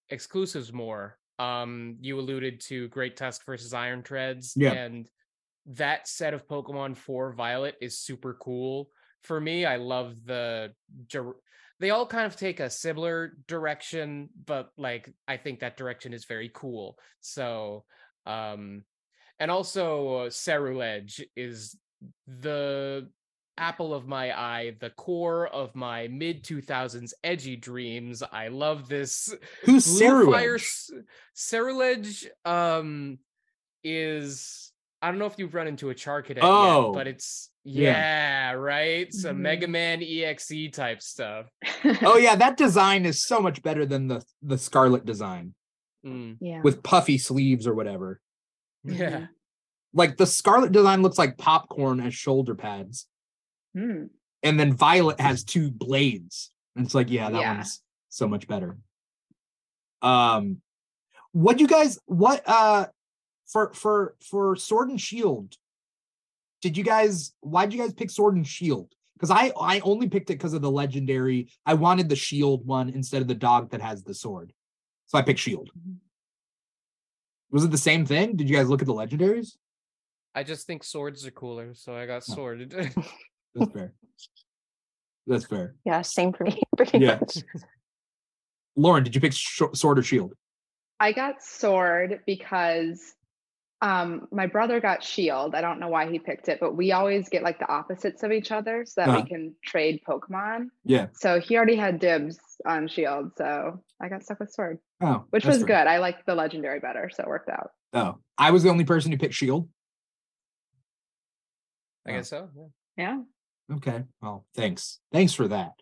exclusives 0.09 0.73
more. 0.73 1.19
Um, 1.39 1.99
you 2.01 2.19
alluded 2.19 2.61
to 2.69 2.89
Great 2.89 3.19
Tusk 3.19 3.45
versus 3.45 3.75
Iron 3.75 4.03
Treads, 4.03 4.55
Yeah. 4.57 4.73
and 4.73 5.07
that 5.67 6.09
set 6.09 6.33
of 6.33 6.47
Pokemon 6.49 6.97
for 6.97 7.35
Violet 7.35 7.77
is 7.83 7.99
super 7.99 8.33
cool. 8.41 8.89
For 9.25 9.39
me, 9.39 9.67
I 9.67 9.77
love 9.77 10.25
the 10.25 10.73
they 11.79 11.91
all 11.91 12.07
kind 12.07 12.27
of 12.27 12.37
take 12.37 12.61
a 12.61 12.71
similar 12.71 13.33
direction, 13.47 14.31
but 14.45 14.71
like 14.77 15.13
I 15.29 15.37
think 15.37 15.61
that 15.61 15.77
direction 15.77 16.13
is 16.13 16.25
very 16.25 16.51
cool. 16.55 16.99
So, 17.21 17.85
um, 18.25 18.85
and 19.39 19.51
also 19.51 20.17
uh, 20.17 20.31
Ceruledge 20.31 21.23
is 21.37 21.77
the 22.27 23.09
apple 23.59 23.95
of 23.95 24.07
my 24.07 24.39
eye, 24.39 24.77
the 24.81 24.91
core 24.91 25.49
of 25.49 25.75
my 25.75 26.09
mid 26.09 26.45
2000s 26.45 27.13
edgy 27.25 27.57
dreams. 27.57 28.23
I 28.23 28.49
love 28.49 28.89
this 28.89 29.35
who's 29.65 29.87
Blue 29.87 30.31
Fire 30.31 30.59
Ceruledge? 30.59 30.63
S- 30.63 30.91
Ceruledge 31.37 32.27
um 32.45 33.19
is 33.85 34.73
I 35.03 35.11
don't 35.11 35.19
know 35.19 35.27
if 35.27 35.39
you've 35.39 35.55
run 35.55 35.69
into 35.69 35.91
a 35.91 35.95
Charcadet 35.95 36.39
Oh, 36.43 36.87
yet, 36.87 36.95
but 36.95 37.07
it's 37.07 37.51
yeah. 37.69 38.51
yeah, 38.51 38.53
right? 38.53 39.13
Some 39.13 39.43
Mega 39.43 39.67
Mhm. 39.67 39.71
Man 39.71 40.03
EXE 40.03 40.71
type 40.73 41.03
stuff. 41.03 41.47
oh 42.03 42.17
yeah 42.27 42.37
that 42.37 42.57
design 42.57 43.05
is 43.05 43.27
so 43.27 43.41
much 43.41 43.63
better 43.63 43.85
than 43.85 44.07
the 44.09 44.23
the 44.43 44.57
Scarlet 44.59 45.05
design 45.05 45.55
Mm, 46.05 46.37
yeah. 46.41 46.61
with 46.63 46.83
puffy 46.85 47.19
sleeves 47.19 47.67
or 47.67 47.75
whatever 47.75 48.21
yeah. 48.85 49.27
like 49.93 50.17
the 50.17 50.27
Scarlet 50.27 50.71
design 50.71 51.03
looks 51.03 51.19
like 51.19 51.37
popcorn 51.37 52.01
as 52.01 52.15
shoulder 52.15 52.55
pads 52.55 53.09
Mm. 53.77 54.11
and 54.45 54.61
then 54.61 54.73
Violet 54.73 55.21
has 55.21 55.43
two 55.45 55.71
blades. 55.71 56.51
And 56.77 56.85
it's 56.87 56.95
like, 56.95 57.11
yeah, 57.11 57.29
that 57.31 57.41
Yeah. 57.41 57.55
one's 57.57 57.83
so 58.09 58.29
much 58.29 58.47
better. 58.47 58.79
Um, 60.03 60.61
what 61.33 61.59
you 61.61 61.67
guys, 61.67 61.99
what 62.07 62.43
uh, 62.47 62.87
for 63.47 63.73
for 63.75 64.15
for 64.21 64.57
Sword 64.57 64.91
and 64.91 65.01
Shield? 65.01 65.55
Did 66.63 66.77
you 66.77 66.85
guys? 66.85 67.33
Why 67.41 67.67
did 67.67 67.75
you 67.75 67.81
guys 67.83 67.93
pick 67.93 68.11
Sword 68.11 68.37
and 68.37 68.47
Shield? 68.47 68.93
Because 69.15 69.31
I 69.31 69.53
I 69.61 69.81
only 69.81 70.09
picked 70.09 70.31
it 70.31 70.35
because 70.35 70.53
of 70.55 70.63
the 70.63 70.71
legendary. 70.71 71.49
I 71.65 71.75
wanted 71.75 72.09
the 72.09 72.17
Shield 72.17 72.67
one 72.67 72.89
instead 72.91 73.23
of 73.23 73.29
the 73.29 73.35
dog 73.35 73.71
that 73.71 73.81
has 73.81 74.03
the 74.03 74.15
sword, 74.15 74.53
so 75.07 75.19
I 75.19 75.23
picked 75.23 75.41
Shield. 75.41 75.71
Mhm. 75.79 75.97
Was 77.51 77.65
it 77.65 77.71
the 77.71 77.79
same 77.79 78.05
thing? 78.05 78.37
Did 78.37 78.49
you 78.51 78.57
guys 78.57 78.69
look 78.69 78.81
at 78.83 78.87
the 78.87 78.95
legendaries? 78.95 79.57
I 80.35 80.43
just 80.43 80.67
think 80.67 80.83
swords 80.85 81.25
are 81.27 81.31
cooler, 81.31 81.75
so 81.75 81.95
I 81.95 82.05
got 82.07 82.25
Oh. 82.29 82.35
sword. 82.35 82.71
That's 83.55 83.73
fair. 83.73 83.95
That's 85.27 85.45
fair. 85.47 85.75
Yeah, 85.85 86.03
same 86.03 86.33
for 86.33 86.45
me. 86.45 86.61
Pretty 86.77 86.99
Yeah. 86.99 87.19
much. 87.21 87.39
Lauren, 88.77 89.03
did 89.05 89.15
you 89.15 89.21
pick 89.21 89.33
sh- 89.33 89.63
Sword 89.75 89.99
or 89.99 90.03
Shield? 90.03 90.35
I 91.01 91.13
got 91.13 91.43
sword 91.43 92.21
because 92.27 93.15
um 93.83 94.27
my 94.33 94.47
brother 94.47 94.81
got 94.81 95.03
shield. 95.05 95.55
I 95.55 95.61
don't 95.61 95.79
know 95.81 95.89
why 95.89 96.11
he 96.11 96.19
picked 96.19 96.49
it, 96.49 96.59
but 96.61 96.75
we 96.75 96.93
always 96.93 97.29
get 97.29 97.43
like 97.43 97.59
the 97.59 97.69
opposites 97.71 98.23
of 98.23 98.33
each 98.33 98.51
other 98.51 98.85
so 98.87 99.01
that 99.03 99.09
Uh-huh. 99.11 99.21
we 99.23 99.29
can 99.29 99.55
trade 99.65 100.01
Pokemon. 100.09 100.69
Yeah. 100.85 101.09
So 101.15 101.41
he 101.41 101.57
already 101.57 101.77
had 101.77 101.99
dibs 102.01 102.39
on 102.65 102.89
shield, 102.89 103.33
so 103.37 103.83
I 104.01 104.09
got 104.09 104.23
stuck 104.23 104.41
with 104.41 104.51
sword, 104.53 104.79
Oh, 105.03 105.25
which 105.31 105.45
was 105.45 105.59
fair. 105.59 105.67
good. 105.67 105.87
I 105.87 105.99
liked 105.99 106.25
the 106.27 106.35
legendary 106.35 106.81
better, 106.81 107.11
so 107.13 107.23
it 107.25 107.29
worked 107.29 107.51
out. 107.51 107.71
Oh, 107.93 108.19
I 108.39 108.51
was 108.51 108.63
the 108.63 108.71
only 108.71 108.85
person 108.85 109.13
who 109.13 109.19
picked 109.19 109.35
Shield. 109.35 109.69
I 112.07 112.13
guess 112.13 112.31
so. 112.31 112.49
yeah. 112.57 113.19
Yeah. 113.69 113.77
Okay. 113.77 114.05
Well, 114.23 114.47
thanks. 114.55 115.01
Thanks 115.13 115.33
for 115.35 115.49
that. 115.49 115.73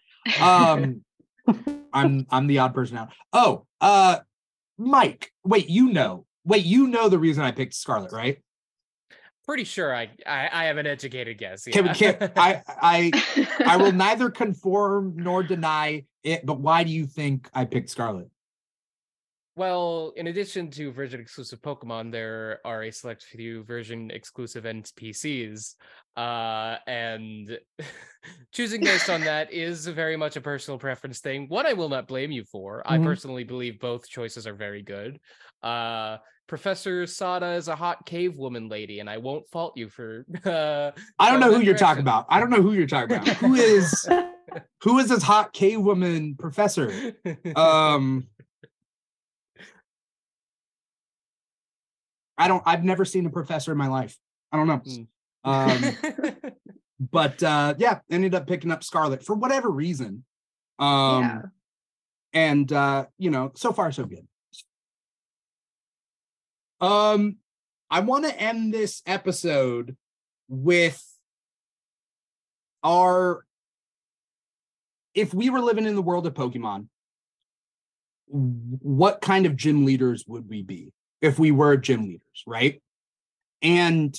Um, 0.41 1.03
I'm 1.93 2.27
I'm 2.31 2.47
the 2.47 2.59
odd 2.59 2.75
person 2.75 2.97
out. 2.97 3.11
Oh, 3.33 3.67
uh, 3.81 4.21
Mike. 4.79 5.33
Wait, 5.45 5.69
you 5.69 5.91
know. 5.93 6.25
Wait, 6.45 6.65
you 6.65 6.89
know 6.89 7.09
the 7.09 7.19
reason 7.19 7.43
I 7.43 7.53
picked 7.53 7.75
Scarlet, 7.75 8.13
right? 8.13 8.39
Pretty 9.47 9.65
sure 9.65 9.95
I, 9.95 10.11
I 10.27 10.49
I 10.53 10.65
have 10.65 10.79
an 10.79 10.87
educated 10.87 11.37
guess. 11.39 11.65
Can, 11.65 11.87
Yeah. 11.87 11.93
can, 11.95 12.33
I 12.37 12.63
I 12.69 13.47
I 13.67 13.77
will 13.77 13.93
neither 14.07 14.31
conform 14.31 15.15
nor 15.17 15.43
deny 15.43 16.05
it. 16.23 16.47
But 16.47 16.61
why 16.61 16.83
do 16.85 16.91
you 16.91 17.07
think 17.07 17.51
I 17.53 17.65
picked 17.67 17.91
Scarlet? 17.91 18.29
Well, 19.57 20.13
in 20.17 20.27
addition 20.27 20.69
to 20.73 20.91
version 20.91 21.21
exclusive 21.21 21.61
Pokemon, 21.63 22.11
there 22.11 22.59
are 22.65 22.83
a 22.83 22.91
select 22.91 23.23
few 23.23 23.63
version 23.65 24.11
exclusive 24.11 24.65
NPCs. 24.65 25.75
Uh, 26.17 26.77
and 26.89 27.57
choosing 28.53 28.81
based 28.81 29.09
on 29.11 29.21
that 29.21 29.53
is 29.53 29.87
very 29.87 30.17
much 30.17 30.37
a 30.37 30.41
personal 30.41 30.79
preference 30.79 31.21
thing. 31.21 31.47
What 31.49 31.67
I 31.67 31.75
will 31.75 31.89
not 31.89 32.09
blame 32.09 32.33
you 32.33 32.45
for. 32.45 32.83
I 32.85 32.99
Mhm. 32.99 33.05
personally 33.05 33.45
believe 33.45 33.79
both 33.79 34.09
choices 34.09 34.47
are 34.47 34.55
very 34.55 34.83
good. 34.83 35.21
Uh, 35.63 36.17
Professor 36.47 37.07
Sada 37.07 37.53
is 37.53 37.69
a 37.69 37.77
hot 37.77 38.05
cave 38.05 38.37
woman 38.37 38.69
lady, 38.69 39.01
and 39.01 39.09
I 39.09 39.17
won't 39.17 39.49
fault 39.49 39.77
you 39.77 39.89
for. 39.89 40.27
Uh, 40.45 40.93
I 41.19 41.31
don't 41.31 41.41
know 41.41 41.53
who 41.55 41.63
you're 41.63 41.75
talking 41.77 42.03
about. 42.03 42.27
I 42.29 42.39
don't 42.39 42.51
know 42.51 42.61
who 42.61 42.75
you're 42.75 42.87
talking 42.87 43.17
about. 43.17 43.29
Who 43.29 43.55
is 43.55 44.07
who 44.83 44.99
is 44.99 45.09
this 45.09 45.23
hot 45.23 45.53
cave 45.53 45.81
woman 45.81 46.35
professor? 46.37 47.15
Um 47.57 48.27
I 52.37 52.49
don't 52.49 52.63
I've 52.67 52.85
never 52.85 53.05
seen 53.05 53.25
a 53.27 53.31
professor 53.31 53.73
in 53.73 53.79
my 53.79 53.89
life. 53.89 54.17
I 54.53 54.57
don't 54.57 54.67
know. 54.67 55.07
Hmm. 55.45 55.51
Um 55.51 55.97
but 57.01 57.43
uh 57.43 57.75
yeah, 57.79 58.01
ended 58.11 58.35
up 58.35 58.47
picking 58.47 58.71
up 58.71 58.85
Scarlet 58.85 59.25
for 59.25 59.35
whatever 59.35 59.71
reason. 59.71 60.25
Um 60.79 61.23
Yeah. 61.23 61.43
and 62.35 62.73
uh 62.73 63.07
you 63.19 63.31
know, 63.31 63.53
so 63.57 63.73
far 63.73 63.93
so 63.93 64.05
good. 64.05 64.27
Um 66.81 67.37
I 67.91 68.01
want 68.01 68.25
to 68.25 68.41
end 68.41 68.73
this 68.73 69.03
episode 69.07 69.97
with 70.49 71.03
our 72.83 73.45
if 75.15 75.33
we 75.33 75.49
were 75.49 75.61
living 75.61 75.87
in 75.87 75.95
the 75.95 76.03
world 76.03 76.27
of 76.27 76.35
Pokemon, 76.35 76.89
what 78.27 79.21
kind 79.21 79.47
of 79.47 79.57
gym 79.57 79.85
leaders 79.85 80.25
would 80.27 80.49
we 80.49 80.63
be 80.63 80.93
if 81.23 81.39
we 81.39 81.51
were 81.51 81.77
gym 81.77 82.03
leaders, 82.03 82.43
right? 82.47 82.83
And 83.63 84.19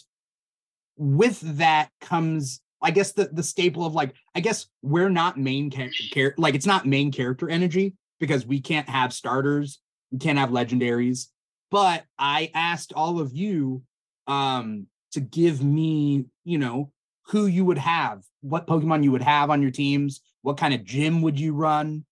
with 0.97 1.39
that 1.57 1.89
comes, 2.01 2.61
I 2.81 2.91
guess, 2.91 3.11
the 3.11 3.29
the 3.31 3.43
staple 3.43 3.85
of 3.85 3.93
like, 3.93 4.13
I 4.33 4.39
guess 4.39 4.67
we're 4.81 5.09
not 5.09 5.37
main 5.37 5.69
character, 5.69 6.33
like 6.37 6.55
it's 6.55 6.65
not 6.65 6.85
main 6.85 7.11
character 7.11 7.49
energy 7.49 7.93
because 8.19 8.45
we 8.45 8.61
can't 8.61 8.87
have 8.87 9.13
starters, 9.13 9.79
we 10.11 10.19
can't 10.19 10.39
have 10.39 10.49
legendaries. 10.49 11.27
But 11.71 12.03
I 12.17 12.51
asked 12.53 12.93
all 12.93 13.19
of 13.19 13.33
you 13.33 13.83
um 14.27 14.87
to 15.11 15.19
give 15.21 15.63
me, 15.63 16.25
you 16.43 16.57
know, 16.57 16.91
who 17.27 17.47
you 17.47 17.65
would 17.65 17.77
have, 17.77 18.23
what 18.41 18.67
Pokemon 18.67 19.03
you 19.03 19.11
would 19.11 19.21
have 19.21 19.49
on 19.49 19.61
your 19.61 19.71
teams, 19.71 20.21
what 20.41 20.57
kind 20.57 20.73
of 20.73 20.83
gym 20.83 21.21
would 21.21 21.39
you 21.39 21.53
run, 21.53 22.05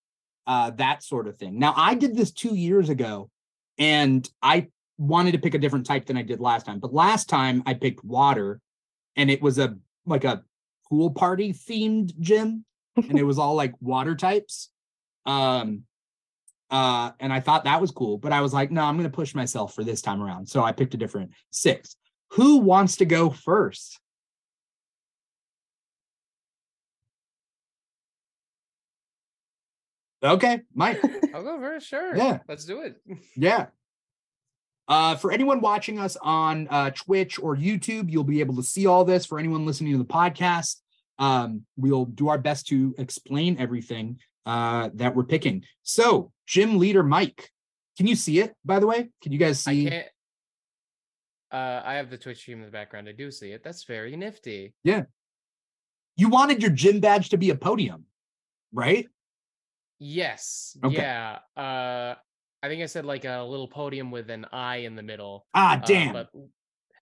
uh, 0.47 0.71
that 0.71 1.03
sort 1.03 1.27
of 1.27 1.37
thing. 1.37 1.59
Now, 1.59 1.73
I 1.75 1.95
did 1.95 2.15
this 2.15 2.31
two 2.31 2.55
years 2.55 2.89
ago, 2.89 3.29
and 3.77 4.27
I 4.41 4.67
wanted 4.97 5.33
to 5.33 5.39
pick 5.39 5.53
a 5.53 5.59
different 5.59 5.85
type 5.85 6.05
than 6.05 6.17
I 6.17 6.21
did 6.21 6.39
last 6.39 6.65
time. 6.65 6.79
But 6.79 6.93
last 6.93 7.29
time 7.29 7.63
I 7.65 7.73
picked 7.73 8.03
water, 8.03 8.59
and 9.15 9.29
it 9.29 9.41
was 9.41 9.59
a 9.59 9.75
like 10.05 10.23
a 10.23 10.43
pool 10.89 11.11
party 11.11 11.53
themed 11.53 12.17
gym, 12.19 12.65
and 12.95 13.17
it 13.17 13.23
was 13.31 13.37
all 13.37 13.55
like 13.55 13.73
water 13.81 14.15
types. 14.15 14.69
Um, 15.25 15.83
uh, 16.73 17.11
and 17.19 17.31
I 17.31 17.39
thought 17.39 17.65
that 17.65 17.79
was 17.79 17.91
cool, 17.91 18.17
but 18.17 18.31
I 18.31 18.41
was 18.41 18.51
like, 18.51 18.71
no, 18.71 18.81
I'm 18.81 18.97
going 18.97 19.09
to 19.09 19.15
push 19.15 19.35
myself 19.35 19.75
for 19.75 19.83
this 19.83 20.01
time 20.01 20.23
around. 20.23 20.47
So 20.49 20.63
I 20.63 20.71
picked 20.71 20.95
a 20.95 20.97
different 20.97 21.29
six. 21.51 21.95
Who 22.31 22.57
wants 22.57 22.95
to 22.97 23.05
go 23.05 23.29
first? 23.29 23.99
Okay, 30.23 30.61
Mike. 30.73 30.99
I'll 31.35 31.43
go 31.43 31.59
first. 31.59 31.87
Sure. 31.87 32.17
Yeah. 32.17 32.39
Let's 32.47 32.65
do 32.65 32.81
it. 32.81 32.99
Yeah. 33.35 33.67
Uh, 34.87 35.15
for 35.15 35.31
anyone 35.31 35.61
watching 35.61 35.99
us 35.99 36.17
on 36.23 36.67
uh, 36.71 36.89
Twitch 36.89 37.37
or 37.37 37.55
YouTube, 37.55 38.09
you'll 38.09 38.23
be 38.23 38.39
able 38.39 38.55
to 38.55 38.63
see 38.63 38.87
all 38.87 39.05
this. 39.05 39.27
For 39.27 39.37
anyone 39.37 39.67
listening 39.67 39.91
to 39.91 39.99
the 39.99 40.05
podcast, 40.05 40.77
um, 41.19 41.67
we'll 41.77 42.05
do 42.05 42.29
our 42.29 42.39
best 42.39 42.65
to 42.69 42.95
explain 42.97 43.59
everything 43.59 44.17
uh, 44.45 44.89
that 44.95 45.15
we're 45.15 45.23
picking. 45.23 45.63
So, 45.83 46.31
gym 46.47 46.77
leader 46.79 47.03
Mike, 47.03 47.49
can 47.97 48.07
you 48.07 48.15
see 48.15 48.39
it? 48.39 48.55
By 48.65 48.79
the 48.79 48.87
way, 48.87 49.09
can 49.21 49.31
you 49.31 49.37
guys 49.39 49.65
I 49.67 49.71
see? 49.73 49.89
can't. 49.89 50.07
Uh, 51.51 51.81
I 51.85 51.93
have 51.95 52.09
the 52.09 52.17
Twitch 52.17 52.39
stream 52.39 52.59
in 52.59 52.65
the 52.65 52.71
background. 52.71 53.07
I 53.07 53.11
do 53.11 53.29
see 53.29 53.51
it. 53.51 53.63
That's 53.63 53.83
very 53.83 54.15
nifty. 54.15 54.73
Yeah. 54.83 55.03
You 56.17 56.29
wanted 56.29 56.61
your 56.61 56.71
gym 56.71 56.99
badge 56.99 57.29
to 57.29 57.37
be 57.37 57.51
a 57.51 57.55
podium, 57.55 58.05
right? 58.73 59.07
Yes. 59.99 60.75
Okay. 60.83 60.95
Yeah. 60.95 61.39
Uh, 61.55 62.15
I 62.61 62.67
think 62.67 62.81
I 62.81 62.87
said 62.87 63.05
like 63.05 63.25
a 63.25 63.41
little 63.43 63.67
podium 63.67 64.09
with 64.11 64.29
an 64.29 64.45
eye 64.51 64.77
in 64.77 64.95
the 64.95 65.03
middle. 65.03 65.45
Ah, 65.53 65.77
Uh, 65.77 65.85
damn. 65.85 66.13
but 66.13 66.29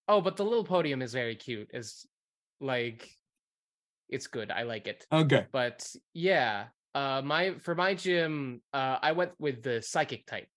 oh, 0.08 0.22
but 0.22 0.36
the 0.38 0.44
little 0.44 0.64
podium 0.66 1.02
is 1.02 1.14
very 1.14 1.36
cute. 1.36 1.70
Is 1.74 2.06
like, 2.60 3.10
it's 4.10 4.28
good. 4.28 4.52
I 4.52 4.64
like 4.64 4.88
it. 4.88 5.06
okay. 5.12 5.46
But 5.52 5.90
yeah, 6.14 6.66
uh, 6.94 7.22
my 7.24 7.56
for 7.60 7.76
my 7.76 7.94
gym, 7.94 8.62
uh, 8.74 8.98
I 9.02 9.12
went 9.14 9.32
with 9.40 9.64
the 9.64 9.82
psychic 9.82 10.26
type 10.26 10.48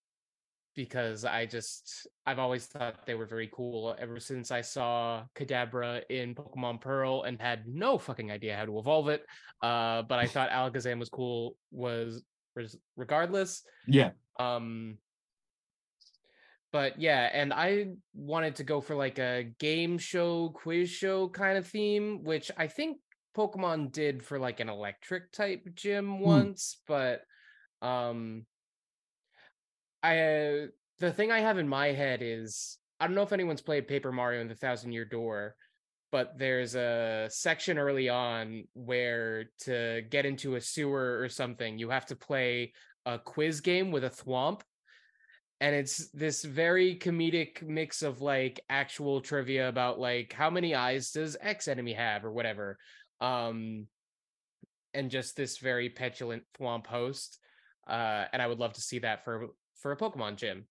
because 0.75 1.23
I 1.23 1.45
just 1.45 2.07
I've 2.25 2.39
always 2.39 2.65
thought 2.65 3.05
they 3.05 3.15
were 3.15 3.25
very 3.25 3.49
cool 3.51 3.95
ever 3.97 4.19
since 4.19 4.51
I 4.51 4.61
saw 4.61 5.23
Kadabra 5.35 6.01
in 6.09 6.35
Pokemon 6.35 6.81
Pearl 6.81 7.23
and 7.23 7.41
had 7.41 7.63
no 7.65 7.97
fucking 7.97 8.31
idea 8.31 8.57
how 8.57 8.65
to 8.65 8.77
evolve 8.77 9.07
it. 9.09 9.25
Uh, 9.61 10.01
but 10.01 10.19
I 10.19 10.27
thought 10.27 10.49
Alakazam 10.49 10.99
was 10.99 11.09
cool. 11.09 11.55
Was 11.71 12.23
regardless. 12.97 13.63
Yeah. 13.87 14.11
Um, 14.37 14.97
but 16.73 16.99
yeah, 16.99 17.29
and 17.31 17.53
I 17.53 17.87
wanted 18.13 18.55
to 18.57 18.65
go 18.65 18.81
for 18.81 18.95
like 18.95 19.17
a 19.17 19.45
game 19.59 19.97
show, 19.97 20.49
quiz 20.49 20.89
show 20.89 21.29
kind 21.29 21.57
of 21.57 21.65
theme, 21.65 22.21
which 22.23 22.51
I 22.57 22.67
think 22.67 22.97
Pokemon 23.35 23.91
did 23.91 24.23
for 24.23 24.39
like 24.39 24.59
an 24.59 24.69
electric 24.69 25.31
type 25.31 25.67
gym 25.75 26.19
once, 26.19 26.77
but 26.87 27.21
um 27.81 28.45
I 30.01 30.19
uh, 30.19 30.67
the 30.99 31.11
thing 31.11 31.31
I 31.31 31.39
have 31.39 31.57
in 31.57 31.67
my 31.67 31.87
head 31.87 32.19
is 32.21 32.77
I 32.99 33.07
don't 33.07 33.15
know 33.15 33.23
if 33.23 33.33
anyone's 33.33 33.61
played 33.61 33.87
Paper 33.87 34.11
Mario 34.11 34.41
and 34.41 34.49
the 34.49 34.55
Thousand 34.55 34.93
Year 34.93 35.05
Door, 35.05 35.55
but 36.11 36.37
there's 36.37 36.75
a 36.75 37.27
section 37.29 37.77
early 37.77 38.07
on 38.07 38.63
where 38.73 39.45
to 39.61 40.03
get 40.09 40.25
into 40.25 40.55
a 40.55 40.61
sewer 40.61 41.19
or 41.19 41.27
something, 41.27 41.77
you 41.77 41.89
have 41.89 42.05
to 42.05 42.15
play 42.15 42.71
a 43.05 43.19
quiz 43.19 43.59
game 43.61 43.91
with 43.91 44.03
a 44.03 44.09
thwomp. 44.09 44.61
And 45.61 45.75
it's 45.75 46.09
this 46.11 46.43
very 46.43 46.97
comedic 46.97 47.61
mix 47.63 48.01
of 48.01 48.21
like 48.21 48.59
actual 48.69 49.21
trivia 49.21 49.69
about 49.69 49.99
like 49.99 50.33
how 50.33 50.49
many 50.49 50.75
eyes 50.75 51.11
does 51.11 51.37
X 51.41 51.67
enemy 51.67 51.93
have 51.93 52.25
or 52.25 52.31
whatever. 52.31 52.77
Um 53.21 53.87
and 54.93 55.11
just 55.11 55.35
this 55.35 55.57
very 55.57 55.89
petulant 55.89 56.43
thwomp 56.59 56.87
host. 56.87 57.39
Uh 57.87 58.25
and 58.31 58.41
I 58.41 58.47
would 58.47 58.59
love 58.59 58.73
to 58.73 58.81
see 58.81 58.99
that 58.99 59.23
for 59.23 59.49
for 59.75 59.91
a 59.91 59.97
Pokemon 59.97 60.37
gym. 60.37 60.65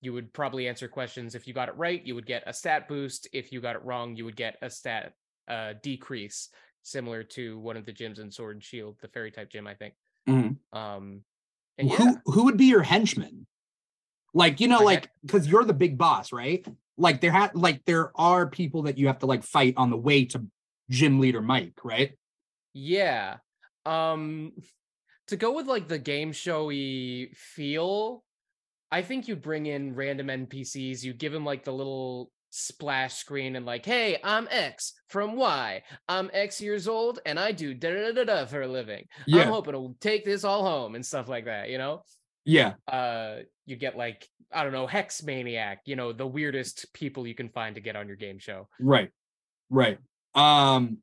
You 0.00 0.12
would 0.12 0.32
probably 0.32 0.68
answer 0.68 0.88
questions 0.88 1.34
if 1.34 1.46
you 1.46 1.54
got 1.54 1.68
it 1.68 1.76
right, 1.76 2.04
you 2.04 2.14
would 2.14 2.26
get 2.26 2.42
a 2.46 2.52
stat 2.52 2.88
boost. 2.88 3.28
If 3.32 3.52
you 3.52 3.60
got 3.60 3.76
it 3.76 3.84
wrong, 3.84 4.16
you 4.16 4.24
would 4.24 4.36
get 4.36 4.56
a 4.62 4.70
stat 4.70 5.14
uh 5.48 5.74
decrease, 5.82 6.48
similar 6.82 7.22
to 7.22 7.58
one 7.58 7.76
of 7.76 7.86
the 7.86 7.92
gyms 7.92 8.18
in 8.18 8.30
Sword 8.30 8.56
and 8.56 8.64
Shield, 8.64 8.96
the 9.00 9.08
fairy 9.08 9.30
type 9.30 9.50
gym, 9.50 9.66
I 9.66 9.74
think. 9.74 9.94
Mhm. 10.28 10.58
Um 10.72 11.24
and 11.78 11.88
yeah, 11.90 11.96
Who 11.96 12.20
who 12.26 12.44
would 12.44 12.56
be 12.56 12.66
your 12.66 12.82
henchman? 12.82 13.46
Like, 14.34 14.60
you 14.60 14.68
know, 14.68 14.78
My 14.78 14.84
like 14.84 15.10
because 15.22 15.46
you're 15.46 15.64
the 15.64 15.74
big 15.74 15.96
boss, 15.96 16.32
right? 16.32 16.66
Like 16.98 17.20
there 17.20 17.32
have 17.32 17.54
like 17.54 17.84
there 17.84 18.12
are 18.18 18.48
people 18.48 18.82
that 18.82 18.98
you 18.98 19.06
have 19.06 19.18
to 19.20 19.26
like 19.26 19.42
fight 19.42 19.74
on 19.76 19.90
the 19.90 19.96
way 19.96 20.24
to 20.26 20.46
gym 20.90 21.20
leader 21.20 21.42
Mike, 21.42 21.78
right? 21.84 22.12
Yeah. 22.72 23.36
Um 23.84 24.52
to 25.28 25.36
go 25.36 25.52
with 25.52 25.66
like 25.66 25.88
the 25.88 25.98
game 25.98 26.32
showy 26.32 27.30
feel, 27.34 28.22
I 28.92 29.02
think 29.02 29.26
you'd 29.26 29.42
bring 29.42 29.66
in 29.66 29.94
random 29.94 30.28
NPCs, 30.28 31.02
you 31.02 31.12
give 31.12 31.32
them 31.32 31.44
like 31.44 31.64
the 31.64 31.72
little 31.72 32.30
splash 32.50 33.14
screen 33.14 33.56
and 33.56 33.66
like, 33.66 33.84
"Hey, 33.84 34.18
I'm 34.22 34.48
X 34.50 34.94
from 35.08 35.36
Y. 35.36 35.82
I'm 36.08 36.30
X 36.32 36.60
years 36.60 36.86
old 36.88 37.18
and 37.26 37.38
I 37.38 37.52
do 37.52 37.74
da 37.74 37.92
da 37.92 38.12
da 38.12 38.24
da 38.24 38.46
for 38.46 38.62
a 38.62 38.68
living. 38.68 39.06
I'm 39.32 39.48
hoping 39.48 39.74
to 39.74 39.94
take 40.00 40.24
this 40.24 40.44
all 40.44 40.64
home 40.64 40.94
and 40.94 41.04
stuff 41.04 41.28
like 41.28 41.46
that, 41.46 41.70
you 41.70 41.78
know?" 41.78 42.02
yeah. 42.44 42.74
Uh 42.86 43.38
you 43.64 43.76
get 43.76 43.96
like 43.96 44.26
I 44.52 44.62
don't 44.62 44.72
know, 44.72 44.86
Hex 44.86 45.22
Maniac, 45.22 45.80
you 45.86 45.96
know, 45.96 46.12
the 46.12 46.26
weirdest 46.26 46.92
people 46.92 47.26
you 47.26 47.34
can 47.34 47.48
find 47.48 47.74
to 47.74 47.80
get 47.80 47.96
on 47.96 48.06
your 48.06 48.16
game 48.16 48.38
show. 48.38 48.68
Right. 48.78 49.10
Right. 49.70 49.98
Um 50.36 50.98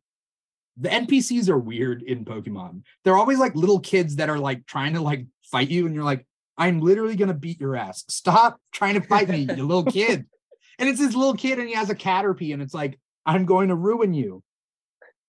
the 0.77 0.89
NPCs 0.89 1.49
are 1.49 1.57
weird 1.57 2.01
in 2.01 2.25
Pokemon. 2.25 2.81
They're 3.03 3.17
always 3.17 3.37
like 3.37 3.55
little 3.55 3.79
kids 3.79 4.15
that 4.15 4.29
are 4.29 4.39
like 4.39 4.65
trying 4.65 4.93
to 4.93 5.01
like 5.01 5.25
fight 5.43 5.69
you 5.69 5.85
and 5.85 5.93
you're 5.93 6.03
like 6.03 6.25
I'm 6.57 6.81
literally 6.81 7.15
going 7.15 7.29
to 7.29 7.33
beat 7.33 7.59
your 7.59 7.75
ass. 7.75 8.03
Stop 8.09 8.59
trying 8.71 8.93
to 8.93 9.01
fight 9.01 9.27
me, 9.27 9.39
you 9.39 9.65
little 9.65 9.85
kid. 9.85 10.25
And 10.79 10.89
it's 10.89 10.99
this 10.99 11.13
little 11.13 11.35
kid 11.35 11.59
and 11.59 11.67
he 11.67 11.75
has 11.75 11.91
a 11.91 11.95
Caterpie 11.95 12.51
and 12.51 12.59
it's 12.59 12.73
like 12.73 12.99
I'm 13.27 13.45
going 13.45 13.67
to 13.67 13.75
ruin 13.75 14.11
you. 14.11 14.41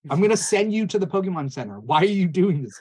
I'm 0.09 0.16
going 0.16 0.31
to 0.39 0.39
send 0.39 0.72
you 0.72 0.86
to 0.86 0.98
the 0.98 1.06
Pokemon 1.06 1.52
Center. 1.52 1.78
Why 1.78 1.98
are 1.98 2.06
you 2.06 2.26
doing 2.26 2.62
this? 2.62 2.78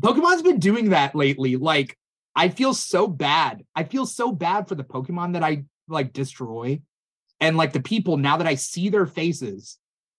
Pokemon's 0.00 0.40
been 0.40 0.58
doing 0.58 0.88
that 0.88 1.14
lately. 1.14 1.56
Like 1.56 1.98
I 2.34 2.48
feel 2.48 2.72
so 2.72 3.06
bad. 3.06 3.62
I 3.76 3.84
feel 3.84 4.06
so 4.06 4.32
bad 4.32 4.68
for 4.68 4.74
the 4.74 4.82
Pokemon 4.82 5.34
that 5.34 5.42
I 5.42 5.64
like 5.86 6.14
destroy. 6.14 6.80
And 7.40 7.56
like 7.56 7.72
the 7.72 7.80
people 7.80 8.16
now 8.16 8.36
that 8.36 8.46
I 8.46 8.54
see 8.54 8.88
their 8.88 9.06
faces 9.06 9.78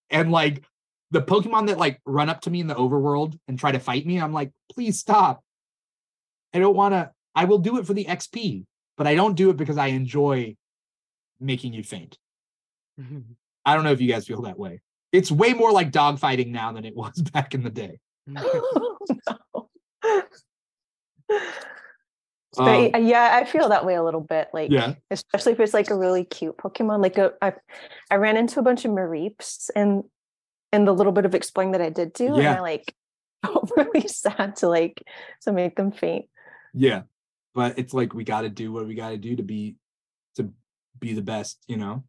and 0.10 0.31
like 0.31 0.64
the 1.11 1.22
Pokemon 1.22 1.68
that 1.68 1.77
like 1.77 1.99
run 2.06 2.30
up 2.30 2.41
to 2.41 2.49
me 2.49 2.60
in 2.60 2.68
the 2.68 2.76
overworld 2.76 3.38
and 3.48 3.60
try 3.60 3.72
to 3.72 3.80
fight 3.80 4.06
me, 4.06 4.19
I'm 4.19 4.34
like, 4.34 4.52
please 4.73 4.99
stop. 4.99 5.43
I 6.53 6.60
don't 6.60 6.76
want 6.76 6.93
to. 6.93 7.11
I 7.35 7.45
will 7.45 7.60
do 7.60 7.77
it 7.77 7.85
for 7.85 7.93
the 7.93 8.06
XP, 8.06 8.65
but 8.98 9.07
I 9.07 9.15
don't 9.15 9.35
do 9.35 9.49
it 9.49 9.57
because 9.57 9.77
I 9.77 9.88
enjoy 9.88 10.56
making 11.39 11.73
you 11.73 11.84
faint. 11.84 12.18
I 13.65 13.76
don't 13.76 13.84
know 13.84 13.91
if 13.91 14.02
you 14.02 14.11
guys 14.11 14.27
feel 14.27 14.41
that 14.43 14.57
way. 14.57 14.81
It's 15.11 15.31
way 15.31 15.53
more 15.53 15.72
like 15.72 15.91
dogfighting 15.91 16.48
now 16.48 16.72
than 16.72 16.85
it 16.85 16.95
was 16.95 17.22
back 17.34 17.53
in 17.53 17.64
the 17.64 17.69
day. 17.69 17.99
no. 18.27 18.43
Um, 22.57 22.65
But, 22.65 22.95
uh, 22.95 23.02
yeah, 23.02 23.40
I 23.41 23.45
feel 23.45 23.69
that 23.69 23.86
way 23.86 23.95
a 23.95 24.03
little 24.03 24.22
bit. 24.22 24.49
Like, 24.53 24.72
yeah. 24.72 24.95
especially 25.10 25.53
if 25.53 25.60
it's 25.60 25.73
like 25.73 25.90
a 25.90 25.98
really 25.98 26.26
cute 26.26 26.57
Pokemon. 26.57 27.02
Like, 27.02 27.18
a, 27.18 27.34
I, 27.41 27.53
I 28.10 28.15
ran 28.15 28.38
into 28.38 28.60
a 28.60 28.64
bunch 28.64 28.86
of 28.86 28.91
Mareeps 28.91 29.69
and 29.76 30.03
and 30.73 30.88
the 30.88 30.94
little 30.94 31.11
bit 31.11 31.26
of 31.26 31.36
exploring 31.36 31.72
that 31.72 31.82
I 31.82 31.90
did 31.90 32.14
do, 32.14 32.28
and 32.28 32.44
Yeah. 32.44 32.56
I 32.56 32.60
like 32.61 32.95
felt 33.45 33.72
really 33.76 34.07
sad 34.07 34.56
to 34.57 34.69
like 34.69 35.03
to 35.44 35.52
make 35.52 35.76
them 35.76 35.91
faint. 35.91 36.26
Yeah. 36.73 37.03
But 37.53 37.78
it's 37.78 37.94
like 37.94 38.14
we 38.14 38.23
got 38.23 38.41
to 38.41 38.49
do 38.49 38.72
what 38.72 38.88
we 38.88 38.95
got 38.95 39.10
to 39.10 39.18
do 39.18 39.36
to 39.36 39.44
be 39.44 39.76
to 40.36 40.53
be 40.98 41.14
the 41.14 41.22
best, 41.22 41.61
you 41.68 41.76
know. 41.78 42.03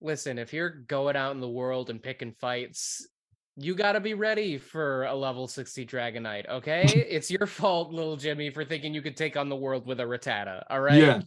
Listen, 0.00 0.38
if 0.38 0.52
you're 0.52 0.70
going 0.70 1.16
out 1.16 1.32
in 1.34 1.40
the 1.40 1.48
world 1.48 1.90
and 1.90 2.00
picking 2.00 2.32
fights, 2.32 3.08
you 3.60 3.74
got 3.74 3.92
to 3.92 4.00
be 4.00 4.14
ready 4.14 4.56
for 4.56 5.04
a 5.04 5.14
level 5.14 5.48
60 5.48 5.84
Dragonite, 5.84 6.48
okay? 6.48 6.84
it's 7.10 7.30
your 7.30 7.46
fault, 7.46 7.92
little 7.92 8.16
Jimmy, 8.16 8.50
for 8.50 8.64
thinking 8.64 8.94
you 8.94 9.02
could 9.02 9.16
take 9.16 9.36
on 9.36 9.48
the 9.48 9.56
world 9.56 9.86
with 9.86 10.00
a 10.00 10.04
Rattata, 10.04 10.62
all 10.70 10.80
right? 10.80 11.02
Yeah. 11.02 11.20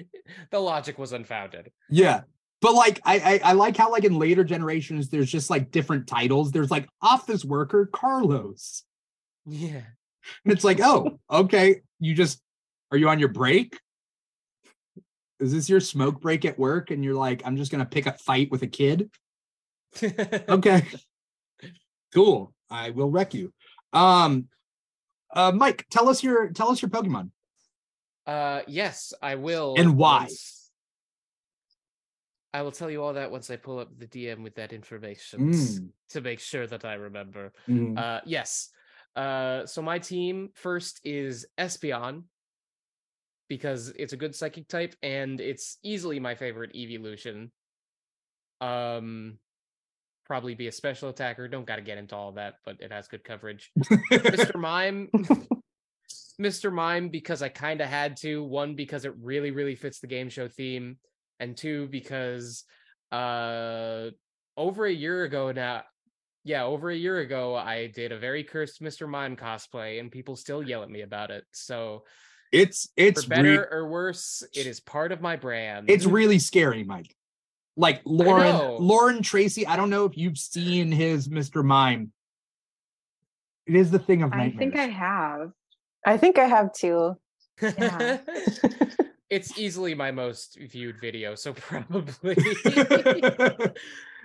the 0.50 0.58
logic 0.58 0.98
was 0.98 1.12
unfounded. 1.12 1.70
Yeah. 1.88 2.22
But 2.62 2.74
like 2.74 3.00
I, 3.04 3.18
I 3.18 3.50
I 3.50 3.52
like 3.52 3.76
how 3.76 3.92
like 3.92 4.04
in 4.04 4.18
later 4.18 4.42
generations 4.42 5.08
there's 5.08 5.30
just 5.30 5.50
like 5.50 5.70
different 5.70 6.06
titles. 6.06 6.50
There's 6.50 6.70
like 6.70 6.88
office 7.02 7.44
worker 7.44 7.88
Carlos. 7.92 8.82
Yeah. 9.44 9.82
And 10.44 10.52
it's 10.52 10.64
like, 10.64 10.80
oh, 10.80 11.20
okay. 11.30 11.82
You 12.00 12.14
just 12.14 12.40
are 12.90 12.96
you 12.96 13.08
on 13.08 13.18
your 13.18 13.28
break? 13.28 13.78
Is 15.38 15.52
this 15.52 15.68
your 15.68 15.80
smoke 15.80 16.20
break 16.20 16.46
at 16.46 16.58
work? 16.58 16.90
And 16.90 17.04
you're 17.04 17.14
like, 17.14 17.42
I'm 17.44 17.58
just 17.58 17.70
gonna 17.70 17.86
pick 17.86 18.06
a 18.06 18.12
fight 18.12 18.50
with 18.50 18.62
a 18.62 18.66
kid. 18.66 19.10
Okay. 20.02 20.82
Cool. 22.16 22.52
I 22.70 22.90
will 22.90 23.10
wreck 23.10 23.34
you. 23.34 23.52
Um 23.92 24.48
uh 25.34 25.52
Mike, 25.54 25.86
tell 25.90 26.08
us 26.08 26.22
your 26.24 26.50
tell 26.50 26.70
us 26.70 26.80
your 26.82 26.88
Pokemon. 26.90 27.30
uh 28.26 28.62
yes, 28.66 29.12
I 29.22 29.34
will. 29.36 29.74
And 29.78 29.96
why? 29.96 30.22
once- 30.22 30.54
I 32.54 32.62
will 32.62 32.72
tell 32.72 32.90
you 32.90 33.02
all 33.02 33.12
that 33.14 33.30
once 33.30 33.50
I 33.50 33.56
pull 33.56 33.78
up 33.78 33.90
the 33.98 34.06
DM 34.06 34.42
with 34.42 34.54
that 34.54 34.72
information 34.72 35.40
Mm, 35.52 35.90
to 36.12 36.20
make 36.22 36.40
sure 36.40 36.66
that 36.66 36.86
I 36.86 36.94
remember. 36.94 37.52
mm, 37.68 37.98
Uh, 37.98 38.20
yes. 38.24 38.70
Uh, 39.14 39.66
so 39.66 39.82
my 39.82 39.98
team 39.98 40.48
first 40.54 41.00
is 41.04 41.44
Espeon 41.58 42.22
because 43.48 43.90
it's 43.90 44.14
a 44.14 44.16
good 44.16 44.34
psychic 44.34 44.68
type 44.68 44.94
and 45.02 45.38
it's 45.38 45.76
easily 45.82 46.18
my 46.18 46.34
favorite 46.34 46.74
evolution. 46.74 47.52
Um, 48.62 49.38
probably 50.26 50.54
be 50.54 50.68
a 50.68 50.72
special 50.72 51.08
attacker. 51.08 51.48
Don't 51.48 51.66
got 51.66 51.76
to 51.76 51.82
get 51.82 51.98
into 51.98 52.16
all 52.16 52.32
that, 52.32 52.54
but 52.64 52.76
it 52.80 52.92
has 52.92 53.08
good 53.08 53.24
coverage. 53.24 53.70
Mr. 53.78 54.58
Mime, 54.58 55.08
Mr. 56.40 56.72
Mime 56.72 57.08
because 57.08 57.42
I 57.42 57.48
kind 57.48 57.80
of 57.80 57.88
had 57.88 58.16
to. 58.18 58.42
One 58.42 58.74
because 58.74 59.04
it 59.04 59.14
really, 59.20 59.50
really 59.50 59.74
fits 59.74 60.00
the 60.00 60.06
game 60.06 60.28
show 60.28 60.48
theme, 60.48 60.98
and 61.40 61.56
two 61.56 61.88
because 61.88 62.64
uh 63.12 64.10
over 64.56 64.84
a 64.84 64.92
year 64.92 65.22
ago 65.22 65.52
now 65.52 65.82
yeah, 66.46 66.62
over 66.62 66.90
a 66.90 66.96
year 66.96 67.18
ago, 67.18 67.56
I 67.56 67.88
did 67.88 68.12
a 68.12 68.18
very 68.18 68.44
cursed 68.44 68.80
Mr. 68.80 69.08
Mime 69.08 69.34
cosplay, 69.34 69.98
and 69.98 70.12
people 70.12 70.36
still 70.36 70.62
yell 70.62 70.84
at 70.84 70.88
me 70.88 71.00
about 71.00 71.32
it. 71.32 71.44
So, 71.50 72.04
it's 72.52 72.88
it's 72.96 73.24
for 73.24 73.30
better 73.30 73.50
re- 73.50 73.66
or 73.78 73.88
worse, 73.88 74.44
it 74.54 74.64
is 74.64 74.78
part 74.78 75.10
of 75.10 75.20
my 75.20 75.34
brand. 75.34 75.90
it's 75.90 76.06
really 76.06 76.38
scary, 76.38 76.84
Mike. 76.84 77.12
Like 77.76 78.00
Lauren. 78.04 78.56
Lauren 78.80 79.22
Tracy. 79.22 79.66
I 79.66 79.76
don't 79.76 79.90
know 79.90 80.04
if 80.06 80.16
you've 80.16 80.38
seen 80.38 80.90
his 80.90 81.28
Mr. 81.28 81.62
Mime. 81.64 82.12
It 83.66 83.74
is 83.74 83.90
the 83.90 83.98
thing 83.98 84.22
of 84.22 84.30
nightmares. 84.30 84.54
I 84.54 84.58
think 84.58 84.76
I 84.76 84.84
have. 84.86 85.50
I 86.06 86.16
think 86.16 86.38
I 86.38 86.44
have 86.46 86.72
too. 86.72 87.16
Yeah. 87.60 88.18
it's 89.30 89.58
easily 89.58 89.94
my 89.94 90.10
most 90.12 90.56
viewed 90.58 91.00
video, 91.00 91.34
so 91.34 91.52
probably 91.54 92.36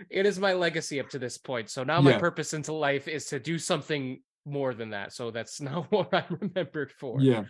it 0.10 0.26
is 0.26 0.40
my 0.40 0.54
legacy 0.54 1.00
up 1.00 1.10
to 1.10 1.20
this 1.20 1.38
point. 1.38 1.70
So 1.70 1.84
now 1.84 2.02
my 2.02 2.12
Yeah. 2.12 2.20
purpose 2.20 2.54
into 2.54 2.74
life 2.74 3.08
is 3.08 3.26
to 3.28 3.40
do 3.40 3.58
something 3.58 4.22
more 4.46 4.74
than 4.74 4.92
that. 4.92 5.12
So 5.14 5.32
that's 5.32 5.60
not 5.60 5.92
what 5.92 6.14
I'm 6.14 6.38
remembered 6.40 6.92
for. 6.92 7.20
yeah. 7.20 7.44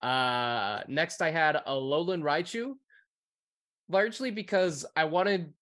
Uh, 0.00 0.82
next, 0.86 1.20
I 1.20 1.32
had 1.32 1.56
a 1.56 1.62
Alolan 1.66 2.22
Raichu, 2.22 2.74
largely 3.88 4.30
because 4.30 4.86
I 4.96 5.04
wanted 5.04 5.52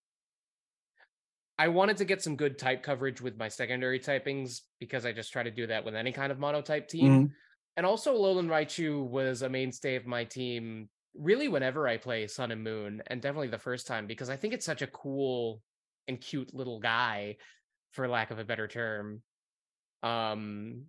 I 1.59 1.69
wanted 1.69 1.97
to 1.99 2.05
get 2.05 2.23
some 2.23 2.37
good 2.37 2.59
type 2.59 2.83
coverage 2.83 3.21
with 3.21 3.39
my 3.39 3.49
secondary 3.49 3.99
typings 3.99 4.61
because 4.79 5.07
I 5.07 5.13
just 5.13 5.33
try 5.33 5.43
to 5.43 5.51
do 5.51 5.67
that 5.69 5.85
with 5.85 5.95
any 5.95 6.13
kind 6.13 6.31
of 6.31 6.39
monotype 6.39 6.87
team. 6.87 7.29
Mhm. 7.29 7.33
And 7.79 7.87
also, 7.87 8.15
Alolan 8.17 8.49
Raichu 8.49 9.07
was 9.07 9.43
a 9.43 9.49
mainstay 9.49 9.97
of 9.97 10.07
my 10.07 10.25
team 10.25 10.91
really 11.15 11.49
whenever 11.49 11.89
I 11.89 11.97
play 11.97 12.27
Sun 12.27 12.51
and 12.51 12.63
Moon, 12.63 13.03
and 13.07 13.23
definitely 13.23 13.49
the 13.49 13.59
first 13.59 13.87
time 13.87 14.07
because 14.07 14.29
I 14.29 14.37
think 14.37 14.53
it's 14.53 14.67
such 14.67 14.83
a 14.83 14.87
cool 14.87 15.63
and 16.09 16.21
cute 16.21 16.55
little 16.55 16.79
guy, 16.79 17.37
for 17.93 18.07
lack 18.07 18.31
of 18.31 18.39
a 18.39 18.45
better 18.45 18.69
term. 18.69 19.23
Um, 20.03 20.87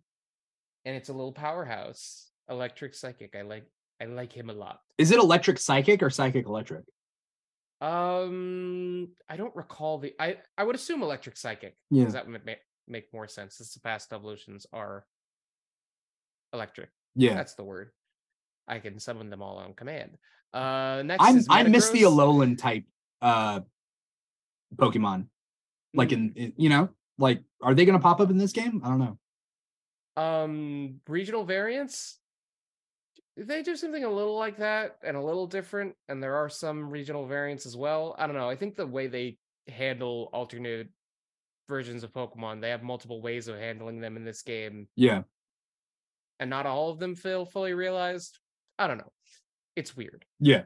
and 0.84 0.96
it's 0.96 1.10
a 1.10 1.14
little 1.14 1.32
powerhouse, 1.32 2.30
electric 2.50 2.94
psychic. 2.94 3.36
I 3.36 3.44
like 3.44 3.66
I 4.02 4.06
like 4.06 4.34
him 4.34 4.50
a 4.50 4.54
lot. 4.54 4.82
Is 4.98 5.12
it 5.12 5.20
electric 5.20 5.60
psychic 5.60 6.04
or 6.04 6.10
psychic 6.10 6.46
electric? 6.46 6.84
Um, 7.80 9.10
I 9.30 9.38
don't 9.38 9.56
recall 9.56 10.00
the. 10.00 10.14
I 10.20 10.38
I 10.58 10.64
would 10.64 10.76
assume 10.76 11.04
electric 11.04 11.38
psychic 11.38 11.76
Yeah. 11.92 12.02
because 12.02 12.14
that 12.14 12.28
would 12.28 12.46
make 12.46 12.60
make 12.88 13.14
more 13.14 13.28
sense. 13.28 13.56
Since 13.58 13.74
the 13.74 13.80
past 13.82 14.12
evolutions 14.14 14.66
are 14.74 15.06
electric. 16.54 16.90
Yeah. 17.16 17.34
That's 17.36 17.54
the 17.56 17.64
word. 17.64 17.92
I 18.68 18.80
can 18.80 19.00
summon 19.00 19.30
them 19.30 19.42
all 19.42 19.58
on 19.58 19.74
command. 19.74 20.18
Uh, 20.54 21.04
next 21.06 21.24
I'm 21.24 21.38
is 21.38 21.48
I 21.50 21.64
miss 21.64 21.90
the. 21.90 22.04
Alolan 22.04 22.58
type 22.58 22.86
uh 23.22 23.62
Pokemon. 24.76 25.28
Like 25.94 26.12
in, 26.12 26.30
Mm. 26.32 26.36
in 26.38 26.54
you 26.58 26.70
know, 26.70 26.90
like 27.18 27.44
are 27.62 27.74
they 27.74 27.86
gonna 27.86 28.00
pop 28.00 28.20
up 28.20 28.30
in 28.30 28.38
this 28.38 28.52
game? 28.54 28.82
I 28.84 28.90
don't 28.90 29.00
know. 29.00 29.18
um 30.22 31.00
regional 31.08 31.46
variants. 31.46 32.18
They 33.38 33.62
do 33.62 33.76
something 33.76 34.04
a 34.04 34.10
little 34.10 34.36
like 34.36 34.58
that 34.58 34.98
and 35.04 35.16
a 35.16 35.22
little 35.22 35.46
different, 35.46 35.94
and 36.10 36.22
there 36.22 36.36
are 36.36 36.50
some 36.50 36.90
regional 36.90 37.28
variants 37.28 37.68
as 37.68 37.78
well. 37.78 38.16
I 38.18 38.26
don't 38.26 38.36
know. 38.36 38.50
I 38.50 38.56
think 38.56 38.76
the 38.76 38.88
way 38.88 39.06
they 39.08 39.38
handle 39.68 40.30
alternate 40.34 40.90
versions 41.68 42.04
of 42.04 42.12
Pokemon, 42.12 42.62
they 42.62 42.70
have 42.72 42.82
multiple 42.82 43.22
ways 43.22 43.48
of 43.48 43.58
handling 43.58 44.00
them 44.00 44.18
in 44.18 44.24
this 44.26 44.42
game, 44.42 44.88
Yeah. 44.96 45.22
and 46.40 46.50
not 46.50 46.66
all 46.66 46.90
of 46.90 46.98
them 46.98 47.14
feel 47.14 47.46
fully 47.46 47.74
realized. 47.74 48.40
I 48.80 48.88
don't 48.88 48.98
know. 48.98 49.12
It's 49.76 49.96
weird. 49.96 50.26
Yeah. 50.40 50.64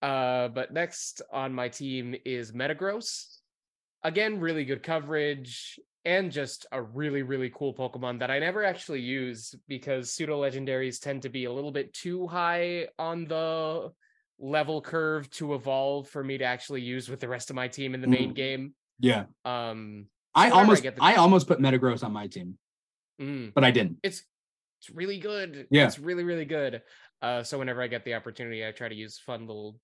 Uh, 0.00 0.48
but 0.48 0.72
next 0.72 1.22
on 1.32 1.52
my 1.52 1.68
team 1.68 2.14
is 2.24 2.52
Metagross. 2.52 3.38
Again, 4.04 4.38
really 4.38 4.64
good 4.64 4.84
coverage 4.84 5.80
and 6.08 6.32
just 6.32 6.64
a 6.72 6.80
really, 6.80 7.20
really 7.22 7.50
cool 7.54 7.74
Pokemon 7.74 8.20
that 8.20 8.30
I 8.30 8.38
never 8.38 8.64
actually 8.64 9.00
use 9.02 9.54
because 9.68 10.10
pseudo 10.10 10.40
legendaries 10.40 10.98
tend 11.00 11.20
to 11.22 11.28
be 11.28 11.44
a 11.44 11.52
little 11.52 11.70
bit 11.70 11.92
too 11.92 12.26
high 12.26 12.88
on 12.98 13.26
the 13.26 13.90
level 14.38 14.80
curve 14.80 15.28
to 15.32 15.52
evolve 15.52 16.08
for 16.08 16.24
me 16.24 16.38
to 16.38 16.44
actually 16.44 16.80
use 16.80 17.10
with 17.10 17.20
the 17.20 17.28
rest 17.28 17.50
of 17.50 17.56
my 17.56 17.68
team 17.68 17.94
in 17.94 18.00
the 18.00 18.06
main 18.06 18.30
Mm. 18.30 18.34
game. 18.34 18.74
Yeah. 18.98 19.26
Um, 19.44 20.06
I 20.34 20.46
whenever 20.46 20.56
I 20.56 20.60
almost 20.62 20.82
the- 20.82 20.94
I 21.02 21.14
almost 21.16 21.46
put 21.46 21.58
Metagross 21.58 22.02
on 22.02 22.12
my 22.12 22.26
team, 22.26 22.58
mm, 23.20 23.52
but 23.52 23.64
I 23.64 23.70
didn't. 23.70 23.98
it's 24.02 24.24
it's 24.80 24.88
really 24.90 25.18
good. 25.18 25.66
Yeah. 25.70 25.86
It's 25.88 25.98
really, 25.98 26.24
really 26.24 26.44
good. 26.46 26.82
Uh, 27.20 27.42
so 27.42 27.58
whenever 27.58 27.82
I 27.82 27.88
get 27.88 28.04
the 28.04 28.14
opportunity, 28.14 28.64
I 28.64 28.70
try 28.70 28.88
to 28.88 28.94
use 28.94 29.18
fun 29.18 29.46
little. 29.46 29.78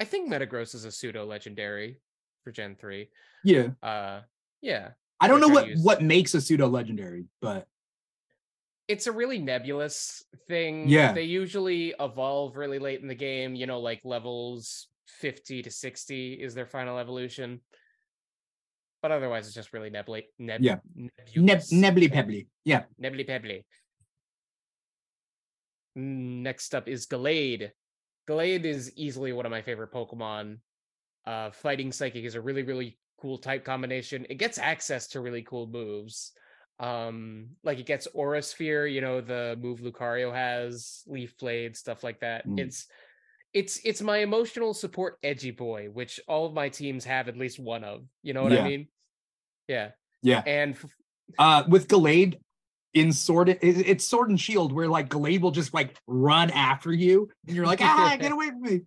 I 0.00 0.04
think 0.04 0.32
Metagross 0.32 0.74
is 0.74 0.84
a 0.86 0.90
pseudo 0.90 1.26
legendary 1.26 2.00
for 2.42 2.50
Gen 2.50 2.74
three. 2.74 3.10
Yeah. 3.44 3.68
Uh, 3.82 4.22
yeah, 4.62 4.92
I 5.20 5.28
don't 5.28 5.40
know 5.40 5.48
what 5.48 5.68
what 5.76 6.02
makes 6.02 6.34
a 6.34 6.40
pseudo 6.40 6.66
legendary, 6.68 7.26
but 7.40 7.66
it's 8.88 9.06
a 9.06 9.12
really 9.12 9.38
nebulous 9.38 10.24
thing. 10.48 10.88
Yeah. 10.88 11.12
they 11.12 11.22
usually 11.22 11.94
evolve 12.00 12.56
really 12.56 12.78
late 12.78 13.00
in 13.00 13.08
the 13.08 13.14
game. 13.14 13.54
You 13.54 13.66
know, 13.66 13.80
like 13.80 14.00
levels 14.04 14.88
fifty 15.06 15.62
to 15.62 15.70
sixty 15.70 16.34
is 16.34 16.54
their 16.54 16.66
final 16.66 16.98
evolution. 16.98 17.60
But 19.02 19.12
otherwise, 19.12 19.46
it's 19.46 19.54
just 19.54 19.72
really 19.72 19.90
nebly. 19.90 20.26
Neb- 20.38 20.60
Yeah. 20.62 20.76
neb 21.36 21.60
nebly 21.70 22.08
pebbly. 22.08 22.48
Yeah. 22.64 22.84
Nebly 22.98 23.24
pebbly. 23.24 23.64
next 25.96 26.74
up 26.74 26.88
is 26.88 27.06
Gallade. 27.06 27.70
Gallade 28.28 28.64
is 28.64 28.92
easily 28.96 29.32
one 29.32 29.46
of 29.46 29.50
my 29.50 29.62
favorite 29.62 29.92
Pokemon. 29.92 30.58
Uh, 31.26 31.50
fighting 31.50 31.92
Psychic 31.92 32.24
is 32.24 32.34
a 32.34 32.40
really, 32.40 32.62
really 32.62 32.98
cool 33.20 33.38
type 33.38 33.64
combination. 33.64 34.26
It 34.30 34.36
gets 34.36 34.58
access 34.58 35.08
to 35.08 35.20
really 35.20 35.42
cool 35.42 35.66
moves. 35.66 36.32
Um, 36.78 37.50
like 37.62 37.78
it 37.78 37.86
gets 37.86 38.08
Aura 38.14 38.42
Sphere, 38.42 38.86
you 38.86 39.00
know, 39.02 39.20
the 39.20 39.58
move 39.60 39.80
Lucario 39.80 40.32
has, 40.34 41.02
Leaf 41.06 41.36
Blade, 41.38 41.76
stuff 41.76 42.02
like 42.02 42.20
that. 42.20 42.46
Mm. 42.46 42.58
It's 42.58 42.86
it's 43.52 43.80
it's 43.84 44.00
my 44.00 44.18
emotional 44.18 44.72
support 44.72 45.18
edgy 45.22 45.50
boy, 45.50 45.88
which 45.92 46.20
all 46.26 46.46
of 46.46 46.54
my 46.54 46.68
teams 46.70 47.04
have 47.04 47.28
at 47.28 47.36
least 47.36 47.58
one 47.58 47.84
of. 47.84 48.04
You 48.22 48.32
know 48.32 48.42
what 48.44 48.52
Yeah. 48.52 48.64
I 48.64 48.68
mean? 48.68 48.88
Yeah. 49.68 49.90
Yeah. 50.22 50.42
And 50.46 50.76
Uh, 51.38 51.64
with 51.68 51.86
Gallade 51.88 52.38
in 52.94 53.12
Sword, 53.12 53.48
it, 53.50 53.58
it's 53.62 54.04
Sword 54.06 54.30
and 54.30 54.40
Shield, 54.40 54.72
where 54.72 54.88
like 54.88 55.08
Gallade 55.08 55.40
will 55.42 55.50
just 55.50 55.74
like 55.74 55.96
run 56.06 56.50
after 56.50 56.92
you, 56.92 57.28
and 57.46 57.54
you're 57.56 57.66
like, 57.66 57.80
ah, 57.82 58.16
get 58.18 58.32
away 58.36 58.48
from 58.48 58.62
me. 58.62 58.80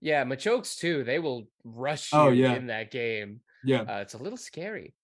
Yeah, 0.00 0.24
Machokes 0.24 0.76
too, 0.78 1.04
they 1.04 1.18
will 1.18 1.48
rush 1.64 2.12
you 2.12 2.18
Oh, 2.18 2.28
yeah. 2.30 2.54
in 2.54 2.66
that 2.68 2.90
game. 2.90 3.40
Yeah. 3.64 3.82
Uh, 3.82 3.98
it's 4.00 4.14
a 4.14 4.18
little 4.18 4.36
scary. 4.38 4.94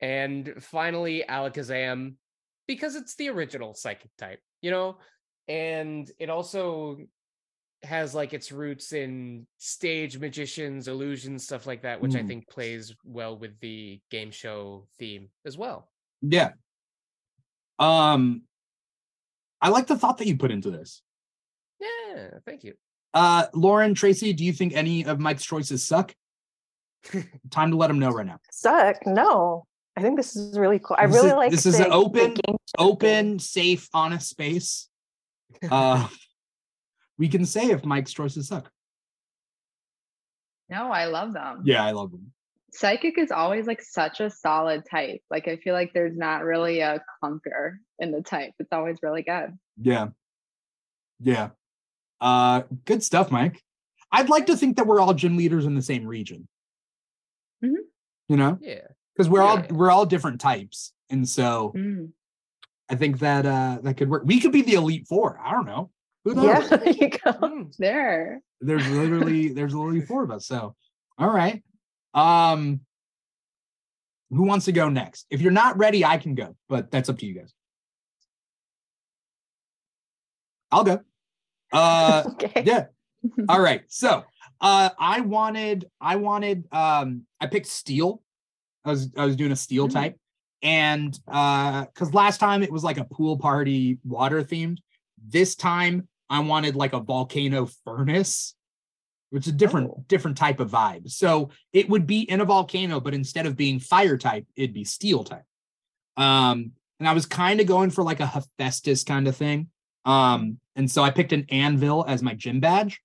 And 0.00 0.54
finally, 0.62 1.24
Alakazam, 1.28 2.14
because 2.66 2.94
it's 2.94 3.14
the 3.16 3.30
original 3.30 3.74
psychic 3.74 4.10
type, 4.16 4.40
you 4.60 4.70
know, 4.70 4.98
and 5.48 6.10
it 6.18 6.30
also 6.30 6.98
has 7.82 8.14
like 8.14 8.34
its 8.34 8.52
roots 8.52 8.92
in 8.92 9.46
stage 9.58 10.18
magicians, 10.18 10.88
illusions, 10.88 11.44
stuff 11.44 11.66
like 11.66 11.82
that, 11.82 12.00
which 12.00 12.14
I 12.14 12.22
Mm. 12.22 12.26
think 12.28 12.48
plays 12.48 12.94
well 13.04 13.38
with 13.38 13.58
the 13.60 14.00
game 14.10 14.30
show 14.30 14.86
theme 14.98 15.30
as 15.44 15.56
well. 15.56 15.90
Yeah. 16.20 16.52
Um, 17.78 18.42
I 19.60 19.68
like 19.70 19.86
the 19.86 19.96
thought 19.96 20.18
that 20.18 20.26
you 20.26 20.36
put 20.36 20.50
into 20.50 20.70
this. 20.70 21.02
Yeah, 21.80 22.38
thank 22.44 22.64
you. 22.64 22.74
Uh, 23.14 23.46
Lauren, 23.54 23.94
Tracy, 23.94 24.32
do 24.32 24.44
you 24.44 24.52
think 24.52 24.74
any 24.74 25.04
of 25.04 25.18
Mike's 25.18 25.44
choices 25.44 25.82
suck? 25.84 26.14
Time 27.50 27.70
to 27.70 27.76
let 27.76 27.90
him 27.90 27.98
know 27.98 28.10
right 28.10 28.26
now. 28.26 28.38
Suck. 28.50 28.96
No. 29.06 29.64
I 29.96 30.02
think 30.02 30.16
this 30.16 30.36
is 30.36 30.58
really 30.58 30.78
cool. 30.78 30.96
I 30.98 31.06
This 31.06 31.16
really 31.16 31.28
is- 31.30 31.34
like 31.34 31.50
this 31.50 31.66
is 31.66 31.74
an 31.76 31.84
the- 31.84 31.88
the 31.88 31.94
open- 31.94 32.34
Open, 32.78 33.38
safe, 33.38 33.88
honest 33.92 34.28
space. 34.28 34.88
Uh, 35.70 36.06
we 37.16 37.26
can 37.28 37.44
say 37.46 37.70
if 37.70 37.84
Mike's 37.84 38.12
choices 38.12 38.46
suck. 38.48 38.70
No, 40.68 40.90
I 40.92 41.06
love 41.06 41.32
them. 41.32 41.62
Yeah, 41.64 41.84
I 41.84 41.92
love 41.92 42.10
them. 42.12 42.32
Psychic 42.72 43.18
is 43.18 43.32
always 43.32 43.66
like 43.66 43.80
such 43.80 44.20
a 44.20 44.28
solid 44.30 44.84
type. 44.88 45.22
Like 45.30 45.48
I 45.48 45.56
feel 45.56 45.72
like 45.72 45.92
there's 45.94 46.16
not 46.16 46.44
really 46.44 46.80
a 46.80 47.02
clunker 47.24 47.78
in 47.98 48.12
the 48.12 48.20
type. 48.20 48.52
It's 48.58 48.72
always 48.72 48.98
really 49.02 49.22
good. 49.22 49.58
Yeah. 49.80 50.08
Yeah. 51.18 51.48
Uh 52.20 52.62
good 52.84 53.02
stuff, 53.02 53.30
Mike. 53.30 53.62
I'd 54.10 54.28
like 54.28 54.46
to 54.46 54.56
think 54.56 54.76
that 54.76 54.86
we're 54.86 55.00
all 55.00 55.14
gym 55.14 55.36
leaders 55.36 55.66
in 55.66 55.74
the 55.74 55.82
same 55.82 56.06
region. 56.06 56.48
Mhm. 57.62 57.74
You 58.28 58.36
know, 58.36 58.58
Yeah. 58.60 58.86
because 59.14 59.28
we're 59.28 59.42
all 59.42 59.58
Yeah. 59.58 59.72
we're 59.72 59.90
all 59.90 60.06
different 60.06 60.40
types. 60.40 60.92
And 61.10 61.28
so 61.28 61.72
Mm. 61.76 62.12
I 62.90 62.94
think 62.96 63.18
that 63.20 63.44
uh 63.46 63.78
that 63.82 63.96
could 63.96 64.08
work. 64.10 64.22
We 64.26 64.40
could 64.40 64.52
be 64.52 64.62
the 64.62 64.74
elite 64.74 65.06
four. 65.08 65.38
I 65.38 65.52
don't 65.52 65.66
know. 65.66 65.90
Who 66.24 66.34
knows? 66.34 66.46
Yeah, 66.70 66.76
there 66.76 66.92
you 66.92 67.08
go. 67.10 67.32
Mm. 67.32 67.76
There. 67.76 68.40
There's 68.60 68.86
literally 68.88 69.48
there's 69.54 69.74
literally 69.74 70.00
four 70.04 70.24
of 70.24 70.30
us. 70.30 70.46
So 70.46 70.74
all 71.18 71.30
right. 71.30 71.62
Um 72.14 72.80
who 74.30 74.42
wants 74.42 74.66
to 74.66 74.72
go 74.72 74.88
next? 74.88 75.26
If 75.30 75.40
you're 75.40 75.52
not 75.52 75.78
ready, 75.78 76.04
I 76.04 76.18
can 76.18 76.34
go, 76.34 76.54
but 76.68 76.90
that's 76.90 77.08
up 77.08 77.18
to 77.18 77.26
you 77.26 77.34
guys. 77.34 77.54
I'll 80.70 80.84
go. 80.84 81.00
Uh 81.72 82.24
okay. 82.28 82.62
yeah. 82.64 82.86
All 83.48 83.60
right. 83.60 83.82
So 83.88 84.24
uh 84.60 84.90
I 84.98 85.20
wanted 85.20 85.86
I 86.00 86.16
wanted 86.16 86.64
um 86.72 87.22
I 87.40 87.46
picked 87.46 87.66
steel. 87.66 88.22
I 88.84 88.90
was 88.90 89.10
I 89.16 89.24
was 89.26 89.36
doing 89.36 89.52
a 89.52 89.56
steel 89.56 89.88
Mm. 89.88 89.92
type. 89.92 90.16
And 90.62 91.18
uh 91.28 91.84
because 91.86 92.12
last 92.14 92.38
time 92.38 92.62
it 92.62 92.72
was 92.72 92.82
like 92.84 92.98
a 92.98 93.04
pool 93.04 93.38
party 93.38 93.98
water 94.04 94.42
themed. 94.42 94.78
This 95.26 95.54
time 95.56 96.08
I 96.30 96.40
wanted 96.40 96.76
like 96.76 96.92
a 96.92 97.00
volcano 97.00 97.68
furnace, 97.84 98.54
which 99.30 99.46
is 99.46 99.52
a 99.52 99.56
different 99.56 99.90
Oh. 99.90 100.04
different 100.08 100.36
type 100.36 100.60
of 100.60 100.70
vibe. 100.70 101.10
So 101.10 101.50
it 101.72 101.88
would 101.88 102.06
be 102.06 102.20
in 102.22 102.40
a 102.40 102.44
volcano, 102.44 103.00
but 103.00 103.14
instead 103.14 103.46
of 103.46 103.56
being 103.56 103.78
fire 103.80 104.16
type, 104.16 104.46
it'd 104.56 104.74
be 104.74 104.84
steel 104.84 105.24
type. 105.24 105.44
Um, 106.16 106.72
and 106.98 107.08
I 107.08 107.12
was 107.12 107.26
kind 107.26 107.60
of 107.60 107.66
going 107.66 107.90
for 107.90 108.02
like 108.02 108.18
a 108.20 108.26
Hephaestus 108.26 109.04
kind 109.04 109.28
of 109.28 109.36
thing. 109.36 109.68
Um, 110.08 110.58
and 110.74 110.90
so 110.90 111.02
I 111.02 111.10
picked 111.10 111.34
an 111.34 111.44
anvil 111.50 112.04
as 112.08 112.22
my 112.22 112.32
gym 112.32 112.60
badge. 112.60 113.00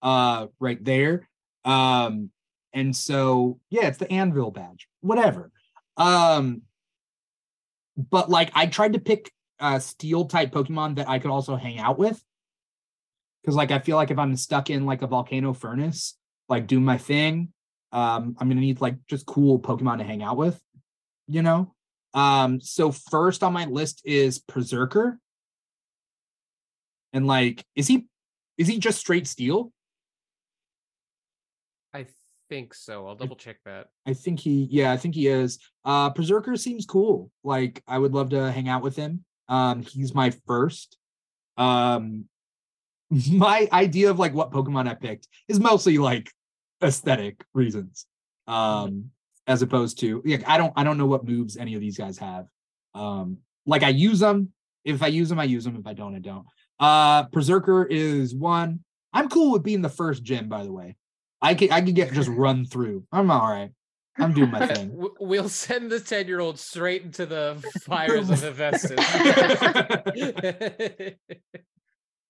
Uh, 0.00 0.46
right 0.60 0.82
there. 0.82 1.28
Um, 1.64 2.30
and 2.72 2.94
so 2.94 3.58
yeah, 3.70 3.88
it's 3.88 3.98
the 3.98 4.10
anvil 4.10 4.52
badge, 4.52 4.86
whatever. 5.00 5.50
Um, 5.96 6.62
but 7.96 8.30
like 8.30 8.50
I 8.54 8.66
tried 8.66 8.92
to 8.94 9.00
pick 9.00 9.32
uh 9.58 9.78
steel 9.80 10.24
type 10.24 10.52
Pokemon 10.52 10.96
that 10.96 11.08
I 11.08 11.18
could 11.18 11.32
also 11.32 11.56
hang 11.56 11.78
out 11.78 11.98
with. 11.98 12.22
Cause 13.44 13.56
like 13.56 13.72
I 13.72 13.80
feel 13.80 13.96
like 13.96 14.10
if 14.10 14.18
I'm 14.18 14.36
stuck 14.36 14.70
in 14.70 14.86
like 14.86 15.02
a 15.02 15.06
volcano 15.08 15.52
furnace, 15.52 16.16
like 16.48 16.66
do 16.66 16.78
my 16.78 16.98
thing, 16.98 17.52
um, 17.90 18.36
I'm 18.38 18.48
gonna 18.48 18.60
need 18.60 18.80
like 18.80 18.94
just 19.08 19.26
cool 19.26 19.58
Pokemon 19.58 19.98
to 19.98 20.04
hang 20.04 20.22
out 20.22 20.36
with, 20.36 20.58
you 21.26 21.42
know. 21.42 21.74
Um, 22.14 22.60
so 22.60 22.92
first 22.92 23.42
on 23.42 23.52
my 23.52 23.64
list 23.66 24.02
is 24.04 24.38
Perrserker. 24.38 25.18
And 27.12 27.26
like, 27.26 27.64
is 27.74 27.86
he 27.86 28.06
is 28.58 28.68
he 28.68 28.78
just 28.78 28.98
straight 28.98 29.26
steel? 29.26 29.72
I 31.94 32.06
think 32.50 32.74
so. 32.74 33.06
I'll 33.06 33.14
double 33.14 33.36
check 33.36 33.56
that. 33.64 33.88
I 34.06 34.12
think 34.12 34.38
he, 34.38 34.68
yeah, 34.70 34.92
I 34.92 34.98
think 34.98 35.14
he 35.14 35.28
is. 35.28 35.58
Uh, 35.84 36.12
Perrserker 36.12 36.58
seems 36.58 36.84
cool. 36.84 37.30
Like, 37.42 37.82
I 37.88 37.96
would 37.96 38.12
love 38.12 38.30
to 38.30 38.52
hang 38.52 38.68
out 38.68 38.82
with 38.82 38.96
him. 38.96 39.24
Um, 39.48 39.82
he's 39.82 40.14
my 40.14 40.30
first. 40.46 40.98
Um, 41.56 42.26
my 43.32 43.68
idea 43.72 44.10
of 44.10 44.18
like 44.18 44.34
what 44.34 44.52
Pokemon 44.52 44.88
I 44.88 44.94
picked 44.94 45.26
is 45.48 45.58
mostly 45.58 45.98
like 45.98 46.30
aesthetic 46.82 47.42
reasons. 47.54 48.06
Um, 48.46 49.10
as 49.46 49.62
opposed 49.62 50.00
to, 50.00 50.22
like 50.24 50.46
I 50.46 50.58
don't, 50.58 50.72
I 50.76 50.84
don't 50.84 50.98
know 50.98 51.06
what 51.06 51.24
moves 51.24 51.56
any 51.56 51.74
of 51.74 51.80
these 51.80 51.96
guys 51.96 52.18
have. 52.18 52.46
Um, 52.94 53.38
like 53.66 53.82
I 53.82 53.88
use 53.88 54.20
them. 54.20 54.52
If 54.84 55.02
I 55.02 55.08
use 55.08 55.28
them, 55.28 55.38
I 55.38 55.44
use 55.44 55.64
them. 55.64 55.76
If 55.76 55.86
I 55.86 55.92
don't, 55.92 56.14
I 56.14 56.18
don't. 56.18 56.46
Uh, 56.80 57.26
Perrserker 57.28 57.86
is 57.88 58.34
one. 58.34 58.80
I'm 59.12 59.28
cool 59.28 59.52
with 59.52 59.62
being 59.62 59.82
the 59.82 59.90
first 59.90 60.22
gym, 60.22 60.48
by 60.48 60.64
the 60.64 60.72
way. 60.72 60.96
I 61.42 61.54
could, 61.54 61.70
I 61.70 61.82
could 61.82 61.94
get 61.94 62.12
just 62.12 62.28
run 62.32 62.64
through. 62.64 63.04
I'm 63.12 63.30
all 63.30 63.48
right. 63.48 63.70
I'm 64.18 64.32
doing 64.32 64.50
my 64.50 64.66
thing. 64.66 65.08
we'll 65.20 65.48
send 65.48 65.90
the 65.90 66.00
10 66.00 66.26
year 66.26 66.40
old 66.40 66.58
straight 66.58 67.02
into 67.02 67.26
the 67.26 67.62
fires 67.82 68.28
of 68.30 68.42
Hephaestus. 68.42 68.98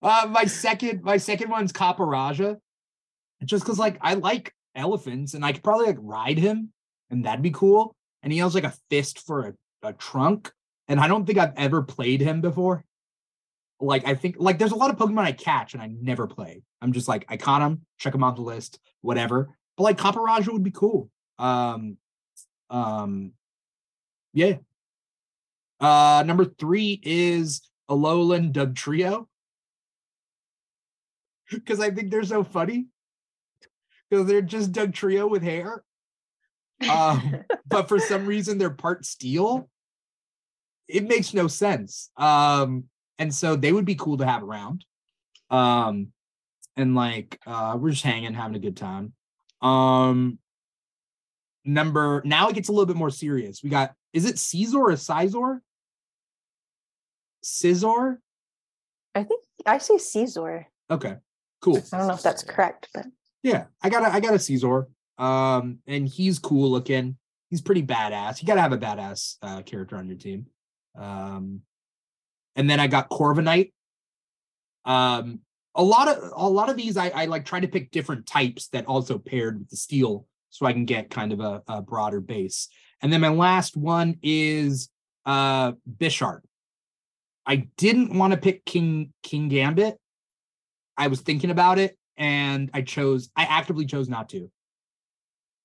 Uh, 0.03 0.27
my 0.31 0.45
second, 0.45 1.03
my 1.03 1.17
second 1.17 1.51
one's 1.51 1.73
Copperajah, 1.73 2.57
just 3.45 3.65
because 3.65 3.79
like 3.79 3.99
I 4.01 4.15
like 4.15 4.55
elephants 4.75 5.35
and 5.35 5.45
I 5.45 5.53
could 5.53 5.63
probably 5.63 5.87
like 5.87 5.99
ride 6.01 6.39
him, 6.39 6.73
and 7.11 7.25
that'd 7.25 7.43
be 7.43 7.51
cool. 7.51 7.95
And 8.23 8.33
he 8.33 8.39
has 8.39 8.55
like 8.55 8.65
a 8.65 8.75
fist 8.89 9.21
for 9.27 9.49
a, 9.49 9.89
a 9.89 9.93
trunk, 9.93 10.53
and 10.89 10.99
I 10.99 11.07
don't 11.07 11.27
think 11.27 11.39
I've 11.39 11.53
ever 11.57 11.83
played 11.83 12.21
him 12.21 12.41
before. 12.41 12.85
Like 13.81 14.07
I 14.07 14.15
think 14.15 14.37
like 14.39 14.59
there's 14.59 14.73
a 14.73 14.77
lot 14.77 14.91
of 14.91 14.97
Pokemon 14.97 15.25
I 15.25 15.33
catch 15.33 15.73
and 15.75 15.83
I 15.83 15.91
never 16.01 16.27
play. 16.27 16.63
I'm 16.83 16.93
just 16.93 17.09
like 17.09 17.25
I 17.29 17.37
caught 17.37 17.61
them, 17.61 17.83
check 17.99 18.13
them 18.13 18.23
on 18.23 18.35
the 18.35 18.43
list, 18.43 18.79
whatever. 19.01 19.57
But 19.77 19.85
like 19.85 19.99
Copperajah 19.99 20.53
would 20.53 20.65
be 20.65 20.71
cool. 20.71 21.11
Um, 21.39 21.97
um, 22.69 23.33
yeah. 24.33 24.57
Uh, 25.81 26.23
number 26.27 26.45
three 26.45 27.01
is 27.03 27.63
Alolan 27.91 28.53
Dugtrio 28.53 29.27
because 31.51 31.81
I 31.81 31.91
think 31.91 32.11
they're 32.11 32.23
so 32.23 32.45
funny. 32.45 32.87
Because 34.09 34.27
they're 34.27 34.43
just 34.43 34.73
Dugtrio 34.73 35.31
with 35.31 35.43
hair. 35.43 35.85
Um, 36.91 37.45
but 37.67 37.89
for 37.89 37.99
some 37.99 38.27
reason 38.27 38.59
they're 38.59 38.71
part 38.71 39.07
steel. 39.07 39.69
It 40.89 41.07
makes 41.07 41.33
no 41.33 41.47
sense. 41.47 42.11
Um, 42.17 42.85
and 43.21 43.33
so 43.33 43.55
they 43.55 43.73
would 43.73 43.85
be 43.85 43.95
cool 43.95 44.17
to 44.17 44.27
have 44.27 44.43
around. 44.43 44.85
Um, 45.51 46.09
and 46.77 46.95
like 46.95 47.39
uh 47.47 47.77
we're 47.79 47.91
just 47.91 48.03
hanging, 48.03 48.35
having 48.35 48.57
a 48.57 48.61
good 48.61 48.77
time. 48.77 49.13
Um 49.61 50.39
number 51.65 52.23
now 52.25 52.49
it 52.49 52.55
gets 52.55 52.69
a 52.69 52.73
little 52.73 52.87
bit 52.87 52.97
more 52.97 53.11
serious. 53.11 53.63
We 53.63 53.71
got 53.71 53.93
is 54.13 54.25
it 54.25 54.39
Caesar 54.39 54.79
or 54.79 54.93
Sizor? 54.93 55.61
Scizor? 57.45 58.19
I 59.15 59.25
think 59.25 59.45
I 59.67 59.79
say 59.79 59.99
Caesar. 59.99 60.67
Okay, 60.91 61.17
cool. 61.61 61.83
I 61.93 61.99
don't 61.99 62.09
know 62.09 62.15
if 62.15 62.23
that's 62.23 62.43
correct, 62.43 62.89
but 62.95 63.07
Yeah, 63.43 63.67
I 63.83 63.91
got 63.91 64.03
a 64.03 64.13
I 64.13 64.21
got 64.21 64.35
a 64.35 64.39
Caesar. 64.39 64.89
Um, 65.19 65.81
and 65.87 66.09
he's 66.09 66.39
cool 66.39 66.71
looking. 66.71 67.19
He's 67.51 67.61
pretty 67.61 67.83
badass. 67.83 68.41
You 68.41 68.47
gotta 68.47 68.63
have 68.63 68.73
a 68.73 68.79
badass 68.79 69.37
uh, 69.43 69.63
character 69.63 69.97
on 69.97 70.07
your 70.09 70.17
team. 70.17 70.47
Um, 70.99 71.61
and 72.61 72.69
then 72.69 72.79
I 72.79 72.89
got 72.89 73.09
Corviknight. 73.09 73.73
Um, 74.85 75.41
a 75.75 75.83
lot 75.83 76.09
of 76.09 76.31
a 76.37 76.47
lot 76.47 76.69
of 76.69 76.77
these 76.77 76.99
I, 76.99 77.09
I 77.09 77.25
like 77.25 77.47
try 77.47 77.59
to 77.59 77.69
pick 77.69 77.91
different 77.91 78.27
types 78.27 78.69
that 78.69 78.85
also 78.85 79.17
paired 79.17 79.59
with 79.59 79.71
the 79.71 79.79
steel 79.79 80.27
so 80.51 80.67
I 80.67 80.75
can 80.75 80.85
get 80.85 81.09
kind 81.09 81.33
of 81.33 81.41
a, 81.41 81.63
a 81.67 81.81
broader 81.81 82.21
base. 82.21 82.69
And 83.01 83.11
then 83.11 83.23
my 83.23 83.31
last 83.31 83.79
one 83.79 84.19
is 84.23 84.91
uh 85.25 85.73
Bisharp. 85.91 86.41
I 87.47 87.69
didn't 87.79 88.19
want 88.19 88.35
to 88.35 88.39
pick 88.39 88.67
King 88.67 89.15
Kingambit. 89.25 89.95
I 90.99 91.07
was 91.07 91.23
thinking 91.23 91.49
about 91.49 91.79
it 91.79 91.97
and 92.19 92.69
I 92.75 92.83
chose 92.83 93.31
I 93.35 93.45
actively 93.45 93.87
chose 93.87 94.11
not 94.11 94.29
to. 94.31 94.51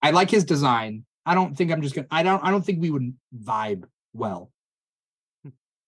I 0.02 0.12
like 0.12 0.32
his 0.32 0.46
design. 0.46 1.04
I 1.26 1.36
don't 1.36 1.58
think 1.58 1.74
I'm 1.74 1.82
just 1.82 1.94
gonna 1.94 2.08
I 2.10 2.24
don't 2.24 2.42
I 2.42 2.52
don't 2.52 2.66
think 2.66 2.82
we 2.82 2.92
would 2.92 3.14
vibe 3.38 3.84
well. 4.14 4.50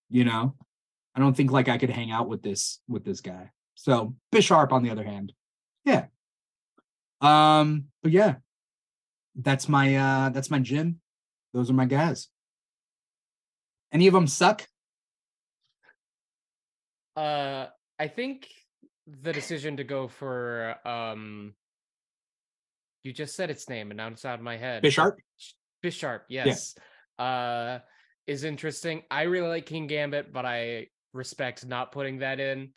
You 0.10 0.26
know? 0.26 0.56
I 1.18 1.20
don't 1.20 1.36
think 1.36 1.52
like 1.52 1.68
I 1.68 1.80
could 1.80 1.90
hang 1.90 2.12
out 2.12 2.30
with 2.30 2.44
this 2.44 2.80
with 2.88 3.04
this 3.04 3.22
guy. 3.22 3.50
So 3.74 4.16
Bisharp 4.32 4.72
on 4.72 4.84
the 4.84 4.92
other 4.92 5.04
hand. 5.04 5.34
Yeah. 5.84 6.06
Um, 7.22 7.86
but 8.04 8.12
yeah. 8.12 8.36
That's 9.36 9.68
my 9.68 9.96
uh 9.96 10.30
that's 10.30 10.52
my 10.52 10.60
gym. 10.60 11.00
Those 11.54 11.70
are 11.70 11.74
my 11.74 11.86
guys. 11.86 12.28
Any 13.92 14.08
of 14.08 14.14
them 14.14 14.28
suck? 14.28 14.68
Uh, 17.16 17.68
I 17.98 18.08
think 18.08 18.48
the 19.08 19.34
decision 19.34 19.78
to 19.78 19.84
go 19.84 20.08
for 20.08 20.76
um, 20.86 21.56
you 23.04 23.12
just 23.12 23.36
said 23.36 23.50
its 23.50 23.68
name, 23.70 23.90
and 23.90 23.98
now 23.98 24.08
it's 24.10 24.26
out 24.26 24.38
of 24.38 24.44
my 24.44 24.58
head. 24.58 24.84
Bisharp? 24.84 25.16
Bisharp, 25.84 26.22
yes. 26.30 26.76
Uh, 27.18 27.80
is 28.28 28.44
interesting. 28.44 29.04
I 29.10 29.24
really 29.24 29.48
like 29.48 29.66
Kingambit, 29.66 30.32
but 30.32 30.46
I 30.46 30.88
respect 31.14 31.66
not 31.66 31.92
putting 31.92 32.20
that 32.20 32.40
in. 32.40 32.72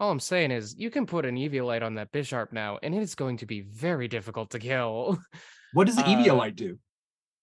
All 0.00 0.10
I'm 0.10 0.20
saying 0.20 0.52
is 0.52 0.76
you 0.78 0.90
can 0.90 1.06
put 1.06 1.24
an 1.26 1.36
Eviolite 1.36 1.82
on 1.82 1.94
that 1.96 2.12
Bisharp 2.12 2.52
now, 2.52 2.78
and 2.82 2.94
it 2.94 3.02
is 3.02 3.14
going 3.14 3.36
to 3.38 3.46
be 3.46 3.62
very 3.62 4.08
difficult 4.08 4.50
to 4.50 4.58
kill. 4.58 5.18
What 5.74 5.86
does 5.86 5.96
the 5.96 6.02
Uh, 6.06 6.48
do? 6.48 6.78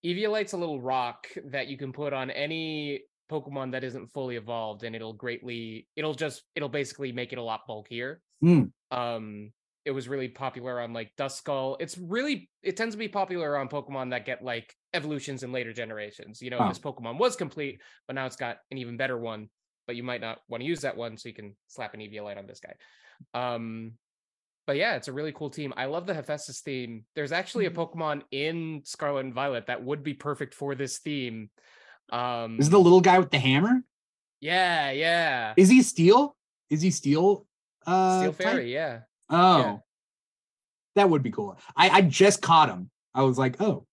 Eviolite's 0.03 0.53
a 0.53 0.57
little 0.57 0.81
rock 0.81 1.27
that 1.51 1.67
you 1.67 1.77
can 1.77 1.93
put 1.93 2.11
on 2.11 2.31
any 2.31 3.03
Pokemon 3.31 3.71
that 3.73 3.83
isn't 3.83 4.07
fully 4.13 4.35
evolved, 4.35 4.83
and 4.83 4.95
it'll 4.95 5.13
greatly 5.13 5.87
it'll 5.95 6.15
just 6.15 6.41
it'll 6.55 6.69
basically 6.69 7.11
make 7.11 7.33
it 7.33 7.37
a 7.37 7.43
lot 7.43 7.61
bulkier. 7.67 8.19
Hmm. 8.41 8.63
Um 8.89 9.51
it 9.85 9.91
was 9.91 10.07
really 10.07 10.27
popular 10.27 10.79
on 10.79 10.91
like 10.93 11.11
Duskull. 11.19 11.77
It's 11.79 11.97
really 11.99 12.49
it 12.63 12.75
tends 12.77 12.95
to 12.95 12.99
be 12.99 13.07
popular 13.07 13.57
on 13.57 13.67
Pokemon 13.69 14.09
that 14.09 14.25
get 14.25 14.43
like 14.43 14.73
evolutions 14.93 15.43
in 15.43 15.51
later 15.51 15.71
generations. 15.73 16.41
You 16.41 16.49
know, 16.49 16.57
Oh. 16.59 16.67
this 16.69 16.79
Pokemon 16.79 17.19
was 17.19 17.35
complete, 17.35 17.79
but 18.07 18.13
now 18.15 18.25
it's 18.25 18.35
got 18.37 18.57
an 18.71 18.79
even 18.79 18.97
better 18.97 19.17
one, 19.19 19.49
but 19.87 19.95
you 19.95 20.03
might 20.03 20.21
not 20.21 20.39
want 20.47 20.61
to 20.61 20.67
use 20.67 20.81
that 20.81 20.97
one, 20.97 21.17
so 21.17 21.29
you 21.29 21.35
can 21.35 21.55
slap 21.67 21.93
an 21.93 21.99
Eviolite 22.01 22.37
on 22.37 22.47
this 22.47 22.59
guy. 22.59 22.75
Um 23.33 23.93
but 24.67 24.77
yeah, 24.77 24.95
it's 24.95 25.07
a 25.07 25.13
really 25.13 25.31
cool 25.31 25.51
team. 25.51 25.73
I 25.77 25.85
love 25.85 26.07
the 26.07 26.13
Hephaestus 26.15 26.61
theme. 26.61 27.05
There's 27.15 27.31
actually 27.31 27.67
a 27.67 27.71
Pokemon 27.71 28.23
in 28.31 28.81
Scarlet 28.83 29.25
and 29.25 29.33
Violet 29.33 29.67
that 29.67 29.83
would 29.83 30.01
be 30.03 30.15
perfect 30.15 30.55
for 30.55 30.73
this 30.75 30.97
theme. 30.99 31.49
Um 32.11 32.57
Is 32.59 32.69
the 32.69 32.79
little 32.79 33.01
guy 33.01 33.19
with 33.19 33.29
the 33.31 33.37
hammer? 33.39 33.83
Yeah, 34.41 34.91
yeah. 34.91 35.53
Is 35.55 35.69
he 35.69 35.81
steel? 35.81 36.35
Is 36.69 36.81
he 36.81 36.91
steel? 36.91 37.45
Uh, 37.85 38.19
Steel 38.19 38.33
type? 38.33 38.47
Fairy, 38.47 38.73
yeah. 38.73 39.01
Oh, 39.29 39.57
Yeah. 39.59 39.77
that 40.95 41.09
would 41.09 41.21
be 41.23 41.31
cool. 41.31 41.57
I 41.75 41.89
I 41.89 42.01
just 42.01 42.41
caught 42.41 42.69
him. 42.69 42.89
I 43.13 43.21
was 43.23 43.37
like, 43.37 43.61
oh, 43.61 43.85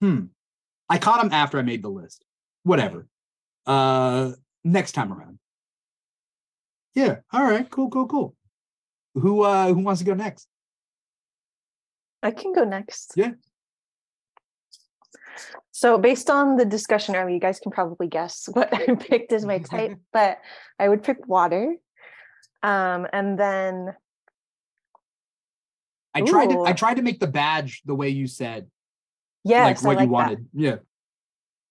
hmm. 0.00 0.26
I 0.88 0.98
caught 0.98 1.24
him 1.24 1.32
after 1.32 1.58
I 1.58 1.62
made 1.62 1.82
the 1.82 1.88
list. 1.88 2.24
Whatever. 2.62 3.08
Uh, 3.66 4.32
next 4.66 4.92
time 4.92 5.12
around. 5.12 5.38
Yeah. 6.94 7.16
All 7.32 7.44
right. 7.44 7.68
Cool. 7.70 7.88
Cool. 7.90 8.06
Cool. 8.06 8.34
Who 9.14 9.42
uh 9.42 9.68
who 9.68 9.80
wants 9.80 10.00
to 10.00 10.04
go 10.06 10.14
next? 10.14 10.48
I 12.22 12.30
can 12.32 12.52
go 12.52 12.64
next. 12.64 13.12
Yeah. 13.16 13.32
So 15.70 15.98
based 15.98 16.30
on 16.30 16.56
the 16.56 16.64
discussion 16.64 17.14
earlier, 17.14 17.34
you 17.34 17.40
guys 17.40 17.60
can 17.60 17.70
probably 17.70 18.08
guess 18.08 18.48
what 18.52 18.74
I 18.74 18.94
picked 18.94 19.32
as 19.32 19.44
my 19.44 19.58
type, 19.58 19.98
but 20.12 20.38
I 20.78 20.88
would 20.88 21.02
pick 21.02 21.26
water. 21.26 21.76
Um, 22.62 23.06
and 23.12 23.38
then 23.38 23.94
I 26.14 26.22
tried 26.22 26.50
to 26.50 26.62
I 26.62 26.72
tried 26.72 26.94
to 26.94 27.02
make 27.02 27.20
the 27.20 27.26
badge 27.26 27.82
the 27.84 27.94
way 27.94 28.08
you 28.08 28.26
said, 28.26 28.66
Yeah, 29.44 29.64
like 29.64 29.82
what 29.82 29.98
I 29.98 30.02
you 30.02 30.08
like 30.08 30.08
that. 30.08 30.12
wanted. 30.12 30.48
Yeah. 30.54 30.76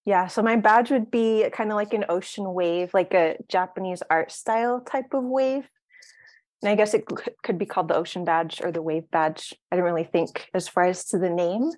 Yeah, 0.05 0.27
so 0.27 0.43
my 0.43 0.55
badge 0.55 0.91
would 0.91 1.09
be 1.09 1.49
kind 1.51 1.71
of 1.71 1.75
like 1.75 1.93
an 1.93 2.05
ocean 2.09 2.53
wave, 2.53 2.93
like 2.93 3.13
a 3.15 3.37
Japanese 3.49 4.03
art 4.09 4.31
style 4.31 4.79
type 4.81 5.13
of 5.13 5.23
wave. 5.23 5.67
And 6.61 6.69
I 6.69 6.75
guess 6.75 6.93
it 6.93 7.05
could 7.43 7.57
be 7.57 7.65
called 7.65 7.87
the 7.87 7.95
ocean 7.95 8.23
badge 8.23 8.61
or 8.63 8.71
the 8.71 8.83
wave 8.83 9.09
badge. 9.11 9.53
I 9.71 9.75
didn't 9.75 9.85
really 9.85 10.03
think 10.03 10.49
as 10.53 10.67
far 10.67 10.85
as 10.85 11.05
to 11.05 11.17
the 11.17 11.29
name. 11.29 11.71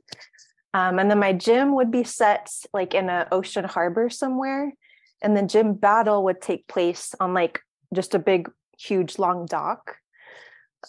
Um, 0.74 1.00
and 1.00 1.10
then 1.10 1.20
my 1.20 1.34
gym 1.34 1.74
would 1.76 1.90
be 1.90 2.04
set 2.04 2.52
like 2.74 2.94
in 2.94 3.10
an 3.10 3.28
ocean 3.32 3.64
harbor 3.64 4.10
somewhere. 4.10 4.74
And 5.22 5.36
the 5.36 5.44
gym 5.44 5.74
battle 5.74 6.24
would 6.26 6.42
take 6.42 6.68
place 6.68 7.16
on 7.20 7.34
like 7.34 7.62
just 7.94 8.14
a 8.14 8.20
big, 8.20 8.52
huge, 8.78 9.18
long 9.18 9.46
dock. 9.46 9.96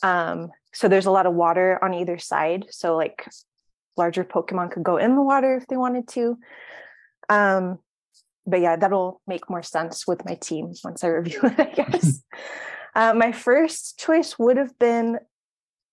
Um, 0.03 0.51
so 0.73 0.89
there's 0.89 1.07
a 1.07 1.11
lot 1.11 1.27
of 1.27 1.35
water 1.35 1.79
on 1.83 1.95
either 1.95 2.19
side. 2.19 2.67
So 2.71 2.97
like 2.97 3.29
larger 3.97 4.25
Pokemon 4.25 4.73
could 4.73 4.83
go 4.83 4.97
in 4.97 5.15
the 5.15 5.23
water 5.23 5.57
if 5.57 5.67
they 5.69 5.77
wanted 5.77 6.09
to. 6.09 6.37
Um, 7.29 7.79
but 8.47 8.61
yeah, 8.61 8.77
that'll 8.77 9.21
make 9.27 9.51
more 9.51 9.63
sense 9.63 10.07
with 10.07 10.25
my 10.25 10.35
team 10.35 10.73
once 10.83 11.05
I 11.05 11.09
review 11.09 11.41
it, 11.43 11.61
I 11.61 11.73
guess. 11.75 12.23
uh, 12.95 13.13
my 13.15 13.33
first 13.33 13.99
choice 13.99 14.39
would 14.39 14.57
have 14.57 14.79
been 14.79 15.19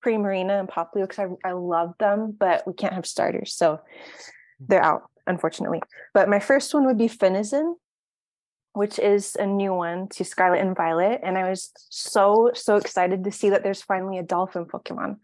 Primarina 0.03 0.59
and 0.59 0.69
Popplio 0.69 1.07
because 1.07 1.19
I, 1.19 1.49
I 1.49 1.51
love 1.53 1.93
them, 1.99 2.35
but 2.37 2.65
we 2.65 2.73
can't 2.73 2.93
have 2.93 3.05
starters. 3.05 3.53
So 3.53 3.81
they're 4.59 4.83
out, 4.83 5.09
unfortunately. 5.27 5.81
But 6.13 6.29
my 6.29 6.39
first 6.39 6.73
one 6.73 6.85
would 6.85 6.97
be 6.97 7.07
Finizen, 7.07 7.75
which 8.73 8.99
is 8.99 9.35
a 9.35 9.45
new 9.45 9.73
one 9.73 10.07
to 10.09 10.23
Scarlet 10.23 10.61
and 10.61 10.75
Violet. 10.75 11.21
And 11.23 11.37
I 11.37 11.49
was 11.49 11.71
so, 11.75 12.51
so 12.53 12.77
excited 12.77 13.23
to 13.23 13.31
see 13.31 13.49
that 13.49 13.63
there's 13.63 13.81
finally 13.81 14.17
a 14.17 14.23
dolphin 14.23 14.65
Pokemon. 14.65 15.17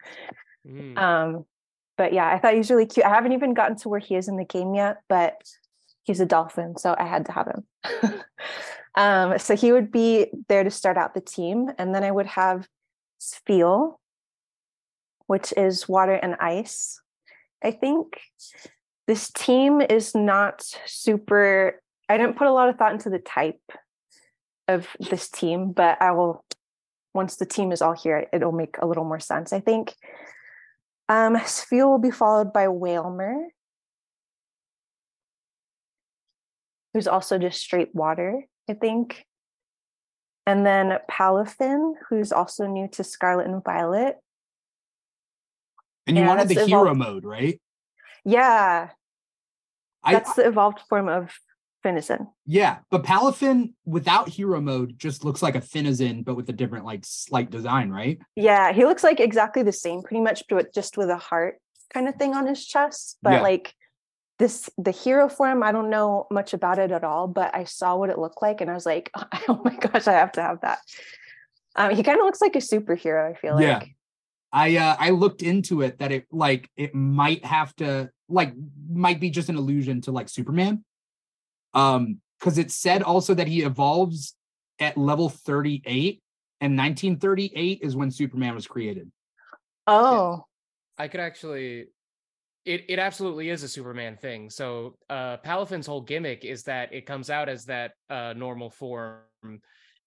Mm. 0.68 0.98
Um, 0.98 1.46
but 1.98 2.14
yeah, 2.14 2.28
I 2.28 2.40
thought 2.40 2.54
he 2.54 2.58
was 2.58 2.72
really 2.72 2.88
cute. 2.88 3.06
I 3.06 3.10
haven't 3.10 3.34
even 3.34 3.54
gotten 3.54 3.78
to 3.78 3.90
where 3.90 4.00
he 4.00 4.16
is 4.16 4.28
in 4.28 4.36
the 4.36 4.46
game 4.46 4.74
yet, 4.74 4.98
but 5.08 5.36
he's 6.12 6.20
a 6.20 6.26
dolphin, 6.26 6.78
so 6.78 6.94
I 6.98 7.08
had 7.08 7.26
to 7.28 7.32
have 7.32 7.48
him. 7.48 8.22
um, 8.96 9.40
so 9.40 9.56
he 9.56 9.72
would 9.72 9.94
be 9.94 10.28
there 10.50 10.62
to 10.62 10.70
start 10.70 10.98
out 10.98 11.14
the 11.14 11.22
team, 11.22 11.72
and 11.78 11.96
then 11.96 12.04
I 12.04 12.12
would 12.12 12.26
have 12.26 12.68
Spheal, 13.18 13.96
which 15.28 15.54
is 15.56 15.88
water 15.88 16.14
and 16.14 16.36
ice. 16.42 17.00
I 17.64 17.72
think 17.72 18.20
this 19.08 19.32
team 19.32 19.80
is 19.80 20.14
not 20.14 20.66
super. 20.86 21.82
I 22.10 22.18
didn't 22.18 22.36
put 22.36 22.48
a 22.48 22.52
lot 22.52 22.68
of 22.68 22.76
thought 22.76 22.92
into 22.92 23.10
the 23.10 23.20
type 23.20 23.62
of 24.68 24.90
this 25.10 25.30
team, 25.30 25.72
but 25.72 26.02
I 26.02 26.12
will. 26.12 26.44
Once 27.14 27.38
the 27.38 27.46
team 27.46 27.72
is 27.72 27.82
all 27.82 27.94
here, 27.94 28.28
it'll 28.34 28.52
make 28.52 28.78
a 28.80 28.86
little 28.86 29.06
more 29.06 29.22
sense. 29.22 29.54
I 29.54 29.62
think. 29.62 29.96
Um, 31.08 31.38
will 31.72 32.00
be 32.00 32.12
followed 32.12 32.54
by 32.54 32.70
Wailmer, 32.70 33.48
who's 36.94 37.08
also 37.08 37.38
just 37.38 37.60
straight 37.62 37.94
water, 37.96 38.46
I 38.70 38.74
think. 38.74 39.26
And 40.46 40.66
then 40.66 40.98
Palafin, 41.10 41.94
who's 42.10 42.32
also 42.32 42.66
new 42.68 42.88
to 42.90 43.04
Scarlet 43.04 43.48
and 43.48 43.64
Violet. 43.64 44.18
And 46.08 46.18
you 46.18 46.24
Yeah, 46.24 46.30
wanted 46.30 46.50
the 46.50 46.66
hero 46.66 46.82
evolved. 46.92 47.00
mode, 47.00 47.26
right? 47.26 47.62
Yeah, 48.26 48.90
I 50.04 50.14
that's 50.14 50.34
the 50.34 50.48
evolved 50.48 50.82
form 50.90 51.08
of 51.10 51.32
Finizen. 51.86 52.28
yeah, 52.46 52.80
but 52.92 53.04
Palafin 53.04 53.74
without 53.86 54.30
hero 54.30 54.62
mode 54.62 54.98
just 54.98 55.24
looks 55.24 55.42
like 55.42 55.56
a 55.56 55.62
Finizen, 55.62 56.24
but 56.24 56.36
with 56.36 56.50
a 56.50 56.54
different 56.54 56.86
like 56.86 57.02
slight 57.04 57.50
design, 57.50 57.90
right? 57.90 58.20
Yeah, 58.36 58.72
he 58.74 58.86
looks 58.86 59.04
like 59.04 59.20
exactly 59.20 59.64
the 59.64 59.72
same, 59.72 60.02
pretty 60.04 60.22
much, 60.22 60.44
but 60.50 60.74
just 60.74 60.98
with 60.98 61.10
a 61.10 61.18
heart 61.18 61.60
kind 61.94 62.08
of 62.08 62.16
thing 62.16 62.34
on 62.36 62.46
his 62.48 62.66
chest. 62.66 63.18
But 63.24 63.34
Yeah. 63.34 63.42
like 63.42 63.74
this, 64.42 64.72
the 64.78 64.92
hero 64.92 65.30
form, 65.30 65.62
I 65.62 65.72
don't 65.72 65.92
know 65.92 66.26
much 66.32 66.54
about 66.54 66.80
it 66.80 66.92
at 66.92 67.04
all, 67.04 67.28
but 67.28 67.56
I 67.56 67.64
saw 67.64 67.96
what 67.96 68.10
it 68.10 68.18
looked 68.18 68.42
like 68.42 68.60
and 68.60 68.72
I 68.72 68.74
was 68.74 68.88
like, 68.88 69.12
oh 69.48 69.62
my 69.64 69.76
gosh, 69.76 70.08
I 70.08 70.14
have 70.14 70.32
to 70.34 70.42
have 70.42 70.62
that. 70.62 70.80
Um, 71.76 71.96
he 71.96 72.02
kind 72.02 72.20
of 72.20 72.26
looks 72.26 72.42
like 72.42 72.56
a 72.56 72.60
superhero, 72.60 73.30
I 73.30 73.36
feel 73.36 73.60
Yeah. 73.60 73.78
like. 73.80 73.96
I 74.52 74.76
uh 74.76 74.98
I 75.00 75.12
looked 75.12 75.44
into 75.44 75.82
it 75.82 76.00
that 76.00 76.12
it 76.12 76.26
like 76.30 76.70
it 76.76 76.94
might 76.94 77.46
have 77.46 77.74
to 77.78 78.10
like 78.28 78.54
might 78.90 79.22
be 79.22 79.30
just 79.30 79.48
an 79.48 79.56
illusion 79.56 80.02
to 80.02 80.12
like 80.12 80.28
Superman. 80.28 80.84
Um 81.74 82.20
because 82.38 82.58
it 82.58 82.70
said 82.72 83.02
also 83.02 83.34
that 83.36 83.48
he 83.48 83.62
evolves 83.62 84.36
at 84.80 84.98
level 84.98 85.30
38 85.30 86.22
and 86.60 86.78
1938 86.78 87.80
is 87.82 87.96
when 87.96 88.12
Superman 88.12 88.56
was 88.56 88.68
created. 88.68 89.10
Oh, 89.88 90.44
I 90.98 91.08
could 91.08 91.22
actually 91.22 91.88
it 92.66 92.86
it 92.90 93.00
absolutely 93.00 93.50
is 93.50 93.64
a 93.64 93.68
Superman 93.68 94.18
thing. 94.18 94.50
So 94.50 94.98
uh 95.10 95.38
Palafin's 95.38 95.88
whole 95.88 96.02
gimmick 96.02 96.46
is 96.46 96.64
that 96.64 96.94
it 96.94 97.06
comes 97.06 97.30
out 97.30 97.50
as 97.50 97.66
that 97.66 97.94
uh 98.10 98.34
normal 98.36 98.70
form 98.70 99.22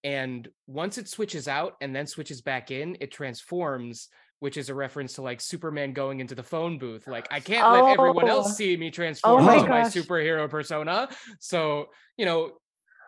and 0.03 0.47
once 0.67 0.97
it 0.97 1.07
switches 1.09 1.47
out 1.47 1.73
and 1.81 1.95
then 1.95 2.05
switches 2.07 2.41
back 2.41 2.69
in, 2.69 2.95
it 3.01 3.11
transforms, 3.11 4.07
which 4.39 4.55
is 4.55 4.69
a 4.69 4.75
reference 4.75 5.13
to 5.13 5.23
like 5.23 5.41
Superman 5.41 5.93
going 5.93 6.19
into 6.19 6.35
the 6.35 6.43
phone 6.43 6.77
booth. 6.77 7.07
Like 7.07 7.27
I 7.31 7.39
can't 7.39 7.71
let 7.71 7.85
everyone 7.85 8.25
Oh. 8.25 8.37
else 8.37 8.55
see 8.55 8.77
me 8.77 8.91
transform 8.91 9.45
my 9.45 9.55
into 9.55 9.67
my 9.69 9.81
superhero 9.81 10.49
persona. 10.49 11.09
So, 11.39 11.87
you 12.17 12.25
know, 12.25 12.51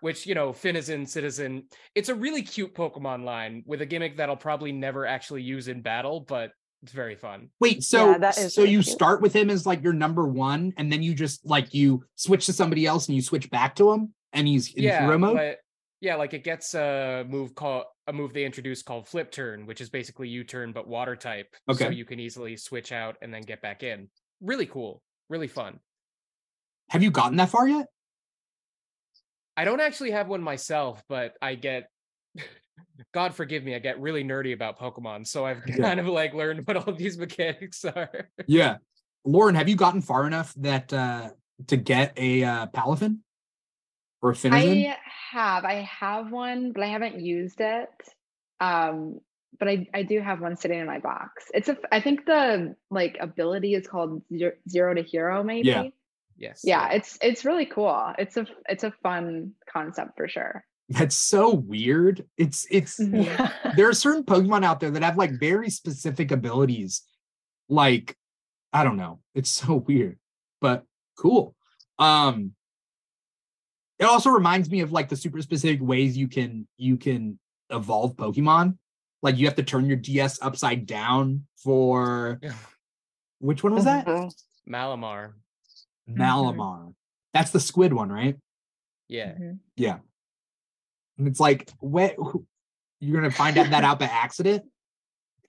which 0.02 0.26
you 0.26 0.34
know, 0.36 0.54
Finizen, 0.54 1.08
Citizen, 1.08 1.68
it's 1.96 2.10
a 2.10 2.16
really 2.16 2.42
cute 2.42 2.74
Pokemon 2.76 3.24
line 3.24 3.64
with 3.66 3.82
a 3.82 3.86
gimmick 3.86 4.18
that 4.18 4.30
I'll 4.30 4.36
probably 4.36 4.72
never 4.72 5.06
actually 5.06 5.44
use 5.44 5.68
in 5.68 5.82
battle, 5.82 6.20
but 6.22 6.52
it's 6.84 6.92
very 6.92 7.16
fun. 7.16 7.50
Wait, 7.60 7.84
so 7.84 8.12
Yeah, 8.12 8.18
that 8.20 8.38
is 8.38 8.54
so 8.54 8.62
you 8.62 8.82
cute. 8.82 8.86
start 8.86 9.22
with 9.22 9.34
him 9.34 9.50
as 9.50 9.66
like 9.66 9.84
your 9.84 9.94
number 9.94 10.28
one, 10.28 10.74
and 10.78 10.92
then 10.92 11.02
you 11.04 11.14
just 11.14 11.46
like 11.46 11.74
you 11.74 12.04
switch 12.16 12.46
to 12.46 12.54
somebody 12.54 12.86
else 12.86 13.08
and 13.08 13.16
you 13.16 13.22
switch 13.22 13.50
back 13.50 13.76
to 13.76 13.92
him, 13.92 14.14
and 14.34 14.48
he's 14.48 14.74
in 14.74 14.84
yeah, 14.84 15.04
hero 15.04 15.18
mode. 15.18 15.36
but 15.38 15.60
yeah, 16.02 16.16
like 16.16 16.34
it 16.34 16.44
gets 16.44 16.76
a 16.76 17.26
move 17.28 17.56
called 17.56 17.86
a 18.06 18.14
move 18.14 18.34
they 18.34 18.46
introduced 18.46 18.86
called 18.86 19.08
Flip 19.08 19.32
Turn, 19.32 19.66
which 19.66 19.82
is 19.82 19.90
basically 19.90 20.30
U 20.30 20.44
turn 20.44 20.72
but 20.72 20.88
water 20.88 21.16
type. 21.16 21.54
So 21.74 21.90
you 21.90 22.06
can 22.06 22.20
easily 22.20 22.56
switch 22.56 22.92
out 22.92 23.18
and 23.22 23.34
then 23.34 23.42
get 23.42 23.62
back 23.62 23.84
in. 23.84 24.10
Really 24.40 24.68
cool, 24.68 25.02
really 25.30 25.48
fun. 25.48 25.80
Have 26.90 27.04
you 27.04 27.12
gotten 27.12 27.38
that 27.38 27.50
far 27.50 27.68
yet? 27.68 27.88
I 29.58 29.66
don't 29.66 29.82
actually 29.82 30.12
have 30.12 30.28
one 30.28 30.42
myself, 30.42 31.02
but 31.10 31.34
I 31.42 31.56
get 31.56 31.90
God 33.14 33.34
forgive 33.34 33.64
me, 33.64 33.76
I 33.76 33.80
get 33.80 34.00
really 34.00 34.24
nerdy 34.24 34.54
about 34.54 34.80
Pokemon. 34.80 35.28
So 35.28 35.46
I've 35.46 35.62
Yeah. 35.68 35.78
kind 35.78 36.00
of 36.00 36.08
like 36.08 36.34
learned 36.34 36.62
what 36.68 36.78
all 36.78 36.94
these 36.94 37.18
mechanics 37.18 37.84
are. 37.86 38.30
Yeah, 38.48 38.78
Lauren, 39.26 39.56
have 39.56 39.70
you 39.70 39.76
gotten 39.76 40.02
far 40.02 40.26
enough 40.28 40.54
that 40.58 40.92
uh 40.94 41.30
to 41.68 41.78
get 41.78 42.14
a 42.18 42.44
uh, 42.44 42.68
Palafin 42.68 43.20
or 44.22 44.32
a 44.32 44.34
Finizen? 44.34 44.88
I 44.88 44.98
have. 45.32 45.66
I 45.66 45.82
have 46.00 46.32
one, 46.32 46.72
but 46.72 46.84
I 46.84 46.88
haven't 46.88 47.20
used 47.20 47.60
it. 47.60 47.90
Um, 48.60 49.20
but 49.60 49.68
I, 49.68 49.88
I 49.94 50.04
do 50.04 50.22
have 50.22 50.40
one 50.40 50.56
sitting 50.56 50.80
in 50.80 50.86
my 50.86 51.00
box. 51.00 51.46
It's 51.54 51.70
a 51.70 51.78
I 51.92 52.02
think 52.02 52.26
the 52.26 52.76
like 52.92 53.18
ability 53.20 53.74
is 53.74 53.88
called 53.88 54.22
zero, 54.36 54.52
zero 54.70 54.94
to 54.94 55.02
hero, 55.02 55.44
maybe. 55.44 55.68
Yeah. 55.68 55.84
Yes. 56.38 56.62
Yeah, 56.64 56.92
it's 56.92 57.18
it's 57.22 57.46
really 57.46 57.66
cool. 57.66 58.14
It's 58.20 58.38
a 58.38 58.46
it's 58.70 58.84
a 58.84 58.92
fun 59.02 59.54
concept 59.72 60.18
for 60.18 60.28
sure. 60.28 60.64
That's 60.90 61.16
so 61.16 61.54
weird. 61.54 62.26
It's 62.38 62.66
it's 62.72 62.98
Mhm. 63.00 63.26
Yeah. 63.26 63.52
there 63.76 63.90
are 63.90 63.94
certain 63.94 64.24
Pokemon 64.24 64.64
out 64.64 64.80
there 64.80 64.92
that 64.92 65.04
have 65.04 65.18
like 65.18 65.32
very 65.40 65.70
specific 65.70 66.32
abilities. 66.32 67.02
Like, 67.68 68.16
I 68.72 68.84
don't 68.84 68.96
know. 68.98 69.20
It's 69.36 69.50
so 69.50 69.76
weird, 69.88 70.18
but 70.62 70.84
cool. 71.18 71.56
Um 72.00 72.54
it 74.00 74.06
also 74.06 74.30
reminds 74.30 74.70
me 74.70 74.82
of 74.82 74.92
like 74.92 75.10
the 75.10 75.16
super 75.16 75.42
specific 75.42 75.82
ways 75.82 76.16
you 76.18 76.28
can 76.28 76.68
you 76.78 76.98
can 76.98 77.38
evolve 77.70 78.16
Pokemon. 78.16 78.78
Like 79.22 79.38
you 79.38 79.46
have 79.48 79.56
to 79.56 79.64
turn 79.64 79.88
your 79.88 79.98
DS 79.98 80.42
upside 80.42 80.86
down 80.86 81.48
for 81.58 82.40
which 83.40 83.64
one 83.64 83.74
was 83.74 83.84
that? 83.86 84.06
Mhm. 84.06 84.32
Malamar. 84.70 85.34
Malamar. 86.10 86.94
That's 87.34 87.52
the 87.52 87.60
squid 87.60 87.92
one, 87.92 88.10
right? 88.10 88.38
Yeah. 89.10 89.34
Mhm. 89.34 89.60
Yeah. 89.76 90.00
And 91.18 91.28
it's 91.28 91.40
like, 91.40 91.70
what 91.80 92.16
you're 93.00 93.16
gonna 93.20 93.32
find 93.32 93.58
out 93.58 93.70
that 93.72 93.84
out 93.84 94.00
by 94.00 94.06
accident? 94.12 94.64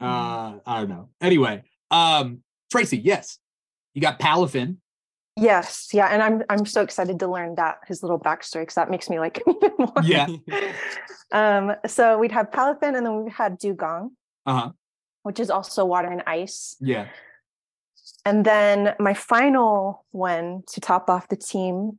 Uh 0.00 0.58
I 0.66 0.78
don't 0.80 0.88
know. 0.88 1.08
Anyway, 1.20 1.62
um 1.90 2.42
Tracie, 2.70 2.98
yes. 2.98 3.38
You 3.94 4.00
got 4.02 4.18
Palafin. 4.20 4.76
Yes, 5.36 5.88
yeah, 5.92 6.06
and 6.06 6.20
I'm 6.22 6.42
I'm 6.50 6.66
so 6.66 6.82
excited 6.82 7.20
to 7.20 7.28
learn 7.28 7.54
that 7.56 7.78
his 7.86 8.02
little 8.02 8.18
backstory 8.18 8.62
because 8.62 8.74
that 8.74 8.90
makes 8.90 9.08
me 9.08 9.18
like 9.20 9.38
him 9.46 9.54
even 9.62 9.72
more. 9.78 9.92
Yeah. 10.02 10.26
Um, 11.30 11.74
so 11.86 12.16
we'd 12.16 12.32
have 12.32 12.50
Palafin, 12.50 12.96
and 12.96 13.04
then 13.04 13.22
we 13.24 13.30
had 13.30 13.60
Dewgong, 13.60 14.12
Uh-huh. 14.46 14.70
which 15.24 15.38
is 15.38 15.50
also 15.50 15.84
water 15.84 16.08
and 16.08 16.22
ice. 16.26 16.74
Yeah. 16.80 17.08
And 18.24 18.46
then 18.46 18.94
my 18.98 19.12
final 19.12 20.06
one 20.10 20.62
to 20.68 20.80
top 20.80 21.10
off 21.10 21.28
the 21.28 21.36
team 21.36 21.98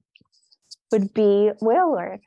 would 0.92 1.14
be 1.14 1.52
Wailord, 1.62 2.22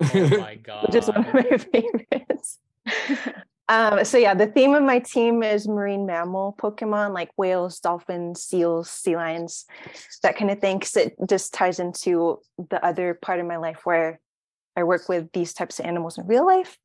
Oh 0.00 0.28
my 0.38 0.54
god. 0.56 0.86
which 0.86 0.94
is 0.96 1.08
one 1.08 1.26
of 1.26 1.34
my 1.34 1.42
favorites. 1.42 2.58
um, 3.68 4.04
so 4.04 4.18
yeah, 4.18 4.34
the 4.34 4.46
theme 4.46 4.74
of 4.74 4.82
my 4.82 4.98
team 4.98 5.42
is 5.42 5.68
marine 5.68 6.06
mammal 6.06 6.56
Pokemon 6.60 7.12
like 7.12 7.30
whales, 7.36 7.80
dolphins, 7.80 8.42
seals, 8.42 8.90
sea 8.90 9.16
lions, 9.16 9.66
that 10.22 10.36
kind 10.36 10.50
of 10.50 10.60
thing. 10.60 10.78
Because 10.78 10.96
it 10.96 11.16
just 11.28 11.52
ties 11.52 11.78
into 11.78 12.40
the 12.70 12.84
other 12.84 13.18
part 13.20 13.40
of 13.40 13.46
my 13.46 13.56
life 13.56 13.80
where 13.84 14.20
I 14.76 14.84
work 14.84 15.08
with 15.08 15.32
these 15.32 15.52
types 15.52 15.80
of 15.80 15.86
animals 15.86 16.18
in 16.18 16.26
real 16.26 16.46
life. 16.46 16.78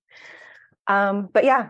Um, 0.88 1.30
but 1.32 1.46
yeah, 1.46 1.70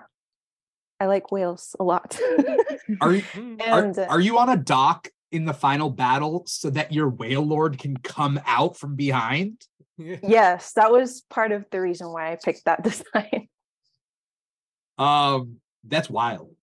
I 1.00 1.08
like 1.08 1.32
whales 1.32 1.76
a 1.80 1.84
lot. 1.84 2.18
Are 3.02 3.14
you 3.14 3.24
Mm. 3.36 3.98
are, 3.98 4.10
are 4.10 4.20
you 4.20 4.38
on 4.38 4.50
a 4.50 4.58
dock 4.58 5.10
in 5.32 5.46
the 5.46 5.54
final 5.54 5.90
battle 5.90 6.44
so 6.48 6.70
that 6.70 6.92
your 6.92 7.10
Wailord 7.12 7.80
can 7.80 7.98
come 7.98 8.40
out 8.46 8.78
from 8.78 8.96
behind? 8.96 9.66
yes, 9.98 10.74
that 10.74 10.92
was 10.92 11.22
part 11.30 11.52
of 11.52 11.66
the 11.72 11.80
reason 11.82 12.12
why 12.12 12.32
I 12.32 12.38
picked 12.44 12.66
that 12.66 12.84
design. 12.90 13.48
Um, 14.98 15.58
that's 15.84 16.10
wild. 16.10 16.56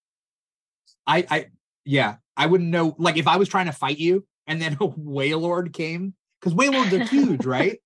I 1.07 1.27
I 1.31 1.47
yeah, 1.85 2.17
I 2.37 2.47
wouldn't 2.47 2.71
know 2.71 2.95
like 2.99 3.17
if 3.17 3.27
I 3.27 3.37
was 3.37 3.49
trying 3.49 3.67
to 3.67 3.73
fight 3.73 3.99
you 3.99 4.27
and 4.47 4.61
then 4.61 4.73
a 4.81 4.89
Wailord 4.89 5.73
came, 5.73 6.15
because 6.41 6.55
Wailords 6.55 6.93
are 6.95 7.05
huge, 7.05 7.45
right? 7.45 7.81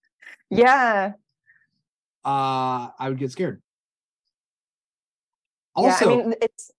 yeah. 0.51 1.13
Uh 2.25 2.89
I 2.99 3.09
would 3.09 3.19
get 3.19 3.31
scared. 3.33 3.63
yeah, 5.77 5.83
Also, 5.91 6.21
I 6.21 6.25
mean, 6.25 6.35
it's 6.41 6.71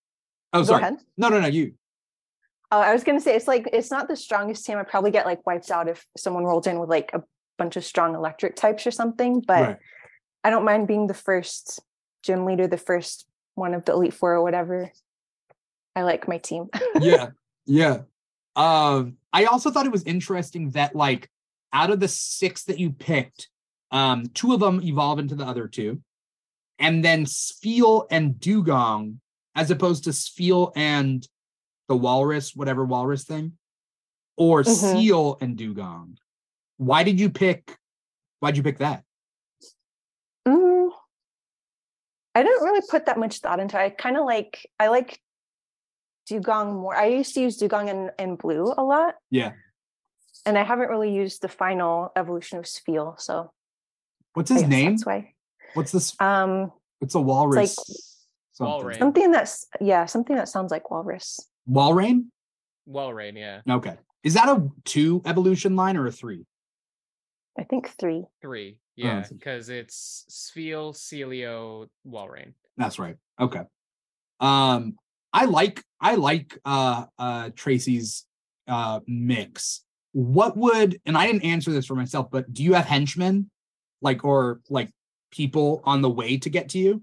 oh 0.53 0.63
sorry. 0.63 0.81
ahead. 0.81 0.97
No, 1.17 1.29
no, 1.29 1.39
no, 1.39 1.47
you. 1.47 1.73
Oh, 2.71 2.79
I 2.79 2.93
was 2.93 3.03
gonna 3.03 3.21
say 3.21 3.35
it's 3.35 3.47
like 3.47 3.69
it's 3.73 3.91
not 3.91 4.07
the 4.07 4.15
strongest 4.15 4.65
team. 4.65 4.77
I 4.77 4.83
probably 4.83 5.11
get 5.11 5.25
like 5.25 5.45
wiped 5.45 5.69
out 5.71 5.87
if 5.87 6.05
someone 6.17 6.43
rolled 6.45 6.67
in 6.67 6.79
with 6.79 6.89
like 6.89 7.11
a 7.13 7.23
bunch 7.57 7.75
of 7.77 7.85
strong 7.85 8.15
electric 8.15 8.55
types 8.55 8.85
or 8.85 8.91
something. 8.91 9.39
But 9.41 9.61
Right. 9.61 9.77
I 10.43 10.49
don't 10.49 10.65
mind 10.65 10.87
being 10.87 11.07
the 11.07 11.13
first 11.13 11.79
gym 12.23 12.45
leader, 12.45 12.67
the 12.67 12.77
first 12.77 13.25
one 13.55 13.73
of 13.73 13.85
the 13.85 13.93
elite 13.93 14.13
four 14.13 14.33
or 14.33 14.41
whatever. 14.43 14.91
I 15.95 16.03
like 16.03 16.27
my 16.27 16.37
team. 16.37 16.69
yeah 17.01 17.29
yeah 17.65 17.99
um 18.55 19.17
i 19.33 19.45
also 19.45 19.71
thought 19.71 19.85
it 19.87 19.91
was 19.91 20.03
interesting 20.03 20.69
that 20.71 20.95
like 20.95 21.29
out 21.73 21.89
of 21.89 21.99
the 21.99 22.07
six 22.07 22.63
that 22.65 22.77
you 22.79 22.91
picked 22.91 23.49
um 23.91 24.25
two 24.33 24.53
of 24.53 24.59
them 24.59 24.81
evolve 24.83 25.17
into 25.19 25.35
the 25.35 25.43
other 25.45 25.67
two 25.67 25.99
and 26.77 27.03
then 27.03 27.25
Spheal 27.25 28.05
and 28.11 28.35
Dewgong 28.35 29.17
as 29.55 29.71
opposed 29.71 30.03
to 30.03 30.11
Spheal 30.11 30.71
and 30.75 31.27
the 31.87 31.95
walrus 31.95 32.55
whatever 32.55 32.85
walrus 32.85 33.23
thing 33.23 33.53
or 34.37 34.61
Mhm. 34.63 34.91
seal 34.91 35.37
and 35.41 35.57
Dewgong 35.57 36.17
why 36.77 37.03
did 37.03 37.19
you 37.19 37.29
pick 37.29 37.75
why'd 38.39 38.57
you 38.57 38.63
pick 38.63 38.77
that 38.79 39.03
Mm, 40.47 40.89
I 42.35 42.43
didn't 42.43 42.63
really 42.63 42.81
put 42.89 43.05
that 43.07 43.17
much 43.17 43.39
thought 43.39 43.59
into 43.59 43.77
it. 43.77 43.81
I 43.83 43.89
kind 43.89 44.17
of 44.17 44.25
like 44.25 44.69
I 44.79 44.89
like 44.89 45.19
Dewgong 46.29 46.73
more. 46.73 46.95
I 46.95 47.05
used 47.07 47.33
to 47.35 47.41
use 47.41 47.59
Dewgong 47.59 47.87
in, 47.89 48.11
in 48.23 48.35
blue 48.35 48.73
a 48.77 48.83
lot. 48.83 49.15
Yeah. 49.31 49.53
And 50.45 50.57
I 50.57 50.63
haven't 50.63 50.89
really 50.89 51.11
used 51.13 51.41
the 51.41 51.47
final 51.47 52.11
evolution 52.15 52.59
of 52.59 52.65
Spheal, 52.65 53.19
so 53.19 53.51
what's 54.33 54.51
his 54.51 54.63
name 54.63 54.91
That's 54.91 55.05
why. 55.05 55.33
what's 55.73 55.91
this 55.91 56.13
Um, 56.19 56.71
it's 57.01 57.15
a 57.15 57.21
walrus 57.21 57.55
like- 57.77 57.97
something. 58.53 58.85
Walrein. 58.89 58.99
something 58.99 59.31
that's 59.31 59.65
yeah, 59.81 60.05
something 60.05 60.35
that 60.35 60.47
sounds 60.49 60.71
like 60.71 60.91
walrus. 60.91 61.39
walrein 61.67 62.25
Walrein, 62.87 63.35
yeah. 63.35 63.61
okay 63.69 63.97
is 64.23 64.35
that 64.35 64.47
a 64.47 64.69
two 64.83 65.21
evolution 65.25 65.75
line 65.75 65.97
or 65.97 66.05
a 66.07 66.11
three 66.11 66.45
I 67.57 67.63
think 67.63 67.89
three. 67.99 68.25
Three. 68.41 68.77
Yeah, 68.95 69.19
it's- 69.19 69.31
because 69.31 69.69
it's 69.69 70.25
Spheal, 70.29 70.93
Sealeo, 70.93 71.87
Walrein. 72.07 72.53
That's 72.77 72.99
right. 72.99 73.15
Okay. 73.39 73.61
Um, 74.39 74.97
I 75.31 75.45
like 75.45 75.83
I 75.99 76.15
like 76.15 76.57
uh 76.65 77.05
uh 77.17 77.49
Tracie's 77.55 78.25
uh 78.67 78.99
mix. 79.07 79.83
What 80.11 80.55
would 80.57 80.99
and 81.05 81.17
I 81.17 81.27
didn't 81.27 81.43
answer 81.43 81.71
this 81.71 81.85
for 81.85 81.95
myself, 81.95 82.27
but 82.31 82.53
do 82.53 82.63
you 82.63 82.73
have 82.73 82.85
henchmen 82.85 83.49
like 84.01 84.23
or 84.25 84.61
like 84.69 84.91
people 85.31 85.81
on 85.83 86.01
the 86.01 86.09
way 86.09 86.37
to 86.37 86.49
get 86.49 86.69
to 86.69 86.79
you? 86.79 87.01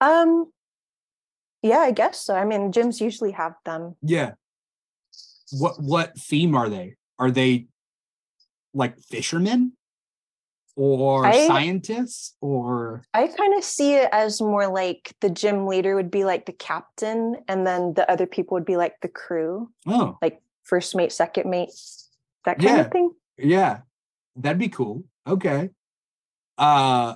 Um, 0.00 0.52
yeah, 1.62 1.78
I 1.78 1.90
guess 1.90 2.20
so. 2.20 2.34
I 2.34 2.44
mean, 2.44 2.72
gyms 2.72 3.00
usually 3.00 3.32
have 3.32 3.54
them. 3.64 3.96
Yeah. 4.02 4.32
What 5.52 5.80
what 5.82 6.18
theme 6.18 6.54
are 6.54 6.68
they? 6.68 6.96
Are 7.18 7.30
they 7.30 7.66
like 8.74 8.98
fishermen 9.00 9.72
or 10.76 11.26
I- 11.26 11.46
scientists 11.46 12.36
or 12.40 13.02
I 13.12 13.26
kind 13.26 13.54
of 13.56 13.64
see 13.64 13.94
it 13.94 14.08
as 14.12 14.40
more 14.40 14.68
like 14.68 15.12
the 15.20 15.30
gym 15.30 15.66
leader 15.66 15.96
would 15.96 16.10
be 16.10 16.24
like 16.24 16.46
the 16.46 16.52
captain, 16.52 17.36
and 17.48 17.66
then 17.66 17.94
the 17.94 18.08
other 18.10 18.26
people 18.26 18.54
would 18.54 18.64
be 18.66 18.76
like 18.76 18.94
the 19.02 19.08
crew. 19.08 19.70
oh 19.86 20.16
Like 20.22 20.40
first 20.64 20.94
mate, 20.94 21.12
second 21.12 21.50
mate, 21.50 21.70
that 22.44 22.58
kind 22.58 22.76
Yeah. 22.76 22.80
of 22.84 22.92
thing. 22.92 23.10
Yeah. 23.38 23.80
That'd 24.36 24.58
be 24.58 24.68
cool. 24.68 25.04
Okay. 25.26 25.70
Uh 26.56 27.14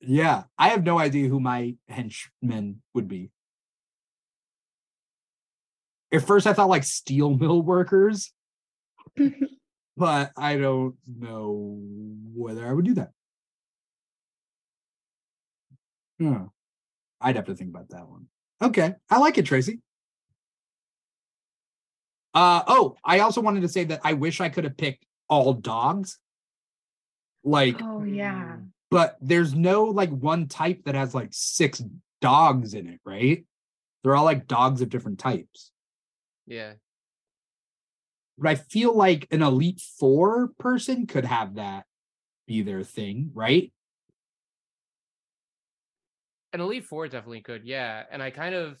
yeah, 0.00 0.44
I 0.58 0.68
have 0.68 0.84
no 0.84 0.98
idea 0.98 1.28
who 1.28 1.40
my 1.40 1.76
henchmen 1.88 2.82
would 2.94 3.08
be. 3.08 3.30
At 6.12 6.26
first 6.26 6.46
I 6.46 6.52
thought 6.52 6.68
like 6.68 6.84
steel 6.84 7.30
mill 7.36 7.62
workers, 7.62 8.32
but 9.96 10.32
I 10.36 10.56
don't 10.56 10.96
know 11.06 11.78
whether 12.34 12.66
I 12.66 12.72
would 12.72 12.84
do 12.84 12.94
that. 12.94 13.10
Hmm. 16.18 16.44
I'd 17.20 17.36
have 17.36 17.46
to 17.46 17.54
think 17.54 17.70
about 17.70 17.88
that 17.90 18.08
one. 18.08 18.26
Okay. 18.62 18.94
I 19.10 19.18
like 19.18 19.38
it, 19.38 19.46
Tracie. 19.46 19.80
Uh 22.34 22.62
oh, 22.66 22.96
I 23.04 23.20
also 23.20 23.40
wanted 23.40 23.60
to 23.62 23.68
say 23.68 23.84
that 23.84 24.00
I 24.02 24.14
wish 24.14 24.40
I 24.40 24.48
could 24.48 24.64
have 24.64 24.76
picked 24.76 25.04
all 25.28 25.52
dogs. 25.54 26.18
Like, 27.44 27.80
Oh 27.82 28.02
yeah. 28.02 28.56
but 28.90 29.16
there's 29.20 29.54
no 29.54 29.84
like 29.84 30.10
one 30.10 30.48
type 30.48 30.82
that 30.84 30.94
has 30.94 31.14
like 31.14 31.28
six 31.32 31.82
dogs 32.20 32.74
in 32.74 32.88
it, 32.88 33.00
right? 33.04 33.44
They're 34.02 34.16
all 34.16 34.24
like 34.24 34.46
dogs 34.48 34.80
of 34.82 34.88
different 34.88 35.18
types. 35.18 35.70
Yeah. 36.46 36.74
But 38.36 38.50
I 38.50 38.54
feel 38.56 38.96
like 38.96 39.28
an 39.30 39.42
elite 39.42 39.80
four 39.80 40.48
person 40.58 41.06
could 41.06 41.24
have 41.24 41.54
that 41.54 41.84
be 42.46 42.62
their 42.62 42.82
thing, 42.82 43.30
right? 43.34 43.72
An 46.52 46.60
Elite 46.60 46.84
Four 46.84 47.08
definitely 47.08 47.40
could, 47.40 47.64
yeah. 47.64 48.04
And 48.10 48.22
I 48.22 48.30
kind 48.30 48.54
of, 48.54 48.80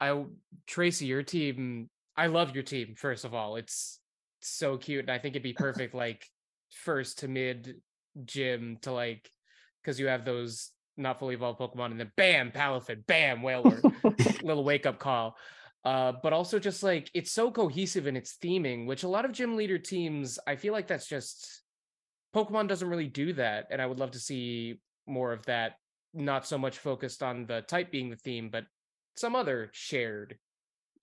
I 0.00 0.24
Tracie, 0.66 1.06
your 1.06 1.22
team. 1.22 1.88
I 2.16 2.26
love 2.26 2.54
your 2.54 2.64
team. 2.64 2.94
First 2.96 3.24
of 3.24 3.34
all, 3.34 3.56
it's 3.56 4.00
so 4.40 4.76
cute, 4.76 5.00
and 5.00 5.10
I 5.10 5.18
think 5.18 5.34
it'd 5.34 5.42
be 5.42 5.52
perfect, 5.56 5.94
like 5.94 6.26
first 6.70 7.20
to 7.20 7.28
mid 7.28 7.76
gym 8.24 8.78
to 8.82 8.92
like, 8.92 9.30
because 9.82 10.00
you 10.00 10.06
have 10.08 10.24
those 10.24 10.70
not 10.96 11.18
fully 11.18 11.34
evolved 11.34 11.60
Pokemon, 11.60 11.92
and 11.92 12.00
then 12.00 12.12
bam, 12.16 12.50
Palafin, 12.50 13.06
bam, 13.06 13.42
Whaler, 13.42 13.80
little 14.42 14.64
wake 14.64 14.86
up 14.86 14.98
call. 14.98 15.36
Uh, 15.84 16.12
but 16.22 16.32
also 16.32 16.58
just 16.58 16.82
like 16.82 17.10
it's 17.12 17.30
so 17.30 17.50
cohesive 17.50 18.06
in 18.06 18.16
its 18.16 18.36
theming, 18.42 18.86
which 18.86 19.02
a 19.02 19.08
lot 19.08 19.24
of 19.24 19.32
gym 19.32 19.56
leader 19.56 19.78
teams, 19.78 20.38
I 20.46 20.56
feel 20.56 20.72
like 20.72 20.86
that's 20.86 21.06
just 21.06 21.62
Pokemon 22.34 22.68
doesn't 22.68 22.88
really 22.88 23.08
do 23.08 23.34
that, 23.34 23.66
and 23.70 23.82
I 23.82 23.86
would 23.86 23.98
love 23.98 24.12
to 24.12 24.18
see 24.18 24.80
more 25.06 25.32
of 25.32 25.44
that 25.46 25.76
not 26.14 26.46
so 26.46 26.56
much 26.56 26.78
focused 26.78 27.22
on 27.22 27.46
the 27.46 27.62
type 27.62 27.90
being 27.90 28.08
the 28.08 28.16
theme, 28.16 28.48
but 28.50 28.64
some 29.16 29.36
other 29.36 29.70
shared 29.72 30.38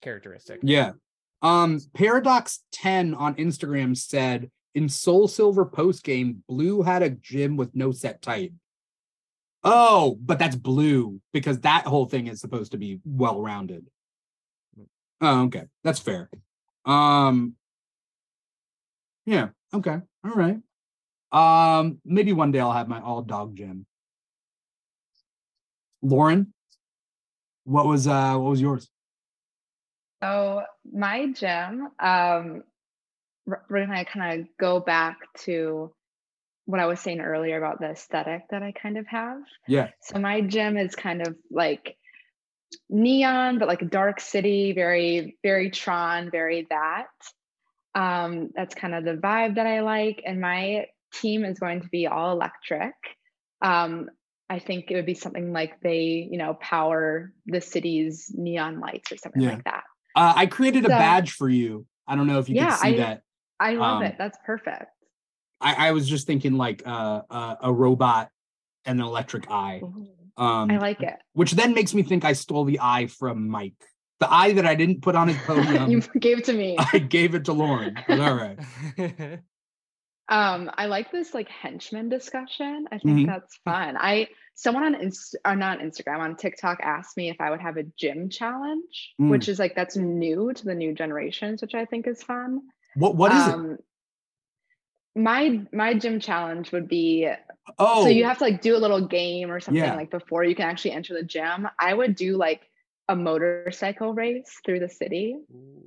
characteristic. 0.00 0.60
Yeah. 0.62 0.92
Um, 1.42 1.80
Paradox 1.94 2.60
10 2.72 3.14
on 3.14 3.34
Instagram 3.34 3.96
said 3.96 4.50
in 4.74 4.88
Soul 4.88 5.28
Silver 5.28 5.64
post 5.64 6.02
game, 6.04 6.42
Blue 6.48 6.82
had 6.82 7.02
a 7.02 7.10
gym 7.10 7.56
with 7.56 7.74
no 7.74 7.92
set 7.92 8.22
type. 8.22 8.52
Oh, 9.64 10.18
but 10.20 10.38
that's 10.38 10.56
blue 10.56 11.20
because 11.32 11.60
that 11.60 11.86
whole 11.86 12.06
thing 12.06 12.26
is 12.26 12.40
supposed 12.40 12.72
to 12.72 12.78
be 12.78 13.00
well 13.04 13.40
rounded. 13.40 13.86
Oh, 15.22 15.44
okay. 15.44 15.64
That's 15.84 16.00
fair. 16.00 16.28
Um 16.84 17.54
yeah, 19.24 19.50
okay. 19.72 19.98
All 20.24 20.32
right. 20.34 20.58
Um, 21.32 22.00
maybe 22.04 22.32
one 22.32 22.52
day 22.52 22.60
I'll 22.60 22.72
have 22.72 22.88
my 22.88 23.00
all 23.00 23.22
dog 23.22 23.56
gym. 23.56 23.86
Lauren, 26.02 26.52
what 27.64 27.86
was 27.86 28.06
uh 28.06 28.34
what 28.34 28.50
was 28.50 28.60
yours? 28.60 28.90
So 30.22 30.62
my 30.92 31.32
gym, 31.32 31.88
um, 31.98 32.62
we're 33.46 33.86
gonna 33.86 34.04
kind 34.04 34.40
of 34.40 34.46
go 34.58 34.80
back 34.80 35.18
to 35.40 35.92
what 36.66 36.80
I 36.80 36.86
was 36.86 37.00
saying 37.00 37.20
earlier 37.20 37.58
about 37.58 37.80
the 37.80 37.90
aesthetic 37.90 38.42
that 38.50 38.62
I 38.62 38.72
kind 38.72 38.98
of 38.98 39.06
have. 39.08 39.38
Yeah. 39.66 39.88
So 40.00 40.18
my 40.18 40.42
gym 40.42 40.76
is 40.76 40.94
kind 40.94 41.26
of 41.26 41.36
like 41.50 41.96
neon, 42.88 43.58
but 43.58 43.68
like 43.68 43.82
a 43.82 43.86
dark 43.86 44.20
city, 44.20 44.72
very, 44.72 45.36
very 45.42 45.70
Tron, 45.70 46.30
very 46.30 46.66
that. 46.70 47.06
Um, 47.94 48.50
that's 48.54 48.74
kind 48.74 48.94
of 48.94 49.04
the 49.04 49.14
vibe 49.14 49.56
that 49.56 49.66
I 49.66 49.80
like. 49.80 50.22
And 50.24 50.40
my 50.40 50.86
team 51.12 51.44
is 51.44 51.58
going 51.58 51.82
to 51.82 51.88
be 51.88 52.06
all 52.06 52.32
electric. 52.32 52.94
Um, 53.60 54.08
I 54.48 54.58
think 54.58 54.90
it 54.90 54.96
would 54.96 55.06
be 55.06 55.14
something 55.14 55.52
like 55.52 55.80
they, 55.80 56.28
you 56.30 56.38
know, 56.38 56.54
power 56.54 57.32
the 57.46 57.60
city's 57.60 58.30
neon 58.34 58.80
lights 58.80 59.12
or 59.12 59.16
something 59.16 59.42
Yeah. 59.42 59.54
like 59.54 59.64
that. 59.64 59.84
Uh, 60.14 60.32
I 60.36 60.46
created 60.46 60.84
a 60.84 60.88
badge 60.88 61.32
for 61.32 61.48
you. 61.48 61.86
I 62.06 62.16
don't 62.16 62.26
know 62.26 62.38
if 62.38 62.48
you 62.48 62.56
Yeah, 62.56 62.70
can 62.70 62.78
see 62.78 62.94
I- 62.94 62.96
that. 62.98 63.22
I 63.60 63.74
love 63.74 63.98
Um, 63.98 64.02
it. 64.02 64.16
That's 64.18 64.36
perfect. 64.44 64.86
I, 65.60 65.88
I 65.88 65.92
was 65.92 66.08
just 66.08 66.26
thinking 66.26 66.54
like 66.54 66.82
uh, 66.84 67.22
uh, 67.30 67.56
a 67.62 67.72
robot 67.72 68.28
and 68.84 68.98
an 69.00 69.06
electric 69.06 69.48
eye, 69.48 69.80
um, 70.42 70.70
I 70.70 70.78
like 70.78 71.00
it. 71.02 71.14
which 71.34 71.52
then 71.52 71.74
makes 71.74 71.94
me 71.94 72.02
think 72.02 72.24
I 72.24 72.32
stole 72.32 72.64
the 72.64 72.78
eye 72.80 73.06
from 73.06 73.48
Mike. 73.48 73.74
The 74.20 74.32
eye 74.32 74.52
that 74.52 74.66
I 74.66 74.74
didn't 74.74 75.02
put 75.02 75.14
on 75.16 75.28
his 75.28 75.36
podium, 75.38 75.90
you 75.94 76.00
gave 76.20 76.38
it 76.38 76.44
to 76.44 76.52
me. 76.52 76.76
I 76.92 76.98
gave 76.98 77.34
it 77.34 77.44
to 77.46 77.52
Lauren. 77.52 77.94
But 78.06 78.20
all 78.20 78.34
right. 78.34 78.58
Um, 80.28 80.70
I 80.74 80.86
like 80.86 81.10
this 81.12 81.34
like 81.34 81.48
henchman 81.48 82.08
discussion. 82.08 82.86
I 82.90 82.98
think 82.98 83.18
Mhm. 83.20 83.26
that's 83.26 83.56
fun. 83.64 83.96
I 83.98 84.28
someone 84.54 84.84
on 84.84 84.94
Inst- 84.94 85.36
or 85.44 85.56
not 85.56 85.80
Instagram 85.80 86.20
on 86.20 86.36
TikTok 86.36 86.78
asked 86.80 87.16
me 87.16 87.28
if 87.28 87.36
I 87.40 87.50
would 87.50 87.60
have 87.60 87.76
a 87.76 87.82
gym 87.98 88.30
challenge, 88.30 89.12
Mm. 89.20 89.30
which 89.30 89.48
is 89.48 89.58
like 89.58 89.74
that's 89.74 89.96
new 89.96 90.52
to 90.54 90.64
the 90.64 90.74
new 90.74 90.94
generations, 90.94 91.60
which 91.60 91.74
I 91.74 91.84
think 91.84 92.06
is 92.06 92.22
fun. 92.22 92.60
What 92.94 93.16
what 93.16 93.32
is 93.32 93.48
it? 93.48 93.84
My 95.14 95.60
my 95.72 95.94
gym 95.94 96.20
challenge 96.20 96.72
would 96.72 96.88
be 96.88 97.28
Oh, 97.78 98.02
so 98.02 98.08
you 98.08 98.24
oh. 98.24 98.28
have 98.28 98.38
to 98.38 98.44
like 98.44 98.60
do 98.60 98.76
a 98.76 98.78
little 98.78 99.06
game 99.06 99.50
or 99.50 99.60
something 99.60 99.82
Yeah. 99.82 99.94
like 99.94 100.10
before 100.10 100.42
you 100.44 100.54
can 100.54 100.68
actually 100.68 100.92
enter 100.92 101.14
the 101.14 101.22
gym. 101.22 101.68
I 101.78 101.94
would 101.94 102.14
do 102.16 102.36
like 102.36 102.62
a 103.08 103.14
motorcycle 103.16 104.14
race 104.14 104.60
through 104.64 104.80
the 104.80 104.88
city. 104.88 105.36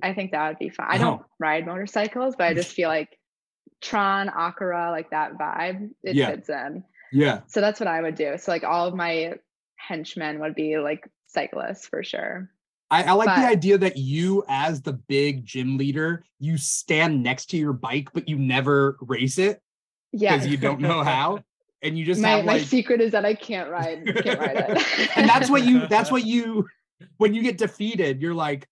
I 0.02 0.14
think 0.14 0.30
that 0.32 0.48
would 0.48 0.58
be 0.58 0.70
fun. 0.70 0.86
I 0.88 0.98
don't 0.98 1.20
Oh. 1.20 1.26
ride 1.38 1.66
motorcycles, 1.66 2.36
but 2.36 2.44
I 2.44 2.54
just 2.54 2.72
feel 2.72 2.88
like 2.88 3.18
Tron, 3.80 4.28
Akira, 4.28 4.90
like 4.90 5.10
that 5.10 5.34
vibe, 5.34 5.90
it 6.02 6.16
Yeah. 6.16 6.28
fits 6.30 6.48
in. 6.48 6.84
yeah. 7.12 7.42
So 7.48 7.60
that's 7.60 7.80
what 7.80 7.88
I 7.88 8.00
would 8.00 8.14
do. 8.14 8.38
So 8.38 8.50
like 8.52 8.64
all 8.64 8.86
of 8.86 8.94
my 8.94 9.34
henchmen 9.76 10.40
would 10.40 10.54
be 10.54 10.78
like 10.78 11.08
cyclists 11.26 11.86
for 11.86 12.02
sure. 12.02 12.50
I, 12.90 13.02
I 13.04 13.12
like 13.12 13.26
the 13.26 13.46
idea 13.46 13.78
that 13.78 13.96
you, 13.96 14.44
as 14.48 14.80
the 14.82 14.92
big 14.92 15.44
gym 15.44 15.76
leader, 15.76 16.22
you 16.38 16.56
stand 16.56 17.22
next 17.22 17.46
to 17.46 17.56
your 17.56 17.72
bike, 17.72 18.10
but 18.14 18.28
you 18.28 18.38
never 18.38 18.96
race 19.00 19.38
it 19.38 19.60
Yeah. 20.12 20.34
because 20.36 20.46
you 20.48 20.56
don't 20.56 20.80
know 20.80 21.02
how, 21.02 21.40
and 21.82 21.98
you 21.98 22.04
just 22.04 22.20
My, 22.20 22.28
have 22.30 22.44
my 22.44 22.52
like 22.54 22.62
secret 22.62 23.00
is 23.00 23.10
that 23.12 23.24
I 23.24 23.34
can't 23.34 23.70
ride 23.70 24.04
can't 24.22 24.38
ride 24.38 24.56
it. 24.56 25.10
and 25.16 25.28
that's 25.28 25.50
what 25.50 25.64
you 25.64 25.86
that's 25.88 26.10
what 26.10 26.24
you 26.32 26.66
when 27.18 27.34
you 27.34 27.42
get 27.42 27.58
defeated 27.58 28.22
you're 28.22 28.34
like 28.34 28.66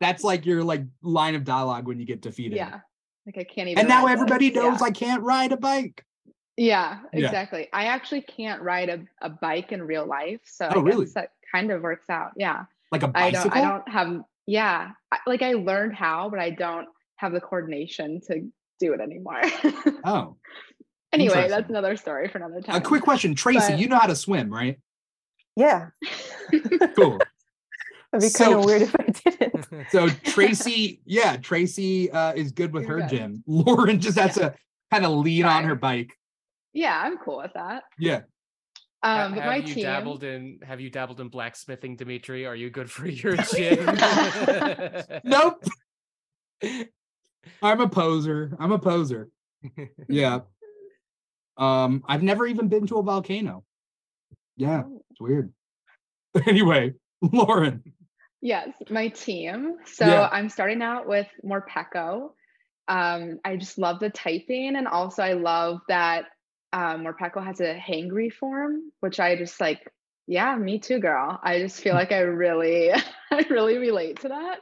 that's 0.00 0.22
like 0.22 0.44
your 0.46 0.62
like 0.62 0.82
line 1.02 1.34
of 1.34 1.44
dialogue 1.44 1.86
when 1.86 1.98
you 1.98 2.04
get 2.06 2.20
defeated 2.20 2.56
yeah. 2.56 2.80
Like 3.26 3.38
I 3.38 3.44
can't 3.44 3.68
even 3.68 3.80
and 3.80 3.88
now 3.88 4.06
everybody 4.06 4.50
knows 4.50 4.80
Yeah. 4.80 4.86
i 4.86 4.90
can't 4.90 5.22
ride 5.22 5.52
a 5.52 5.56
bike 5.56 6.04
Yeah, 6.56 6.98
Yeah. 7.12 7.26
exactly. 7.26 7.68
I 7.72 7.84
actually 7.86 8.22
can't 8.22 8.60
ride 8.62 8.88
a, 8.88 9.00
a 9.22 9.28
bike 9.30 9.70
in 9.72 9.82
real 9.82 10.06
life. 10.06 10.40
So 10.44 10.68
Oh, 10.74 10.80
I 10.80 10.82
really? 10.82 11.06
that 11.14 11.30
kind 11.52 11.70
of 11.70 11.82
works 11.82 12.08
out. 12.10 12.32
Yeah. 12.36 12.64
like 12.92 13.02
a 13.02 13.10
I 13.14 13.30
bicycle 13.30 13.50
don't 13.50 13.56
I 13.56 13.68
don't 13.68 13.88
have 13.88 14.20
yeah. 14.46 14.90
I, 15.12 15.18
like 15.26 15.42
I 15.42 15.52
learned 15.54 15.94
how, 15.94 16.28
but 16.30 16.38
I 16.40 16.50
don't 16.50 16.88
have 17.16 17.32
the 17.32 17.40
coordination 17.40 18.20
to 18.28 18.48
do 18.80 18.92
it 18.94 19.00
anymore. 19.00 19.40
oh 20.04 20.36
anyway, 21.12 21.48
that's 21.48 21.68
another 21.68 21.96
story 21.96 22.28
for 22.28 22.38
another 22.38 22.60
time. 22.60 22.76
a 22.76 22.80
quick 22.80 23.02
question 23.02 23.34
tracie 23.34 23.72
But- 23.72 23.78
you 23.78 23.88
know 23.88 23.98
how 23.98 24.06
to 24.06 24.16
swim 24.16 24.52
right 24.52 24.78
Yeah, 25.56 25.88
cool 26.96 27.18
it'd 28.12 28.20
be 28.20 28.28
So- 28.28 28.44
kind 28.44 28.58
of 28.58 28.64
weird 28.64 28.82
if 28.82 28.94
I 28.96 29.04
didn't. 29.30 29.66
so 29.90 30.08
tracie 30.08 31.00
yeah 31.04 31.36
tracie 31.36 32.10
uh 32.10 32.32
is 32.34 32.52
good 32.52 32.72
with 32.72 32.84
You're 32.86 33.00
her 33.02 33.08
good. 33.08 33.16
gym 33.18 33.44
lauren 33.46 34.00
just 34.00 34.18
has 34.18 34.34
to 34.34 34.54
kind 34.90 35.04
of 35.04 35.10
lean 35.12 35.44
on 35.44 35.64
her 35.64 35.74
bike 35.74 36.12
yeah, 36.74 37.00
I'm 37.02 37.16
cool 37.18 37.38
with 37.38 37.52
that. 37.54 37.82
yeah 37.98 38.20
Ha- 38.20 38.24
Um, 39.02 39.32
have 39.34 39.68
you 39.68 39.74
team, 39.74 39.84
dabbled 39.84 40.24
in 40.24 40.58
have 40.64 40.80
you 40.80 40.90
dabbled 40.90 41.20
in 41.20 41.28
blacksmithing, 41.28 41.96
Dimithri? 41.96 42.48
Are 42.48 42.56
you 42.56 42.68
good 42.70 42.90
for 42.90 43.06
your 43.08 43.36
gym? 43.36 43.84
nope 45.24 45.64
i'm 47.62 47.80
a 47.80 47.88
poser 47.88 48.56
i'm 48.58 48.72
a 48.72 48.78
poser 48.78 49.28
yeah 50.08 50.40
um 51.56 52.02
i've 52.08 52.22
never 52.22 52.46
even 52.46 52.66
been 52.68 52.86
to 52.86 52.96
a 52.98 53.02
volcano 53.02 53.64
yeah 54.56 54.82
Oh. 54.84 55.02
it's 55.10 55.20
weird 55.20 55.52
anyway 56.46 56.92
lauren 57.22 57.82
yes, 58.40 58.68
my 58.90 59.08
team. 59.08 59.76
So 59.86 60.06
Yeah. 60.06 60.28
I'm 60.30 60.48
starting 60.48 60.80
out 60.82 61.08
with 61.08 61.26
Morpeko. 61.44 62.30
Um, 62.86 63.40
I 63.44 63.56
just 63.56 63.78
love 63.78 63.98
the 63.98 64.10
typing, 64.10 64.76
and 64.76 64.86
also 64.86 65.22
I 65.24 65.32
love 65.32 65.80
that 65.88 66.26
um, 66.72 67.04
Morpeko 67.04 67.44
has 67.44 67.60
a 67.60 67.74
hangry 67.78 68.32
form, 68.32 68.92
which 69.00 69.20
I 69.20 69.36
just 69.36 69.60
like. 69.60 69.90
Yeah, 70.30 70.54
me 70.56 70.78
too, 70.78 70.98
girl. 70.98 71.40
I 71.42 71.58
just 71.60 71.80
feel 71.80 71.94
like 72.00 72.12
I 72.12 72.20
really, 72.20 72.90
I 73.30 73.46
really 73.48 73.78
relate 73.78 74.20
to 74.20 74.28
that. 74.28 74.58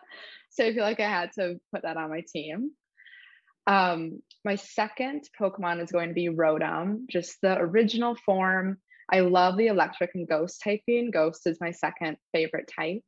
so 0.50 0.64
I 0.64 0.72
feel 0.72 0.84
like 0.84 1.00
I 1.00 1.08
had 1.10 1.32
to 1.38 1.58
put 1.72 1.82
that 1.82 1.96
on 1.96 2.10
my 2.10 2.22
team. 2.32 2.70
Um, 3.66 4.22
my 4.44 4.54
second 4.54 5.28
Pokemon 5.40 5.82
is 5.82 5.90
going 5.90 6.08
to 6.08 6.14
be 6.14 6.28
Rotom, 6.28 7.08
just 7.10 7.38
the 7.42 7.58
original 7.58 8.16
form. 8.24 8.78
I 9.10 9.20
love 9.20 9.56
the 9.56 9.66
electric 9.66 10.10
and 10.14 10.28
ghost 10.28 10.60
typing. 10.62 11.10
Ghost 11.10 11.46
is 11.46 11.60
my 11.60 11.72
second 11.72 12.16
favorite 12.32 12.70
type. 12.74 13.02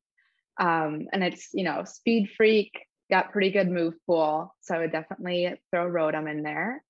Um, 0.61 1.07
and 1.13 1.23
it's, 1.23 1.51
you 1.53 1.65
know, 1.65 1.85
speed 1.85 2.31
freak, 2.37 2.73
got 3.11 3.31
pretty 3.31 3.51
good 3.51 3.71
move 3.71 3.95
pool. 4.07 4.55
So 4.61 4.75
I 4.75 4.79
would 4.81 4.93
definitely 4.93 5.55
throw 5.71 5.89
Rotom 5.89 6.31
in 6.31 6.43
there. 6.43 6.83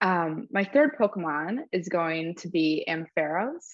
Um, 0.00 0.46
my 0.50 0.64
third 0.64 0.96
Pokemon 0.98 1.60
is 1.72 1.88
going 1.88 2.34
to 2.36 2.48
be 2.48 2.84
Ampharos. 2.88 3.64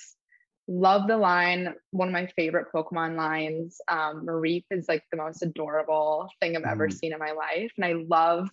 Love 0.69 1.09
the 1.09 1.16
line, 1.16 1.74
one 1.90 2.09
of 2.09 2.12
my 2.12 2.27
favorite 2.36 2.69
Pokemon 2.73 3.16
lines. 3.16 3.78
Um, 3.89 4.24
Mareep 4.24 4.65
is 4.70 4.86
like 4.89 5.03
the 5.11 5.16
most 5.16 5.43
adorable 5.43 6.28
thing 6.40 6.57
I've 6.57 6.62
ever 6.62 6.89
Mm. 6.89 6.93
seen 6.93 7.12
in 7.12 7.19
my 7.19 7.32
life. 7.32 7.73
And 7.77 7.85
I 7.85 7.94
love 7.94 8.49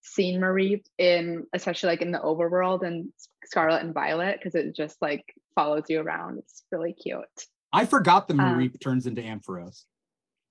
seeing 0.00 0.40
Mareep 0.40 0.84
in, 0.96 1.46
especially 1.52 1.88
like 1.90 2.00
in 2.00 2.10
the 2.12 2.18
overworld 2.18 2.82
and 2.86 3.12
Scarlet 3.44 3.82
and 3.82 3.92
Violet, 3.92 4.38
because 4.38 4.54
it 4.54 4.74
just 4.74 5.00
like 5.02 5.34
follows 5.54 5.84
you 5.90 6.00
around. 6.00 6.38
It's 6.38 6.64
really 6.72 6.94
cute. 6.94 7.24
I 7.72 7.84
forgot 7.84 8.26
the 8.26 8.34
Um, 8.34 8.70
turns 8.80 9.06
into 9.06 9.20
Ampharos. 9.20 9.84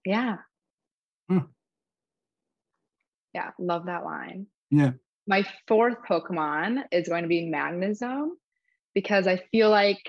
Yeah. 0.06 0.38
Hmm. 1.28 1.40
Yeah, 3.34 3.52
love 3.60 3.88
that 3.88 4.04
line. 4.06 4.48
Yeah. 4.70 4.92
My 5.30 5.46
fourth 5.68 5.98
Pokemon 6.10 6.86
is 6.92 7.08
going 7.08 7.22
to 7.22 7.30
be 7.30 7.52
Magnezone 7.54 8.32
because 8.96 9.28
I 9.28 9.38
feel 9.52 9.70
like 9.70 10.02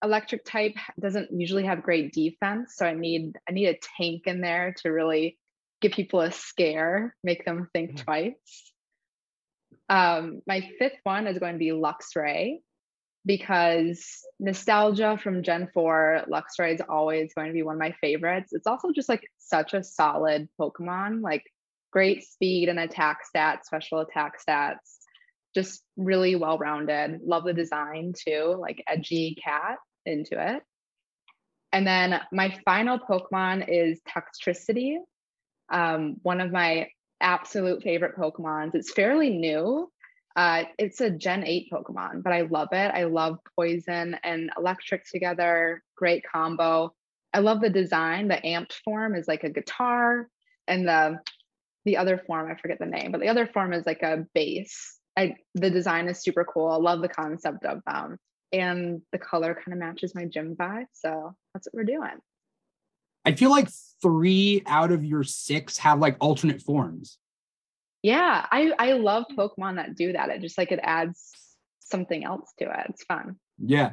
electric 0.00 0.44
type 0.44 0.76
doesn't 0.98 1.32
usually 1.32 1.64
have 1.64 1.82
great 1.82 2.12
defense. 2.12 2.74
So 2.76 2.86
I 2.86 2.94
need 2.94 3.36
I 3.48 3.52
need 3.52 3.66
a 3.66 3.78
tank 3.98 4.22
in 4.26 4.40
there 4.40 4.74
to 4.82 4.90
really 4.90 5.36
give 5.80 5.90
people 5.90 6.20
a 6.20 6.30
scare, 6.30 7.16
make 7.24 7.44
them 7.44 7.68
think 7.72 7.94
Mhm. 7.94 8.04
twice. 8.04 8.72
Um, 9.88 10.40
my 10.46 10.60
fifth 10.78 11.00
one 11.02 11.26
is 11.26 11.40
going 11.40 11.54
to 11.54 11.58
be 11.58 11.70
Luxray 11.70 12.62
because 13.26 14.24
nostalgia 14.38 15.18
from 15.18 15.42
Gen 15.42 15.68
4, 15.74 16.26
Luxray 16.28 16.74
is 16.74 16.80
always 16.88 17.34
going 17.34 17.48
to 17.48 17.52
be 17.52 17.64
one 17.64 17.74
of 17.74 17.80
my 17.80 17.92
favorites. 18.00 18.52
It's 18.52 18.68
also 18.68 18.92
just 18.92 19.08
like 19.08 19.28
such 19.38 19.74
a 19.74 19.82
solid 19.82 20.48
Pokemon, 20.60 21.22
like 21.22 21.42
great 21.90 22.24
speed 22.24 22.68
and 22.68 22.78
attack 22.78 23.20
stats, 23.34 23.64
special 23.64 24.00
attack 24.00 24.34
stats, 24.46 24.98
just 25.54 25.82
really 25.96 26.36
well 26.36 26.58
rounded. 26.58 27.20
Love 27.24 27.44
the 27.44 27.52
design 27.52 28.12
too, 28.16 28.56
like 28.58 28.82
edgy 28.86 29.36
cat 29.42 29.78
into 30.06 30.34
it. 30.54 30.62
And 31.72 31.86
then 31.86 32.20
my 32.32 32.56
final 32.64 32.98
Pokemon 32.98 33.66
is 33.68 34.00
Toxtricity, 34.08 34.96
um, 35.70 36.16
one 36.22 36.40
of 36.40 36.50
my 36.50 36.88
absolute 37.20 37.82
favorite 37.82 38.16
Pokemons. 38.16 38.74
It's 38.74 38.92
fairly 38.92 39.30
new. 39.30 39.90
Uh, 40.36 40.64
it's 40.78 41.00
a 41.00 41.10
Gen 41.10 41.44
8 41.44 41.68
Pokemon, 41.72 42.22
but 42.22 42.32
I 42.32 42.42
love 42.42 42.68
it. 42.72 42.92
I 42.94 43.04
love 43.04 43.38
poison 43.56 44.16
and 44.22 44.50
electric 44.56 45.04
together. 45.04 45.82
Great 45.96 46.24
combo. 46.30 46.94
I 47.32 47.40
love 47.40 47.60
the 47.60 47.70
design. 47.70 48.28
The 48.28 48.36
amped 48.36 48.72
form 48.84 49.14
is 49.14 49.28
like 49.28 49.44
a 49.44 49.50
guitar, 49.50 50.28
and 50.66 50.86
the 50.86 51.18
the 51.84 51.96
other 51.96 52.18
form, 52.26 52.50
I 52.50 52.60
forget 52.60 52.78
the 52.78 52.86
name, 52.86 53.12
but 53.12 53.20
the 53.20 53.28
other 53.28 53.46
form 53.46 53.72
is 53.72 53.86
like 53.86 54.02
a 54.02 54.26
bass. 54.34 54.98
I 55.16 55.36
the 55.54 55.70
design 55.70 56.08
is 56.08 56.22
super 56.22 56.44
cool. 56.44 56.68
I 56.68 56.76
love 56.76 57.00
the 57.00 57.08
concept 57.08 57.64
of 57.64 57.80
them. 57.86 58.18
And 58.52 59.02
the 59.12 59.18
color 59.18 59.54
kind 59.54 59.72
of 59.72 59.78
matches 59.78 60.14
my 60.14 60.24
gym 60.24 60.56
vibe. 60.56 60.86
So 60.92 61.34
that's 61.54 61.66
what 61.66 61.74
we're 61.74 61.84
doing. 61.84 62.18
I 63.24 63.32
feel 63.32 63.50
like 63.50 63.68
three 64.02 64.62
out 64.66 64.92
of 64.92 65.04
your 65.04 65.22
six 65.22 65.78
have 65.78 66.00
like 66.00 66.16
alternate 66.20 66.62
forms. 66.62 67.18
Yeah, 68.02 68.46
I 68.50 68.72
I 68.78 68.92
love 68.92 69.24
Pokemon 69.36 69.76
that 69.76 69.94
do 69.94 70.12
that. 70.12 70.30
It 70.30 70.40
just 70.40 70.58
like 70.58 70.72
it 70.72 70.80
adds 70.82 71.30
something 71.80 72.24
else 72.24 72.50
to 72.58 72.64
it. 72.64 72.86
It's 72.88 73.04
fun. 73.04 73.36
Yeah. 73.58 73.92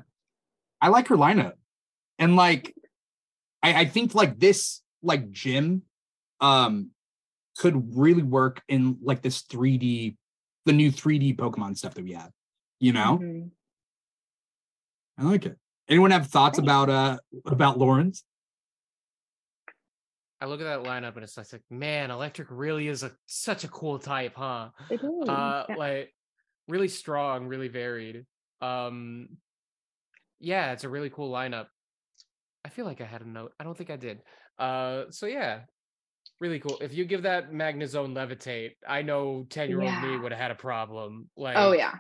I 0.80 0.90
like 0.90 1.08
her 1.08 1.18
lineup. 1.18 1.54
And 2.20 2.36
like 2.36 2.74
I, 3.62 3.82
I 3.82 3.86
think 3.86 4.16
like 4.16 4.40
this 4.40 4.82
like 5.02 5.32
gym 5.32 5.84
um 6.40 6.92
could 7.58 7.98
really 7.98 8.24
work 8.24 8.62
in 8.68 8.98
like 9.02 9.22
this 9.22 9.44
3D 9.44 10.16
the 10.66 10.74
new 10.74 10.92
3D 10.92 11.36
Pokemon 11.38 11.78
stuff 11.78 11.94
that 11.96 12.04
we 12.04 12.12
have. 12.12 12.32
You 12.80 12.94
know? 12.94 13.20
Mhm. 13.22 13.52
I 15.18 15.24
like 15.24 15.46
it. 15.46 15.58
Anyone 15.90 16.12
have 16.12 16.28
thoughts 16.28 16.60
Great. 16.60 16.66
about 16.66 16.90
uh 16.90 17.18
about 17.46 17.80
Lauren's? 17.80 18.24
I 20.40 20.46
look 20.46 20.62
at 20.62 20.66
that 20.66 20.88
lineup 20.88 21.16
and 21.16 21.24
it's 21.24 21.36
like, 21.36 21.64
man, 21.72 22.12
electric 22.12 22.50
really 22.52 22.88
is 22.88 23.02
a 23.02 23.12
such 23.26 23.64
a 23.64 23.68
cool 23.68 23.98
type, 23.98 24.34
huh? 24.36 24.70
It 24.92 25.02
is. 25.04 25.30
Uh 25.30 25.66
yeah. 25.70 25.76
like 25.76 26.14
really 26.68 26.90
strong, 26.90 27.48
really 27.48 27.70
varied. 27.70 28.26
Um 28.62 29.30
yeah, 30.40 30.74
it's 30.74 30.84
a 30.84 30.90
really 30.90 31.10
cool 31.10 31.32
lineup. 31.32 31.68
I 32.64 32.70
feel 32.70 32.86
like 32.86 33.02
I 33.02 33.06
had 33.06 33.22
a 33.22 33.28
note. 33.28 33.54
I 33.60 33.64
don't 33.64 33.76
think 33.76 33.90
I 33.90 33.96
did. 33.96 34.22
Uh 34.60 35.06
so 35.10 35.26
yeah. 35.26 35.62
Really 36.40 36.60
cool. 36.60 36.78
If 36.82 36.94
you 36.94 37.06
give 37.06 37.24
that 37.24 37.52
Magnezone 37.52 38.14
levitate, 38.14 38.74
I 38.88 39.02
know 39.02 39.46
10-year-old 39.50 40.04
me 40.04 40.18
would 40.20 40.32
have 40.32 40.40
had 40.42 40.52
a 40.52 40.56
problem. 40.56 41.30
Like 41.36 41.56
oh 41.58 41.72
yeah. 41.72 41.96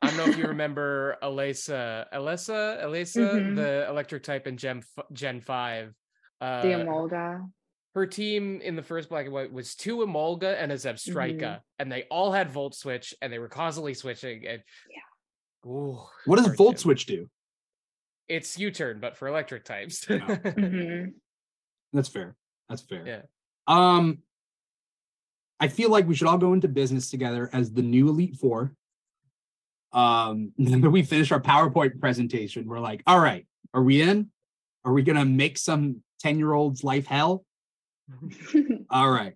I 0.00 0.06
don't 0.08 0.16
know 0.16 0.24
if 0.26 0.38
you 0.38 0.46
remember 0.48 1.16
Elesa, 1.22 2.06
Elesa, 2.12 2.82
Elesa, 2.82 3.34
Mhm. 3.34 3.56
the 3.56 3.86
electric 3.88 4.22
type 4.22 4.46
in 4.46 4.56
Gen 4.56 4.82
Gen 5.12 5.40
Five. 5.40 5.92
Uh, 6.40 6.62
The 6.62 6.68
Emolga. 6.68 7.48
her 7.94 8.06
team 8.06 8.60
in 8.62 8.74
the 8.76 8.82
first 8.82 9.10
black 9.10 9.26
and 9.26 9.34
white 9.34 9.52
was 9.52 9.74
two 9.74 9.98
Emolga 9.98 10.56
and 10.58 10.72
a 10.72 10.76
Zebstrika, 10.76 11.38
Mhm. 11.40 11.60
and 11.78 11.92
they 11.92 12.04
all 12.04 12.32
had 12.32 12.50
Volt 12.50 12.74
Switch, 12.74 13.14
and 13.20 13.30
they 13.32 13.38
were 13.38 13.48
constantly 13.48 13.92
switching. 13.94 14.46
And 14.46 14.62
Yeah. 14.90 15.70
Ooh, 15.70 16.00
What 16.24 16.36
does 16.42 16.56
Volt 16.56 16.76
to- 16.76 16.80
Switch 16.82 17.04
do? 17.06 17.28
It's 18.28 18.58
U-turn, 18.58 18.98
but 19.00 19.18
for 19.18 19.28
electric 19.28 19.64
types. 19.64 20.06
Oh. 20.10 20.14
Mhm. 20.16 21.12
That's 21.92 22.08
fair. 22.08 22.34
That's 22.70 22.82
fair. 22.82 23.06
Yeah. 23.06 23.22
Um, 23.66 24.18
I 25.60 25.68
feel 25.68 25.90
like 25.90 26.08
we 26.08 26.14
should 26.14 26.26
all 26.26 26.38
go 26.38 26.52
into 26.52 26.68
business 26.68 27.10
together 27.10 27.48
as 27.52 27.72
the 27.72 27.82
new 27.82 28.08
Elite 28.08 28.36
Four. 28.36 28.74
Um, 29.92 30.52
then 30.58 30.90
we 30.90 31.02
finish 31.02 31.30
our 31.32 31.40
PowerPoint 31.40 32.00
presentation. 32.00 32.66
We're 32.66 32.80
like, 32.80 33.02
all 33.06 33.20
right, 33.20 33.46
are 33.74 33.82
we 33.82 34.02
in? 34.02 34.30
Are 34.84 34.92
we 34.92 35.02
gonna 35.02 35.24
make 35.24 35.58
some 35.58 36.02
10-year-old's 36.24 36.82
life 36.82 37.06
hell? 37.06 37.44
All 38.90 39.10
right. 39.10 39.34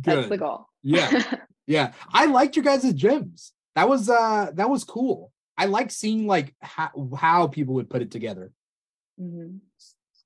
That's 0.00 0.28
the 0.28 0.38
goal. 0.38 0.68
Yeah. 0.82 1.36
Yeah. 1.66 1.92
I 2.12 2.26
liked 2.26 2.56
your 2.56 2.62
guys' 2.62 2.92
gyms. 2.92 3.52
That 3.74 3.88
was 3.88 4.10
uh 4.10 4.50
that 4.52 4.68
was 4.68 4.84
cool. 4.84 5.32
I 5.56 5.64
like 5.64 5.90
seeing 5.90 6.26
like 6.26 6.54
how, 6.60 6.90
how 7.16 7.46
people 7.46 7.72
would 7.76 7.88
put 7.88 8.02
it 8.02 8.10
together. 8.10 8.52
Mhm. 9.18 9.60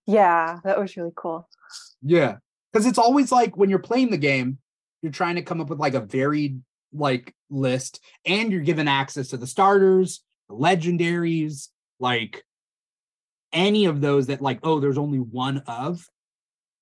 Yeah, 0.05 0.59
that 0.65 0.81
was 0.81 0.97
really 0.97 1.13
cool. 1.15 1.49
Yeah. 2.03 2.39
Because 2.73 2.87
it's 2.87 2.99
always 2.99 3.33
like 3.33 3.57
when 3.57 3.71
you're 3.71 3.79
playing 3.79 4.11
the 4.11 4.19
game, 4.19 4.59
you're 5.03 5.13
trying 5.13 5.37
to 5.37 5.43
come 5.43 5.61
up 5.61 5.71
with 5.71 5.79
like 5.79 5.95
a 5.95 6.01
varied 6.01 6.61
like 6.93 7.35
list 7.51 8.01
and 8.25 8.51
you're 8.53 8.61
given 8.61 8.89
access 8.89 9.29
to 9.29 9.37
the 9.37 9.47
starters, 9.47 10.23
the 10.49 10.55
legendaries, 10.55 11.69
like 12.01 12.45
any 13.53 13.87
of 13.87 14.01
those 14.01 14.27
that 14.27 14.41
like, 14.41 14.61
oh, 14.63 14.81
there's 14.81 14.99
only 14.99 15.19
one 15.19 15.59
of. 15.67 16.07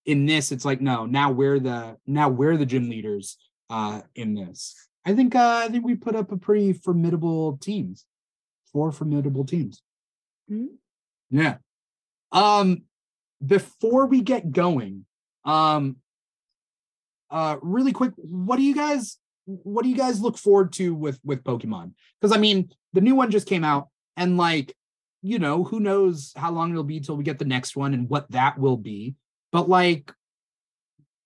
In 0.05 0.25
this, 0.25 0.53
it's 0.53 0.65
like, 0.65 0.81
no, 0.81 1.05
now 1.05 1.33
we're 1.33 1.59
the 1.59 1.97
now 2.07 2.29
we're 2.29 2.57
the 2.57 2.67
gym 2.67 2.89
leaders 2.89 3.39
uh 3.71 4.03
in 4.15 4.35
this. 4.35 4.77
I 5.05 5.15
think 5.15 5.35
uh 5.35 5.63
I 5.65 5.69
think 5.69 5.85
we 5.85 5.97
put 5.97 6.15
up 6.15 6.31
a 6.31 6.37
pretty 6.37 6.73
formidable 6.73 7.57
teams. 7.59 8.05
Four 8.73 8.93
formidable 8.93 9.45
teams. 9.45 9.83
Mhm. 10.49 10.69
Yeah. 11.31 11.57
Um 12.31 12.83
before 13.45 14.07
we 14.07 14.21
get 14.21 14.53
going, 14.53 15.06
um 15.47 15.97
uh 17.31 17.56
really 17.62 17.93
quick, 17.93 18.12
what 18.16 18.56
do 18.56 18.62
you 18.62 18.74
guys 18.74 19.18
what 19.47 19.85
do 19.85 19.89
you 19.89 19.97
guys 19.97 20.20
look 20.20 20.36
forward 20.36 20.73
to 20.74 20.94
with 20.94 21.18
with 21.24 21.44
Pokemon? 21.44 21.93
Because 22.20 22.36
I 22.36 22.40
mean, 22.40 22.70
the 22.93 23.01
new 23.01 23.14
one 23.14 23.31
just 23.31 23.48
came 23.48 23.64
out 23.64 23.89
and 24.16 24.36
like, 24.36 24.74
you 25.23 25.39
know, 25.39 25.64
who 25.64 25.81
knows 25.81 26.32
how 26.36 26.51
long 26.51 26.70
it'll 26.70 26.85
be 26.85 27.01
till 27.01 27.16
we 27.16 27.24
get 27.24 27.39
the 27.39 27.44
next 27.44 27.77
one 27.77 27.94
and 27.94 28.09
what 28.09 28.31
that 28.32 28.59
will 28.59 28.77
be. 28.77 29.14
But 29.52 29.68
like, 29.68 30.12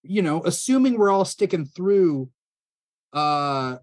you 0.02 0.22
know, 0.22 0.42
assuming 0.44 0.98
we're 0.98 1.10
all 1.10 1.24
sticking 1.24 1.64
through 1.64 2.30
uh 3.12 3.76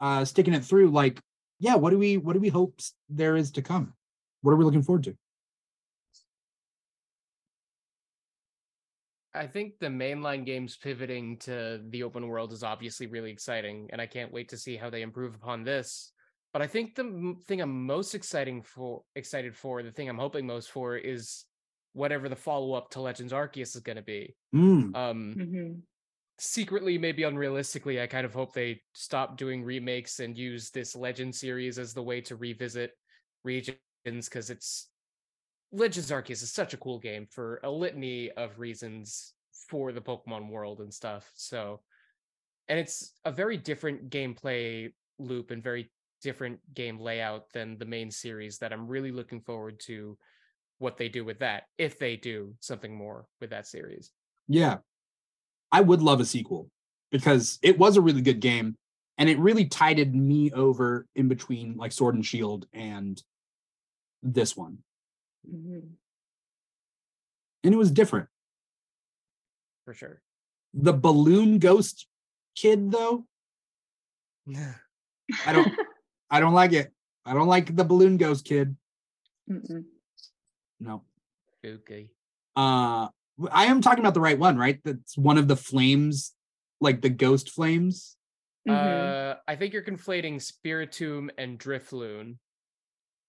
uh 0.00 0.24
sticking 0.24 0.54
it 0.54 0.64
through 0.64 0.90
like 0.90 1.20
yeah 1.58 1.74
what 1.74 1.90
do 1.90 1.98
we 1.98 2.16
what 2.16 2.34
do 2.34 2.40
we 2.40 2.48
hope 2.48 2.78
there 3.08 3.36
is 3.36 3.50
to 3.52 3.62
come 3.62 3.92
what 4.42 4.52
are 4.52 4.56
we 4.56 4.64
looking 4.64 4.82
forward 4.82 5.04
to 5.04 5.16
I 9.34 9.46
think 9.46 9.78
the 9.78 9.86
mainline 9.86 10.44
games 10.44 10.76
pivoting 10.76 11.38
to 11.40 11.82
the 11.88 12.02
open 12.02 12.26
world 12.28 12.52
is 12.52 12.62
obviously 12.62 13.06
really 13.06 13.30
exciting, 13.30 13.88
and 13.90 14.00
I 14.00 14.06
can't 14.06 14.32
wait 14.32 14.48
to 14.50 14.58
see 14.58 14.76
how 14.76 14.90
they 14.90 15.02
improve 15.02 15.34
upon 15.34 15.64
this. 15.64 16.12
But 16.52 16.60
I 16.60 16.66
think 16.66 16.94
the 16.94 17.04
m- 17.04 17.40
thing 17.46 17.62
I'm 17.62 17.86
most 17.86 18.14
exciting 18.14 18.62
for, 18.62 19.04
excited 19.14 19.56
for, 19.56 19.82
the 19.82 19.90
thing 19.92 20.08
I'm 20.08 20.18
hoping 20.18 20.46
most 20.46 20.70
for, 20.70 20.96
is 20.96 21.46
whatever 21.94 22.28
the 22.28 22.36
follow 22.36 22.74
up 22.74 22.90
to 22.90 23.00
Legends 23.00 23.32
Arceus 23.32 23.74
is 23.74 23.80
going 23.82 23.96
to 23.96 24.02
be. 24.02 24.36
Mm, 24.54 24.94
Um, 24.94 25.36
Mhm. 25.36 25.86
secretly, 26.38 26.98
maybe 26.98 27.22
unrealistically, 27.22 28.00
I 28.00 28.06
kind 28.06 28.26
of 28.26 28.34
hope 28.34 28.52
they 28.52 28.82
stop 28.94 29.36
doing 29.36 29.64
remakes 29.64 30.20
and 30.20 30.36
use 30.36 30.70
this 30.70 30.96
Legend 30.96 31.34
series 31.34 31.78
as 31.78 31.94
the 31.94 32.02
way 32.02 32.20
to 32.22 32.36
revisit 32.36 32.92
regions 33.44 33.78
because 34.02 34.50
it's 34.50 34.91
Legends 35.72 36.10
Arceus 36.10 36.42
is 36.42 36.52
such 36.52 36.74
a 36.74 36.78
cool 36.78 36.98
game 36.98 37.26
for 37.30 37.60
a 37.64 37.70
litany 37.70 38.30
of 38.32 38.58
reasons 38.58 39.32
for 39.68 39.92
the 39.92 40.00
Pokemon 40.00 40.50
world 40.50 40.80
and 40.80 40.92
stuff. 40.92 41.30
So, 41.34 41.80
and 42.68 42.78
it's 42.78 43.12
a 43.24 43.32
very 43.32 43.56
different 43.56 44.10
gameplay 44.10 44.92
loop 45.18 45.50
and 45.50 45.62
very 45.62 45.90
different 46.22 46.60
game 46.74 46.98
layout 46.98 47.46
than 47.52 47.78
the 47.78 47.84
main 47.84 48.10
series 48.10 48.58
that 48.58 48.72
I'm 48.72 48.86
really 48.86 49.10
looking 49.10 49.40
forward 49.40 49.80
to 49.86 50.16
what 50.78 50.96
they 50.96 51.08
do 51.08 51.24
with 51.24 51.38
that 51.38 51.64
if 51.78 51.98
they 51.98 52.16
do 52.16 52.54
something 52.60 52.94
more 52.94 53.26
with 53.40 53.50
that 53.50 53.66
series. 53.66 54.12
Yeah. 54.48 54.78
I 55.70 55.80
would 55.80 56.02
love 56.02 56.20
a 56.20 56.24
sequel 56.24 56.68
because 57.10 57.58
it 57.62 57.78
was 57.78 57.96
a 57.96 58.00
really 58.00 58.20
good 58.20 58.40
game 58.40 58.76
and 59.18 59.28
it 59.28 59.38
really 59.38 59.66
tided 59.66 60.14
me 60.14 60.50
over 60.52 61.06
in 61.14 61.28
between 61.28 61.76
like 61.76 61.92
Sword 61.92 62.14
and 62.14 62.26
Shield 62.26 62.66
and 62.72 63.22
this 64.22 64.56
one. 64.56 64.78
Mhm. 65.48 65.92
And 67.64 67.74
it 67.74 67.76
was 67.76 67.90
different. 67.90 68.28
For 69.84 69.94
sure. 69.94 70.22
The 70.74 70.92
balloon 70.92 71.58
ghost 71.58 72.06
kid 72.56 72.90
though, 72.90 73.26
I 74.48 75.52
don't 75.52 75.72
I 76.30 76.40
don't 76.40 76.54
like 76.54 76.72
it. 76.72 76.92
I 77.24 77.34
don't 77.34 77.48
like 77.48 77.74
the 77.74 77.84
balloon 77.84 78.16
ghost 78.16 78.44
kid. 78.44 78.76
Mm-mm. 79.50 79.84
No. 80.80 81.04
Spooky. 81.58 82.10
Uh 82.56 83.08
I 83.50 83.66
am 83.66 83.80
talking 83.80 84.00
about 84.04 84.14
the 84.14 84.20
right 84.20 84.38
one, 84.38 84.56
right? 84.56 84.80
That's 84.84 85.16
one 85.16 85.38
of 85.38 85.48
the 85.48 85.56
flames, 85.56 86.32
like 86.80 87.00
the 87.00 87.10
ghost 87.10 87.50
flames. 87.50 88.16
Mhm. 88.68 88.72
Uh, 88.72 89.36
I 89.48 89.56
think 89.56 89.72
you're 89.72 89.82
conflating 89.82 90.36
Spiritomb 90.36 91.30
and 91.36 91.58
Drifloon. 91.58 92.36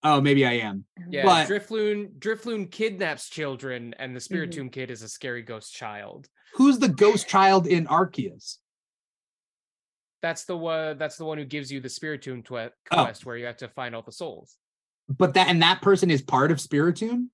Oh, 0.06 0.20
maybe 0.20 0.44
I 0.44 0.52
am. 0.58 0.84
Yeah, 1.08 1.24
But- 1.24 1.48
Drifloon 1.48 2.18
Drifloon 2.18 2.70
kidnaps 2.70 3.28
children, 3.30 3.94
and 3.98 4.14
the 4.14 4.20
Mm-hmm. 4.20 4.34
Spiritomb 4.34 4.70
kid 4.72 4.90
is 4.90 5.02
a 5.02 5.08
scary 5.08 5.42
ghost 5.42 5.74
child. 5.74 6.28
Who's 6.54 6.78
the 6.78 6.88
ghost 6.88 7.26
child 7.26 7.66
in 7.66 7.86
Arceus? 7.86 8.58
That's 10.22 10.44
the 10.44 10.56
one. 10.56 10.98
That's 10.98 11.16
the 11.16 11.24
one 11.24 11.38
who 11.38 11.44
gives 11.44 11.72
you 11.72 11.80
the 11.80 11.88
Spiritomb 11.88 12.44
twe- 12.44 12.70
Oh. 12.92 13.04
quest, 13.04 13.24
where 13.26 13.36
you 13.36 13.46
have 13.46 13.56
to 13.58 13.68
find 13.68 13.94
all 13.94 14.02
the 14.02 14.12
souls. 14.12 14.56
But 15.08 15.34
that 15.34 15.48
and 15.48 15.62
that 15.62 15.82
person 15.82 16.10
is 16.10 16.22
part 16.22 16.50
of 16.52 16.60
Spirit 16.60 16.96
Spiritomb? 16.96 17.28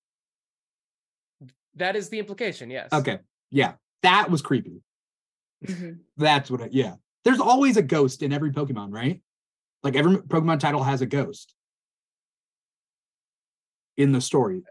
That 1.76 1.96
is 1.96 2.08
the 2.08 2.18
implication. 2.18 2.70
Yes. 2.70 2.92
Okay. 2.92 3.18
Yeah. 3.50 3.74
That 4.02 4.30
was 4.30 4.42
creepy. 4.42 4.80
Mhm. 5.64 6.00
That's 6.16 6.50
what 6.50 6.62
I, 6.62 6.68
yeah. 6.72 6.94
There's 7.24 7.38
always 7.40 7.76
a 7.76 7.82
ghost 7.82 8.22
in 8.22 8.32
every 8.32 8.50
Pokemon, 8.50 8.92
right? 8.92 9.20
Like 9.82 9.94
every 9.94 10.16
Pokemon 10.16 10.58
title 10.60 10.82
has 10.82 11.00
a 11.02 11.06
ghost 11.06 11.54
in 14.00 14.12
the 14.12 14.20
story. 14.20 14.62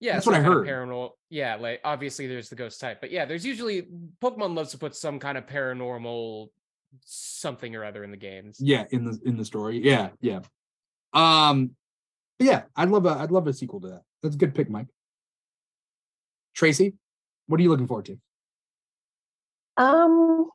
Yeah, 0.00 0.14
That's 0.14 0.26
what 0.26 0.34
I 0.34 0.40
heard. 0.40 0.66
Paranormal. 0.66 1.10
Yeah, 1.30 1.56
like 1.56 1.80
obviously 1.84 2.26
there's 2.26 2.48
the 2.48 2.56
ghost 2.56 2.80
type, 2.80 3.00
but 3.00 3.10
yeah, 3.10 3.24
there's 3.24 3.46
usually 3.46 3.86
Pokemon 4.22 4.54
loves 4.54 4.72
to 4.72 4.78
put 4.78 4.94
some 4.94 5.18
kind 5.18 5.38
of 5.38 5.46
paranormal 5.46 6.48
something 7.04 7.74
or 7.74 7.84
other 7.84 8.04
in 8.04 8.10
the 8.10 8.16
games. 8.16 8.58
Yeah, 8.60 8.84
in 8.90 9.04
the 9.04 9.18
in 9.24 9.36
the 9.36 9.44
story. 9.44 9.80
Yeah, 9.82 10.10
yeah. 10.20 10.40
Um 11.12 11.70
but 12.38 12.46
yeah, 12.46 12.62
I'd 12.76 12.90
love 12.90 13.06
a 13.06 13.10
I'd 13.10 13.30
love 13.30 13.46
a 13.46 13.52
sequel 13.52 13.80
to 13.80 13.88
that. 13.88 14.02
That's 14.22 14.34
a 14.34 14.38
good 14.38 14.54
pick, 14.54 14.68
Mike. 14.68 14.88
Tracie, 16.54 16.94
what 17.46 17.58
are 17.58 17.62
you 17.62 17.70
looking 17.70 17.86
forward 17.86 18.06
to? 18.06 18.18
Um, 19.76 20.50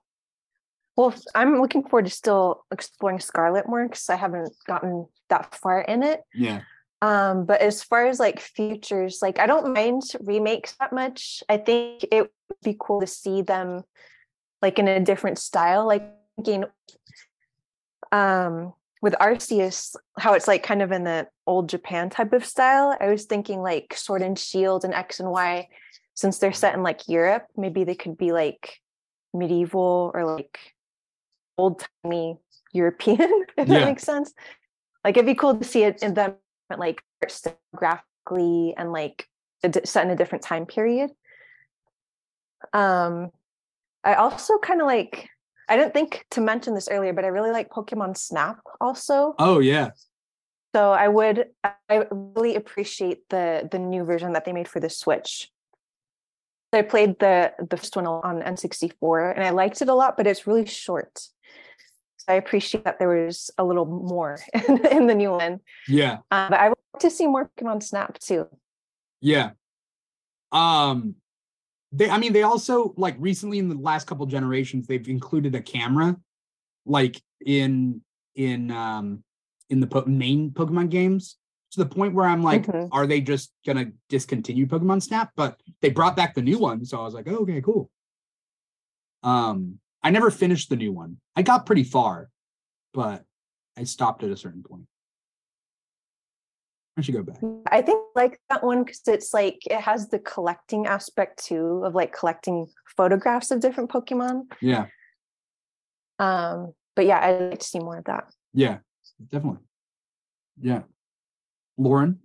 well, 0.96 1.14
I'm 1.36 1.62
looking 1.62 1.84
forward 1.84 2.06
to 2.06 2.12
still 2.12 2.66
exploring 2.72 3.20
Scarlet 3.20 3.68
more 3.68 3.84
because 3.84 4.10
I 4.10 4.16
haven't 4.16 4.54
gotten 4.66 5.08
that 5.30 5.56
far 5.56 5.82
in 5.82 6.04
it. 6.04 6.22
Yeah. 6.34 6.62
Um, 7.02 7.46
but 7.46 7.62
as 7.62 7.82
far 7.82 8.08
as 8.08 8.20
like 8.20 8.40
futures, 8.40 9.20
like 9.22 9.40
I 9.40 9.46
don't 9.46 9.74
mind 9.74 10.04
remakes 10.22 10.76
that 10.80 10.92
much. 10.92 11.44
I 11.48 11.58
think 11.58 12.06
it 12.12 12.22
would 12.24 12.62
be 12.64 12.76
cool 12.78 13.00
to 13.02 13.08
see 13.08 13.42
them 13.42 13.84
like 14.62 14.80
in 14.80 14.88
a 14.88 15.00
different 15.00 15.38
style. 15.38 15.88
Like 15.88 16.04
thinking 16.36 16.66
um 18.12 18.74
with 19.02 19.14
Arceus, 19.22 19.96
how 20.18 20.34
it's 20.34 20.48
like 20.48 20.62
kind 20.62 20.82
of 20.82 20.92
in 20.92 21.06
the 21.06 21.28
old 21.48 21.70
Japan 21.70 22.10
type 22.10 22.34
of 22.34 22.46
style. 22.46 22.98
I 23.00 23.08
was 23.08 23.26
thinking 23.26 23.62
like 23.62 23.94
Sword 23.96 24.22
and 24.22 24.38
Shield 24.38 24.84
and 24.84 24.94
X 24.94 25.22
and 25.22 25.32
Y, 25.32 25.70
since 26.16 26.38
they're 26.40 26.52
set 26.52 26.74
in 26.74 26.84
like 26.84 27.08
Europe, 27.08 27.46
maybe 27.56 27.86
they 27.86 27.96
could 27.96 28.18
be 28.18 28.34
like 28.34 28.82
medieval 29.34 30.12
or 30.14 30.26
like 30.26 30.60
old 31.58 31.86
timey 32.04 32.38
European, 32.74 33.20
if 33.58 33.68
Yeah. 33.70 33.80
that 33.80 33.86
makes 33.88 34.04
sense. 34.04 34.34
Like 35.06 35.16
it'd 35.16 35.26
be 35.26 35.36
cool 35.36 35.56
to 35.58 35.64
see 35.64 35.84
it 35.84 36.04
in 36.04 36.14
them 36.16 36.36
like 36.78 37.02
art 37.24 37.56
graphically 37.76 38.76
and 38.78 38.92
like 38.92 39.26
set 39.86 40.06
in 40.06 40.12
a 40.12 40.16
different 40.16 40.44
time 40.44 40.66
period. 40.66 41.10
Um, 42.74 43.32
I 44.04 44.16
also 44.16 44.58
kind 44.58 44.82
of 44.82 44.88
like. 44.88 45.30
I 45.72 45.78
didn't 45.78 45.94
think 45.94 46.26
to 46.32 46.42
mention 46.42 46.74
this 46.74 46.90
earlier, 46.90 47.14
but 47.14 47.26
I 47.26 47.28
really 47.28 47.52
like 47.52 47.70
Pokemon 47.70 48.18
Snap 48.18 48.58
also. 48.82 49.36
Oh 49.38 49.60
yeah. 49.60 49.92
So 50.76 50.92
I 50.92 51.08
would 51.08 51.46
I 51.64 52.06
really 52.12 52.56
appreciate 52.56 53.28
the 53.30 53.68
the 53.72 53.80
new 53.80 54.04
version 54.04 54.34
that 54.34 54.46
they 54.46 54.54
made 54.54 54.68
for 54.68 54.80
the 54.80 54.90
Switch. 54.90 55.52
I 56.72 56.84
played 56.84 57.20
the 57.20 57.54
the 57.68 57.78
first 57.78 57.96
one 57.96 58.06
on 58.06 58.42
N64 58.42 59.36
and 59.36 59.44
I 59.44 59.50
liked 59.50 59.82
it 59.82 59.90
a 59.90 59.94
lot, 59.94 60.18
but 60.18 60.28
it's 60.28 60.46
really 60.46 60.66
short. 60.66 61.28
I 62.30 62.34
appreciate 62.36 62.84
that 62.86 63.00
there 63.00 63.10
was 63.26 63.50
a 63.58 63.64
little 63.64 63.86
more 63.86 64.38
in, 64.68 64.86
in 64.88 65.08
the 65.08 65.16
new 65.16 65.32
one. 65.32 65.60
Yeah. 65.88 66.18
Uh, 66.30 66.50
but 66.50 66.60
I 66.60 66.70
would 66.70 66.78
like 66.94 67.02
to 67.02 67.10
see 67.10 67.28
more 67.28 67.50
Pokemon 67.58 67.82
Snap 67.84 68.20
too. 68.20 68.48
Yeah. 69.20 69.52
Um 70.52 71.16
they 71.92 72.10
I 72.10 72.20
mean 72.20 72.34
they 72.34 72.44
also 72.44 72.94
like 72.98 73.16
recently 73.20 73.58
in 73.58 73.68
the 73.68 73.76
last 73.76 74.06
couple 74.06 74.26
generations 74.28 74.88
they've 74.88 75.08
included 75.10 75.56
a 75.56 75.62
camera 75.62 76.16
like 76.86 77.20
in 77.46 78.02
in 78.36 78.72
um 78.72 79.24
in 79.70 79.80
the 79.80 79.88
po- 79.88 80.06
main 80.06 80.52
Pokemon 80.52 80.90
games 80.90 81.38
to 81.72 81.80
the 81.80 81.86
point 81.86 82.14
where 82.14 82.26
I'm 82.26 82.44
like 82.44 82.66
Mhm. 82.66 82.90
are 82.92 83.06
they 83.08 83.22
just 83.22 83.52
going 83.66 83.78
to 83.78 83.92
discontinue 84.08 84.66
Pokemon 84.68 85.02
Snap 85.02 85.32
but 85.36 85.60
they 85.82 85.90
brought 85.90 86.16
back 86.16 86.34
the 86.36 86.42
new 86.42 86.60
one 86.60 86.86
so 86.86 87.00
I 87.00 87.04
was 87.04 87.14
like 87.14 87.28
oh, 87.28 87.38
okay 87.40 87.62
cool. 87.62 87.90
Um 89.24 89.80
I 90.02 90.12
never 90.12 90.32
finished 90.32 90.70
the 90.70 90.76
new 90.76 90.92
one. 90.92 91.18
I 91.36 91.42
got 91.42 91.66
pretty 91.66 91.84
far 91.84 92.30
but 92.94 93.24
I 93.78 93.84
stopped 93.84 94.24
at 94.24 94.32
a 94.32 94.38
certain 94.38 94.64
point. 94.64 94.86
I 96.98 97.02
should 97.02 97.16
go 97.16 97.24
back. 97.24 97.38
I 97.72 97.82
think 97.82 98.04
I 98.16 98.20
like 98.20 98.42
that 98.50 98.64
one 98.64 98.84
because 98.84 99.02
it's 99.08 99.34
like 99.34 99.60
it 99.68 99.80
has 99.80 100.10
the 100.10 100.20
collecting 100.20 100.86
aspect 100.86 101.46
too 101.46 101.84
of 101.86 101.96
like 101.96 102.14
collecting 102.14 102.68
photographs 102.98 103.52
of 103.52 103.62
different 103.62 103.90
Pokemon. 103.90 104.52
Yeah. 104.62 104.88
Um, 106.18 106.74
but 106.96 107.06
yeah, 107.06 107.20
I'd 107.26 107.52
like 107.52 107.60
to 107.60 107.66
see 107.66 107.80
more 107.80 108.00
of 108.00 108.06
that. 108.06 108.26
Yeah, 108.54 108.80
definitely. 109.32 109.62
Yeah. 110.60 110.82
Lauren? 111.78 112.20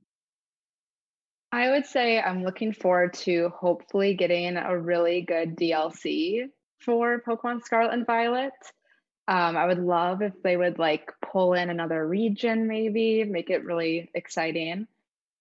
I 1.53 1.71
would 1.71 1.87
say 1.87 2.21
I'm 2.21 2.43
looking 2.43 2.73
forward 2.73 3.15
to 3.15 3.53
hopefully 3.57 4.15
getting 4.15 4.57
a 4.57 4.77
really 4.77 5.21
good 5.21 5.55
DLC 5.55 6.49
for 6.85 7.23
Pokemon 7.27 7.63
Scarlet 7.63 7.93
and 7.93 8.07
Violet. 8.07 8.53
Um, 9.27 9.57
I 9.57 9.67
would 9.67 9.79
love 9.79 10.21
if 10.23 10.35
they 10.43 10.57
would 10.57 10.79
like 10.79 11.11
pull 11.23 11.55
in 11.55 11.71
another 11.71 12.07
region, 12.07 12.67
maybe 12.67 13.25
make 13.25 13.51
it 13.51 13.65
really 13.65 14.11
exciting. 14.15 14.87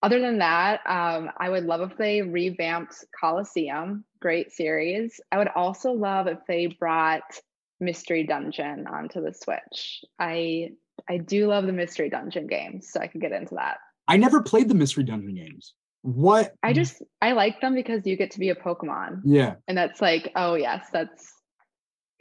Other 0.01 0.19
than 0.19 0.39
that, 0.39 0.81
um, 0.85 1.29
I 1.37 1.49
would 1.49 1.65
love 1.65 1.81
if 1.89 1.97
they 1.97 2.21
revamped 2.21 3.05
Colosseum, 3.17 4.03
great 4.21 4.51
series. 4.51 5.19
I 5.31 5.37
would 5.37 5.49
also 5.49 5.91
love 5.91 6.27
if 6.27 6.39
they 6.47 6.67
brought 6.67 7.39
Mystery 7.79 8.23
Dungeon 8.23 8.87
onto 8.87 9.21
the 9.21 9.33
Switch. 9.33 10.03
I 10.19 10.71
I 11.09 11.17
do 11.17 11.47
love 11.47 11.65
the 11.65 11.73
Mystery 11.73 12.09
Dungeon 12.09 12.47
games, 12.47 12.89
so 12.91 12.99
I 12.99 13.07
could 13.07 13.21
get 13.21 13.31
into 13.31 13.55
that. 13.55 13.77
I 14.07 14.17
never 14.17 14.41
played 14.41 14.69
the 14.69 14.75
Mystery 14.75 15.03
Dungeon 15.03 15.35
games. 15.35 15.73
What? 16.03 16.53
I 16.61 16.73
just 16.73 17.01
I 17.21 17.31
like 17.31 17.61
them 17.61 17.73
because 17.73 18.05
you 18.05 18.17
get 18.17 18.31
to 18.31 18.39
be 18.39 18.49
a 18.49 18.55
Pokemon. 18.55 19.21
Yeah. 19.23 19.55
And 19.67 19.77
that's 19.77 20.01
like, 20.01 20.31
oh 20.35 20.55
yes, 20.55 20.85
that's 20.91 21.33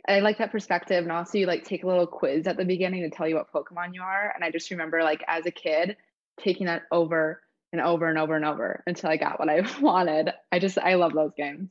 I 0.08 0.20
like 0.20 0.38
that 0.38 0.52
perspective. 0.52 1.02
And 1.02 1.12
also 1.12 1.38
you 1.38 1.46
like 1.46 1.64
take 1.64 1.82
a 1.84 1.86
little 1.86 2.06
quiz 2.06 2.46
at 2.46 2.56
the 2.56 2.64
beginning 2.64 3.02
to 3.02 3.10
tell 3.10 3.28
you 3.28 3.34
what 3.34 3.52
Pokemon 3.52 3.94
you 3.94 4.02
are. 4.02 4.32
And 4.34 4.44
I 4.44 4.50
just 4.50 4.70
remember 4.70 5.02
like 5.02 5.22
as 5.26 5.46
a 5.46 5.50
kid 5.50 5.96
taking 6.40 6.66
that 6.66 6.82
over 6.92 7.42
and 7.72 7.80
over 7.80 8.08
and 8.08 8.18
over 8.18 8.36
and 8.36 8.44
over 8.44 8.82
until 8.86 9.10
I 9.10 9.16
got 9.16 9.40
what 9.40 9.48
I 9.48 9.66
wanted. 9.80 10.32
I 10.52 10.60
just 10.60 10.78
I 10.78 10.94
love 10.94 11.12
those 11.12 11.32
games. 11.36 11.68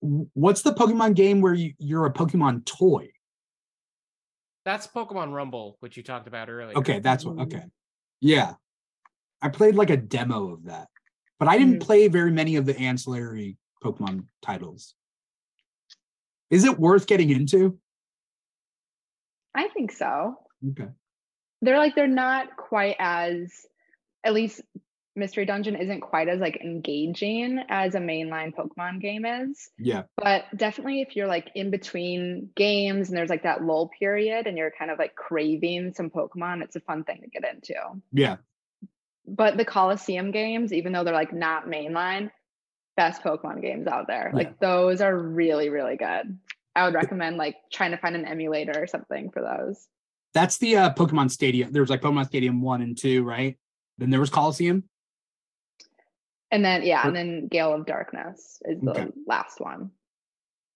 What's 0.00 0.62
the 0.62 0.72
Pokemon 0.72 1.14
game 1.14 1.40
where 1.40 1.52
you, 1.52 1.74
you're 1.78 2.06
a 2.06 2.12
Pokemon 2.12 2.64
toy? 2.64 3.10
That's 4.64 4.86
Pokemon 4.86 5.32
Rumble, 5.32 5.76
which 5.80 5.96
you 5.96 6.02
talked 6.02 6.26
about 6.28 6.48
earlier. 6.48 6.78
Okay, 6.78 7.00
that's 7.00 7.24
what. 7.24 7.38
Okay. 7.40 7.64
Yeah. 8.20 8.54
I 9.42 9.48
played 9.48 9.74
like 9.74 9.90
a 9.90 9.96
demo 9.96 10.52
of 10.52 10.64
that, 10.64 10.88
but 11.40 11.48
I 11.48 11.58
didn't 11.58 11.78
Mhm. 11.80 11.82
play 11.82 12.06
very 12.06 12.30
many 12.30 12.54
of 12.54 12.66
the 12.66 12.78
ancillary 12.78 13.56
Pokemon 13.82 14.26
titles. 14.42 14.94
Is 16.50 16.64
it 16.64 16.78
worth 16.78 17.06
getting 17.08 17.30
into? 17.30 17.80
I 19.54 19.68
think 19.68 19.90
so. 19.90 20.36
Okay. 20.70 20.88
They're 21.62 21.78
like 21.78 21.94
they're 21.94 22.06
not 22.06 22.56
quite 22.56 22.96
as 22.98 23.50
at 24.22 24.34
least 24.34 24.60
Mystery 25.16 25.44
Dungeon 25.44 25.74
isn't 25.76 26.00
quite 26.02 26.28
as 26.28 26.40
like 26.40 26.56
engaging 26.62 27.58
as 27.68 27.94
a 27.94 27.98
mainline 27.98 28.54
Pokemon 28.54 29.00
game 29.00 29.24
is. 29.24 29.68
Yeah. 29.76 30.04
But 30.16 30.44
definitely 30.56 31.00
if 31.00 31.16
you're 31.16 31.26
like 31.26 31.50
in 31.54 31.70
between 31.70 32.50
games 32.54 33.08
and 33.08 33.18
there's 33.18 33.28
like 33.30 33.42
that 33.42 33.64
lull 33.64 33.90
period 33.98 34.46
and 34.46 34.56
you're 34.56 34.70
kind 34.78 34.90
of 34.90 34.98
like 34.98 35.14
craving 35.16 35.92
some 35.94 36.10
Pokemon, 36.10 36.62
it's 36.62 36.76
a 36.76 36.80
fun 36.80 37.04
thing 37.04 37.20
to 37.22 37.28
get 37.28 37.44
into. 37.52 37.74
Yeah. 38.12 38.36
But 39.26 39.56
the 39.56 39.64
Colosseum 39.64 40.30
games, 40.30 40.72
even 40.72 40.92
though 40.92 41.04
they're 41.04 41.14
like 41.14 41.32
not 41.32 41.66
mainline, 41.66 42.30
best 42.96 43.22
Pokemon 43.22 43.62
games 43.62 43.86
out 43.86 44.06
there. 44.06 44.30
Yeah. 44.32 44.36
Like 44.36 44.60
those 44.60 45.00
are 45.00 45.16
really, 45.16 45.68
really 45.68 45.96
good. 45.96 46.38
I 46.74 46.84
would 46.84 46.94
recommend 46.94 47.36
like 47.36 47.56
trying 47.72 47.90
to 47.92 47.96
find 47.96 48.14
an 48.16 48.24
emulator 48.24 48.72
or 48.76 48.86
something 48.86 49.30
for 49.30 49.42
those. 49.42 49.86
That's 50.34 50.58
the 50.58 50.76
uh, 50.76 50.94
Pokemon 50.94 51.30
Stadium. 51.30 51.72
There 51.72 51.82
was 51.82 51.90
like 51.90 52.00
Pokemon 52.02 52.26
Stadium 52.26 52.62
one 52.62 52.82
and 52.82 52.96
two, 52.96 53.24
right? 53.24 53.56
Then 53.98 54.10
there 54.10 54.20
was 54.20 54.30
Colosseum. 54.30 54.84
And 56.50 56.64
then 56.64 56.82
yeah, 56.82 57.02
Or- 57.04 57.08
and 57.08 57.16
then 57.16 57.48
Gale 57.48 57.72
of 57.74 57.86
Darkness 57.86 58.60
is 58.64 58.80
the 58.80 58.90
Okay. 58.90 59.06
last 59.26 59.60
one. 59.60 59.90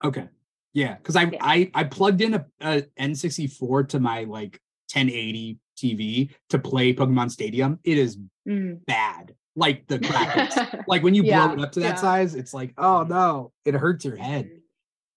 Okay. 0.05 0.29
Yeah, 0.73 0.95
because 0.97 1.17
I 1.17 1.25
Yeah. 1.25 1.39
I 1.41 1.71
I 1.75 1.85
plugged 1.85 2.21
in 2.21 2.35
a, 2.35 2.47
a 2.61 2.83
N64 2.99 3.89
to 3.91 4.01
my 4.01 4.25
like 4.25 4.61
1080 4.93 5.59
TV 5.77 6.31
to 6.51 6.59
play 6.59 6.95
Pokemon 6.95 7.31
Stadium. 7.31 7.79
It 7.85 7.99
is 7.99 8.19
Mm. 8.47 8.85
bad. 8.85 9.35
Like 9.57 9.87
the 9.87 9.99
graphics. 9.99 10.85
like 10.89 11.03
when 11.03 11.15
you 11.15 11.23
blow 11.23 11.53
it 11.53 11.61
up 11.61 11.73
to 11.73 11.81
that 11.81 11.95
yeah. 11.95 11.95
size, 11.95 12.35
it's 12.35 12.53
like, 12.53 12.75
oh 12.77 13.05
no, 13.05 13.53
it 13.65 13.75
hurts 13.75 14.05
your 14.05 14.17
head. 14.17 14.51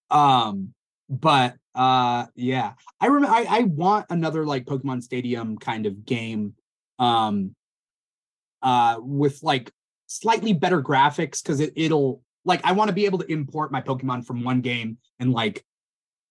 Um, 0.10 0.74
but 1.10 1.56
uh 1.76 2.26
yeah, 2.36 2.74
I 3.00 3.08
remember 3.08 3.36
I, 3.36 3.46
I 3.50 3.60
want 3.64 4.06
another 4.10 4.46
like 4.46 4.66
Pokemon 4.66 5.04
Stadium 5.04 5.58
kind 5.58 5.86
of 5.86 6.06
game. 6.06 6.54
Um 7.00 7.56
uh 8.62 8.98
with 9.02 9.44
like 9.44 9.72
slightly 10.08 10.54
better 10.54 10.82
graphics 10.82 11.44
because 11.44 11.60
it, 11.60 11.74
it'll 11.76 12.22
like 12.46 12.62
I 12.64 12.72
want 12.72 12.88
to 12.90 12.94
be 12.94 13.06
able 13.06 13.20
to 13.20 13.32
import 13.32 13.72
my 13.72 13.82
Pokemon 13.82 14.26
from 14.26 14.44
one 14.44 14.62
game 14.62 14.98
and 15.20 15.32
like 15.32 15.64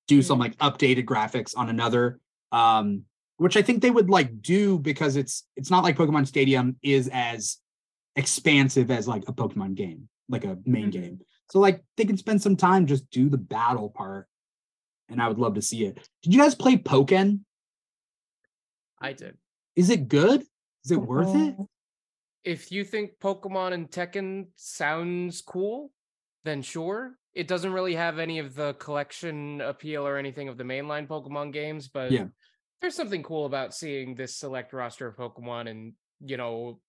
do 0.08 0.22
some 0.22 0.38
like 0.38 0.56
updated 0.58 1.04
graphics 1.04 1.56
on 1.56 1.68
another. 1.68 2.18
Um 2.52 3.02
which 3.38 3.56
I 3.56 3.62
think 3.62 3.82
they 3.82 3.90
would 3.90 4.08
like 4.10 4.40
do 4.42 4.78
because 4.78 5.16
it's 5.16 5.46
it's 5.56 5.70
not 5.70 5.84
like 5.84 5.96
Pokemon 5.96 6.26
Stadium 6.26 6.76
is 6.82 7.08
as 7.12 7.58
expansive 8.16 8.90
as 8.90 9.06
like 9.06 9.24
a 9.28 9.32
Pokemon 9.32 9.74
game, 9.74 10.08
like 10.28 10.44
a 10.44 10.58
main 10.64 10.88
Mhm. 10.88 10.92
game. 10.92 11.20
So 11.50 11.58
like 11.60 11.84
they 11.96 12.04
can 12.04 12.16
spend 12.16 12.40
some 12.42 12.56
time 12.56 12.86
just 12.86 13.08
do 13.10 13.28
the 13.28 13.38
battle 13.38 13.90
part. 13.90 14.28
And 15.08 15.22
I 15.22 15.28
would 15.28 15.38
love 15.38 15.54
to 15.54 15.62
see 15.62 15.84
it. 15.84 15.96
Did 16.22 16.34
you 16.34 16.40
guys 16.40 16.54
play 16.54 16.76
Pokken? 16.76 17.40
I 18.98 19.12
did. 19.12 19.36
Is 19.76 19.90
it 19.90 20.08
good? 20.08 20.42
Is 20.84 20.90
it 20.90 20.96
worth 20.96 21.34
it? 21.34 21.56
Mm, 21.56 21.66
If 22.44 22.72
you 22.72 22.84
think 22.84 23.18
Pokemon 23.20 23.72
and 23.72 23.90
Tekken 23.90 24.46
sounds 24.56 25.42
cool, 25.42 25.92
then 26.44 26.62
sure. 26.62 27.18
It 27.34 27.48
doesn't 27.48 27.72
really 27.72 27.94
have 27.94 28.18
any 28.18 28.38
of 28.38 28.54
the 28.54 28.74
collection 28.74 29.60
appeal 29.60 30.06
or 30.06 30.16
anything 30.16 30.48
of 30.48 30.56
the 30.56 30.64
mainline 30.64 31.06
Pokemon 31.06 31.52
games, 31.52 31.88
but 31.88 32.10
Yeah. 32.12 32.28
There's 32.80 32.94
something 32.94 33.22
cool 33.22 33.46
about 33.46 33.74
seeing 33.74 34.14
this 34.14 34.34
select 34.34 34.72
roster 34.72 35.06
of 35.06 35.16
Pokemon 35.16 35.68
and, 35.70 35.92
you 36.20 36.36
know, 36.36 36.80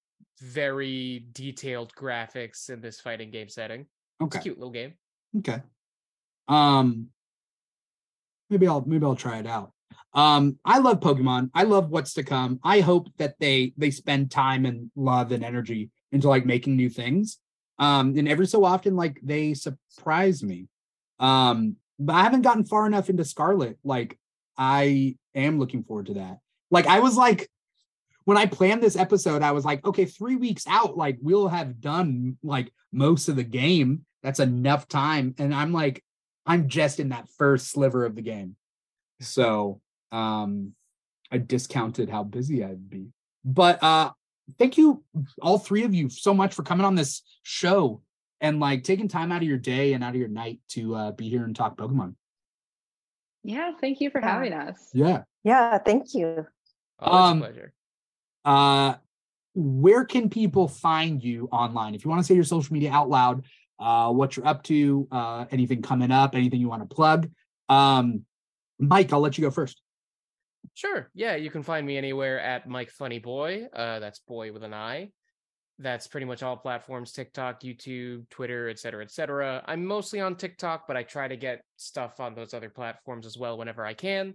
very 0.42 1.26
detailed 1.32 1.94
graphics 1.94 2.70
in 2.70 2.82
this 2.82 3.00
fighting 3.00 3.32
game 3.32 3.50
setting. 3.50 3.82
It's 3.82 4.36
Okay. 4.36 4.40
a 4.40 4.42
cute 4.42 4.58
little 4.58 4.74
game. 4.74 4.94
Okay. 5.38 5.62
Um 6.48 7.08
maybe 8.50 8.68
I'll 8.68 8.84
maybe 8.86 9.06
I'll 9.06 9.16
try 9.16 9.38
it 9.40 9.48
out. 9.48 9.74
Um 10.14 10.58
I 10.66 10.80
love 10.80 11.00
Pokemon. 11.00 11.50
I 11.54 11.64
love 11.64 11.90
what's 11.90 12.14
to 12.14 12.24
come. 12.24 12.60
I 12.64 12.80
hope 12.80 13.08
that 13.18 13.36
they 13.40 13.74
they 13.78 13.92
spend 13.92 14.32
time 14.32 14.66
and 14.66 14.90
love 14.96 15.32
and 15.32 15.44
energy 15.44 15.92
into 16.12 16.30
like 16.30 16.46
making 16.46 16.76
new 16.76 16.90
things. 16.90 17.40
Um 17.80 18.18
and 18.18 18.28
every 18.28 18.48
so 18.48 18.64
often 18.64 18.96
like 18.96 19.20
they 19.24 19.54
surprise 19.54 20.44
me. 20.44 20.68
Um 21.20 21.76
but 22.00 22.14
I 22.14 22.24
haven't 22.24 22.44
gotten 22.44 22.64
far 22.66 22.86
enough 22.88 23.10
into 23.10 23.26
Scarlet. 23.26 23.78
Like 23.84 24.18
I 24.58 25.16
am 25.38 25.60
looking 25.60 25.84
forward 25.84 26.08
to 26.08 26.16
that. 26.16 26.40
Like 26.70 26.88
I 26.88 27.00
was 27.00 27.16
like 27.16 27.50
when 28.26 28.38
I 28.38 28.46
planned 28.46 28.84
this 28.84 28.98
episode, 28.98 29.42
I 29.42 29.52
was 29.52 29.64
like, 29.64 29.86
okay, 29.86 30.04
three 30.04 30.36
weeks 30.36 30.66
out, 30.68 30.98
like 30.98 31.18
we'll 31.22 31.48
have 31.48 31.80
done 31.80 32.38
like 32.44 32.74
most 32.92 33.30
of 33.30 33.38
the 33.38 33.44
game. 33.44 34.06
That's 34.22 34.42
enough 34.42 34.90
time. 34.90 35.34
And 35.38 35.56
I'm 35.56 35.72
like, 35.72 36.04
I'm 36.46 36.68
just 36.68 37.00
in 37.00 37.10
that 37.10 37.30
first 37.38 37.72
sliver 37.72 38.06
of 38.06 38.16
the 38.16 38.22
game. 38.22 38.56
So 39.22 39.82
um 40.12 40.74
I 41.32 41.38
discounted 41.38 42.10
how 42.10 42.24
busy 42.24 42.64
I'd 42.64 42.90
be. 42.90 43.08
But 43.46 43.82
uh 43.82 44.12
thank 44.60 44.78
you 44.78 45.04
all 45.42 45.58
three 45.58 45.84
of 45.84 45.94
you 45.94 46.10
so 46.10 46.34
much 46.34 46.54
for 46.54 46.64
coming 46.64 46.86
on 46.86 46.96
this 46.96 47.22
show 47.44 48.02
and 48.42 48.60
like 48.60 48.84
taking 48.84 49.08
time 49.08 49.32
out 49.32 49.42
of 49.42 49.48
your 49.48 49.58
day 49.58 49.94
and 49.94 50.04
out 50.04 50.12
of 50.12 50.20
your 50.20 50.28
night 50.28 50.60
to 50.70 50.96
uh 50.96 51.12
be 51.12 51.30
here 51.30 51.44
and 51.46 51.56
talk 51.56 51.78
Pokemon. 51.78 52.16
Yeah, 53.48 53.72
thank 53.80 54.02
you 54.02 54.10
for 54.12 54.20
Yeah. 54.20 54.34
having 54.34 54.52
us. 54.54 54.90
Yeah. 54.94 55.24
Yeah, 55.44 55.78
thank 55.80 56.14
you. 56.14 56.46
Always 57.00 57.32
Um, 57.32 57.38
a 57.38 57.46
pleasure. 57.46 57.74
uh 58.46 58.96
where 59.56 60.06
can 60.06 60.30
people 60.30 60.68
find 60.68 61.24
you 61.24 61.48
online 61.52 61.96
if 61.96 62.04
you 62.06 62.10
want 62.12 62.20
to 62.22 62.28
say 62.28 62.36
your 62.36 62.44
social 62.44 62.72
media 62.74 62.92
out 62.92 63.10
loud 63.10 63.46
uh 63.80 64.12
what 64.12 64.36
you're 64.38 64.46
up 64.46 64.62
to 64.64 65.08
uh 65.12 65.46
anything 65.50 65.82
coming 65.82 66.12
up 66.12 66.36
anything 66.36 66.60
you 66.62 66.70
want 66.70 66.88
to 66.88 66.96
plug 66.96 67.28
um 67.70 68.24
mike 68.80 69.12
i'll 69.14 69.20
let 69.20 69.38
you 69.38 69.44
go 69.44 69.50
first 69.52 69.82
Sure. 70.74 71.10
Yeah, 71.16 71.36
you 71.36 71.50
can 71.50 71.64
find 71.64 71.88
me 71.88 71.98
anywhere 71.98 72.40
at 72.40 72.68
Mike 72.68 72.92
Funny 72.92 73.18
Boy. 73.20 73.66
Uh, 73.74 73.98
that's 74.00 74.20
boy 74.20 74.52
with 74.52 74.64
an 74.64 74.74
I. 74.76 75.10
That's 75.80 76.08
pretty 76.08 76.26
much 76.26 76.42
all 76.44 76.58
platforms: 76.58 77.12
TikTok, 77.12 77.62
YouTube, 77.62 78.28
Twitter, 78.30 78.70
etc., 78.70 78.80
cetera, 78.80 79.04
etc. 79.04 79.26
Cetera. 79.28 79.64
I'm 79.68 79.86
mostly 79.86 80.20
on 80.20 80.36
TikTok, 80.36 80.88
but 80.88 80.98
I 80.98 81.04
try 81.04 81.28
to 81.28 81.38
get 81.38 81.62
stuff 81.76 82.20
on 82.20 82.34
those 82.36 82.54
other 82.54 82.70
platforms 82.70 83.26
as 83.26 83.38
well 83.38 83.58
whenever 83.58 83.86
I 83.86 83.94
can, 83.94 84.34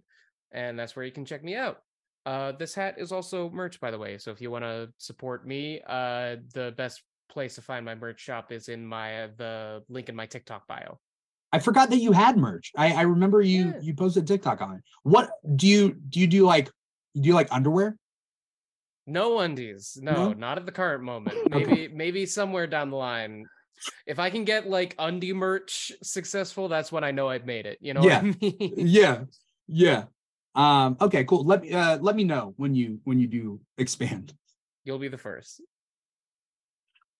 and 0.53 0.79
that's 0.79 0.95
where 0.95 1.05
you 1.05 1.13
can 1.13 1.25
check 1.25 1.43
me 1.43 1.57
out. 1.57 1.79
Uh, 2.25 2.53
this 2.53 2.75
hat 2.75 2.95
is 2.99 3.11
also 3.11 3.51
merch, 3.51 3.81
by 3.81 3.91
the 3.91 3.99
way. 3.99 4.19
So 4.19 4.31
if 4.31 4.41
you 4.41 4.51
want 4.53 4.65
to 4.65 4.91
support 4.99 5.45
me, 5.47 5.81
uh, 5.89 6.37
the 6.55 6.73
best 6.77 7.03
place 7.29 7.57
to 7.57 7.63
find 7.63 7.85
my 7.85 7.95
merch 7.97 8.21
shop 8.21 8.53
is 8.53 8.69
in 8.69 8.87
my 8.87 9.25
uh, 9.25 9.29
the 9.39 9.83
link 9.89 10.09
in 10.09 10.15
my 10.15 10.27
TikTok 10.27 10.67
bio. 10.69 10.99
i 11.53 11.59
forgot 11.59 11.89
that 11.91 11.97
you 11.99 12.13
had 12.13 12.37
merch 12.37 12.71
i 12.77 12.93
i 12.93 13.03
remember 13.03 13.41
you 13.41 13.67
Yeah. 13.69 13.81
you 13.81 13.95
posted 13.95 14.27
tiktok 14.27 14.61
on 14.61 14.75
it 14.77 14.83
what 15.03 15.31
do 15.57 15.67
you 15.67 15.95
do 16.11 16.21
you 16.21 16.27
do 16.27 16.45
like 16.45 16.67
do 17.15 17.27
you 17.29 17.35
like 17.35 17.49
underwear 17.51 17.97
No 19.07 19.41
undies. 19.41 19.99
No, 20.01 20.29
No? 20.29 20.33
not 20.33 20.59
at 20.59 20.67
the 20.67 20.73
current 20.73 21.03
moment. 21.03 21.37
Okay. 21.53 21.65
Maybe 21.65 21.89
maybe 21.95 22.27
somewhere 22.27 22.67
down 22.67 22.91
the 22.91 22.97
line. 22.97 23.47
If 24.07 24.19
I 24.19 24.31
can 24.31 24.45
get 24.45 24.69
like 24.69 24.95
undie 24.99 25.33
merch 25.33 25.91
successful, 26.03 26.69
that's 26.69 26.93
when 26.93 27.03
I 27.03 27.11
know 27.11 27.29
I've 27.29 27.47
made 27.47 27.67
it. 27.67 27.79
You 27.81 27.95
know 27.95 28.03
Yeah. 28.03 28.23
what 28.23 28.37
I 28.37 28.37
mean? 28.41 28.75
yeah 28.77 29.25
yeah 29.69 30.05
um 30.55 30.97
okay 31.01 31.25
cool 31.25 31.45
let 31.45 31.63
me 31.63 31.73
uh 31.73 31.97
let 31.99 32.15
me 32.15 32.25
know 32.25 32.53
when 32.57 32.75
you 32.75 33.01
when 33.05 33.19
you 33.19 33.27
do 33.27 33.61
expand 33.79 34.35
You'll 34.85 34.99
be 34.99 35.09
the 35.09 35.17
first. 35.19 35.63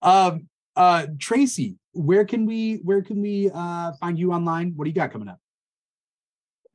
um 0.01 0.47
uh 0.75 1.07
tracie 1.19 1.77
where 1.93 2.25
can 2.25 2.45
we 2.45 2.75
where 2.83 3.01
can 3.01 3.21
we 3.21 3.49
uh 3.53 3.93
find 3.99 4.19
you 4.19 4.31
online 4.33 4.73
what 4.75 4.85
do 4.85 4.89
you 4.89 4.95
got 4.95 5.11
coming 5.11 5.27
up 5.29 5.39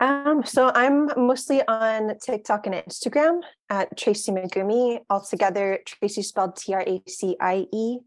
Um, 0.00 0.44
so 0.44 0.70
I'm 0.74 1.10
mostly 1.16 1.62
on 1.66 2.16
TikTok 2.18 2.66
and 2.66 2.74
Instagram 2.74 3.40
at 3.68 3.96
Tracie 3.96 4.30
Megumi. 4.30 5.00
Altogether, 5.10 5.80
Tracy 5.84 6.22
spelled 6.22 6.56
T 6.56 6.72
R 6.74 6.84
A 6.86 7.02
C 7.08 7.36
I 7.40 7.66
E, 7.72 7.98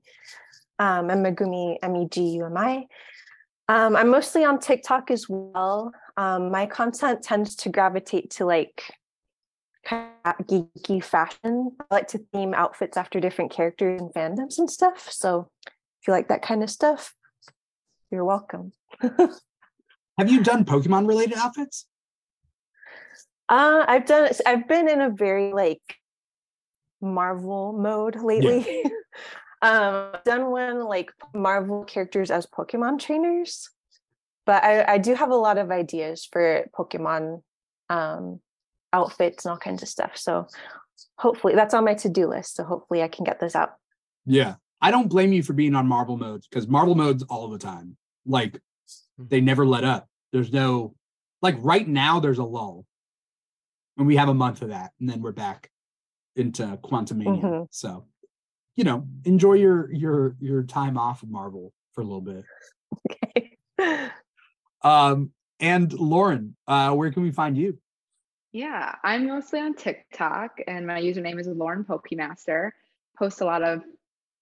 um, 0.79 1.09
and 1.09 1.25
Megumi 1.25 1.77
M 1.83 1.95
E 1.95 2.07
G 2.09 2.21
U 2.37 2.45
M 2.45 2.57
I. 2.57 2.85
Um, 3.67 3.95
I'm 3.95 4.09
mostly 4.09 4.43
on 4.45 4.59
TikTok 4.59 5.11
as 5.11 5.27
well. 5.27 5.91
Um, 6.17 6.51
my 6.51 6.65
content 6.65 7.23
tends 7.23 7.55
to 7.57 7.69
gravitate 7.69 8.31
to 8.31 8.45
like 8.45 8.83
kind 9.83 10.11
of 10.25 10.35
geeky 10.47 11.03
fashion. 11.03 11.71
I 11.79 11.95
like 11.95 12.07
to 12.09 12.19
theme 12.33 12.53
outfits 12.53 12.97
after 12.97 13.19
different 13.19 13.51
characters 13.51 13.99
and 13.99 14.13
fandoms 14.13 14.59
and 14.59 14.69
stuff. 14.69 15.11
So 15.11 15.49
if 15.65 16.07
you 16.07 16.13
like 16.13 16.29
that 16.29 16.41
kind 16.41 16.63
of 16.63 16.69
stuff, 16.69 17.13
you're 18.11 18.25
welcome. 18.25 18.71
have 20.17 20.31
you 20.31 20.41
done 20.43 20.65
pokemon 20.65 21.07
related 21.07 21.37
outfits 21.37 21.85
Uh, 23.51 23.83
I've 23.85 24.05
done. 24.05 24.31
I've 24.45 24.65
been 24.65 24.87
in 24.87 25.01
a 25.01 25.09
very 25.09 25.51
like 25.51 25.81
Marvel 27.01 27.73
mode 27.73 28.15
lately. 28.15 28.65
um, 29.61 30.13
done 30.23 30.49
one 30.49 30.85
like 30.85 31.11
Marvel 31.33 31.83
characters 31.83 32.31
as 32.31 32.47
Pokemon 32.47 32.99
trainers, 32.99 33.69
but 34.45 34.63
I, 34.63 34.93
I 34.93 34.97
do 34.99 35.15
have 35.15 35.31
a 35.31 35.35
lot 35.35 35.57
of 35.57 35.69
ideas 35.69 36.25
for 36.31 36.65
Pokemon 36.73 37.43
um, 37.89 38.39
outfits 38.93 39.43
and 39.43 39.51
all 39.51 39.57
kinds 39.57 39.83
of 39.83 39.89
stuff. 39.89 40.15
So 40.15 40.47
hopefully 41.17 41.53
that's 41.53 41.73
on 41.73 41.83
my 41.83 41.95
to 41.95 42.09
do 42.09 42.27
list. 42.27 42.55
So 42.55 42.63
hopefully 42.63 43.03
I 43.03 43.09
can 43.09 43.25
get 43.25 43.41
this 43.41 43.53
out. 43.53 43.73
Yeah. 44.25 44.55
I 44.81 44.91
don't 44.91 45.09
blame 45.09 45.33
you 45.33 45.43
for 45.43 45.51
being 45.51 45.75
on 45.75 45.87
Marvel 45.87 46.17
modes 46.17 46.47
because 46.47 46.69
Marvel 46.69 46.95
modes 46.95 47.23
all 47.23 47.49
the 47.49 47.59
time. 47.59 47.97
Like. 48.25 48.61
They 49.29 49.41
never 49.41 49.65
let 49.65 49.83
up. 49.83 50.07
There's 50.31 50.51
no 50.51 50.95
like 51.41 51.55
right 51.59 51.87
now 51.87 52.19
there's 52.19 52.37
a 52.39 52.43
lull. 52.43 52.85
And 53.97 54.07
we 54.07 54.15
have 54.15 54.29
a 54.29 54.33
month 54.33 54.61
of 54.61 54.69
that, 54.69 54.93
and 54.99 55.09
then 55.09 55.21
we're 55.21 55.31
back 55.33 55.69
into 56.35 56.63
Quantumania. 56.83 57.41
Mhm. 57.41 57.67
So, 57.71 58.05
you 58.75 58.83
know, 58.83 59.07
enjoy 59.25 59.53
your 59.53 59.91
your 59.91 60.35
your 60.39 60.63
time 60.63 60.97
off 60.97 61.23
of 61.23 61.29
Marvel 61.29 61.73
for 61.93 62.01
a 62.01 62.03
little 62.05 62.21
bit. 62.21 62.45
Okay. 63.09 63.57
Um, 64.83 65.31
and 65.59 65.93
Lauren, 65.93 66.55
uh, 66.67 66.91
where 66.95 67.11
can 67.11 67.21
we 67.21 67.29
find 67.29 67.55
you? 67.55 67.77
Yeah, 68.51 68.95
I'm 69.03 69.27
mostly 69.27 69.59
on 69.59 69.75
TikTok, 69.75 70.57
and 70.67 70.87
my 70.87 70.99
username 70.99 71.39
is 71.39 71.47
Lauren 71.47 71.83
Pokemaster. 71.83 72.71
Post 73.17 73.41
a 73.41 73.45
lot 73.45 73.61
of 73.61 73.83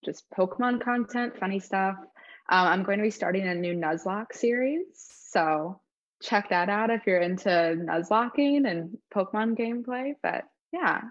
just 0.06 0.24
Pokemon 0.32 0.82
content, 0.82 1.38
funny 1.38 1.60
stuff. 1.60 1.96
Um, 2.52 2.68
I'm 2.68 2.84
going 2.84 2.98
to 2.98 3.04
be 3.04 3.12
starting 3.12 3.48
a 3.48 3.54
new 3.54 3.76
Nuzlocke 3.76 4.34
series, 4.34 4.86
so 5.30 5.80
check 6.22 6.50
that 6.50 6.68
out 6.70 6.90
if 6.90 7.04
you're 7.06 7.22
into 7.22 7.50
Nuzlocking 7.50 8.70
and 8.70 8.98
Pokemon 9.14 9.58
gameplay. 9.58 10.14
But 10.24 10.46
yeah, 10.74 11.02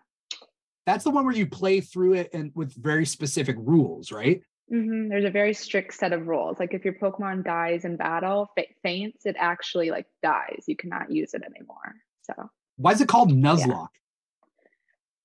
That's 0.86 1.04
the 1.04 1.10
one 1.10 1.24
where 1.24 1.34
you 1.34 1.46
play 1.46 1.80
through 1.80 2.14
it 2.14 2.30
and 2.32 2.50
with 2.54 2.72
very 2.74 3.06
specific 3.06 3.56
rules, 3.58 4.10
right? 4.12 4.42
hmm 4.70 5.08
there's 5.08 5.24
a 5.24 5.30
very 5.30 5.54
strict 5.54 5.94
set 5.94 6.12
of 6.12 6.26
rules. 6.28 6.58
Like 6.58 6.74
if 6.74 6.84
your 6.84 6.94
Pokemon 6.94 7.44
dies 7.44 7.84
in 7.86 7.96
battle, 7.96 8.50
fa- 8.56 8.64
faints, 8.82 9.24
it 9.24 9.36
actually 9.38 9.90
like 9.90 10.06
dies. 10.22 10.64
You 10.66 10.76
cannot 10.76 11.10
use 11.10 11.32
it 11.34 11.42
anymore. 11.42 11.94
So 12.22 12.50
Why 12.76 12.92
is 12.92 13.00
it 13.00 13.08
called 13.08 13.30
Nuzlocke? 13.30 13.88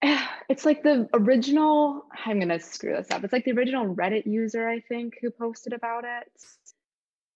it's 0.49 0.65
like 0.65 0.83
the 0.83 1.07
original 1.13 2.05
i'm 2.25 2.39
gonna 2.39 2.59
screw 2.59 2.95
this 2.95 3.09
up 3.11 3.23
it's 3.23 3.33
like 3.33 3.45
the 3.45 3.51
original 3.51 3.95
reddit 3.95 4.25
user 4.25 4.67
i 4.67 4.79
think 4.79 5.13
who 5.21 5.31
posted 5.31 5.73
about 5.73 6.03
it 6.03 6.27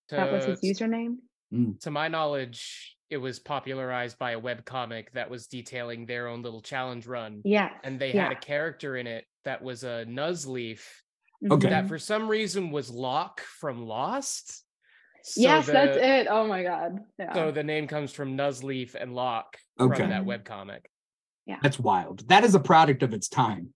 that 0.10 0.32
was 0.32 0.46
his 0.46 0.62
username 0.62 1.18
mm. 1.54 1.80
to 1.82 1.92
my 1.92 2.08
knowledge, 2.08 2.96
it 3.10 3.18
was 3.18 3.40
popularized 3.40 4.18
by 4.20 4.32
a 4.32 4.40
web 4.40 4.66
comic 4.66 5.12
that 5.14 5.30
was 5.30 5.48
detailing 5.48 6.06
their 6.06 6.28
own 6.28 6.42
little 6.42 6.62
challenge 6.62 7.08
run. 7.08 7.42
yes 7.46 7.72
And 7.84 8.00
they 8.00 8.14
yeah. 8.14 8.24
had 8.24 8.32
a 8.34 8.40
character 8.40 8.98
in 8.98 9.08
it 9.08 9.26
that 9.46 9.62
was 9.62 9.84
a 9.84 10.06
Nuzleaf 10.08 10.82
mm-hmm. 11.44 11.54
Okay. 11.54 11.70
that 11.70 11.88
for 11.88 11.98
some 11.98 12.28
reason 12.28 12.72
was 12.72 12.90
Locke 12.90 13.42
from 13.42 13.86
Lost. 13.86 14.64
So 15.24 15.42
yes 15.42 15.66
that's 15.66 15.98
it 15.98 16.28
oh 16.30 16.48
my 16.48 16.64
god 16.64 17.00
yeah 17.20 17.34
So 17.34 17.52
the 17.52 17.64
name 17.64 17.88
comes 17.88 18.14
from 18.14 18.38
Nuzleaf 18.38 18.96
and 18.96 19.14
Locke 19.14 19.58
Okay. 19.80 19.98
from 19.98 20.10
that 20.10 20.24
webcomic. 20.26 20.86
That's 21.62 21.80
wild. 21.80 22.28
That 22.30 22.44
is 22.44 22.56
a 22.56 22.60
product 22.60 23.04
of 23.04 23.14
its 23.14 23.28
time, 23.30 23.74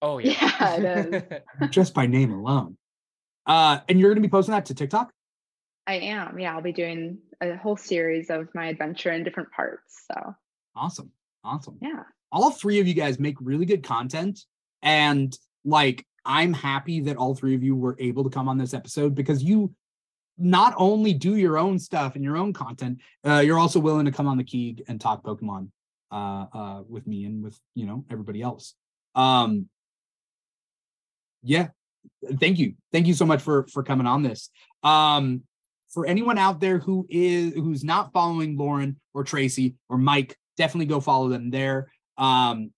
Oh 0.00 0.18
yeah. 0.18 0.32
Yeah, 0.80 1.02
it 1.12 1.44
just 1.70 1.94
by 1.94 2.06
name 2.06 2.32
alone. 2.32 2.76
Uh, 3.46 3.78
and 3.88 3.98
you're 4.00 4.10
gonna 4.10 4.20
be 4.20 4.28
posting 4.28 4.52
that 4.52 4.66
to 4.66 4.74
TikTok? 4.74 5.12
i 5.88 5.94
am 5.94 6.38
yeah 6.38 6.54
i'll 6.54 6.62
be 6.62 6.72
doing 6.72 7.18
a 7.40 7.56
whole 7.56 7.76
series 7.76 8.30
of 8.30 8.46
my 8.54 8.66
adventure 8.68 9.10
in 9.10 9.24
different 9.24 9.50
parts 9.50 10.04
so 10.12 10.32
Awesome. 10.76 11.10
Awesome. 11.42 11.76
yeah 11.82 12.04
all 12.30 12.52
three 12.52 12.78
of 12.78 12.86
you 12.86 12.94
guys 12.94 13.18
make 13.18 13.34
really 13.40 13.66
good 13.66 13.82
content 13.82 14.38
and 14.82 15.36
like 15.64 16.06
i'm 16.24 16.52
happy 16.52 17.00
that 17.00 17.16
all 17.16 17.34
three 17.34 17.56
of 17.56 17.64
you 17.64 17.74
were 17.74 17.96
able 17.98 18.22
to 18.22 18.30
come 18.30 18.48
on 18.48 18.58
this 18.58 18.74
episode 18.74 19.16
because 19.16 19.42
you 19.42 19.74
not 20.38 20.72
only 20.76 21.12
do 21.12 21.34
your 21.34 21.58
own 21.58 21.80
stuff 21.80 22.14
and 22.14 22.22
your 22.22 22.36
own 22.36 22.52
content 22.52 23.00
uh, 23.26 23.40
you're 23.44 23.58
also 23.58 23.80
willing 23.80 24.04
to 24.06 24.12
come 24.12 24.28
on 24.28 24.36
the 24.38 24.44
keeg 24.44 24.84
and 24.86 25.00
talk 25.00 25.24
pokemon 25.24 25.68
uh, 26.12 26.46
uh, 26.52 26.82
with 26.88 27.06
me 27.06 27.24
and 27.24 27.42
with 27.42 27.58
you 27.74 27.86
know 27.86 28.04
everybody 28.10 28.42
else. 28.42 28.74
Um 29.14 29.68
yeah. 31.42 31.68
Thank 32.38 32.58
you. 32.58 32.74
Thank 32.92 33.06
you 33.06 33.14
so 33.14 33.26
much 33.26 33.42
for 33.42 33.66
for 33.68 33.82
coming 33.82 34.06
on 34.06 34.22
this. 34.22 34.50
Um 34.82 35.42
for 35.90 36.06
anyone 36.06 36.38
out 36.38 36.60
there 36.60 36.78
who 36.78 37.06
is 37.10 37.54
who's 37.54 37.84
not 37.84 38.12
following 38.12 38.56
lauren 38.56 38.98
or 39.12 39.24
tracie 39.24 39.74
or 39.90 39.98
mike 39.98 40.36
definitely 40.56 40.86
go 40.86 41.00
follow 41.00 41.28
them 41.28 41.50
there. 41.50 41.90
Um 42.16 42.70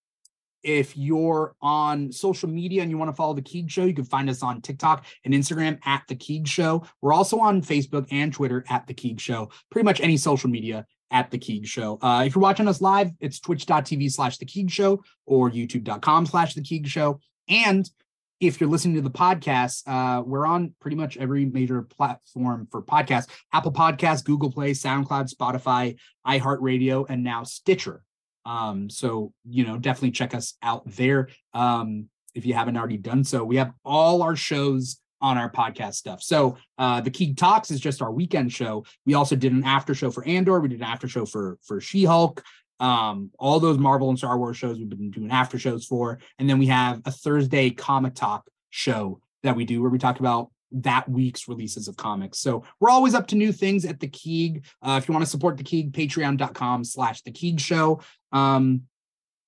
if 0.64 0.96
you're 0.96 1.54
on 1.60 2.10
social 2.10 2.48
media 2.48 2.80
and 2.80 2.90
you 2.90 2.96
want 2.96 3.10
to 3.10 3.14
follow 3.14 3.34
the 3.34 3.42
Keeg 3.42 3.70
Show, 3.70 3.84
you 3.84 3.92
can 3.92 4.06
find 4.06 4.30
us 4.30 4.42
on 4.42 4.62
TikTok 4.62 5.04
and 5.24 5.34
Instagram 5.34 5.78
at 5.84 6.02
the 6.08 6.16
Keeg 6.16 6.48
Show. 6.48 6.86
We're 7.02 7.12
also 7.12 7.38
on 7.38 7.60
Facebook 7.60 8.06
and 8.10 8.32
Twitter 8.32 8.64
at 8.70 8.86
the 8.86 8.94
Keeg 8.94 9.20
Show. 9.20 9.50
Pretty 9.70 9.84
much 9.84 10.00
any 10.00 10.16
social 10.16 10.48
media 10.48 10.86
at 11.10 11.30
the 11.30 11.38
Keeg 11.38 11.66
Show. 11.66 11.98
Uh, 12.02 12.24
if 12.26 12.34
you're 12.34 12.42
watching 12.42 12.68
us 12.68 12.80
live, 12.80 13.10
it's 13.20 13.40
twitch.tv 13.40 14.10
slash 14.12 14.38
the 14.38 14.46
Keeg 14.46 14.70
Show 14.70 15.02
or 15.26 15.50
youtube.com 15.50 16.26
slash 16.26 16.54
the 16.54 16.62
Keeg 16.62 16.86
Show. 16.86 17.20
And 17.48 17.88
if 18.40 18.60
you're 18.60 18.70
listening 18.70 18.96
to 18.96 19.02
the 19.02 19.10
podcast, 19.10 19.82
uh, 19.86 20.22
we're 20.22 20.46
on 20.46 20.74
pretty 20.80 20.96
much 20.96 21.16
every 21.16 21.44
major 21.44 21.82
platform 21.82 22.68
for 22.70 22.82
podcasts 22.82 23.28
Apple 23.52 23.72
Podcasts, 23.72 24.24
Google 24.24 24.50
Play, 24.50 24.72
SoundCloud, 24.72 25.32
Spotify, 25.32 25.96
iHeartRadio, 26.26 27.06
and 27.08 27.22
now 27.22 27.44
Stitcher. 27.44 28.02
Um, 28.44 28.90
so 28.90 29.32
you 29.48 29.64
know, 29.64 29.78
definitely 29.78 30.10
check 30.10 30.34
us 30.34 30.54
out 30.62 30.82
there. 30.86 31.28
Um, 31.52 32.08
if 32.34 32.44
you 32.44 32.54
haven't 32.54 32.76
already 32.76 32.98
done 32.98 33.24
so, 33.24 33.44
we 33.44 33.56
have 33.56 33.72
all 33.84 34.22
our 34.22 34.36
shows 34.36 34.98
on 35.20 35.38
our 35.38 35.50
podcast 35.50 35.94
stuff. 35.94 36.22
So 36.22 36.56
uh 36.78 37.00
the 37.00 37.10
Keeg 37.10 37.36
Talks 37.36 37.70
is 37.70 37.80
just 37.80 38.02
our 38.02 38.12
weekend 38.12 38.52
show. 38.52 38.84
We 39.06 39.14
also 39.14 39.36
did 39.36 39.52
an 39.52 39.64
after 39.64 39.94
show 39.94 40.10
for 40.10 40.24
Andor, 40.26 40.60
we 40.60 40.68
did 40.68 40.80
an 40.80 40.86
after 40.86 41.08
show 41.08 41.26
for 41.26 41.58
for 41.62 41.80
She-Hulk. 41.80 42.42
Um, 42.80 43.30
all 43.38 43.60
those 43.60 43.78
Marvel 43.78 44.08
and 44.08 44.18
Star 44.18 44.36
Wars 44.36 44.56
shows 44.56 44.78
we've 44.78 44.88
been 44.88 45.10
doing 45.10 45.30
after 45.30 45.58
shows 45.58 45.86
for, 45.86 46.18
and 46.38 46.50
then 46.50 46.58
we 46.58 46.66
have 46.66 47.00
a 47.04 47.10
Thursday 47.10 47.70
comic 47.70 48.14
talk 48.14 48.48
show 48.70 49.20
that 49.44 49.54
we 49.54 49.64
do 49.64 49.80
where 49.80 49.90
we 49.90 49.98
talk 49.98 50.18
about 50.18 50.50
that 50.72 51.08
week's 51.08 51.46
releases 51.46 51.86
of 51.86 51.96
comics. 51.96 52.38
So 52.40 52.64
we're 52.80 52.90
always 52.90 53.14
up 53.14 53.28
to 53.28 53.36
new 53.36 53.52
things 53.52 53.84
at 53.84 54.00
the 54.00 54.08
Keeg. 54.08 54.64
Uh, 54.82 54.98
if 55.00 55.08
you 55.08 55.12
want 55.12 55.24
to 55.24 55.30
support 55.30 55.56
the 55.56 55.62
Keeg, 55.62 55.92
patreon.com 55.92 56.84
slash 56.84 57.22
the 57.22 57.30
Keeg 57.30 57.60
show. 57.60 58.00
Um, 58.32 58.82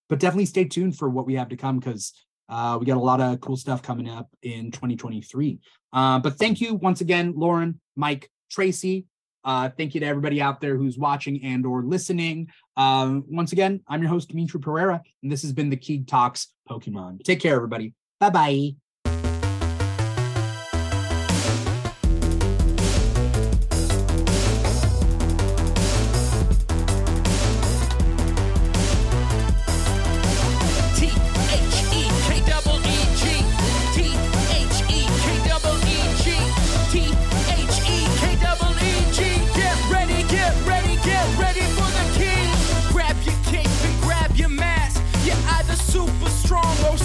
but 0.08 0.20
definitely 0.20 0.46
stay 0.46 0.64
tuned 0.64 0.96
for 0.96 1.08
what 1.08 1.26
we 1.26 1.34
have 1.34 1.48
to 1.48 1.56
come 1.56 1.80
because 1.80 2.12
uh, 2.48 2.76
we 2.78 2.86
got 2.86 2.96
a 2.96 3.00
lot 3.00 3.20
of 3.20 3.40
cool 3.40 3.56
stuff 3.56 3.82
coming 3.82 4.08
up 4.08 4.28
in 4.42 4.70
2023. 4.70 5.58
Uh, 5.92 6.18
but 6.18 6.38
thank 6.38 6.60
you 6.60 6.74
once 6.74 7.00
again, 7.00 7.32
Lauren, 7.36 7.80
Mike, 7.96 8.30
Tracie. 8.50 9.06
Uh, 9.44 9.70
thank 9.76 9.94
you 9.94 10.00
to 10.00 10.06
everybody 10.06 10.42
out 10.42 10.60
there 10.60 10.76
who's 10.76 10.98
watching 10.98 11.42
and 11.44 11.64
or 11.64 11.84
listening. 11.84 12.48
Um, 12.76 13.24
once 13.28 13.52
again, 13.52 13.80
I'm 13.86 14.02
your 14.02 14.10
host, 14.10 14.30
Dimithri 14.30 14.60
Perera, 14.60 15.00
and 15.22 15.30
this 15.30 15.42
has 15.42 15.52
been 15.52 15.70
the 15.70 15.76
Keeg 15.76 16.08
Talks 16.08 16.48
Pokemon. 16.68 17.22
Take 17.22 17.40
care, 17.40 17.54
everybody. 17.54 17.94
Bye 18.18 18.30
bye 18.30 18.85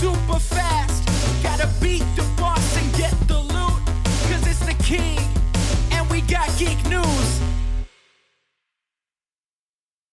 super 0.02 0.40
strong 0.40 0.91